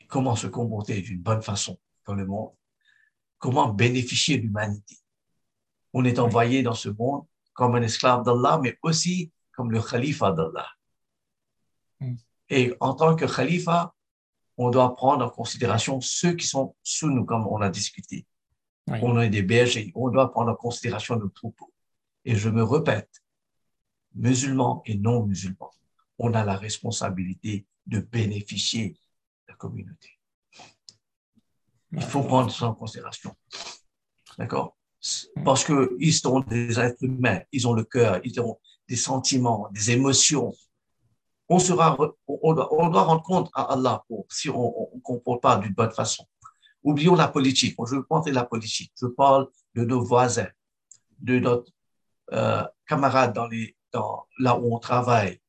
Comment 0.07 0.35
se 0.35 0.47
comporter 0.47 1.01
d'une 1.01 1.21
bonne 1.21 1.41
façon 1.41 1.79
dans 2.05 2.13
le 2.13 2.25
monde? 2.25 2.53
Comment 3.37 3.69
bénéficier 3.69 4.37
de 4.37 4.43
l'humanité? 4.43 4.97
On 5.93 6.05
est 6.05 6.19
envoyé 6.19 6.63
dans 6.63 6.73
ce 6.73 6.89
monde 6.89 7.25
comme 7.53 7.75
un 7.75 7.81
esclave 7.81 8.23
d'Allah, 8.23 8.59
mais 8.61 8.77
aussi 8.81 9.31
comme 9.51 9.71
le 9.71 9.81
khalifa 9.81 10.31
d'Allah. 10.31 10.67
Hmm. 11.99 12.15
Et 12.49 12.73
en 12.79 12.93
tant 12.93 13.15
que 13.15 13.25
khalifa, 13.25 13.93
on 14.57 14.69
doit 14.69 14.95
prendre 14.95 15.25
en 15.25 15.29
considération 15.29 15.99
ceux 16.01 16.33
qui 16.33 16.47
sont 16.47 16.75
sous 16.83 17.09
nous, 17.09 17.25
comme 17.25 17.47
on 17.47 17.61
a 17.61 17.69
discuté. 17.69 18.25
On 18.87 19.19
est 19.19 19.29
des 19.29 19.43
bergers, 19.43 19.91
on 19.95 20.09
doit 20.09 20.31
prendre 20.31 20.51
en 20.51 20.55
considération 20.55 21.15
nos 21.15 21.29
troupeaux. 21.29 21.71
Et 22.25 22.35
je 22.35 22.49
me 22.49 22.63
répète, 22.63 23.23
musulmans 24.15 24.81
et 24.85 24.95
non 24.95 25.25
musulmans, 25.25 25.71
on 26.17 26.33
a 26.33 26.43
la 26.43 26.55
responsabilité 26.55 27.65
de 27.85 27.99
bénéficier 27.99 28.89
de 28.89 28.97
la 29.49 29.55
communauté. 29.55 30.19
Il 31.91 32.01
faut 32.01 32.23
prendre 32.23 32.51
ça 32.51 32.67
en 32.67 32.73
considération. 32.73 33.35
D'accord? 34.37 34.77
Parce 35.43 35.65
qu'ils 35.65 36.13
sont 36.13 36.39
des 36.41 36.79
êtres 36.79 37.03
humains, 37.03 37.41
ils 37.51 37.67
ont 37.67 37.73
le 37.73 37.83
cœur, 37.83 38.19
ils 38.23 38.39
ont 38.39 38.57
des 38.87 38.95
sentiments, 38.95 39.69
des 39.71 39.91
émotions. 39.91 40.53
On, 41.49 41.59
sera, 41.59 41.97
on, 42.27 42.53
doit, 42.53 43.03
rendre 43.03 43.21
compte 43.21 43.49
à 43.53 43.73
Allah 43.73 44.03
pour, 44.07 44.25
si 44.29 44.49
on 44.49 44.89
ne 44.95 45.01
comporte 45.01 45.41
pas 45.41 45.57
d'une 45.57 45.73
bonne 45.73 45.91
façon. 45.91 46.25
Oublions 46.83 47.15
la 47.15 47.27
politique. 47.27 47.75
Je 47.87 47.95
veux 47.95 48.03
parler 48.03 48.31
de 48.31 48.35
la 48.35 48.45
politique. 48.45 48.91
Je 48.99 49.07
parle 49.07 49.47
de 49.75 49.83
nos 49.83 50.03
voisins, 50.03 50.49
de 51.19 51.39
notre 51.39 51.71
euh, 52.31 52.63
camarades 52.85 53.33
dans 53.33 53.47
les, 53.47 53.75
là 54.39 54.57
où 54.57 54.75
on 54.75 54.79
travaille, 54.79 55.39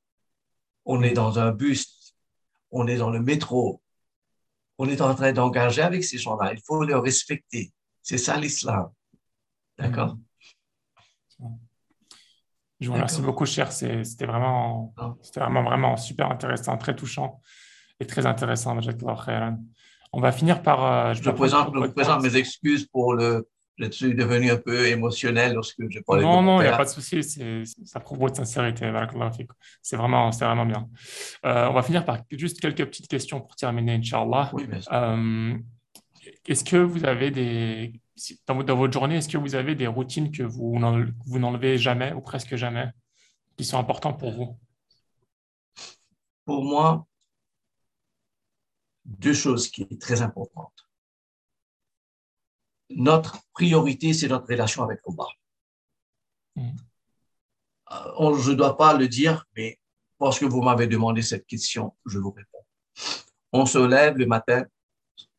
on 0.85 1.03
est 1.03 1.13
dans 1.13 1.39
un 1.39 1.53
bus, 1.53 2.15
on 2.71 2.87
est 2.87 2.97
dans 2.97 3.11
le 3.11 3.21
métro, 3.21 3.83
on 4.79 4.89
est 4.89 5.01
en 5.01 5.15
train 5.15 5.33
d'engager 5.33 5.83
avec 5.83 6.05
ces 6.05 6.19
gens-là. 6.19 6.53
Il 6.53 6.61
faut 6.65 6.83
les 6.85 6.95
respecter. 6.95 7.73
C'est 8.03 8.19
ça 8.19 8.37
l'islam. 8.37 8.91
D'accord? 9.79 10.17
Je 12.81 12.89
vous 12.89 12.95
remercie 12.95 13.23
beaucoup, 13.23 13.47
cher. 13.47 13.73
C'était 13.73 14.27
vraiment, 14.27 14.95
c'était 15.23 15.41
vraiment, 15.41 15.63
vraiment 15.63 15.97
super 15.97 16.31
intéressant, 16.31 16.77
très 16.77 16.95
touchant. 16.95 17.41
et 18.01 18.07
très 18.07 18.27
intéressant. 18.27 18.79
On 20.17 20.21
va 20.21 20.31
finir 20.31 20.63
par. 20.63 20.85
Euh, 20.85 21.15
je, 21.15 21.23
je, 21.23 21.31
présente, 21.31 21.75
je 21.75 21.87
présente 21.89 22.23
mes 22.23 22.37
excuses 22.37 22.87
pour 22.87 23.15
le. 23.15 23.49
Je 23.77 23.91
suis 23.91 24.15
devenu 24.15 24.53
un 24.53 24.57
peu 24.57 24.87
émotionnel 24.87 25.55
lorsque 25.55 25.83
je 25.91 25.99
parlais 25.99 26.23
Non, 26.23 26.43
non, 26.43 26.61
il 26.61 26.65
n'y 26.65 26.69
a 26.69 26.77
pas 26.77 26.85
de 26.85 26.91
souci. 26.91 27.25
Ça 27.85 27.99
prouve 27.99 28.21
votre 28.21 28.37
sincérité. 28.37 28.89
C'est 29.83 29.97
vraiment, 29.97 30.31
vraiment 30.31 30.65
bien. 30.65 30.89
Euh, 31.45 31.67
on 31.69 31.73
va 31.73 31.83
finir 31.83 32.05
par 32.05 32.19
juste 32.31 32.61
quelques 32.61 32.85
petites 32.85 33.09
questions 33.09 33.41
pour 33.41 33.57
terminer, 33.57 33.95
Inch'Allah. 33.95 34.51
Oui, 34.53 34.69
euh, 34.93 35.55
est-ce 36.47 36.63
que 36.63 36.77
vous 36.77 37.05
avez 37.05 37.33
des. 37.33 38.01
Dans, 38.47 38.63
dans 38.63 38.77
votre 38.77 38.93
journée, 38.93 39.17
est-ce 39.17 39.29
que 39.29 39.39
vous 39.39 39.57
avez 39.57 39.75
des 39.75 39.89
routines 39.89 40.31
que 40.31 40.45
vous 40.45 40.79
n'enlevez 40.79 41.77
jamais 41.77 42.13
ou 42.13 42.21
presque 42.21 42.55
jamais 42.55 42.91
qui 43.57 43.65
sont 43.65 43.79
importantes 43.79 44.21
pour 44.21 44.31
vous? 44.31 44.57
Pour 46.45 46.65
moi, 46.65 47.07
deux 49.05 49.35
choses 49.35 49.71
qui 49.71 49.83
sont 49.83 49.97
très 49.99 50.23
importantes. 50.23 50.89
Notre 52.91 53.39
priorité, 53.53 54.13
c'est 54.13 54.29
notre 54.29 54.47
relation 54.47 54.83
avec 54.83 55.01
Allah. 55.07 55.29
Mm. 56.57 56.77
Euh, 57.93 58.39
je 58.39 58.51
ne 58.51 58.57
dois 58.57 58.77
pas 58.77 58.95
le 58.95 59.09
dire, 59.09 59.47
mais 59.57 59.79
parce 60.19 60.39
que 60.39 60.45
vous 60.45 60.63
m'avez 60.63 60.87
demandé 60.87 61.23
cette 61.23 61.47
question, 61.47 61.95
je 62.07 62.19
vous 62.19 62.31
réponds. 62.31 62.65
On 63.53 63.67
se 63.67 63.79
lève 63.79 64.17
le 64.17 64.27
matin, 64.27 64.65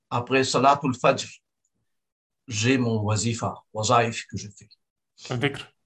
après 0.10 0.44
Salatul 0.44 0.96
Fajr, 0.96 1.30
j'ai 2.48 2.78
mon 2.78 3.02
wazifa, 3.02 3.56
wazaif 3.74 4.26
que 4.28 4.38
je 4.38 4.48
fais. 4.50 4.70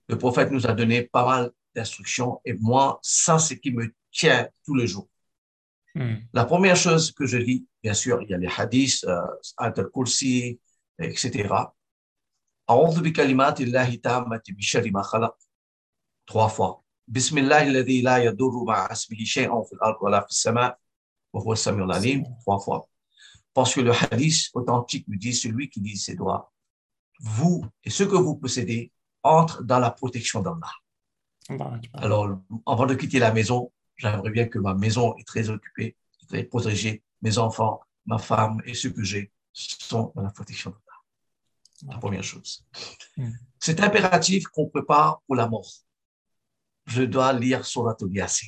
Le 0.07 0.17
prophète 0.17 0.51
nous 0.51 0.67
a 0.67 0.73
donné 0.73 1.03
pas 1.03 1.25
mal 1.25 1.51
d'instructions 1.75 2.41
et 2.43 2.53
moi, 2.53 2.99
ça, 3.01 3.39
c'est 3.39 3.55
ce 3.55 3.59
qui 3.59 3.71
me 3.71 3.93
tient 4.11 4.49
tous 4.65 4.75
les 4.75 4.87
jours. 4.87 5.07
Hmm. 5.94 6.16
La 6.32 6.44
première 6.44 6.76
chose 6.76 7.12
que 7.12 7.24
je 7.26 7.36
lis, 7.36 7.66
bien 7.82 7.94
sûr, 7.94 8.20
il 8.22 8.30
y 8.30 8.34
a 8.34 8.38
les 8.38 8.48
hadiths, 8.48 9.04
euh, 9.04 9.20
al-Kursi, 9.58 10.58
etc. 10.98 11.48
أعوذ 12.70 13.02
بكلمات 13.02 13.60
الله 13.60 13.94
تامة 13.94 14.42
بشر 14.48 14.90
ما 14.90 15.02
خلق 15.02 15.36
trois 16.26 16.48
fois. 16.48 16.82
بسم 17.08 17.38
الله 17.38 17.62
الذي 17.62 18.02
لا 18.02 18.16
يضر 18.18 18.64
مع 18.64 18.92
اسمه 18.92 19.18
شيء 19.24 19.62
في 19.62 19.72
الأرض 19.72 19.96
ولا 20.02 20.20
في 20.20 20.28
السماء 20.30 20.78
وهو 21.32 21.52
السميع 21.52 21.84
العليم 21.84 22.24
trois 22.24 22.58
fois. 22.58 22.88
Parce 23.54 23.74
que 23.74 23.80
le 23.80 23.92
hadith 23.92 24.50
authentique 24.54 25.06
nous 25.08 25.18
dit 25.18 25.34
celui 25.34 25.68
qui 25.68 25.80
dit 25.80 25.96
ses 25.96 26.16
doigts, 26.16 26.52
vous 27.20 27.64
et 27.84 27.90
ce 27.90 28.02
que 28.02 28.16
vous 28.16 28.36
possédez 28.36 28.90
entre 29.22 29.62
dans 29.62 29.78
la 29.78 29.90
protection 29.90 30.40
d'Allah. 30.40 30.72
Alors, 31.92 32.38
avant 32.66 32.86
de 32.86 32.94
quitter 32.94 33.18
la 33.18 33.32
maison, 33.32 33.70
J'aimerais 33.99 34.31
bien 34.31 34.47
que 34.47 34.59
ma 34.59 34.73
maison 34.73 35.15
est 35.17 35.27
très 35.27 35.49
occupée, 35.49 35.95
très 36.27 36.43
protégée. 36.43 37.03
Mes 37.21 37.37
enfants, 37.37 37.81
ma 38.05 38.17
femme 38.17 38.61
et 38.65 38.73
ceux 38.73 38.91
que 38.91 39.03
j'ai 39.03 39.31
sont 39.51 40.13
dans 40.15 40.21
la 40.21 40.31
protection 40.31 40.71
de 40.71 41.87
La 41.91 41.97
première 41.97 42.23
chose. 42.23 42.65
Hmm. 43.17 43.31
C'est 43.59 43.81
impératif 43.81 44.47
qu'on 44.47 44.67
prépare 44.67 45.21
pour 45.27 45.35
la 45.35 45.47
mort. 45.49 45.69
Je 46.85 47.03
dois 47.03 47.33
lire 47.33 47.65
Surat 47.65 47.97
Yasin 48.09 48.47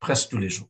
presque 0.00 0.30
tous 0.30 0.38
les 0.38 0.50
jours. 0.50 0.68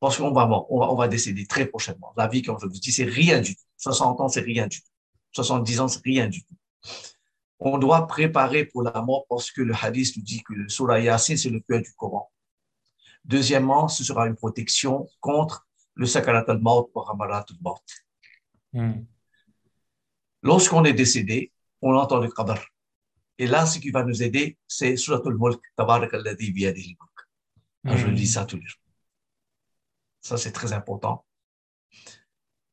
Parce 0.00 0.16
qu'on 0.16 0.32
va, 0.32 0.46
on 0.70 0.78
va, 0.78 0.92
on 0.92 0.96
va 0.96 1.08
décéder 1.08 1.46
très 1.46 1.66
prochainement. 1.66 2.12
La 2.16 2.28
vie, 2.28 2.42
comme 2.42 2.58
je 2.60 2.66
vous 2.66 2.72
dis, 2.72 2.92
c'est 2.92 3.04
rien 3.04 3.40
du 3.40 3.54
tout. 3.56 3.62
60 3.78 4.20
ans, 4.20 4.28
c'est 4.28 4.40
rien 4.40 4.66
du 4.66 4.80
tout. 4.80 4.90
70 5.32 5.80
ans, 5.80 5.88
c'est 5.88 6.02
rien 6.04 6.28
du 6.28 6.44
tout. 6.44 6.54
On 7.60 7.78
doit 7.78 8.06
préparer 8.06 8.64
pour 8.64 8.82
la 8.82 9.00
mort 9.02 9.26
parce 9.28 9.50
que 9.50 9.60
le 9.62 9.74
hadith 9.74 10.16
nous 10.16 10.22
dit 10.22 10.42
que 10.42 10.52
le 10.52 10.68
Surah 10.68 11.00
Yasin, 11.00 11.36
c'est 11.36 11.50
le 11.50 11.60
cœur 11.60 11.80
du 11.82 11.92
Coran. 11.94 12.30
Deuxièmement, 13.24 13.88
ce 13.88 14.04
sera 14.04 14.26
une 14.26 14.36
protection 14.36 15.08
contre 15.20 15.66
le 15.94 16.06
sakarat 16.06 16.44
al-maut 16.48 16.90
ou 16.94 17.00
ramarat 17.00 17.44
al-maut. 17.50 17.82
Hmm. 18.72 19.04
Lorsqu'on 20.42 20.84
est 20.84 20.92
décédé, 20.92 21.52
on 21.82 21.94
entend 21.96 22.18
le 22.18 22.30
qadr. 22.30 22.60
Et 23.38 23.46
là, 23.46 23.66
ce 23.66 23.78
qui 23.78 23.90
va 23.90 24.04
nous 24.04 24.22
aider, 24.22 24.58
c'est 24.66 24.96
Surat 24.96 25.22
al-Mulk, 25.24 25.60
Tabarak 25.76 26.14
al-Ladhi 26.14 26.52
biyadihi 26.52 26.96
mulk. 27.00 27.98
Je 27.98 28.06
lis 28.08 28.26
ça 28.26 28.44
tous 28.44 28.56
les 28.56 28.66
jours. 28.66 28.80
Ça, 30.20 30.36
c'est 30.36 30.52
très 30.52 30.72
important. 30.72 31.24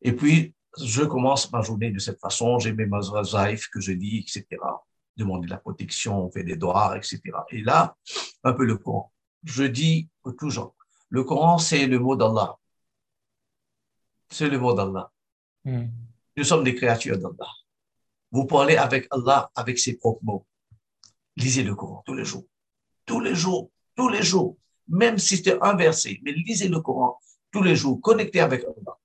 Et 0.02 0.14
puis, 0.14 0.54
je 0.84 1.04
commence 1.04 1.52
ma 1.52 1.62
journée 1.62 1.92
de 1.92 2.00
cette 2.00 2.20
façon. 2.20 2.60
J'ai 2.60 2.74
mes 2.74 2.86
mazaïf 2.86 3.70
que 3.70 3.80
je 3.80 3.92
lis, 3.92 4.20
etc. 4.20 4.46
Demander 5.16 5.48
la 5.48 5.58
protection, 5.58 6.26
on 6.26 6.32
fait 6.32 6.44
des 6.44 6.58
doigts, 6.58 6.98
etc. 6.98 7.22
Et 7.50 7.62
là, 7.62 7.96
un 8.44 8.54
peu 8.54 8.66
le 8.66 8.78
Coran 8.78 9.12
je 9.46 9.64
dis 9.64 10.10
toujours, 10.38 10.76
le 11.10 11.24
Coran, 11.24 11.58
c'est 11.58 11.86
le 11.86 12.00
mot 12.00 12.16
d'Allah. 12.16 12.58
C'est 14.30 14.50
le 14.50 14.60
mot 14.60 14.74
d'Allah. 14.74 15.12
Hmm. 15.64 15.86
Nous 16.36 16.44
sommes 16.44 16.64
des 16.64 16.76
créatures 16.76 17.18
d'Allah. 17.18 17.50
Vous 18.32 18.46
parlez 18.46 18.76
avec 18.76 19.08
Allah 19.12 19.50
avec 19.56 19.80
ses 19.80 19.98
propres 19.98 20.24
mots. 20.24 20.46
Lisez 21.38 21.64
le 21.64 21.76
Coran 21.76 22.04
tous 22.06 22.16
les 22.16 22.26
jours. 22.26 22.46
Tous 23.06 23.20
les 23.20 23.36
jours. 23.36 23.72
Tous 23.96 24.10
les 24.10 24.24
jours. 24.24 24.58
Même 24.88 25.18
si 25.18 25.38
c'est 25.38 25.62
un 25.62 25.76
verset, 25.76 26.20
mais 26.24 26.32
lisez 26.32 26.68
le 26.68 26.82
Coran 26.82 27.20
tous 27.52 27.64
les 27.64 27.76
jours. 27.76 28.02
Connectez 28.02 28.40
avec 28.40 28.64
Allah. 28.64 28.98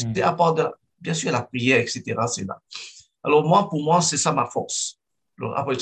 Hmm. 0.00 0.12
C'est 0.14 0.22
à 0.22 0.32
part 0.32 0.54
de, 0.54 0.66
bien 1.00 1.14
sûr, 1.14 1.32
la 1.32 1.42
prière, 1.42 1.80
etc. 1.80 2.04
C'est 2.28 2.44
là. 2.44 2.60
Alors 3.24 3.42
moi, 3.42 3.68
pour 3.68 3.82
moi, 3.82 4.00
c'est 4.02 4.18
ça 4.18 4.32
ma 4.32 4.46
force. 4.46 5.00
Alors, 5.38 5.58
après 5.58 5.74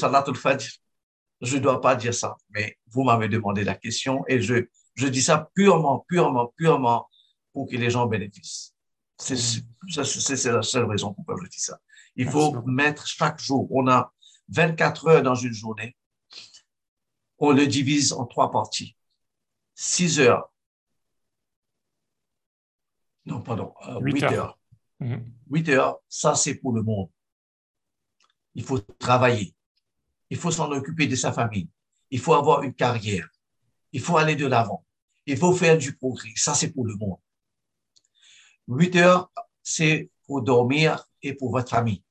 je 1.44 1.56
ne 1.56 1.62
dois 1.62 1.80
pas 1.80 1.96
dire 1.96 2.14
ça, 2.14 2.36
mais 2.50 2.78
vous 2.86 3.04
m'avez 3.04 3.28
demandé 3.28 3.64
la 3.64 3.74
question 3.74 4.24
et 4.28 4.40
je, 4.40 4.66
je 4.94 5.06
dis 5.06 5.22
ça 5.22 5.50
purement, 5.54 6.04
purement, 6.08 6.52
purement 6.56 7.08
pour 7.52 7.68
que 7.68 7.76
les 7.76 7.90
gens 7.90 8.06
bénéficient. 8.06 8.72
C'est 9.18 10.52
la 10.52 10.62
seule 10.62 10.84
raison 10.86 11.14
pourquoi 11.14 11.36
je 11.42 11.48
dis 11.48 11.60
ça. 11.60 11.78
Il 12.16 12.28
faut 12.28 12.62
mettre 12.62 13.06
chaque 13.06 13.38
jour, 13.40 13.68
on 13.70 13.88
a 13.88 14.12
24 14.48 15.08
heures 15.08 15.22
dans 15.22 15.34
une 15.34 15.52
journée, 15.52 15.96
on 17.38 17.52
le 17.52 17.66
divise 17.66 18.12
en 18.12 18.26
trois 18.26 18.50
parties. 18.50 18.96
6 19.74 20.20
heures. 20.20 20.52
Non, 23.26 23.40
pardon, 23.40 23.74
8, 24.00 24.22
euh, 24.22 24.32
heures. 24.32 24.58
8 25.00 25.68
mhm. 25.68 25.68
heures, 25.70 25.98
ça 26.08 26.34
c'est 26.34 26.56
pour 26.56 26.72
le 26.72 26.82
monde. 26.82 27.08
Il 28.54 28.62
faut 28.62 28.78
travailler 28.78 29.53
il 30.34 30.40
faut 30.40 30.50
s'en 30.50 30.68
occuper 30.72 31.06
de 31.06 31.14
sa 31.14 31.32
famille. 31.32 31.68
Il 32.10 32.18
faut 32.18 32.34
avoir 32.34 32.64
une 32.64 32.74
carrière. 32.74 33.28
Il 33.92 34.00
faut 34.00 34.16
aller 34.16 34.34
de 34.34 34.46
l'avant. 34.48 34.84
Il 35.26 35.36
faut 35.36 35.54
faire 35.54 35.78
du 35.78 35.96
progrès. 35.96 36.32
Ça, 36.34 36.54
c'est 36.54 36.72
pour 36.72 36.84
le 36.84 36.96
monde. 36.96 37.18
Huit 38.66 38.96
heures, 38.96 39.30
c'est 39.62 40.10
pour 40.26 40.42
dormir 40.42 41.06
et 41.22 41.34
pour 41.34 41.52
votre 41.52 41.70
famille. 41.70 42.02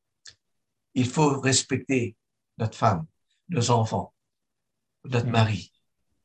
Il 0.93 1.05
faut 1.05 1.37
respecter 1.41 2.15
notre 2.57 2.77
femme, 2.77 3.05
nos 3.49 3.71
enfants, 3.71 4.13
notre 5.03 5.27
mm. 5.27 5.31
mari. 5.31 5.73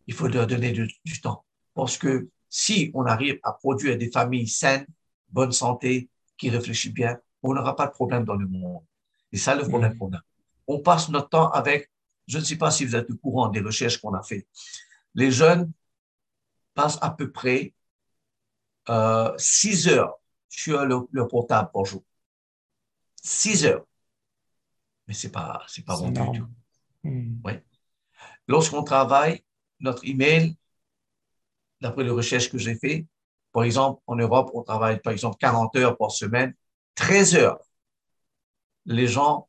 Il 0.06 0.14
faut 0.14 0.28
leur 0.28 0.46
donner 0.46 0.70
du, 0.70 1.20
temps. 1.20 1.44
Parce 1.74 1.98
que 1.98 2.28
si 2.48 2.92
on 2.94 3.06
arrive 3.06 3.40
à 3.42 3.54
produire 3.54 3.98
des 3.98 4.12
familles 4.12 4.46
saines, 4.46 4.86
bonne 5.30 5.50
santé, 5.50 6.08
qui 6.36 6.48
réfléchissent 6.48 6.94
bien, 6.94 7.18
on 7.42 7.54
n'aura 7.54 7.74
pas 7.74 7.88
de 7.88 7.92
problème 7.92 8.24
dans 8.24 8.36
le 8.36 8.46
monde. 8.46 8.84
Et 9.32 9.36
ça, 9.36 9.56
le 9.56 9.66
problème 9.66 9.94
mm. 9.94 9.98
qu'on 9.98 10.14
a 10.14 10.22
on 10.68 10.80
passe 10.80 11.08
notre 11.08 11.30
temps 11.30 11.50
avec, 11.50 11.90
je 12.26 12.38
ne 12.38 12.44
sais 12.44 12.56
pas 12.56 12.70
si 12.70 12.84
vous 12.84 12.94
êtes 12.94 13.10
au 13.10 13.16
courant 13.16 13.48
des 13.48 13.60
recherches 13.60 13.98
qu'on 13.98 14.14
a 14.14 14.22
fait. 14.22 14.46
Les 15.14 15.30
jeunes 15.30 15.72
passent 16.74 16.98
à 17.00 17.10
peu 17.10 17.32
près 17.32 17.74
euh, 18.90 19.32
6 19.38 19.88
heures 19.88 20.14
sur 20.48 20.84
le, 20.84 21.26
portable 21.26 21.70
par 21.72 21.84
jour. 21.84 22.04
6 23.22 23.64
heures. 23.64 23.84
Mais 25.06 25.14
c'est 25.14 25.32
pas, 25.32 25.62
c'est 25.66 25.84
pas 25.84 25.96
bon 25.96 26.10
du 26.10 26.38
tout. 26.38 26.46
Hmm. 27.02 27.40
Lorsqu'on 28.46 28.82
travaille, 28.82 29.42
notre 29.80 30.04
email, 30.06 30.56
d'après 31.80 32.04
les 32.04 32.10
recherches 32.10 32.50
que 32.50 32.58
j'ai 32.58 32.76
fait, 32.76 33.06
par 33.52 33.64
exemple, 33.64 34.02
en 34.06 34.16
Europe, 34.16 34.50
on 34.52 34.62
travaille 34.62 35.00
par 35.00 35.12
exemple 35.12 35.36
40 35.38 35.74
heures 35.76 35.96
par 35.96 36.10
semaine, 36.10 36.54
13 36.94 37.36
heures. 37.36 37.60
Les 38.84 39.06
gens 39.06 39.48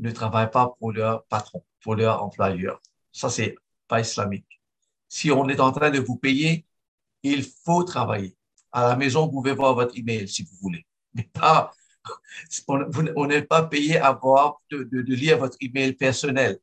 ne 0.00 0.10
travaillent 0.10 0.50
pas 0.50 0.74
pour 0.78 0.92
leur 0.92 1.24
patron, 1.26 1.62
pour 1.82 1.94
leur 1.94 2.22
employeur. 2.22 2.80
Ça, 3.12 3.30
c'est 3.30 3.54
pas 3.86 4.00
islamique. 4.00 4.60
Si 5.08 5.30
on 5.30 5.48
est 5.48 5.60
en 5.60 5.72
train 5.72 5.90
de 5.90 6.00
vous 6.00 6.16
payer, 6.16 6.66
il 7.22 7.44
faut 7.44 7.84
travailler. 7.84 8.36
À 8.72 8.88
la 8.88 8.96
maison, 8.96 9.26
vous 9.26 9.32
pouvez 9.32 9.52
voir 9.52 9.74
votre 9.74 9.96
email 9.96 10.28
si 10.28 10.42
vous 10.44 10.56
voulez. 10.60 10.86
Mais 11.14 11.24
pas, 11.32 11.72
on 12.68 13.26
n'est 13.26 13.42
pas 13.42 13.64
payé 13.64 13.98
à 13.98 14.12
voir, 14.12 14.62
de, 14.70 14.84
de, 14.84 15.14
lire 15.14 15.38
votre 15.38 15.56
email 15.60 15.92
personnel. 15.92 16.58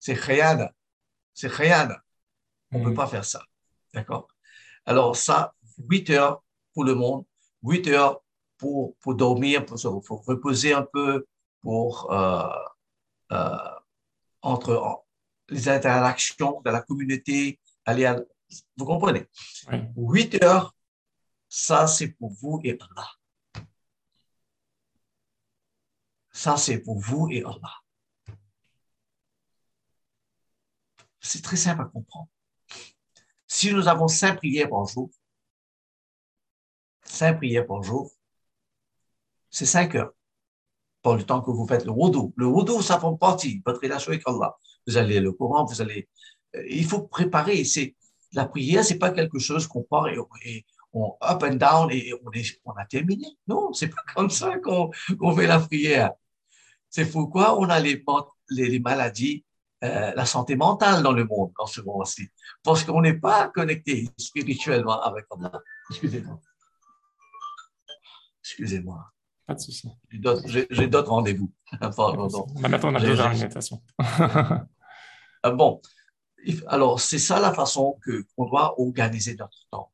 C'est 0.00 0.14
rien. 0.14 0.68
C'est 1.34 1.52
rien. 1.52 1.88
On 2.72 2.80
ne 2.80 2.84
peut 2.84 2.90
mm. 2.90 2.94
pas 2.94 3.06
faire 3.06 3.24
ça. 3.24 3.42
D'accord? 3.94 4.28
Alors, 4.86 5.16
ça, 5.16 5.54
8 5.78 6.10
heures 6.10 6.42
pour 6.74 6.84
le 6.84 6.94
monde, 6.94 7.24
8 7.62 7.88
heures 7.88 8.22
pour, 8.58 8.96
pour 8.96 9.14
dormir, 9.14 9.64
pour 9.66 9.78
se 9.78 9.88
pour 9.88 10.24
reposer 10.24 10.72
un 10.72 10.82
peu, 10.82 11.26
pour 11.62 12.12
euh, 12.12 12.48
euh, 13.32 13.56
entre 14.42 15.04
les 15.48 15.68
interactions 15.68 16.60
de 16.64 16.70
la 16.70 16.82
communauté. 16.82 17.60
Aller 17.84 18.12
vous 18.76 18.84
comprenez? 18.84 19.26
8 19.96 20.42
heures 20.44 20.74
Ça, 21.48 21.86
c'est 21.86 22.08
pour 22.08 22.32
vous 22.32 22.60
et 22.64 22.78
Allah. 22.80 23.10
Ça, 26.30 26.56
c'est 26.56 26.78
pour 26.78 26.98
vous 27.00 27.28
et 27.30 27.42
Allah. 27.42 27.74
C'est 31.20 31.42
très 31.42 31.56
simple 31.56 31.82
à 31.82 31.84
comprendre. 31.86 32.28
Si 33.46 33.72
nous 33.72 33.88
avons 33.88 34.06
cinq 34.06 34.36
prières 34.36 34.68
par 34.68 34.86
jour, 34.86 35.10
cinq 37.02 37.36
prières 37.38 37.66
par 37.66 37.82
jour, 37.82 38.12
c'est 39.50 39.66
cinq 39.66 39.94
heures 39.94 40.12
le 41.14 41.22
temps 41.22 41.40
que 41.40 41.50
vous 41.50 41.66
faites 41.66 41.84
le 41.84 41.92
wudu. 41.92 42.32
Le 42.36 42.46
wudu, 42.46 42.82
ça 42.82 42.98
fait 42.98 43.06
partie 43.20 43.58
de 43.58 43.62
votre 43.64 43.80
relation 43.80 44.10
avec 44.10 44.22
Allah. 44.26 44.56
Vous 44.86 44.96
allez 44.96 45.20
le 45.20 45.32
Coran, 45.32 45.64
vous 45.64 45.80
allez. 45.80 46.08
Euh, 46.54 46.62
il 46.68 46.84
faut 46.84 47.02
préparer. 47.02 47.64
C'est 47.64 47.94
la 48.32 48.46
prière, 48.46 48.84
c'est 48.84 48.98
pas 48.98 49.10
quelque 49.10 49.38
chose 49.38 49.66
qu'on 49.66 49.82
part 49.82 50.08
et, 50.08 50.18
on 50.92 51.16
up 51.22 51.42
and 51.42 51.56
down 51.56 51.90
et 51.90 52.12
on, 52.24 52.30
est, 52.32 52.60
on 52.64 52.72
a 52.72 52.84
terminé. 52.86 53.26
Non, 53.46 53.72
c'est 53.72 53.88
pas 53.88 54.02
comme 54.14 54.30
ça 54.30 54.58
qu'on 54.58 54.90
fait 55.36 55.46
la 55.46 55.60
prière. 55.60 56.12
C'est 56.88 57.10
pourquoi 57.10 57.58
on 57.58 57.68
a 57.68 57.78
les, 57.80 58.02
les, 58.50 58.78
maladies, 58.78 59.44
euh, 59.84 60.12
la 60.14 60.24
santé 60.24 60.56
mentale 60.56 61.02
dans 61.02 61.12
le 61.12 61.24
monde 61.24 61.52
en 61.58 61.66
ce 61.66 61.82
moment-ci. 61.82 62.28
Parce 62.62 62.84
qu'on 62.84 63.02
n'est 63.02 63.18
pas 63.18 63.48
connecté 63.48 64.08
spirituellement 64.16 65.02
avec 65.02 65.26
Allah. 65.30 65.60
Excusez-moi. 65.90 66.40
Excusez-moi. 68.42 69.12
Pas 69.46 69.54
de 69.54 69.60
souci. 69.60 69.88
J'ai 70.70 70.88
d'autres 70.88 71.10
rendez-vous. 71.10 71.52
Maintenant, 71.80 72.90
on 72.90 72.94
a 72.94 73.00
déjà 73.00 73.26
une 73.26 73.42
invitation. 73.42 73.80
Ah, 75.42 75.50
bon, 75.52 75.80
alors 76.66 77.00
c'est 77.00 77.20
ça 77.20 77.38
la 77.38 77.52
façon 77.52 77.96
que 78.02 78.26
qu'on 78.34 78.46
doit 78.46 78.80
organiser 78.80 79.36
notre 79.36 79.68
temps. 79.70 79.92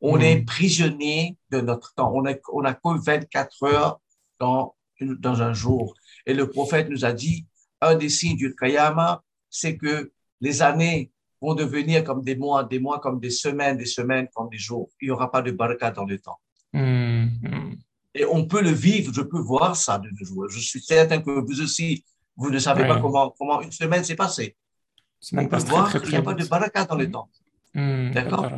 On 0.00 0.20
est 0.20 0.40
hmm. 0.40 0.44
prisonnier 0.44 1.36
de 1.50 1.60
notre 1.60 1.94
temps. 1.94 2.12
On 2.14 2.22
n'a 2.22 2.34
on 2.52 2.64
a 2.64 2.74
que 2.74 3.04
24 3.04 3.62
heures 3.64 4.00
dans, 4.38 4.76
dans 5.00 5.42
un 5.42 5.52
jour. 5.52 5.94
Et 6.26 6.34
le 6.34 6.48
prophète 6.48 6.88
nous 6.90 7.04
a 7.04 7.12
dit, 7.12 7.46
un 7.80 7.96
des 7.96 8.08
signes 8.08 8.36
du 8.36 8.54
Kayama, 8.54 9.24
c'est 9.50 9.76
que 9.76 10.12
les 10.40 10.62
années 10.62 11.10
vont 11.40 11.54
devenir 11.54 12.04
comme 12.04 12.22
des 12.22 12.36
mois, 12.36 12.62
des 12.62 12.78
mois 12.78 13.00
comme 13.00 13.18
des 13.18 13.30
semaines, 13.30 13.76
des 13.76 13.86
semaines 13.86 14.28
comme 14.34 14.48
des 14.48 14.58
jours. 14.58 14.90
Il 15.00 15.06
n'y 15.06 15.10
aura 15.10 15.30
pas 15.32 15.42
de 15.42 15.50
baraka 15.50 15.90
dans 15.90 16.04
le 16.04 16.18
temps. 16.20 16.38
Hmm. 16.72 17.73
Et 18.14 18.24
on 18.24 18.46
peut 18.46 18.62
le 18.62 18.70
vivre, 18.70 19.12
je 19.12 19.22
peux 19.22 19.40
voir 19.40 19.74
ça 19.76 19.98
de 19.98 20.08
nos 20.08 20.24
jours. 20.24 20.48
Je 20.48 20.60
suis 20.60 20.80
certain 20.80 21.20
que 21.20 21.30
vous 21.30 21.60
aussi, 21.60 22.04
vous 22.36 22.50
ne 22.50 22.58
savez 22.58 22.86
pas 22.86 23.00
comment, 23.00 23.34
comment 23.36 23.60
une 23.60 23.72
semaine 23.72 24.04
s'est 24.04 24.14
passée. 24.14 24.56
On 25.32 25.46
peut 25.46 25.56
voir 25.58 25.90
qu'il 25.90 26.10
n'y 26.10 26.16
a 26.16 26.22
pas 26.22 26.34
de 26.34 26.44
baraka 26.46 26.84
dans 26.84 26.96
le 26.96 27.10
temps. 27.10 27.28
Hmm, 27.74 28.12
D'accord 28.12 28.48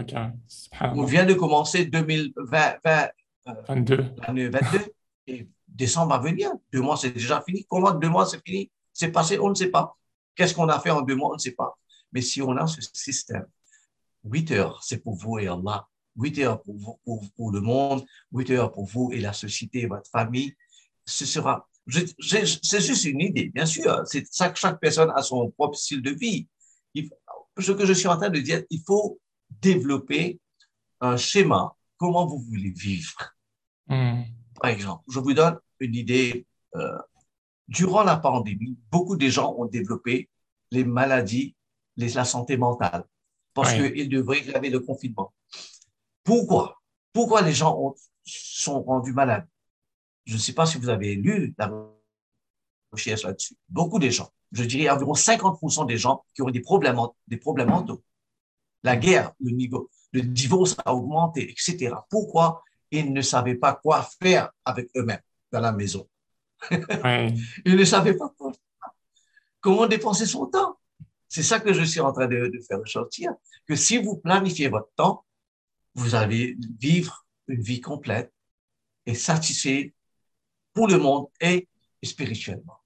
On 0.94 1.04
vient 1.04 1.24
de 1.24 1.32
commencer 1.34 1.86
2020, 1.86 2.76
22. 3.68 4.04
L'année 4.26 4.48
22. 4.48 4.78
Et 5.28 5.48
décembre 5.66 6.10
va 6.10 6.18
venir. 6.18 6.50
Deux 6.72 6.82
mois, 6.82 6.96
c'est 6.96 7.10
déjà 7.10 7.40
fini. 7.40 7.64
Comment 7.68 7.92
deux 7.92 8.08
mois, 8.10 8.26
c'est 8.26 8.42
fini 8.44 8.70
C'est 8.92 9.10
passé, 9.10 9.38
on 9.38 9.48
ne 9.48 9.54
sait 9.54 9.70
pas. 9.70 9.96
Qu'est-ce 10.34 10.54
qu'on 10.54 10.68
a 10.68 10.78
fait 10.80 10.90
en 10.90 11.00
deux 11.00 11.14
mois, 11.14 11.30
on 11.30 11.34
ne 11.34 11.38
sait 11.38 11.52
pas. 11.52 11.78
Mais 12.12 12.20
si 12.20 12.42
on 12.42 12.54
a 12.56 12.66
ce 12.66 12.80
système, 12.92 13.46
8 14.24 14.50
heures, 14.52 14.82
c'est 14.82 14.98
pour 14.98 15.14
vous 15.14 15.38
et 15.38 15.48
Allah. 15.48 15.86
8 16.16 16.38
heures 16.40 16.62
pour, 16.62 16.76
vous, 16.76 17.00
pour, 17.04 17.24
pour, 17.36 17.52
le 17.52 17.60
monde, 17.60 18.04
8 18.32 18.50
heures 18.50 18.72
pour 18.72 18.86
vous 18.86 19.10
et 19.12 19.20
la 19.20 19.32
société, 19.32 19.86
votre 19.86 20.10
famille. 20.10 20.54
Ce 21.04 21.24
sera, 21.24 21.68
c'est 21.88 22.80
juste 22.80 23.04
une 23.04 23.20
idée, 23.20 23.50
bien 23.54 23.66
sûr. 23.66 24.02
Chaque, 24.32 24.56
chaque 24.56 24.80
personne 24.80 25.12
a 25.14 25.22
son 25.22 25.50
propre 25.50 25.76
style 25.76 26.02
de 26.02 26.10
vie. 26.10 26.48
ce 27.58 27.72
que 27.72 27.86
je 27.86 27.92
suis 27.92 28.08
en 28.08 28.16
train 28.16 28.30
de 28.30 28.40
dire, 28.40 28.62
il 28.70 28.82
faut 28.84 29.20
développer 29.60 30.40
un 31.00 31.16
schéma. 31.16 31.74
Comment 31.96 32.26
vous 32.26 32.38
voulez 32.38 32.70
vivre? 32.70 33.34
Hmm. 33.86 34.22
Par 34.60 34.70
exemple, 34.70 35.04
je 35.08 35.20
vous 35.20 35.32
donne 35.32 35.58
une 35.80 35.94
idée. 35.94 36.46
Euh, 36.74 36.98
durant 37.68 38.04
la 38.04 38.16
pandémie, 38.16 38.76
beaucoup 38.90 39.16
de 39.16 39.28
gens 39.28 39.54
ont 39.58 39.66
développé 39.66 40.28
les 40.70 40.84
maladies, 40.84 41.54
les, 41.96 42.10
la 42.10 42.24
santé 42.24 42.56
mentale, 42.56 43.04
parce 43.54 43.72
qu'ils 43.72 44.08
devraient 44.08 44.42
graver 44.42 44.70
le 44.70 44.80
confinement. 44.80 45.32
Pourquoi? 46.26 46.82
Pourquoi 47.12 47.40
les 47.40 47.52
gens 47.52 47.78
ont, 47.78 47.94
sont 48.24 48.82
rendus 48.82 49.12
malades? 49.12 49.46
Je 50.24 50.34
ne 50.34 50.38
sais 50.38 50.52
pas 50.52 50.66
si 50.66 50.76
vous 50.76 50.88
avez 50.88 51.14
lu 51.14 51.54
la 51.56 51.72
recherche 52.90 53.22
là-dessus. 53.22 53.54
Beaucoup 53.68 54.00
de 54.00 54.10
gens, 54.10 54.28
je 54.50 54.64
dirais 54.64 54.90
environ 54.90 55.14
50% 55.14 55.86
des 55.86 55.96
gens 55.96 56.24
qui 56.34 56.42
ont 56.42 56.50
des 56.50 56.60
problèmes, 56.60 56.98
des 57.28 57.36
problèmes 57.36 57.68
mentaux. 57.68 58.02
La 58.82 58.96
guerre, 58.96 59.32
le 59.40 59.52
niveau, 59.52 59.88
le 60.12 60.22
divorce 60.22 60.76
a 60.84 60.92
augmenté, 60.92 61.48
etc. 61.48 61.94
Pourquoi 62.10 62.64
ils 62.90 63.12
ne 63.12 63.22
savaient 63.22 63.54
pas 63.54 63.74
quoi 63.74 64.08
faire 64.20 64.50
avec 64.64 64.90
eux-mêmes 64.96 65.22
dans 65.52 65.60
la 65.60 65.72
maison? 65.72 66.08
Ils 67.66 67.76
ne 67.76 67.84
savaient 67.84 68.16
pas 68.16 68.32
quoi, 68.36 68.50
comment 69.60 69.86
dépenser 69.86 70.26
son 70.26 70.46
temps? 70.46 70.78
C'est 71.28 71.42
ça 71.42 71.60
que 71.60 71.72
je 71.72 71.82
suis 71.82 72.00
en 72.00 72.12
train 72.12 72.26
de, 72.26 72.50
de 72.52 72.60
faire 72.66 72.80
ressortir, 72.80 73.32
que 73.66 73.76
si 73.76 73.98
vous 73.98 74.16
planifiez 74.16 74.68
votre 74.68 74.90
temps, 74.96 75.25
vous 75.96 76.14
allez 76.14 76.56
vivre 76.78 77.26
une 77.48 77.60
vie 77.60 77.80
complète 77.80 78.32
et 79.06 79.14
satisfait 79.14 79.94
pour 80.72 80.88
le 80.88 80.98
monde 80.98 81.26
et 81.40 81.68
spirituellement. 82.02 82.78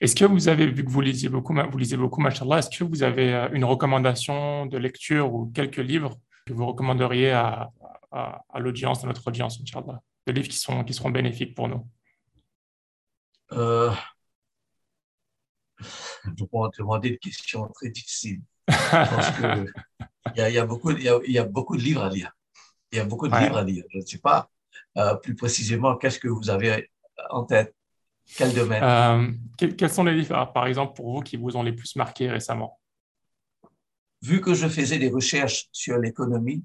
Est-ce 0.00 0.16
que 0.16 0.24
vous 0.24 0.48
avez, 0.48 0.66
vu 0.66 0.84
que 0.84 0.90
vous 0.90 1.02
lisez 1.02 1.28
beaucoup, 1.28 1.54
vous 1.54 1.78
lisez 1.78 1.96
beaucoup, 1.96 2.20
machallah, 2.22 2.58
est-ce 2.58 2.70
que 2.70 2.84
vous 2.84 3.02
avez 3.02 3.34
euh, 3.34 3.48
une 3.52 3.64
recommandation 3.64 4.64
de 4.66 4.78
lecture 4.78 5.32
ou 5.32 5.50
quelques 5.54 5.76
livres 5.76 6.18
que 6.46 6.54
vous 6.54 6.66
recommanderiez 6.66 7.32
à, 7.32 7.70
à, 8.10 8.58
l'audience, 8.58 9.04
à 9.04 9.06
notre 9.06 9.26
audience, 9.28 9.60
Inch'Allah, 9.60 10.00
des 10.26 10.32
livres 10.32 10.48
qui, 10.48 10.56
sont, 10.56 10.82
qui 10.84 10.94
seront 10.94 11.10
bénéfiques 11.10 11.54
pour 11.54 11.68
nous? 11.68 11.86
Euh, 13.52 13.92
Je 16.24 16.30
vais 16.30 16.70
te 16.72 16.78
demander 16.78 17.10
une 17.10 17.18
question 17.18 17.68
très 17.68 17.90
difficile. 17.90 18.40
Parce 18.66 19.30
que 19.32 19.66
il 20.36 20.52
y, 20.52 20.58
a, 20.58 20.66
beaucoup, 20.66 20.90
il, 20.90 21.02
y 21.02 21.38
a, 21.38 21.44
beaucoup 21.44 21.76
de 21.76 21.82
livres 21.82 22.02
à 22.02 22.08
lire. 22.08 22.32
Il 22.92 22.98
y 22.98 23.00
a 23.00 23.04
beaucoup 23.04 23.28
de 23.28 23.36
livres 23.36 23.56
à 23.56 23.62
lire. 23.62 23.84
Je 23.90 23.98
ne 23.98 24.04
sais 24.04 24.18
pas 24.18 24.50
euh, 24.98 25.14
plus 25.14 25.34
précisément 25.34 25.96
qu'est-ce 25.96 26.18
que 26.18 26.28
vous 26.28 26.50
avez 26.50 26.90
en 27.30 27.44
tête? 27.44 27.74
Quel 28.36 28.52
domaine? 28.52 28.82
Euh, 28.82 29.70
Quels 29.76 29.90
sont 29.90 30.04
les 30.04 30.14
livres, 30.14 30.52
par 30.52 30.66
exemple, 30.66 30.94
pour 30.94 31.12
vous 31.12 31.20
qui 31.20 31.36
vous 31.36 31.56
ont 31.56 31.62
les 31.62 31.72
plus 31.72 31.96
marqués 31.96 32.28
récemment? 32.28 32.78
Vu 34.22 34.40
que 34.40 34.54
je 34.54 34.68
faisais 34.68 34.98
des 34.98 35.08
recherches 35.08 35.68
sur 35.72 35.98
l'économie, 35.98 36.62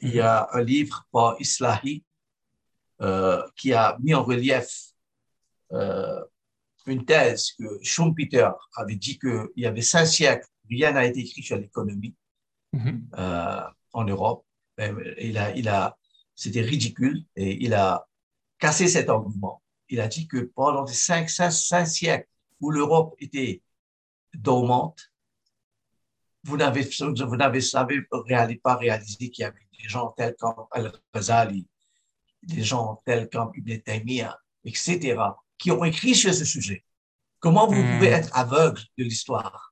il 0.00 0.14
y 0.14 0.20
a 0.20 0.48
un 0.52 0.62
livre 0.62 1.06
par 1.12 1.36
Islahi 1.40 2.04
euh, 3.00 3.42
qui 3.56 3.72
a 3.72 3.96
mis 4.00 4.14
en 4.14 4.22
relief 4.22 4.92
une 6.86 7.04
thèse 7.04 7.52
que 7.52 7.78
Schumpeter 7.82 8.48
avait 8.74 8.96
dit 8.96 9.18
qu'il 9.18 9.48
y 9.56 9.66
avait 9.66 9.82
cinq 9.82 10.06
siècles, 10.06 10.46
rien 10.68 10.92
n'a 10.92 11.04
été 11.04 11.20
écrit 11.20 11.42
sur 11.42 11.58
l'économie. 11.58 12.14
Mm-hmm. 12.74 13.00
Euh, 13.18 13.62
en 13.92 14.04
Europe. 14.04 14.44
Il 14.78 15.38
a, 15.38 15.54
il 15.56 15.68
a, 15.68 15.98
c'était 16.34 16.60
ridicule 16.60 17.24
et 17.34 17.64
il 17.64 17.74
a 17.74 18.06
cassé 18.58 18.86
cet 18.86 19.08
argument. 19.08 19.62
Il 19.88 20.00
a 20.00 20.06
dit 20.06 20.28
que 20.28 20.50
pendant 20.54 20.84
les 20.84 20.92
cinq, 20.92 21.28
cinq, 21.28 21.86
siècles 21.86 22.28
où 22.60 22.70
l'Europe 22.70 23.14
était 23.18 23.62
dormante, 24.34 25.10
vous 26.44 26.56
n'avez, 26.56 26.88
vous 27.00 27.36
n'avez 28.26 28.56
pas 28.56 28.76
réalisé 28.76 29.30
qu'il 29.30 29.42
y 29.42 29.44
avait 29.44 29.66
des 29.80 29.88
gens 29.88 30.12
tels 30.16 30.36
comme 30.38 30.66
Al-Ghazali, 30.70 31.66
des 32.42 32.62
gens 32.62 33.02
tels 33.04 33.28
comme 33.28 33.50
Ibn 33.56 33.78
Taymiyyah, 33.80 34.38
etc., 34.64 35.20
qui 35.56 35.72
ont 35.72 35.84
écrit 35.84 36.14
sur 36.14 36.32
ce 36.32 36.44
sujet. 36.44 36.84
Comment 37.40 37.66
vous 37.66 37.82
mm. 37.82 37.94
pouvez 37.94 38.08
être 38.08 38.36
aveugle 38.36 38.80
de 38.96 39.04
l'histoire? 39.04 39.67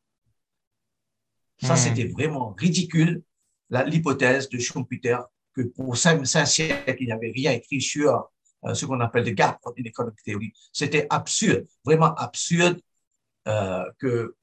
Ça, 1.61 1.75
hmm. 1.75 1.77
c'était 1.77 2.07
vraiment 2.07 2.55
ridicule, 2.59 3.23
l'hypothèse 3.71 4.49
de 4.49 4.59
Schumpeter 4.59 5.19
que 5.55 5.63
pour 5.63 5.97
cinq, 5.97 6.25
siècles, 6.27 6.97
il 7.01 7.07
n'y 7.07 7.13
avait 7.13 7.33
rien 7.35 7.53
écrit 7.53 7.81
sur 7.81 8.31
euh, 8.65 8.75
ce 8.75 8.85
qu'on 8.85 9.01
appelle 9.01 9.25
le 9.25 9.31
gap 9.31 9.59
in 9.79 9.85
economic 9.85 10.23
theory. 10.23 10.53
C'était 10.73 11.07
absurde, 11.09 11.67
vraiment 11.85 12.15
absurde 12.15 12.81
euh, 13.49 13.85
que 13.99 14.37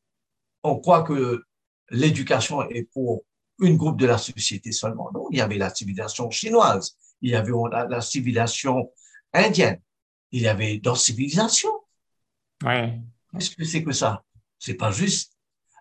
on 0.64 0.80
croit 0.80 1.04
que 1.04 1.44
l'éducation 1.90 2.68
est 2.70 2.84
pour 2.94 3.24
une 3.60 3.78
groupe 3.78 4.00
de 4.00 4.06
la 4.06 4.18
société 4.18 4.72
seulement. 4.72 5.12
Non, 5.14 5.28
il 5.32 5.38
y 5.38 5.42
avait 5.42 5.58
la 5.58 5.74
civilisation 5.74 6.30
chinoise, 6.32 6.98
il 7.22 7.32
y 7.32 7.36
avait 7.36 7.52
la, 7.90 8.02
civilisation 8.02 8.92
indienne, 9.34 9.80
il 10.32 10.42
y 10.42 10.48
avait 10.48 10.78
d'autres 10.78 11.02
civilisations. 11.02 11.82
Ouais. 12.64 13.00
Qu'est-ce 13.32 13.56
que 13.56 13.64
c'est 13.64 13.84
que 13.84 13.92
ça? 13.92 14.24
C'est 14.58 14.76
pas 14.76 14.92
juste. 14.92 15.33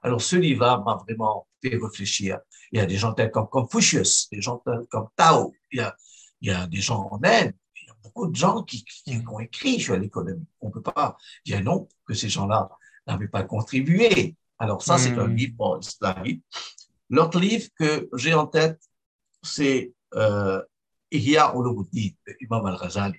Alors, 0.02 0.20
ce 0.20 0.36
livre 0.36 0.82
m'a 0.84 0.96
vraiment 0.96 1.46
fait 1.62 1.78
réfléchir. 1.80 2.38
Il 2.72 2.78
y 2.78 2.82
a 2.82 2.86
des 2.86 2.96
gens 2.96 3.12
tels 3.12 3.30
comme 3.30 3.48
Confucius, 3.48 4.28
des 4.30 4.40
gens 4.40 4.58
tels 4.58 4.86
comme 4.90 5.08
Tao, 5.16 5.54
il 5.70 5.78
y 5.78 5.80
a, 5.80 5.96
il 6.40 6.48
y 6.48 6.50
a 6.50 6.66
des 6.66 6.80
gens 6.80 7.08
en 7.10 7.20
Inde, 7.22 7.52
il 7.76 7.86
y 7.86 7.90
a 7.90 7.94
beaucoup 8.02 8.26
de 8.26 8.34
gens 8.34 8.62
qui, 8.64 8.84
ont 9.30 9.38
écrit 9.38 9.80
sur 9.80 9.96
l'économie. 9.96 10.46
On 10.60 10.68
ne 10.68 10.72
peut 10.72 10.82
pas 10.82 11.16
dire 11.46 11.62
non 11.62 11.88
que 12.06 12.14
ces 12.14 12.28
gens-là 12.28 12.68
n'avaient 13.06 13.28
pas 13.28 13.44
contribué. 13.44 14.36
Alors, 14.58 14.82
ça, 14.82 14.98
c'est 14.98 15.16
un 15.18 15.28
hmm. 15.28 15.36
livre 15.36 15.56
pour 15.56 15.80
l'Autre 17.10 17.38
livre 17.38 17.68
que 17.78 18.08
j'ai 18.16 18.32
en 18.32 18.46
tête, 18.46 18.80
c'est 19.42 19.92
euh, 20.14 20.62
Ihya 21.10 21.52
de 21.52 22.36
Imam 22.40 22.66
al-Ghazali. 22.66 23.18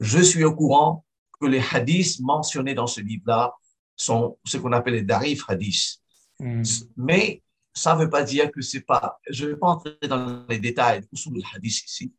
Je 0.00 0.20
suis 0.20 0.44
au 0.44 0.54
courant 0.54 1.04
que 1.40 1.46
les 1.46 1.62
hadiths 1.72 2.20
mentionnés 2.20 2.74
dans 2.74 2.86
ce 2.86 3.00
livre-là 3.00 3.54
sont 3.96 4.38
ce 4.44 4.56
qu'on 4.56 4.72
appelle 4.72 4.94
les 4.94 5.02
darif 5.02 5.44
hadiths. 5.48 6.00
Hmm. 6.40 6.62
Mais 6.96 7.42
ça 7.74 7.94
ne 7.94 8.00
veut 8.00 8.10
pas 8.10 8.22
dire 8.22 8.50
que 8.50 8.62
c'est 8.62 8.80
pas. 8.80 9.20
Je 9.28 9.44
ne 9.44 9.50
vais 9.50 9.56
pas 9.56 9.68
entrer 9.68 9.96
dans 10.08 10.46
les 10.48 10.58
détails 10.58 11.02
du 11.12 11.42
hadith 11.54 11.84
ici, 11.84 12.14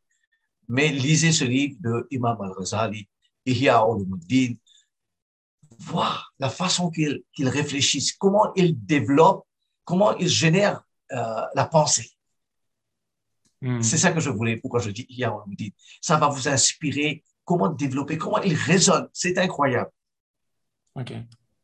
mais 0.68 0.88
lisez 0.88 1.32
ce 1.32 1.44
livre 1.44 1.76
de 1.80 2.06
Imam 2.12 2.40
al-Ghazali, 2.40 3.08
Ihya 3.44 3.84
Ulumuddin, 3.84 4.54
voir 5.78 6.32
la 6.38 6.48
façon 6.48 6.88
qu'il 6.90 7.22
qu'il 7.32 7.48
réfléchisse, 7.48 8.12
comment 8.12 8.54
il 8.54 8.84
développe, 8.86 9.44
comment 9.84 10.16
il 10.16 10.28
génère 10.28 10.84
euh, 11.10 11.42
la 11.54 11.66
pensée. 11.66 12.10
Hmm. 13.60 13.82
C'est 13.82 13.98
ça 13.98 14.12
que 14.12 14.20
je 14.20 14.30
voulais, 14.30 14.56
pourquoi 14.56 14.80
je 14.80 14.90
dis 14.90 15.04
Ihya 15.08 15.34
Ulumuddin. 15.34 15.70
Ça 16.00 16.16
va 16.16 16.28
vous 16.28 16.46
inspirer 16.46 17.24
comment 17.44 17.70
développer, 17.70 18.16
comment 18.18 18.40
il 18.42 18.54
raisonne. 18.54 19.08
C'est 19.12 19.36
incroyable. 19.38 19.90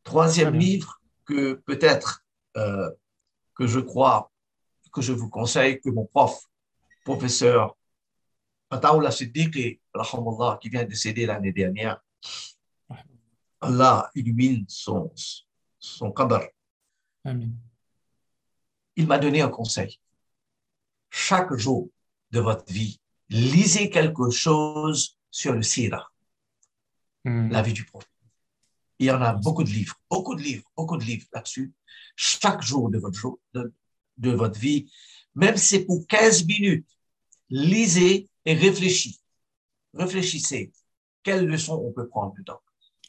Troisième 0.03 0.55
livre 0.55 1.01
que 1.25 1.53
peut-être 1.53 2.25
euh, 2.59 2.89
que 3.55 3.67
je 3.67 3.79
crois, 3.79 4.31
que 4.93 5.01
je 5.01 5.13
vous 5.13 5.29
conseille, 5.29 5.79
que 5.81 5.89
mon 5.89 6.05
prof, 6.05 6.39
professeur 7.03 7.77
Ataoula 8.69 9.11
Siddiqui, 9.11 9.79
qui 10.61 10.69
vient 10.69 10.83
de 10.83 10.89
décéder 10.89 11.25
l'année 11.25 11.51
dernière, 11.51 11.99
Allah 13.61 14.09
illumine 14.15 14.65
son, 14.67 15.11
son. 15.79 16.13
Amin. 17.25 17.49
Il 18.95 19.07
m'a 19.07 19.17
donné 19.17 19.41
un 19.41 19.49
conseil. 19.49 19.99
Chaque 21.09 21.53
jour 21.55 21.89
de 22.31 22.39
votre 22.39 22.71
vie, 22.71 22.99
lisez 23.29 23.89
quelque 23.89 24.29
chose 24.29 25.17
sur 25.31 25.53
le 25.53 25.63
sira, 25.63 26.09
Hmm. 27.25 27.49
la 27.51 27.61
vie 27.61 27.73
du 27.73 27.83
prophète. 27.85 28.09
Il 28.99 29.07
y 29.07 29.11
en 29.11 29.21
a 29.21 29.33
beaucoup 29.33 29.63
de 29.63 29.69
livres, 29.69 29.95
beaucoup 30.09 30.35
de 30.35 30.41
livres, 30.41 30.63
beaucoup 30.75 30.97
de 30.97 31.03
livres 31.03 31.25
là-dessus. 31.33 31.73
Chaque 32.15 32.61
jour 32.61 32.89
de 32.89 32.97
votre, 32.99 33.39
de, 33.53 33.73
de 34.17 34.31
votre 34.31 34.59
vie, 34.59 34.91
même 35.35 35.55
si 35.57 35.67
c'est 35.67 35.85
pour 35.85 36.05
15 36.07 36.45
minutes, 36.45 36.87
lisez 37.49 38.29
et 38.45 38.53
réfléchissez. 38.53 39.19
Réfléchissez. 39.93 40.71
Quelles 41.23 41.45
leçons 41.45 41.81
on 41.85 41.91
peut 41.91 42.07
prendre 42.07 42.33
dedans? 42.37 42.59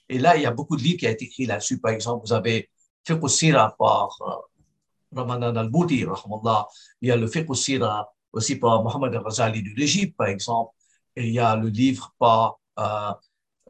Et 0.09 0.19
là, 0.19 0.37
il 0.37 0.43
y 0.43 0.47
a 0.47 0.51
beaucoup 0.51 0.77
de 0.77 0.83
livres 0.83 0.99
qui 0.99 1.07
ont 1.07 1.11
été 1.11 1.27
écrits 1.27 1.47
là-dessus. 1.47 1.79
Par 1.79 1.93
exemple, 1.93 2.27
vous 2.27 2.33
avez 2.33 2.69
Fiqh 3.05 3.21
par 3.79 4.19
euh, 4.23 5.17
Ramadan 5.17 5.55
al-Bouti. 5.57 6.05
Il 7.01 7.09
y 7.09 7.11
a 7.11 7.17
le 7.17 7.27
Fiqh 7.29 7.49
aussi 7.49 8.57
par 8.57 8.83
Mohamed 8.83 9.15
al-Ghazali 9.15 9.63
de 9.63 9.71
l'Égypte, 9.71 10.17
par 10.17 10.29
exemple. 10.29 10.75
Et 11.17 11.29
il 11.29 11.35
y 11.35 11.39
a 11.39 11.57
le 11.57 11.69
livre 11.69 12.15
par 12.19 12.61
euh, 12.79 13.13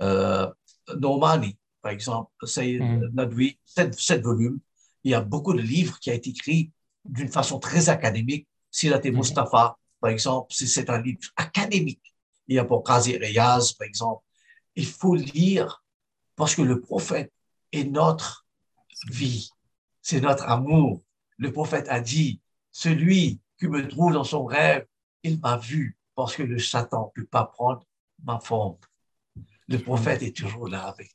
euh, 0.02 0.50
par 1.82 1.92
exemple, 1.92 2.30
Sayyid 2.46 2.82
Mm. 2.82 3.10
Nadwi, 3.14 3.58
sept, 3.64 3.94
sept 3.98 4.22
volumes. 4.22 4.58
Il 5.04 5.10
y 5.12 5.14
a 5.14 5.20
beaucoup 5.20 5.52
de 5.54 5.60
livres 5.60 5.98
qui 5.98 6.10
ont 6.10 6.14
été 6.14 6.30
écrits 6.30 6.70
d'une 7.04 7.28
façon 7.28 7.58
très 7.58 7.88
académique. 7.88 8.46
Sirat 8.70 9.00
et 9.04 9.10
Mm. 9.10 9.16
Mustafa, 9.16 9.76
par 10.00 10.10
exemple, 10.10 10.52
c'est- 10.54 10.66
c'est 10.66 10.90
un 10.90 11.00
livre 11.00 11.20
académique. 11.36 12.02
Il 12.48 12.56
y 12.56 12.58
a 12.58 12.64
pour 12.64 12.82
Qazi 12.84 13.16
Reyaz, 13.16 13.72
par 13.72 13.86
exemple. 13.86 14.22
Il 14.76 14.86
faut 14.86 15.14
lire 15.14 15.82
parce 16.36 16.54
que 16.54 16.62
le 16.62 16.80
prophète 16.80 17.32
est 17.72 17.84
notre 17.84 18.46
vie, 19.08 19.48
c'est 20.02 20.20
notre 20.20 20.44
amour. 20.44 21.02
Le 21.38 21.52
prophète 21.52 21.86
a 21.88 22.00
dit, 22.00 22.40
celui 22.70 23.40
qui 23.58 23.66
me 23.68 23.86
trouve 23.88 24.12
dans 24.12 24.24
son 24.24 24.44
rêve, 24.44 24.86
il 25.22 25.38
m'a 25.40 25.56
vu 25.56 25.96
parce 26.14 26.36
que 26.36 26.42
le 26.42 26.58
Satan 26.58 27.12
ne 27.16 27.22
peut 27.22 27.28
pas 27.28 27.44
prendre 27.46 27.84
ma 28.22 28.38
forme. 28.40 28.76
Le 29.68 29.78
prophète 29.78 30.22
est 30.22 30.36
toujours 30.36 30.68
là 30.68 30.82
avec. 30.88 31.10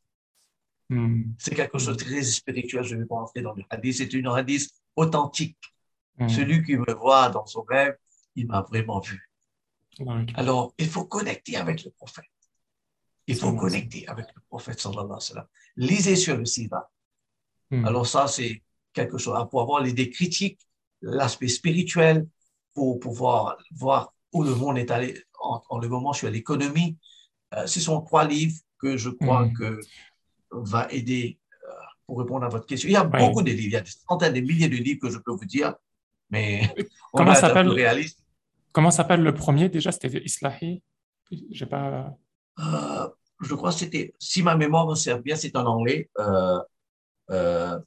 Hmm. 0.89 1.23
C'est 1.37 1.55
quelque 1.55 1.77
chose 1.77 1.97
de 1.97 2.03
très 2.03 2.23
spirituel. 2.23 2.83
Je 2.83 2.95
ne 2.95 3.01
vais 3.01 3.05
pas 3.05 3.15
entrer 3.15 3.41
dans 3.41 3.53
le 3.53 3.63
hadith. 3.69 3.95
C'est 3.95 4.13
une 4.13 4.27
hadith 4.27 4.69
authentique. 4.95 5.57
Hmm. 6.17 6.27
Celui 6.27 6.63
qui 6.63 6.77
me 6.77 6.93
voit 6.93 7.29
dans 7.29 7.45
son 7.45 7.63
rêve, 7.63 7.97
il 8.35 8.47
m'a 8.47 8.61
vraiment 8.61 8.99
vu. 8.99 9.29
Alors, 10.35 10.73
il 10.77 10.87
faut 10.87 11.05
connecter 11.05 11.55
avec 11.55 11.83
le 11.83 11.91
prophète. 11.91 12.25
Il 13.27 13.35
faut 13.35 13.53
connecter 13.53 14.07
avec 14.07 14.27
le 14.35 14.41
prophète, 14.47 14.79
sallallahu 14.79 15.05
alayhi 15.05 15.13
wa 15.13 15.19
sallam. 15.19 15.47
Lisez 15.77 16.15
sur 16.15 16.37
le 16.37 16.45
sida. 16.45 16.89
hmm. 17.71 17.85
Alors 17.85 18.05
ça, 18.05 18.27
c'est 18.27 18.61
quelque 18.93 19.17
chose. 19.17 19.37
Pour 19.49 19.61
avoir 19.61 19.81
l'idée 19.81 20.09
critique, 20.09 20.59
l'aspect 21.01 21.47
spirituel, 21.47 22.27
pour 22.73 22.99
pouvoir 22.99 23.57
voir 23.71 24.13
où 24.33 24.43
le 24.43 24.53
monde 24.53 24.77
est 24.77 24.91
allé 24.91 25.23
en, 25.39 25.61
en 25.69 25.79
le 25.79 25.87
moment 25.87 26.13
sur 26.13 26.29
l'économie. 26.29 26.97
Euh, 27.53 27.65
ce 27.67 27.79
sont 27.79 28.01
trois 28.01 28.25
livres 28.25 28.59
que 28.79 28.97
je 28.97 29.09
crois 29.09 29.47
que 29.49 29.79
va 30.63 30.87
aider 30.91 31.39
euh, 31.63 31.71
pour 32.05 32.19
répondre 32.19 32.45
à 32.45 32.49
votre 32.49 32.65
question. 32.65 32.89
Il 32.89 32.93
y 32.93 32.95
a 32.95 33.03
beaucoup 33.03 33.41
de 33.41 33.51
livres, 33.51 33.63
il 33.63 33.71
y 33.71 33.75
a 33.75 33.81
des 33.81 33.91
centaines, 34.07 34.33
des 34.33 34.41
milliers 34.41 34.69
de 34.69 34.75
livres 34.75 34.99
que 35.01 35.09
je 35.09 35.17
peux 35.17 35.31
vous 35.31 35.45
dire, 35.45 35.73
mais 36.29 36.73
on 37.13 37.19
Comment 37.19 37.35
s'appelle- 37.35 37.69
réaliste. 37.69 38.19
Comment 38.71 38.91
s'appelle 38.91 39.21
le 39.21 39.33
premier 39.33 39.69
déjà? 39.69 39.91
C'était 39.93 40.21
Islahi? 40.25 40.83
J'ai 41.49 41.65
pas. 41.65 42.13
Euh, 42.59 43.07
je 43.41 43.55
crois 43.55 43.71
que 43.71 43.77
c'était, 43.77 44.13
si 44.19 44.43
ma 44.43 44.55
mémoire 44.55 44.85
me 44.87 44.95
sert 44.95 45.21
bien, 45.21 45.37
c'est 45.37 45.55
en 45.55 45.65
anglais. 45.65 46.09
Euh, 46.19 46.59
euh, 47.31 47.79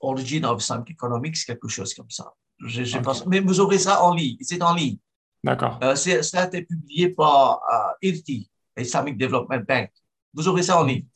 Origin 0.00 0.44
of 0.46 0.60
Islamic 0.60 0.90
Economics, 0.90 1.44
quelque 1.46 1.68
chose 1.68 1.94
comme 1.94 2.10
ça. 2.10 2.34
Je, 2.64 2.98
pense, 2.98 3.24
mais 3.26 3.38
vous 3.38 3.60
aurez 3.60 3.78
ça 3.78 4.02
en 4.02 4.14
ligne. 4.14 4.36
C'est 4.40 4.60
en 4.62 4.74
ligne. 4.74 4.98
D'accord. 5.44 5.78
Ça 5.94 6.40
a 6.42 6.46
été 6.46 6.62
publié 6.62 7.10
par 7.10 7.60
IRTI, 8.02 8.50
Islamic 8.78 9.16
Development 9.16 9.62
Bank. 9.66 9.90
Vous 10.34 10.48
aurez 10.48 10.64
ça 10.64 10.80
en 10.80 10.84
ligne. 10.84 11.06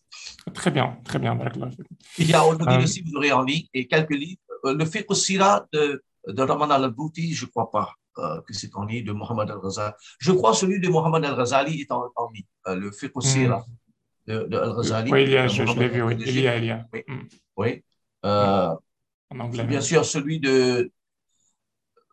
Très 0.55 0.71
bien, 0.71 0.99
très 1.05 1.19
bien. 1.19 1.39
Il 2.19 2.29
y 2.31 2.35
a 2.35 2.43
Euh, 2.45 2.83
aussi, 2.83 3.03
vous 3.03 3.15
aurez 3.17 3.33
en 3.33 3.43
ligne, 3.43 3.67
et 3.75 3.87
quelques 3.87 4.11
livres. 4.15 4.41
Euh, 4.65 4.75
le 4.75 4.85
Fiqh 4.85 5.07
al-Sira 5.11 5.67
de, 5.73 6.03
de 6.27 6.43
Rahman 6.43 6.71
al-Bouti, 6.71 7.35
je 7.35 7.45
ne 7.45 7.51
crois 7.51 7.71
pas 7.71 7.93
euh, 8.19 8.41
que 8.43 8.53
c'est 8.55 8.75
en 8.75 8.85
ligne, 8.85 9.05
de 9.05 9.13
Mohamed 9.13 9.51
al-Ghazali. 9.51 9.93
Je 10.19 10.33
crois 10.33 10.53
que 10.53 10.57
celui 10.59 10.81
de 10.81 10.89
Mohamed 10.89 11.25
al-Ghazali 11.25 11.81
est 11.83 11.91
en, 11.93 12.11
en 12.17 12.31
ligne. 12.31 12.45
Euh, 12.69 12.75
le 12.77 12.91
Fiqh 12.91 13.13
al-Sira 13.17 13.65
de, 14.27 14.45
de 14.45 14.57
al-Ghazali. 14.57 15.11
Hmm. 15.11 15.15
Oui, 15.15 15.23
il 15.25 15.31
y 15.31 15.37
a, 15.37 15.47
je, 15.49 15.65
je 15.67 15.79
l'ai 15.79 15.89
vu, 15.89 16.03
oui. 16.03 16.17
Il 16.19 16.41
y 16.41 16.49
a, 16.49 16.57
il 16.57 16.65
y 16.65 16.71
a. 16.71 16.87
Oui. 16.93 17.03
Hmm. 17.07 17.23
Oui. 17.57 17.85
Euh, 18.25 18.75
En 19.31 19.41
anglais. 19.41 19.65
bien 19.65 19.81
sûr, 19.81 20.05
celui 20.05 20.41
de. 20.41 20.91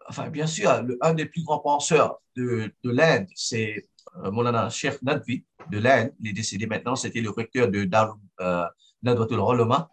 Enfin, 0.09 0.29
bien 0.29 0.47
sûr, 0.47 0.83
le- 0.83 0.97
un 1.01 1.13
des 1.13 1.25
plus 1.25 1.43
grands 1.43 1.59
penseurs 1.59 2.17
de, 2.35 2.73
de 2.83 2.91
l'Inde, 2.91 3.27
c'est 3.35 3.87
Molana 4.31 4.69
Sheikh 4.69 5.01
Nadvi 5.01 5.43
de 5.69 5.79
l'Inde. 5.79 6.13
Il 6.19 6.29
est 6.29 6.33
décédé 6.33 6.67
maintenant, 6.67 6.95
c'était 6.95 7.21
le 7.21 7.29
recteur 7.29 7.69
de 7.69 7.83
Darul 7.85 8.19
euh, 8.41 8.65
Nadwatul 9.01 9.39
Ulama. 9.39 9.89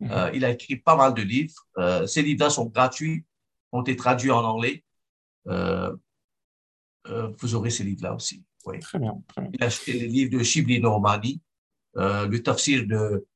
Mhm. 0.00 0.10
Euh, 0.10 0.30
il 0.34 0.44
a 0.44 0.50
écrit 0.50 0.76
pas 0.76 0.96
mal 0.96 1.14
de 1.14 1.22
livres. 1.22 1.54
Euh, 1.78 2.06
ces 2.06 2.22
livres-là 2.22 2.50
sont 2.50 2.66
gratuits, 2.66 3.24
ont 3.70 3.82
été 3.82 3.96
traduits 3.96 4.30
en 4.30 4.44
anglais. 4.44 4.84
Euh, 5.48 5.94
euh, 7.08 7.30
vous 7.38 7.54
aurez 7.54 7.70
ces 7.70 7.84
livres-là 7.84 8.14
aussi. 8.14 8.44
Oui. 8.64 8.78
Très 8.78 8.98
bien, 8.98 9.20
très 9.28 9.42
bien. 9.42 9.50
Il 9.54 9.62
a 9.62 9.66
acheté 9.66 9.92
les 9.92 10.06
livres 10.06 10.38
de 10.38 10.42
Shibli 10.42 10.80
Normani, 10.80 11.40
euh, 11.96 12.26
le 12.26 12.42
tafsir 12.42 12.86
de, 12.86 13.26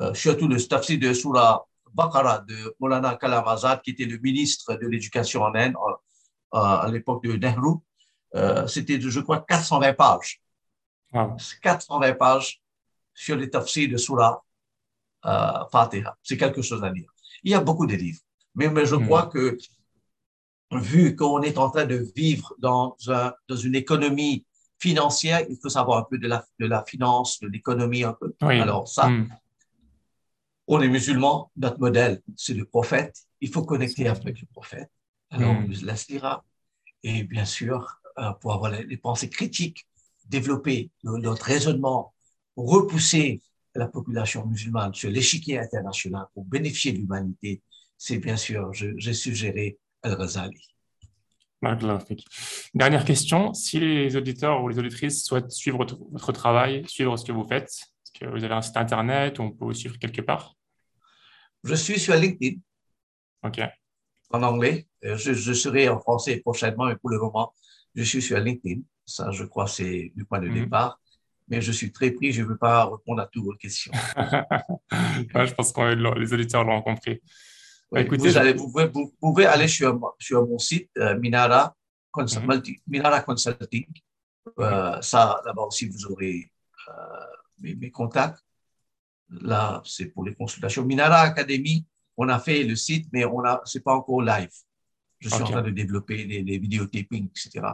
euh, 0.00 0.14
surtout 0.14 0.48
le 0.48 0.62
tafsir 0.62 0.98
de 0.98 1.12
Surah 1.12 1.64
Baqarah 1.92 2.44
de 2.46 2.74
Molana 2.78 3.16
Kalam 3.16 3.46
Azad, 3.48 3.80
qui 3.82 3.90
était 3.90 4.04
le 4.04 4.18
ministre 4.18 4.74
de 4.74 4.86
l'Éducation 4.86 5.42
en 5.42 5.54
Inde 5.54 5.74
euh, 6.54 6.58
à 6.58 6.88
l'époque 6.92 7.24
de 7.24 7.32
Nehru. 7.32 7.78
Euh, 8.34 8.66
C'était, 8.66 9.00
je 9.00 9.20
crois, 9.20 9.40
420 9.46 9.92
pages. 9.94 10.40
Wow. 11.12 11.36
420 11.62 12.14
pages 12.14 12.60
sur 13.14 13.36
les 13.36 13.48
tafsirs 13.48 13.90
de 13.90 13.96
Surah 13.96 14.44
euh, 15.24 15.64
Fatiha. 15.70 16.16
C'est 16.22 16.36
quelque 16.36 16.62
chose 16.62 16.82
à 16.84 16.90
lire. 16.90 17.10
Il 17.44 17.50
y 17.52 17.54
a 17.54 17.60
beaucoup 17.60 17.86
de 17.86 17.94
livres. 17.94 18.20
Mais, 18.54 18.68
mais 18.68 18.84
je 18.86 18.96
Hmm. 18.96 19.06
crois 19.06 19.26
que, 19.26 19.56
vu 20.72 21.14
qu'on 21.14 21.42
est 21.42 21.58
en 21.58 21.70
train 21.70 21.84
de 21.86 22.04
vivre 22.16 22.54
dans, 22.58 22.96
un, 23.08 23.32
dans 23.48 23.56
une 23.56 23.74
économie 23.76 24.44
financière, 24.78 25.40
il 25.48 25.56
faut 25.62 25.68
savoir 25.70 25.98
un 25.98 26.02
peu 26.04 26.18
de 26.18 26.26
la, 26.28 26.44
de 26.58 26.66
la 26.66 26.84
finance, 26.84 27.40
de 27.40 27.48
l'économie 27.48 28.04
un 28.04 28.12
peu. 28.12 28.34
Oui. 28.42 28.60
Alors 28.60 28.88
ça, 28.88 29.08
Hmm. 29.08 29.28
on 30.66 30.80
est 30.80 30.88
musulmans, 30.88 31.50
notre 31.56 31.78
modèle, 31.78 32.20
c'est 32.36 32.54
le 32.54 32.64
prophète. 32.64 33.16
Il 33.40 33.50
faut 33.52 33.64
connecter 33.64 34.08
avec 34.08 34.40
le 34.40 34.46
prophète. 34.46 34.90
Alors, 35.30 35.52
Mm. 35.54 35.56
on 35.64 35.68
nous 35.68 35.80
laisse 35.84 36.08
lire. 36.08 36.42
Et 37.04 37.22
bien 37.22 37.44
sûr, 37.44 38.00
pour 38.40 38.54
avoir 38.54 38.70
les, 38.70 38.96
pensées 38.96 39.28
critiques, 39.28 39.86
développer 40.28 40.90
notre 41.04 41.44
raisonnement, 41.44 42.14
repousser 42.56 43.42
la 43.74 43.86
population 43.86 44.46
musulmane 44.46 44.94
sur 44.94 45.10
l'échiquier 45.10 45.58
international 45.58 46.26
pour 46.32 46.44
bénéficier 46.44 46.92
de 46.92 46.98
l'humanité, 46.98 47.62
c'est 47.98 48.18
bien 48.18 48.36
sûr, 48.36 48.72
j'ai 48.72 49.12
suggéré 49.12 49.78
Al-Ghazali. 50.02 50.60
Dernière 52.74 53.04
question. 53.04 53.54
Si 53.54 53.80
les 53.80 54.16
auditeurs 54.16 54.62
ou 54.62 54.68
les 54.68 54.78
auditrices 54.78 55.24
souhaitent 55.24 55.50
suivre 55.50 55.78
votre, 55.78 55.98
votre 56.10 56.32
travail, 56.32 56.84
suivre 56.86 57.16
ce 57.16 57.24
que 57.24 57.32
vous 57.32 57.46
faites, 57.46 57.68
est-ce 57.68 58.12
que 58.20 58.26
vous 58.26 58.44
avez 58.44 58.54
un 58.54 58.62
site 58.62 58.76
internet 58.76 59.38
ou 59.38 59.42
on 59.42 59.50
peut 59.50 59.64
vous 59.64 59.74
suivre 59.74 59.98
quelque 59.98 60.20
part? 60.20 60.54
Je 61.64 61.74
suis 61.74 61.98
sur 61.98 62.14
LinkedIn 62.14 62.60
Ok. 63.42 63.60
en 64.30 64.42
anglais. 64.42 64.86
Euh, 65.04 65.16
Je, 65.16 65.32
je 65.32 65.52
serai 65.52 65.88
en 65.88 65.98
français 65.98 66.40
prochainement, 66.40 66.86
mais 66.86 66.96
pour 66.96 67.10
le 67.10 67.18
moment, 67.18 67.54
Je 67.96 68.02
suis 68.04 68.22
sur 68.22 68.38
LinkedIn. 68.38 68.82
Ça, 69.04 69.30
je 69.32 69.44
crois, 69.44 69.66
c'est 69.66 70.12
le 70.14 70.24
point 70.24 70.40
de 70.40 70.48
Mhm. 70.48 70.54
départ. 70.54 71.00
Mais 71.48 71.60
je 71.60 71.72
suis 71.72 71.92
très 71.92 72.10
pris. 72.10 72.32
Je 72.32 72.42
ne 72.42 72.48
veux 72.48 72.56
pas 72.58 72.84
répondre 72.86 73.22
à 73.22 73.26
toutes 73.26 73.44
vos 73.44 73.54
questions. 73.54 73.92
Ouais, 75.34 75.46
je 75.46 75.54
pense 75.54 75.72
que 75.72 75.80
les 76.20 76.32
auditeurs 76.32 76.64
l'ont 76.64 76.82
compris. 76.82 77.14
Bah, 77.16 77.22
Oui, 77.92 78.00
écoutez, 78.02 78.22
vous, 78.28 78.28
je- 78.34 78.38
allez, 78.38 78.52
vous, 78.52 78.70
pouvez, 78.70 78.86
vous 78.88 79.14
pouvez 79.20 79.46
aller 79.46 79.68
sur, 79.68 79.98
sur 80.18 80.46
mon 80.46 80.58
site, 80.58 80.90
euh, 80.98 81.18
Minara, 81.18 81.74
Cons- 82.10 82.24
Mhm. 82.40 82.46
Multi- 82.46 82.80
Minara 82.86 83.20
Consulting. 83.22 83.86
Euh, 84.58 85.00
ça, 85.02 85.40
là-bas 85.44 85.62
aussi, 85.62 85.88
vous 85.88 86.06
aurez 86.06 86.50
euh, 86.88 86.92
mes, 87.60 87.74
mes 87.74 87.90
contacts. 87.90 88.40
Là, 89.30 89.82
c'est 89.84 90.06
pour 90.06 90.24
les 90.24 90.34
consultations. 90.34 90.84
Minara 90.84 91.20
Academy, 91.20 91.84
on 92.16 92.28
a 92.28 92.38
fait 92.38 92.62
le 92.64 92.76
site, 92.76 93.08
mais 93.12 93.24
on 93.24 93.40
a, 93.44 93.60
c'est 93.64 93.82
pas 93.82 93.94
encore 93.94 94.22
live. 94.22 94.50
Je 95.20 95.28
suis 95.28 95.42
en 95.42 95.44
train 95.46 95.62
de 95.62 95.70
développer 95.70 96.24
les, 96.24 96.42
les 96.42 96.58
vidéotapings, 96.58 97.28
etc. 97.30 97.66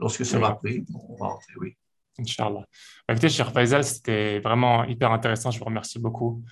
Lorsque 0.00 0.24
ça 0.24 0.36
Oui. 0.36 0.42
va 0.42 0.52
prêt, 0.54 0.82
on 0.94 1.14
va 1.16 1.26
entrer, 1.26 1.52
oui. 1.60 1.76
Inch'Allah. 2.18 2.64
Bah, 3.06 3.14
Écoutez, 3.14 3.28
cher 3.28 3.52
Faisal, 3.52 3.84
c'était 3.84 4.40
vraiment 4.40 4.84
hyper 4.84 5.12
intéressant. 5.12 5.50
Je 5.50 5.58
vous 5.58 5.64
remercie 5.66 5.98
beaucoup. 5.98 6.42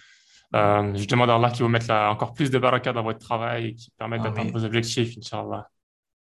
Euh, 0.54 0.94
je 0.94 1.06
demande 1.06 1.28
à 1.30 1.34
Allah 1.34 1.50
qu'il 1.50 1.62
vous 1.62 1.68
mette 1.68 1.86
là, 1.88 2.10
encore 2.10 2.32
plus 2.32 2.50
de 2.50 2.58
baraka 2.58 2.92
dans 2.92 3.02
votre 3.02 3.18
travail 3.18 3.66
et 3.66 3.74
qu'il 3.74 3.92
permette 3.98 4.22
d'atteindre 4.22 4.52
vos 4.52 4.64
objectifs, 4.64 5.16
Inch'Allah. 5.18 5.68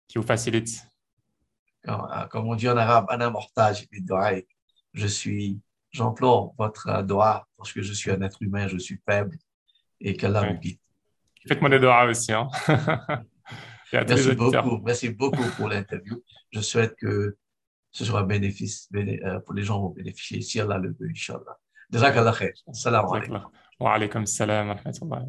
Qui 0.08 0.18
vous 0.18 0.24
facilite. 0.26 0.86
Quand- 1.84 2.06
euh, 2.10 2.26
comme 2.26 2.46
on 2.48 2.54
dit 2.54 2.68
en 2.68 2.76
arabe, 2.76 3.06
mortage 3.32 3.86
Je 4.92 5.06
suis, 5.06 5.60
j'implore 5.90 6.54
votre 6.58 6.88
euh, 6.88 7.02
doigt 7.02 7.46
parce 7.56 7.72
que 7.72 7.82
je 7.82 7.92
suis 7.92 8.10
un 8.10 8.20
être 8.22 8.40
humain, 8.42 8.68
je 8.68 8.78
suis 8.78 9.00
faible 9.08 9.36
et 10.00 10.16
qu'Allah 10.16 10.42
Ouais. 10.42 10.52
me 10.52 10.58
guide. 10.58 10.78
Faites-moi 11.48 11.70
des 11.70 11.78
doigts 11.80 12.04
aussi. 12.04 12.32
Hein. 12.32 12.48
et 13.94 13.98
à 13.98 14.04
tous 14.04 14.16
les 14.16 14.36
Merci 14.36 14.36
beaucoup, 14.36 14.82
merci 14.84 15.08
beaucoup 15.10 15.44
pour 15.56 15.68
l'interview. 15.68 16.22
Je 16.52 16.60
souhaite 16.60 16.94
que 16.96 17.36
ce 17.92 18.04
soit 18.04 18.24
bénéfice, 18.24 18.88
béné- 18.92 19.22
euh, 19.24 19.38
pour 19.40 19.54
les 19.54 19.62
gens 19.62 19.80
vont 19.80 19.90
bénéficier 19.90 20.40
si 20.40 20.60
Allah 20.60 20.78
le 20.78 20.90
veut, 20.98 21.08
Inch'Allah. 21.10 21.56
Jazakallah 21.92 22.32
khair. 22.32 22.52
Salam 22.72 23.06
alaikum. 23.12 23.40
Wa 23.80 23.94
alaykum 23.94 24.26
salam 24.26 24.68
wa 24.68 24.74
rahmatullahi 24.74 25.24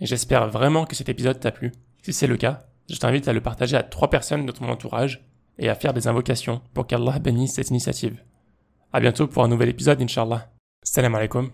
j'espère 0.00 0.48
vraiment 0.48 0.84
que 0.86 0.94
cet 0.96 1.08
épisode 1.08 1.40
t'a 1.40 1.52
plu. 1.52 1.72
Si 2.02 2.12
c'est 2.12 2.26
le 2.26 2.36
cas, 2.36 2.66
je 2.88 2.96
t'invite 2.96 3.28
à 3.28 3.32
le 3.32 3.40
partager 3.40 3.76
à 3.76 3.82
trois 3.82 4.08
personnes 4.10 4.46
de 4.46 4.52
ton 4.52 4.68
entourage 4.68 5.24
et 5.58 5.68
à 5.68 5.74
faire 5.74 5.92
des 5.92 6.08
invocations 6.08 6.62
pour 6.74 6.86
qu'Allah 6.86 7.18
bénisse 7.18 7.54
cette 7.54 7.70
initiative. 7.70 8.22
À 8.92 9.00
bientôt 9.00 9.26
pour 9.28 9.44
un 9.44 9.48
nouvel 9.48 9.68
épisode, 9.68 10.00
Inch'Allah. 10.00 10.50
Salam 10.82 11.14
alaikum. 11.14 11.50